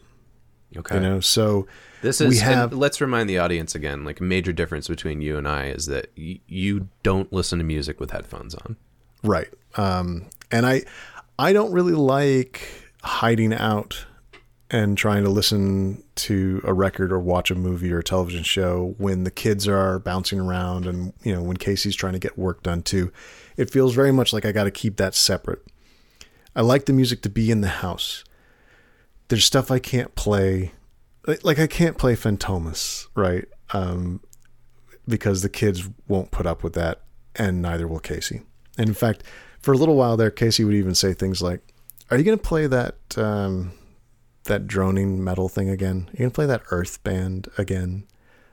Okay. 0.76 0.96
you 0.96 1.02
know 1.02 1.20
so 1.20 1.68
This 2.02 2.20
is 2.22 2.30
we 2.30 2.38
have 2.38 2.74
let's 2.74 3.00
remind 3.00 3.30
the 3.30 3.38
audience 3.38 3.76
again, 3.76 4.04
like 4.04 4.20
a 4.20 4.24
major 4.24 4.52
difference 4.52 4.88
between 4.88 5.22
you 5.22 5.38
and 5.38 5.48
I 5.48 5.68
is 5.68 5.86
that 5.86 6.08
y- 6.18 6.40
you 6.48 6.88
don't 7.04 7.32
listen 7.32 7.60
to 7.60 7.64
music 7.64 8.00
with 8.00 8.10
headphones 8.12 8.56
on. 8.56 8.76
Right. 9.24 9.48
Um, 9.78 10.26
and 10.52 10.66
I, 10.66 10.82
I 11.38 11.54
don't 11.54 11.72
really 11.72 11.94
like 11.94 12.68
hiding 13.04 13.54
out 13.54 14.06
and 14.74 14.98
trying 14.98 15.24
to 15.24 15.30
listen 15.30 16.04
to 16.16 16.60
a 16.64 16.74
record 16.74 17.12
or 17.12 17.20
watch 17.20 17.52
a 17.52 17.56
movie 17.56 17.94
or 17.94 18.00
a 18.00 18.04
television 18.04 18.42
show 18.42 18.96
when 18.98 19.24
the 19.24 19.30
kids 19.30 19.68
are 19.68 20.00
bouncing 20.00 20.40
around 20.40 20.88
and 20.88 21.14
you 21.24 21.34
know 21.34 21.44
when 21.44 21.58
Casey's 21.58 21.96
trying 21.96 22.14
to 22.14 22.20
get 22.20 22.38
work 22.40 22.64
done 22.64 22.82
too. 22.82 23.14
It 23.56 23.70
feels 23.70 23.94
very 23.94 24.12
much 24.12 24.34
like 24.34 24.46
I 24.46 24.52
got 24.52 24.64
to 24.64 24.72
keep 24.72 24.98
that 24.98 25.14
separate. 25.14 25.64
I 26.56 26.62
like 26.62 26.86
the 26.86 26.94
music 26.94 27.22
to 27.22 27.30
be 27.30 27.52
in 27.52 27.62
the 27.62 27.68
house. 27.68 28.24
There's 29.28 29.46
stuff 29.46 29.70
I 29.70 29.78
can't 29.78 30.16
play, 30.16 30.72
like- 31.44 31.60
I 31.60 31.68
can't 31.68 31.98
play 31.98 32.16
Fantômas, 32.16 33.08
right? 33.16 33.46
Um, 33.74 34.22
because 35.08 35.44
the 35.44 35.50
kids 35.50 35.88
won't 36.08 36.32
put 36.32 36.46
up 36.48 36.64
with 36.64 36.74
that, 36.74 37.02
and 37.36 37.62
neither 37.62 37.88
will 37.88 38.00
Casey. 38.00 38.42
And 38.78 38.88
in 38.88 38.96
fact, 38.96 39.24
for 39.60 39.74
a 39.74 39.78
little 39.78 39.96
while 39.96 40.18
there, 40.18 40.32
Casey 40.32 40.64
would 40.64 40.74
even 40.76 40.96
say 40.96 41.14
things 41.14 41.42
like, 41.44 41.62
"Are 42.10 42.18
you 42.18 42.24
going 42.24 42.38
to 42.38 42.44
play 42.44 42.68
that 42.68 42.96
um, 43.18 43.72
that 44.46 44.68
droning 44.68 45.24
metal 45.24 45.50
thing 45.50 45.70
again? 45.70 46.08
Are 46.10 46.12
you 46.12 46.18
going 46.20 46.32
to 46.32 46.36
play 46.36 46.46
that 46.46 46.64
Earth 46.72 47.04
band 47.04 47.50
again?" 47.58 48.06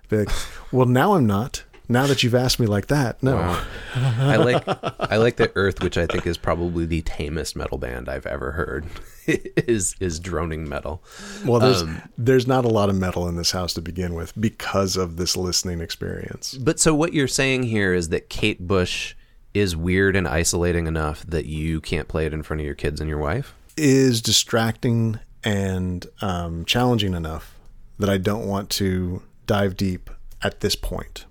Be 0.09 0.19
like, 0.19 0.31
"Well, 0.73 0.87
now 0.87 1.15
I'm 1.15 1.27
not. 1.27 1.65
Now 1.89 2.07
that 2.07 2.23
you've 2.23 2.37
asked 2.37 2.61
me 2.61 2.67
like 2.67 2.87
that, 2.87 3.23
no." 3.23 3.37
Wow. 3.37 3.65
I 3.95 4.37
like 4.37 4.65
I 5.01 5.17
like 5.17 5.37
the 5.37 5.51
Earth, 5.55 5.83
which 5.83 5.99
I 5.99 6.07
think 6.07 6.27
is 6.27 6.39
probably 6.39 6.87
the 6.87 7.03
tamest 7.03 7.57
metal 7.57 7.79
band 7.79 8.09
I've 8.09 8.27
ever 8.27 8.53
heard. 8.53 8.87
is 9.27 9.95
is 10.01 10.19
droning 10.21 10.69
metal. 10.69 11.03
Well, 11.45 11.61
there's 11.61 11.83
Um, 11.83 12.03
there's 12.17 12.47
not 12.47 12.65
a 12.65 12.69
lot 12.69 12.89
of 12.89 12.97
metal 12.97 13.29
in 13.29 13.37
this 13.37 13.53
house 13.53 13.75
to 13.75 13.81
begin 13.83 14.15
with 14.15 14.33
because 14.41 14.97
of 14.97 15.17
this 15.17 15.37
listening 15.37 15.81
experience. 15.81 16.55
But 16.55 16.81
so 16.81 16.95
what 16.95 17.13
you're 17.13 17.29
saying 17.29 17.65
here 17.65 17.95
is 17.95 18.09
that 18.11 18.29
Kate 18.29 18.67
Bush 18.67 19.15
is 19.53 19.77
weird 19.77 20.17
and 20.17 20.29
isolating 20.29 20.87
enough 20.87 21.25
that 21.27 21.47
you 21.47 21.81
can't 21.81 22.09
play 22.09 22.27
it 22.27 22.33
in 22.33 22.43
front 22.43 22.61
of 22.61 22.67
your 22.67 22.75
kids 22.75 23.01
and 23.01 23.09
your 23.09 23.19
wife? 23.19 23.55
Is 23.77 24.21
distracting 24.21 25.19
and 25.45 26.07
um, 26.21 26.65
challenging 26.65 27.15
enough 27.15 27.57
that 27.99 28.09
I 28.11 28.19
don't 28.19 28.47
want 28.47 28.71
to 28.71 29.23
dive 29.47 29.77
deep 29.77 30.11
at 30.43 30.61
this 30.61 30.75
point. 30.77 31.27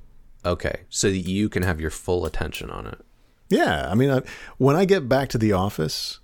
Okay. 0.46 0.82
So 0.90 1.10
that 1.10 1.18
you 1.18 1.50
can 1.50 1.64
have 1.64 1.82
your 1.82 1.90
full 1.90 2.26
attention 2.26 2.70
on 2.70 2.88
it. 2.88 3.00
Yeah, 3.50 3.88
I 3.90 3.96
mean, 3.96 4.12
I, 4.12 4.22
when 4.58 4.76
I 4.76 4.86
get 4.86 5.10
back 5.10 5.30
to 5.30 5.40
the 5.40 5.54
office, 5.54 6.20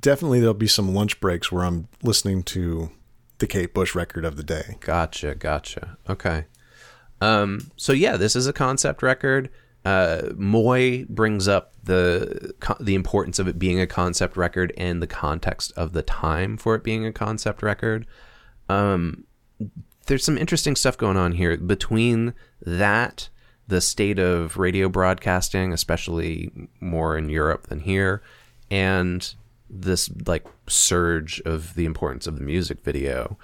definitely 0.00 0.40
there'll 0.40 0.54
be 0.54 0.66
some 0.66 0.94
lunch 0.94 1.20
breaks 1.20 1.52
where 1.52 1.64
I'm 1.64 1.88
listening 2.02 2.42
to 2.44 2.90
the 3.38 3.46
Kate 3.46 3.74
Bush 3.74 3.94
record 3.94 4.24
of 4.24 4.36
the 4.36 4.42
day. 4.42 4.76
Gotcha, 4.80 5.34
gotcha. 5.34 5.98
Okay. 6.08 6.46
Um, 7.20 7.70
so 7.76 7.92
yeah, 7.92 8.16
this 8.16 8.34
is 8.34 8.46
a 8.46 8.52
concept 8.52 9.02
record. 9.02 9.50
Uh, 9.84 10.30
Moy 10.36 11.04
brings 11.08 11.48
up 11.48 11.69
the 11.82 12.54
the 12.78 12.94
importance 12.94 13.38
of 13.38 13.48
it 13.48 13.58
being 13.58 13.80
a 13.80 13.86
concept 13.86 14.36
record 14.36 14.72
and 14.76 15.02
the 15.02 15.06
context 15.06 15.72
of 15.76 15.92
the 15.92 16.02
time 16.02 16.56
for 16.56 16.74
it 16.74 16.84
being 16.84 17.04
a 17.04 17.12
concept 17.12 17.62
record. 17.62 18.06
Um, 18.68 19.24
there's 20.06 20.24
some 20.24 20.38
interesting 20.38 20.76
stuff 20.76 20.96
going 20.96 21.16
on 21.16 21.32
here 21.32 21.56
between 21.56 22.34
that, 22.62 23.28
the 23.68 23.80
state 23.80 24.18
of 24.18 24.56
radio 24.56 24.88
broadcasting, 24.88 25.72
especially 25.72 26.50
more 26.80 27.16
in 27.16 27.28
Europe 27.28 27.68
than 27.68 27.80
here, 27.80 28.22
and 28.70 29.34
this 29.68 30.10
like 30.26 30.46
surge 30.66 31.40
of 31.44 31.74
the 31.74 31.84
importance 31.84 32.26
of 32.26 32.36
the 32.36 32.44
music 32.44 32.82
video 32.82 33.38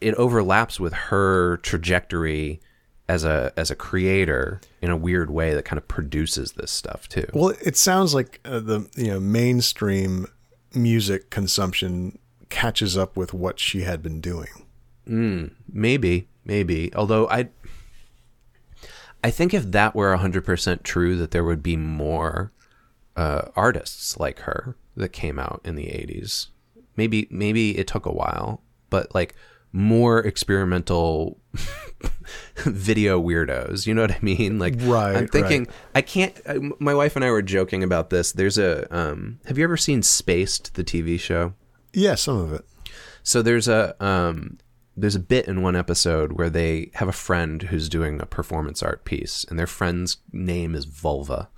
it 0.00 0.14
overlaps 0.14 0.78
with 0.78 0.92
her 0.92 1.56
trajectory 1.58 2.60
as 3.08 3.24
a 3.24 3.52
as 3.56 3.70
a 3.70 3.76
creator 3.76 4.60
in 4.82 4.90
a 4.90 4.96
weird 4.96 5.30
way 5.30 5.54
that 5.54 5.64
kind 5.64 5.78
of 5.78 5.86
produces 5.88 6.52
this 6.52 6.70
stuff 6.70 7.08
too. 7.08 7.26
Well, 7.32 7.54
it 7.64 7.76
sounds 7.76 8.14
like 8.14 8.40
uh, 8.44 8.60
the 8.60 8.88
you 8.96 9.08
know 9.08 9.20
mainstream 9.20 10.26
music 10.74 11.30
consumption 11.30 12.18
catches 12.48 12.96
up 12.96 13.16
with 13.16 13.32
what 13.32 13.58
she 13.58 13.82
had 13.82 14.02
been 14.02 14.20
doing. 14.20 14.48
Maybe, 15.72 16.28
maybe. 16.44 16.92
Although 16.94 17.28
I 17.28 17.48
I 19.22 19.30
think 19.30 19.54
if 19.54 19.70
that 19.72 19.94
were 19.94 20.16
100% 20.16 20.82
true 20.82 21.16
that 21.16 21.30
there 21.30 21.44
would 21.44 21.62
be 21.62 21.76
more 21.76 22.52
uh, 23.16 23.48
artists 23.56 24.18
like 24.18 24.40
her 24.40 24.76
that 24.96 25.08
came 25.08 25.38
out 25.38 25.60
in 25.64 25.74
the 25.74 25.86
80s. 25.86 26.48
Maybe 26.96 27.26
maybe 27.30 27.76
it 27.76 27.86
took 27.86 28.06
a 28.06 28.12
while, 28.12 28.62
but 28.88 29.14
like 29.14 29.34
more 29.76 30.20
experimental 30.20 31.38
video 32.56 33.20
weirdos. 33.20 33.86
You 33.86 33.94
know 33.94 34.00
what 34.00 34.12
I 34.12 34.18
mean? 34.22 34.58
Like, 34.58 34.74
Right, 34.78 35.16
I'm 35.16 35.28
thinking 35.28 35.68
I 35.94 36.00
can't. 36.00 36.34
I, 36.48 36.58
my 36.78 36.94
wife 36.94 37.14
and 37.14 37.24
I 37.24 37.30
were 37.30 37.42
joking 37.42 37.82
about 37.82 38.10
this. 38.10 38.32
There's 38.32 38.56
a. 38.58 38.92
Um, 38.96 39.38
have 39.44 39.58
you 39.58 39.64
ever 39.64 39.76
seen 39.76 40.02
Spaced, 40.02 40.74
the 40.74 40.84
TV 40.84 41.20
show? 41.20 41.52
Yeah, 41.92 42.14
some 42.14 42.38
of 42.38 42.52
it. 42.54 42.64
So 43.22 43.42
there's 43.42 43.68
a 43.68 44.02
um, 44.02 44.58
there's 44.96 45.14
a 45.14 45.20
bit 45.20 45.46
in 45.46 45.60
one 45.62 45.76
episode 45.76 46.32
where 46.32 46.50
they 46.50 46.90
have 46.94 47.08
a 47.08 47.12
friend 47.12 47.64
who's 47.64 47.90
doing 47.90 48.20
a 48.20 48.26
performance 48.26 48.82
art 48.82 49.04
piece, 49.04 49.44
and 49.50 49.58
their 49.58 49.66
friend's 49.66 50.18
name 50.32 50.74
is 50.74 50.86
Vulva, 50.86 51.50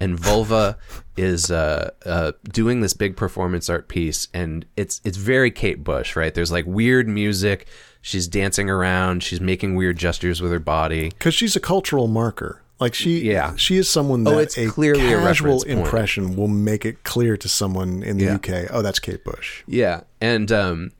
and 0.00 0.18
Vulva 0.18 0.78
is 1.16 1.50
uh, 1.50 1.90
uh, 2.06 2.32
doing 2.44 2.80
this 2.80 2.92
big 2.94 3.16
performance 3.16 3.68
art 3.68 3.88
piece, 3.88 4.28
and 4.32 4.64
it's 4.76 5.00
it's 5.04 5.16
very 5.16 5.50
Kate 5.50 5.82
Bush, 5.82 6.14
right? 6.16 6.32
There's 6.34 6.52
like 6.52 6.66
weird 6.66 7.08
music. 7.08 7.66
She's 8.00 8.28
dancing 8.28 8.70
around. 8.70 9.22
She's 9.22 9.40
making 9.40 9.74
weird 9.74 9.96
gestures 9.98 10.40
with 10.40 10.52
her 10.52 10.60
body. 10.60 11.08
because 11.10 11.34
she's 11.34 11.56
a 11.56 11.60
cultural 11.60 12.06
marker. 12.06 12.62
Like 12.80 12.94
she, 12.94 13.22
Yeah. 13.22 13.56
she 13.56 13.76
is 13.76 13.90
someone 13.90 14.22
that 14.22 14.34
Oh, 14.34 14.38
it's 14.38 14.56
a 14.56 14.68
clearly 14.68 15.12
a 15.12 15.18
casual 15.18 15.58
point. 15.64 15.68
impression 15.80 16.36
will 16.36 16.46
make 16.46 16.84
it 16.84 17.02
clear 17.02 17.36
to 17.36 17.48
someone 17.48 18.04
in 18.04 18.18
the 18.18 18.24
Yeah. 18.26 18.34
UK. 18.36 18.68
Oh, 18.70 18.82
that's 18.82 19.00
Kate 19.00 19.24
Bush. 19.24 19.64
Yeah, 19.66 20.02
and 20.20 20.52
um, 20.52 20.92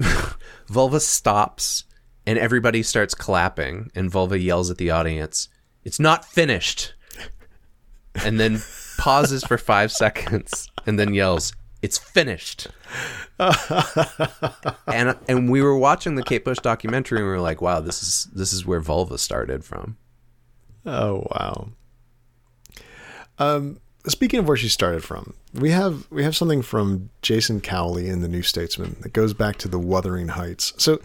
Vulva 0.68 1.00
stops, 1.00 1.84
and 2.26 2.38
everybody 2.38 2.82
starts 2.82 3.14
clapping, 3.14 3.90
and 3.94 4.10
Vulva 4.10 4.38
yells 4.38 4.70
at 4.70 4.78
the 4.78 4.90
audience, 4.90 5.48
"It's 5.84 6.00
not 6.00 6.24
finished," 6.24 6.94
and 8.24 8.38
then 8.38 8.60
pauses 8.98 9.44
for 9.44 9.58
five 9.58 9.92
seconds, 9.92 10.68
and 10.86 10.98
then 10.98 11.14
yells, 11.14 11.52
"It's 11.82 11.98
finished." 11.98 12.68
and 13.38 15.16
and 15.28 15.50
we 15.50 15.62
were 15.62 15.76
watching 15.76 16.16
the 16.16 16.22
Kate 16.22 16.44
Bush 16.44 16.58
documentary, 16.58 17.18
and 17.18 17.26
we 17.26 17.32
were 17.32 17.40
like, 17.40 17.60
"Wow, 17.60 17.80
this 17.80 18.02
is 18.02 18.28
this 18.34 18.52
is 18.52 18.66
where 18.66 18.80
Vulva 18.80 19.18
started 19.18 19.64
from." 19.64 19.96
Oh 20.84 21.26
wow. 21.30 21.68
Um, 23.38 23.78
speaking 24.06 24.40
of 24.40 24.48
where 24.48 24.56
she 24.56 24.68
started 24.68 25.04
from, 25.04 25.34
we 25.54 25.70
have 25.70 26.06
we 26.10 26.24
have 26.24 26.36
something 26.36 26.62
from 26.62 27.10
Jason 27.22 27.60
Cowley 27.60 28.08
in 28.08 28.20
the 28.20 28.28
New 28.28 28.42
Statesman 28.42 28.96
that 29.00 29.12
goes 29.12 29.34
back 29.34 29.56
to 29.58 29.68
the 29.68 29.78
Wuthering 29.78 30.28
Heights. 30.28 30.72
So, 30.76 31.00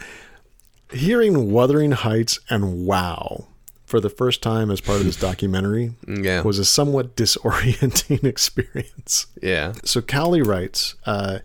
hearing 0.91 1.51
Wuthering 1.51 1.91
Heights 1.91 2.39
and 2.49 2.85
wow 2.85 3.47
for 3.93 3.99
the 3.99 4.09
first 4.09 4.41
time 4.41 4.71
as 4.71 4.81
part 4.81 4.99
of 4.99 5.05
this 5.05 5.15
documentary 5.15 5.93
Yeah, 6.07 6.41
was 6.41 6.57
a 6.57 6.65
somewhat 6.65 7.15
disorienting 7.21 8.23
experience. 8.23 9.27
yeah, 9.39 9.73
So 9.83 10.01
Cowley 10.01 10.41
writes, 10.41 10.95
uh, 11.05 11.39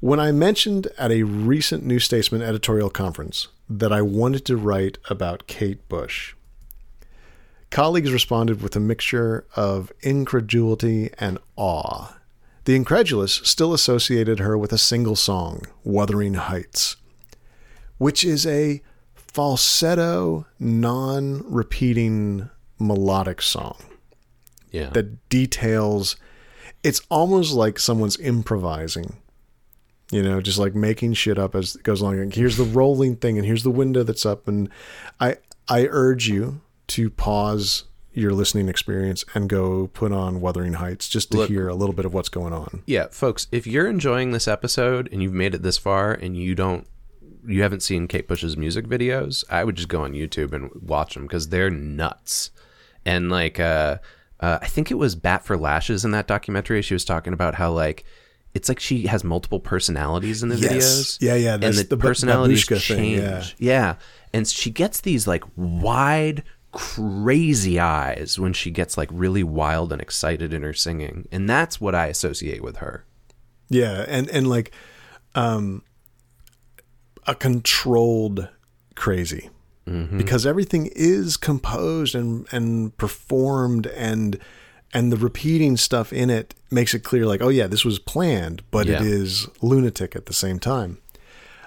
when 0.00 0.20
I 0.20 0.30
mentioned 0.30 0.88
at 0.98 1.10
a 1.10 1.22
recent 1.22 1.82
New 1.82 1.98
Statesman 1.98 2.42
editorial 2.42 2.90
conference 2.90 3.48
that 3.70 3.90
I 3.90 4.02
wanted 4.02 4.44
to 4.44 4.56
write 4.58 4.98
about 5.08 5.46
Kate 5.46 5.88
Bush, 5.88 6.34
colleagues 7.70 8.12
responded 8.12 8.60
with 8.60 8.76
a 8.76 8.80
mixture 8.80 9.46
of 9.56 9.90
incredulity 10.02 11.08
and 11.18 11.38
awe. 11.56 12.18
The 12.66 12.76
incredulous 12.76 13.32
still 13.44 13.72
associated 13.72 14.40
her 14.40 14.58
with 14.58 14.74
a 14.74 14.78
single 14.92 15.16
song, 15.16 15.62
Wuthering 15.84 16.34
Heights, 16.34 16.96
which 17.96 18.24
is 18.26 18.46
a 18.46 18.82
falsetto, 19.34 20.46
non-repeating 20.58 22.48
melodic 22.78 23.42
song 23.42 23.76
Yeah. 24.70 24.90
that 24.90 25.28
details 25.28 26.16
it's 26.82 27.00
almost 27.10 27.52
like 27.54 27.78
someone's 27.78 28.18
improvising 28.20 29.16
you 30.12 30.22
know 30.22 30.40
just 30.40 30.58
like 30.58 30.74
making 30.74 31.14
shit 31.14 31.38
up 31.38 31.54
as 31.54 31.76
it 31.76 31.82
goes 31.82 32.00
along 32.00 32.18
And 32.20 32.34
here's 32.34 32.56
the 32.56 32.64
rolling 32.64 33.16
thing 33.16 33.36
and 33.38 33.46
here's 33.46 33.62
the 33.62 33.70
window 33.70 34.02
that's 34.02 34.26
up 34.26 34.46
and 34.48 34.68
i 35.20 35.36
i 35.68 35.86
urge 35.90 36.28
you 36.28 36.60
to 36.88 37.08
pause 37.10 37.84
your 38.12 38.32
listening 38.32 38.68
experience 38.68 39.24
and 39.34 39.48
go 39.48 39.86
put 39.88 40.12
on 40.12 40.40
wuthering 40.40 40.74
heights 40.74 41.08
just 41.08 41.30
to 41.32 41.38
Look- 41.38 41.48
hear 41.48 41.68
a 41.68 41.74
little 41.74 41.94
bit 41.94 42.04
of 42.04 42.12
what's 42.14 42.28
going 42.28 42.52
on 42.52 42.82
yeah, 42.86 43.06
folks, 43.10 43.46
if 43.50 43.66
you're 43.66 43.88
enjoying 43.88 44.30
this 44.32 44.46
episode 44.46 45.08
and 45.10 45.22
you've 45.22 45.32
made 45.32 45.54
it 45.54 45.62
this 45.62 45.78
far 45.78 46.12
and 46.12 46.36
you 46.36 46.54
don't 46.54 46.86
you 47.46 47.62
haven't 47.62 47.80
seen 47.82 48.08
Kate 48.08 48.26
Bush's 48.28 48.56
music 48.56 48.86
videos, 48.86 49.44
I 49.50 49.64
would 49.64 49.76
just 49.76 49.88
go 49.88 50.02
on 50.04 50.12
YouTube 50.12 50.52
and 50.52 50.70
watch 50.82 51.14
them 51.14 51.24
because 51.24 51.48
they're 51.48 51.70
nuts. 51.70 52.50
And 53.04 53.30
like, 53.30 53.60
uh, 53.60 53.98
uh, 54.40 54.58
I 54.62 54.66
think 54.66 54.90
it 54.90 54.94
was 54.94 55.14
Bat 55.14 55.44
for 55.44 55.56
Lashes 55.56 56.04
in 56.04 56.10
that 56.12 56.26
documentary. 56.26 56.82
She 56.82 56.94
was 56.94 57.04
talking 57.04 57.32
about 57.32 57.54
how 57.56 57.70
like 57.72 58.04
it's 58.54 58.68
like 58.68 58.78
she 58.80 59.06
has 59.08 59.24
multiple 59.24 59.58
personalities 59.60 60.42
in 60.42 60.48
the 60.48 60.56
Yes. 60.56 60.72
videos. 60.72 61.18
Yeah, 61.20 61.34
yeah, 61.34 61.54
And 61.54 61.74
the, 61.74 61.82
the 61.84 61.96
personalities 61.96 62.64
change. 62.66 62.86
thing, 62.88 63.10
yeah. 63.12 63.44
yeah, 63.58 63.94
and 64.32 64.46
she 64.46 64.70
gets 64.70 65.00
these 65.00 65.26
like 65.26 65.42
wide, 65.56 66.44
crazy 66.72 67.80
eyes 67.80 68.38
when 68.38 68.52
she 68.52 68.70
gets 68.70 68.96
like 68.96 69.08
really 69.12 69.42
wild 69.42 69.92
and 69.92 70.00
excited 70.00 70.52
in 70.54 70.62
her 70.62 70.72
singing, 70.72 71.26
and 71.32 71.48
that's 71.48 71.80
what 71.80 71.94
I 71.94 72.06
associate 72.06 72.62
with 72.62 72.76
her. 72.76 73.04
Yeah, 73.68 74.04
and 74.06 74.28
and 74.30 74.46
like 74.48 74.72
um 75.34 75.82
a 77.26 77.34
controlled 77.34 78.48
crazy. 78.94 79.50
Because 79.86 80.46
everything 80.46 80.88
is 80.96 81.36
composed 81.36 82.14
and 82.14 82.46
and 82.50 82.96
performed 82.96 83.86
and 83.88 84.38
and 84.94 85.12
the 85.12 85.16
repeating 85.18 85.76
stuff 85.76 86.10
in 86.10 86.30
it 86.30 86.54
makes 86.70 86.94
it 86.94 87.00
clear 87.00 87.26
like 87.26 87.42
oh 87.42 87.50
yeah 87.50 87.66
this 87.66 87.84
was 87.84 87.98
planned 87.98 88.62
but 88.70 88.86
Yeah. 88.86 89.02
it 89.02 89.06
is 89.06 89.46
lunatic 89.60 90.16
at 90.16 90.24
the 90.24 90.32
same 90.32 90.58
time. 90.58 90.98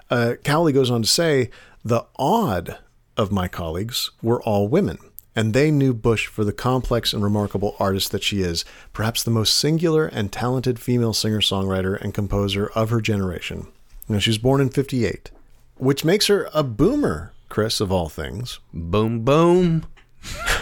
Uh, 0.10 0.34
Cowley 0.44 0.74
goes 0.74 0.90
on 0.90 1.04
to 1.04 1.08
say 1.08 1.52
the 1.86 2.06
odd 2.16 2.80
of 3.18 3.32
my 3.32 3.48
colleagues 3.48 4.10
were 4.24 4.42
all 4.42 4.68
women, 4.68 4.98
and 5.36 5.54
they 5.54 5.70
knew 5.70 5.94
Bush 5.94 6.26
for 6.26 6.44
the 6.44 6.54
complex 6.54 7.14
and 7.14 7.22
remarkable 7.24 7.76
artist 7.80 8.12
that 8.14 8.24
she 8.24 8.42
is, 8.42 8.66
perhaps 8.94 9.22
the 9.22 9.32
most 9.32 9.54
singular 9.54 10.08
and 10.08 10.32
talented 10.32 10.80
female 10.80 11.14
singer 11.14 11.42
songwriter 11.42 12.00
and 12.02 12.14
composer 12.16 12.72
of 12.74 12.90
her 12.90 13.02
generation. 13.02 13.68
Now, 14.10 14.20
she 14.20 14.30
was 14.30 14.38
born 14.38 14.62
in 14.62 14.70
58, 14.70 15.30
which 15.78 16.04
makes 16.06 16.28
her 16.28 16.50
a 16.54 16.64
boomer, 16.64 17.34
Chris, 17.50 17.80
of 17.80 17.92
all 17.92 18.10
things. 18.10 18.60
Boom, 18.74 19.24
boom, 19.24 19.86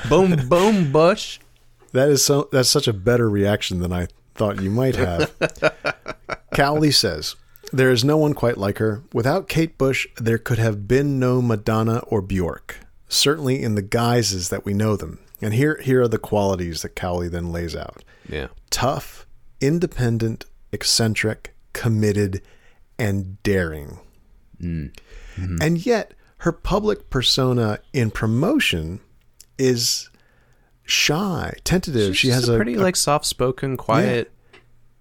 boom, 0.10 0.36
boom, 0.50 0.92
Bush. 0.92 1.40
That 1.92 2.10
is 2.10 2.24
so 2.26 2.50
that's 2.52 2.70
such 2.70 2.88
a 2.88 2.94
better 2.94 3.30
reaction 3.30 3.80
than 3.80 3.94
I 3.94 4.08
thought 4.36 4.62
you 4.62 4.70
might 4.70 4.96
have. 4.96 5.34
Cowley 6.54 6.92
says, 6.92 7.36
There 7.72 7.92
is 7.92 8.04
no 8.04 8.18
one 8.18 8.34
quite 8.34 8.58
like 8.58 8.78
her. 8.80 9.04
Without 9.14 9.48
Kate 9.48 9.78
Bush, 9.78 10.08
there 10.18 10.38
could 10.38 10.58
have 10.60 10.88
been 10.88 11.20
no 11.20 11.42
Madonna 11.42 12.00
or 12.08 12.22
Bjork, 12.22 12.80
certainly 13.08 13.62
in 13.62 13.76
the 13.76 13.82
guises 13.82 14.50
that 14.50 14.66
we 14.66 14.74
know 14.74 14.96
them. 14.96 15.20
And 15.42 15.54
here 15.54 15.80
here 15.82 16.02
are 16.02 16.08
the 16.08 16.18
qualities 16.18 16.82
that 16.82 16.96
Cowley 16.96 17.28
then 17.30 17.52
lays 17.52 17.76
out. 17.76 18.04
Yeah, 18.28 18.48
Tough, 18.70 19.26
independent, 19.62 20.46
eccentric, 20.72 21.56
committed, 21.74 22.42
and 22.98 23.42
daring. 23.44 24.00
Mm. 24.62 24.92
And 25.62 25.86
yet, 25.86 26.14
her 26.40 26.52
public 26.52 27.10
persona 27.10 27.80
in 27.94 28.12
promotion 28.12 29.00
is 29.58 30.10
shy, 30.84 31.56
tentative. 31.64 32.18
she 32.18 32.30
has 32.30 32.48
a 32.48 32.56
pretty 32.56 32.76
a- 32.76 32.82
like 32.82 32.96
soft-spoken, 32.96 33.78
quiet. 33.78 34.32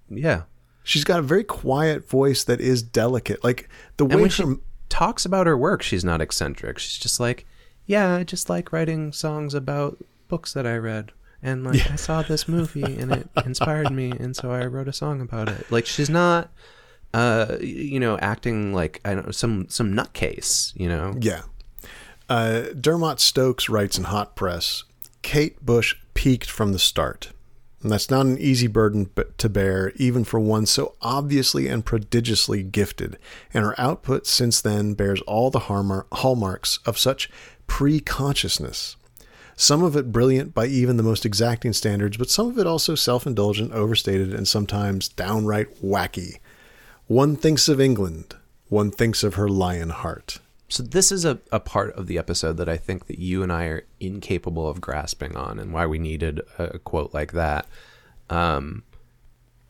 Yeah, 0.08 0.42
she's 0.82 1.04
got 1.04 1.18
a 1.18 1.22
very 1.22 1.44
quiet 1.44 2.08
voice 2.08 2.44
that 2.44 2.60
is 2.60 2.82
delicate. 2.82 3.42
Like 3.42 3.68
the 3.96 4.04
way 4.04 4.22
her, 4.22 4.28
she 4.28 4.44
talks 4.88 5.24
about 5.24 5.46
her 5.46 5.56
work, 5.56 5.82
she's 5.82 6.04
not 6.04 6.20
eccentric. 6.20 6.78
She's 6.78 6.98
just 6.98 7.18
like, 7.18 7.46
yeah, 7.86 8.14
I 8.14 8.24
just 8.24 8.48
like 8.48 8.72
writing 8.72 9.12
songs 9.12 9.54
about 9.54 9.98
books 10.28 10.52
that 10.52 10.66
I 10.66 10.76
read. 10.76 11.12
And 11.42 11.64
like 11.64 11.90
I 11.90 11.96
saw 11.96 12.22
this 12.22 12.48
movie 12.48 12.82
and 12.82 13.12
it 13.12 13.28
inspired 13.44 13.90
me 13.90 14.12
and 14.12 14.34
so 14.34 14.50
I 14.50 14.64
wrote 14.64 14.88
a 14.88 14.94
song 14.94 15.20
about 15.20 15.50
it. 15.50 15.70
Like 15.70 15.84
she's 15.84 16.08
not 16.08 16.50
uh 17.14 17.56
you 17.60 18.00
know 18.00 18.18
acting 18.18 18.74
like 18.74 19.00
I 19.04 19.14
don't 19.14 19.26
know 19.26 19.32
some 19.32 19.68
some 19.68 19.94
nutcase, 19.94 20.72
you 20.76 20.88
know. 20.88 21.14
yeah. 21.20 21.42
Uh, 22.28 22.72
Dermot 22.80 23.20
Stokes 23.20 23.68
writes 23.68 23.98
in 23.98 24.04
Hot 24.04 24.34
Press, 24.34 24.84
Kate 25.20 25.64
Bush 25.64 25.94
peaked 26.14 26.48
from 26.50 26.72
the 26.72 26.78
start. 26.78 27.32
And 27.82 27.92
that's 27.92 28.10
not 28.10 28.24
an 28.24 28.38
easy 28.38 28.66
burden 28.66 29.10
to 29.36 29.48
bear, 29.50 29.92
even 29.96 30.24
for 30.24 30.40
one 30.40 30.64
so 30.64 30.94
obviously 31.02 31.68
and 31.68 31.84
prodigiously 31.84 32.62
gifted. 32.62 33.18
And 33.52 33.62
her 33.62 33.78
output 33.78 34.26
since 34.26 34.62
then 34.62 34.94
bears 34.94 35.20
all 35.22 35.50
the 35.50 35.60
hallmar- 35.60 36.06
hallmarks 36.10 36.78
of 36.86 36.98
such 36.98 37.28
pre 37.66 38.00
consciousness. 38.00 38.96
Some 39.54 39.82
of 39.82 39.96
it 39.96 40.12
brilliant 40.12 40.54
by 40.54 40.66
even 40.66 40.96
the 40.96 41.02
most 41.02 41.26
exacting 41.26 41.74
standards, 41.74 42.16
but 42.16 42.30
some 42.30 42.48
of 42.48 42.58
it 42.58 42.66
also 42.66 42.94
self 42.94 43.26
indulgent, 43.26 43.72
overstated, 43.72 44.32
and 44.32 44.48
sometimes 44.48 45.08
downright 45.08 45.82
wacky. 45.82 46.38
One 47.06 47.36
thinks 47.36 47.68
of 47.68 47.80
England, 47.80 48.34
one 48.68 48.90
thinks 48.90 49.22
of 49.22 49.34
her 49.34 49.48
lion 49.48 49.90
heart. 49.90 50.38
So 50.68 50.82
this 50.82 51.12
is 51.12 51.24
a, 51.24 51.38
a 51.52 51.60
part 51.60 51.94
of 51.94 52.06
the 52.06 52.18
episode 52.18 52.56
that 52.56 52.68
I 52.68 52.76
think 52.76 53.06
that 53.06 53.18
you 53.18 53.42
and 53.42 53.52
I 53.52 53.64
are 53.66 53.84
incapable 54.00 54.66
of 54.68 54.80
grasping 54.80 55.36
on 55.36 55.58
and 55.58 55.72
why 55.72 55.86
we 55.86 55.98
needed 55.98 56.40
a 56.58 56.78
quote 56.78 57.12
like 57.12 57.32
that. 57.32 57.66
Um, 58.30 58.82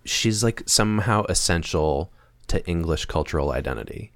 she's 0.04 0.44
like 0.44 0.62
somehow 0.66 1.24
essential 1.28 2.12
to 2.46 2.64
English 2.66 3.06
cultural 3.06 3.50
identity. 3.52 4.12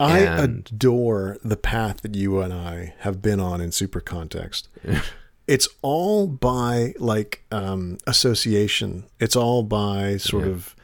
I 0.00 0.20
And- 0.20 0.66
adore 0.72 1.36
the 1.44 1.56
path 1.56 2.00
that 2.00 2.14
you 2.14 2.40
and 2.40 2.52
I 2.52 2.94
have 3.00 3.20
been 3.20 3.38
on 3.38 3.60
in 3.60 3.70
super 3.70 4.00
context. 4.00 4.68
it's 5.46 5.68
all 5.82 6.26
by 6.26 6.94
like 6.98 7.44
um, 7.52 7.98
association. 8.06 9.04
It's 9.20 9.36
all 9.36 9.62
by 9.62 10.16
sort 10.16 10.48
of 10.48 10.74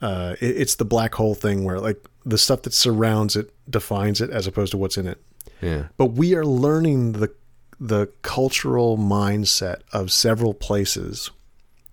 uh, 0.00 0.36
it, 0.40 0.56
it's 0.56 0.76
the 0.76 0.84
black 0.84 1.14
hole 1.14 1.34
thing 1.34 1.64
where 1.64 1.80
like 1.80 2.04
the 2.24 2.38
stuff 2.38 2.62
that 2.62 2.72
surrounds 2.72 3.36
it 3.36 3.52
defines 3.68 4.20
it 4.20 4.30
as 4.30 4.46
opposed 4.46 4.72
to 4.72 4.78
what's 4.78 4.96
in 4.96 5.06
it. 5.06 5.20
Yeah. 5.60 5.88
But 5.96 6.12
we 6.12 6.34
are 6.34 6.44
learning 6.44 7.12
the 7.12 7.32
the 7.80 8.06
cultural 8.22 8.98
mindset 8.98 9.82
of 9.92 10.10
several 10.10 10.52
places 10.52 11.30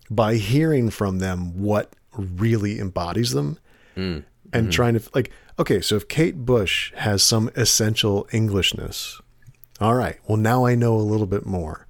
by 0.09 0.35
hearing 0.35 0.89
from 0.89 1.19
them 1.19 1.61
what 1.61 1.93
really 2.17 2.79
embodies 2.79 3.31
them 3.31 3.57
and 4.53 4.71
trying 4.71 4.97
to 4.97 5.09
like 5.13 5.31
okay 5.59 5.81
so 5.81 5.95
if 5.95 6.07
kate 6.07 6.45
bush 6.45 6.91
has 6.95 7.23
some 7.23 7.49
essential 7.55 8.27
englishness 8.31 9.21
all 9.79 9.95
right 9.95 10.17
well 10.27 10.37
now 10.37 10.65
i 10.65 10.75
know 10.75 10.95
a 10.95 10.97
little 10.97 11.25
bit 11.25 11.45
more 11.45 11.85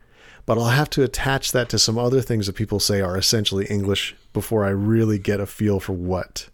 but 0.45 0.57
i'll 0.57 0.65
have 0.65 0.89
to 0.89 1.03
attach 1.03 1.51
that 1.51 1.69
to 1.69 1.79
some 1.79 1.97
other 1.97 2.21
things 2.21 2.47
that 2.47 2.53
people 2.53 2.79
say 2.79 3.01
are 3.01 3.17
essentially 3.17 3.65
english 3.65 4.15
before 4.35 4.63
i 4.63 4.69
really 4.69 5.17
get 5.17 5.39
a 5.39 5.47
feel 5.47 5.79
for 5.79 5.93
what 5.93 6.49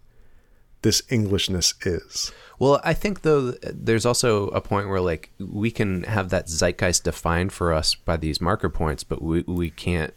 this 0.81 1.03
englishness 1.09 1.73
is 1.85 2.31
Well, 2.61 2.79
I 2.83 2.93
think 2.93 3.23
though 3.23 3.53
there's 3.63 4.05
also 4.05 4.49
a 4.49 4.61
point 4.61 4.87
where 4.87 5.01
like 5.01 5.31
we 5.39 5.71
can 5.71 6.03
have 6.03 6.29
that 6.29 6.45
zeitgeist 6.47 7.03
defined 7.03 7.51
for 7.51 7.73
us 7.73 7.95
by 7.95 8.17
these 8.17 8.39
marker 8.39 8.69
points, 8.69 9.03
but 9.03 9.19
we 9.19 9.41
we 9.47 9.71
can't 9.71 10.13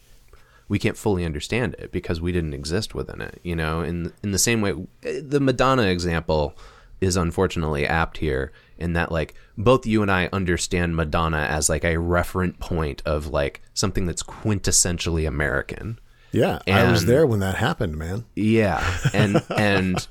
we 0.69 0.79
can't 0.79 0.99
fully 0.99 1.25
understand 1.25 1.75
it 1.79 1.91
because 1.91 2.21
we 2.21 2.33
didn't 2.33 2.53
exist 2.53 2.95
within 2.95 3.23
it. 3.23 3.41
You 3.43 3.57
know, 3.57 3.81
in 3.81 4.13
in 4.23 4.33
the 4.33 4.39
same 4.39 4.61
way, 4.61 4.75
the 5.01 5.41
Madonna 5.41 5.85
example 5.85 6.55
is 7.01 7.17
unfortunately 7.17 7.87
apt 7.87 8.19
here 8.19 8.53
in 8.77 8.93
that 8.93 9.11
like 9.11 9.35
both 9.57 9.87
you 9.87 10.03
and 10.03 10.11
I 10.11 10.29
understand 10.31 10.97
Madonna 10.97 11.47
as 11.49 11.71
like 11.71 11.85
a 11.85 11.97
referent 11.97 12.59
point 12.59 13.01
of 13.07 13.29
like 13.29 13.63
something 13.73 14.05
that's 14.05 14.23
quintessentially 14.23 15.27
American. 15.27 15.99
Yeah 16.35 16.59
i 16.67 16.91
was 16.91 17.07
there 17.07 17.27
when 17.27 17.41
that 17.41 17.55
happened 17.55 17.97
man 17.97 18.25
Yeah, 18.35 18.83
and 19.13 19.43
and 19.57 20.07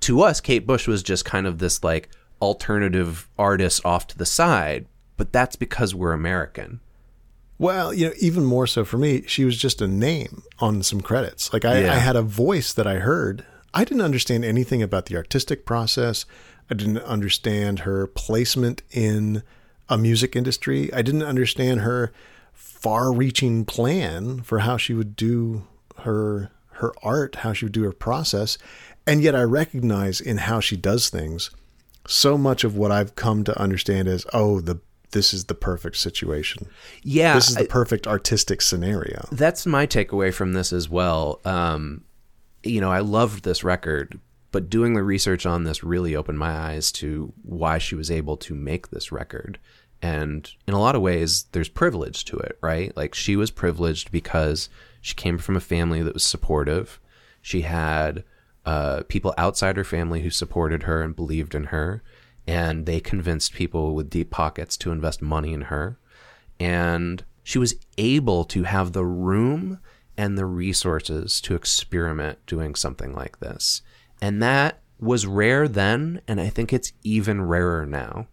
to 0.00 0.22
us, 0.22 0.40
Kate 0.40 0.66
Bush 0.66 0.88
was 0.88 1.02
just 1.02 1.24
kind 1.24 1.46
of 1.46 1.58
this 1.58 1.82
like 1.84 2.08
alternative 2.40 3.28
artist 3.38 3.84
off 3.84 4.06
to 4.08 4.18
the 4.18 4.26
side, 4.26 4.86
but 5.16 5.32
that's 5.32 5.54
because 5.56 5.94
we're 5.94 6.12
American. 6.12 6.80
Well, 7.58 7.94
you 7.94 8.08
know, 8.08 8.14
even 8.18 8.44
more 8.44 8.66
so 8.66 8.84
for 8.84 8.98
me, 8.98 9.22
she 9.28 9.44
was 9.44 9.56
just 9.56 9.80
a 9.80 9.86
name 9.86 10.42
on 10.58 10.82
some 10.82 11.00
credits. 11.00 11.52
Like 11.52 11.64
I, 11.64 11.82
Yeah. 11.82 11.92
I 11.92 11.98
had 11.98 12.16
a 12.16 12.22
voice 12.22 12.72
that 12.72 12.86
I 12.86 12.96
heard. 12.96 13.46
I 13.72 13.84
didn't 13.84 14.02
understand 14.02 14.44
anything 14.44 14.82
about 14.82 15.06
the 15.06 15.16
artistic 15.16 15.64
process. 15.64 16.26
I 16.68 16.74
didn't 16.74 16.98
understand 16.98 17.80
her 17.80 18.08
placement 18.08 18.82
in 18.90 19.44
a 19.88 19.96
music 19.96 20.34
industry. 20.34 20.92
I 20.92 21.02
didn't 21.02 21.22
understand 21.22 21.82
her 21.82 22.12
far-reaching 22.62 23.64
plan 23.64 24.40
for 24.42 24.60
how 24.60 24.76
she 24.76 24.94
would 24.94 25.16
do 25.16 25.66
her 25.98 26.50
her 26.76 26.92
art, 27.02 27.36
how 27.36 27.52
she 27.52 27.64
would 27.64 27.72
do 27.72 27.84
her 27.84 27.92
process. 27.92 28.58
And 29.06 29.22
yet 29.22 29.34
I 29.36 29.42
recognize 29.42 30.20
in 30.20 30.38
how 30.38 30.58
she 30.60 30.76
does 30.76 31.08
things 31.10 31.50
so 32.08 32.36
much 32.38 32.64
of 32.64 32.76
what 32.76 32.90
I've 32.90 33.14
come 33.14 33.44
to 33.44 33.56
understand 33.60 34.08
is 34.08 34.26
oh 34.32 34.60
the 34.60 34.80
this 35.10 35.34
is 35.34 35.44
the 35.44 35.54
perfect 35.54 35.96
situation. 35.98 36.66
Yeah, 37.02 37.34
This 37.34 37.50
is 37.50 37.56
the 37.56 37.66
perfect 37.66 38.06
artistic 38.06 38.62
scenario. 38.62 39.26
that's 39.30 39.66
my 39.66 39.86
takeaway 39.86 40.32
from 40.32 40.54
this 40.54 40.72
as 40.72 40.88
well. 40.88 41.40
Um, 41.44 42.04
you 42.62 42.80
know, 42.80 42.90
I 42.90 43.00
loved 43.00 43.44
this 43.44 43.62
record, 43.62 44.18
but 44.52 44.70
doing 44.70 44.94
the 44.94 45.02
research 45.02 45.44
on 45.44 45.64
this 45.64 45.84
really 45.84 46.16
opened 46.16 46.38
my 46.38 46.52
eyes 46.56 46.90
to 46.92 47.32
why 47.42 47.76
she 47.78 47.94
was 47.94 48.10
able 48.10 48.36
to 48.38 48.54
make 48.54 48.88
this 48.88 49.12
record. 49.12 49.58
And 50.02 50.50
in 50.66 50.74
a 50.74 50.80
lot 50.80 50.96
of 50.96 51.02
ways, 51.02 51.46
there's 51.52 51.68
privilege 51.68 52.24
to 52.26 52.36
it, 52.36 52.58
right? 52.60 52.94
Like 52.96 53.14
she 53.14 53.36
was 53.36 53.50
privileged 53.50 54.10
because 54.10 54.68
she 55.00 55.14
came 55.14 55.38
from 55.38 55.56
a 55.56 55.60
family 55.60 56.02
that 56.02 56.14
was 56.14 56.24
supportive. 56.24 57.00
She 57.40 57.62
had 57.62 58.24
uh, 58.66 59.02
people 59.08 59.32
outside 59.38 59.76
her 59.76 59.84
family 59.84 60.22
who 60.22 60.30
supported 60.30 60.82
her 60.84 61.02
and 61.02 61.14
believed 61.14 61.54
in 61.54 61.64
her, 61.64 62.02
and 62.46 62.84
they 62.84 62.98
convinced 62.98 63.54
people 63.54 63.94
with 63.94 64.10
deep 64.10 64.30
pockets 64.30 64.76
to 64.78 64.90
invest 64.90 65.22
money 65.22 65.52
in 65.52 65.62
her 65.62 65.98
and 66.62 67.24
she 67.42 67.58
was 67.58 67.74
able 67.98 68.44
to 68.44 68.62
have 68.62 68.92
the 68.92 69.04
room 69.04 69.80
and 70.16 70.38
the 70.38 70.46
resources 70.46 71.40
to 71.40 71.56
experiment 71.56 72.38
doing 72.46 72.76
something 72.76 73.12
like 73.12 73.40
this. 73.40 73.82
And 74.20 74.40
that 74.44 74.80
was 75.00 75.26
rare 75.26 75.66
then, 75.66 76.20
and 76.28 76.40
I 76.40 76.48
think 76.48 76.72
it's 76.72 76.92
even 77.02 77.42
rarer 77.42 77.84
now. 77.84 78.28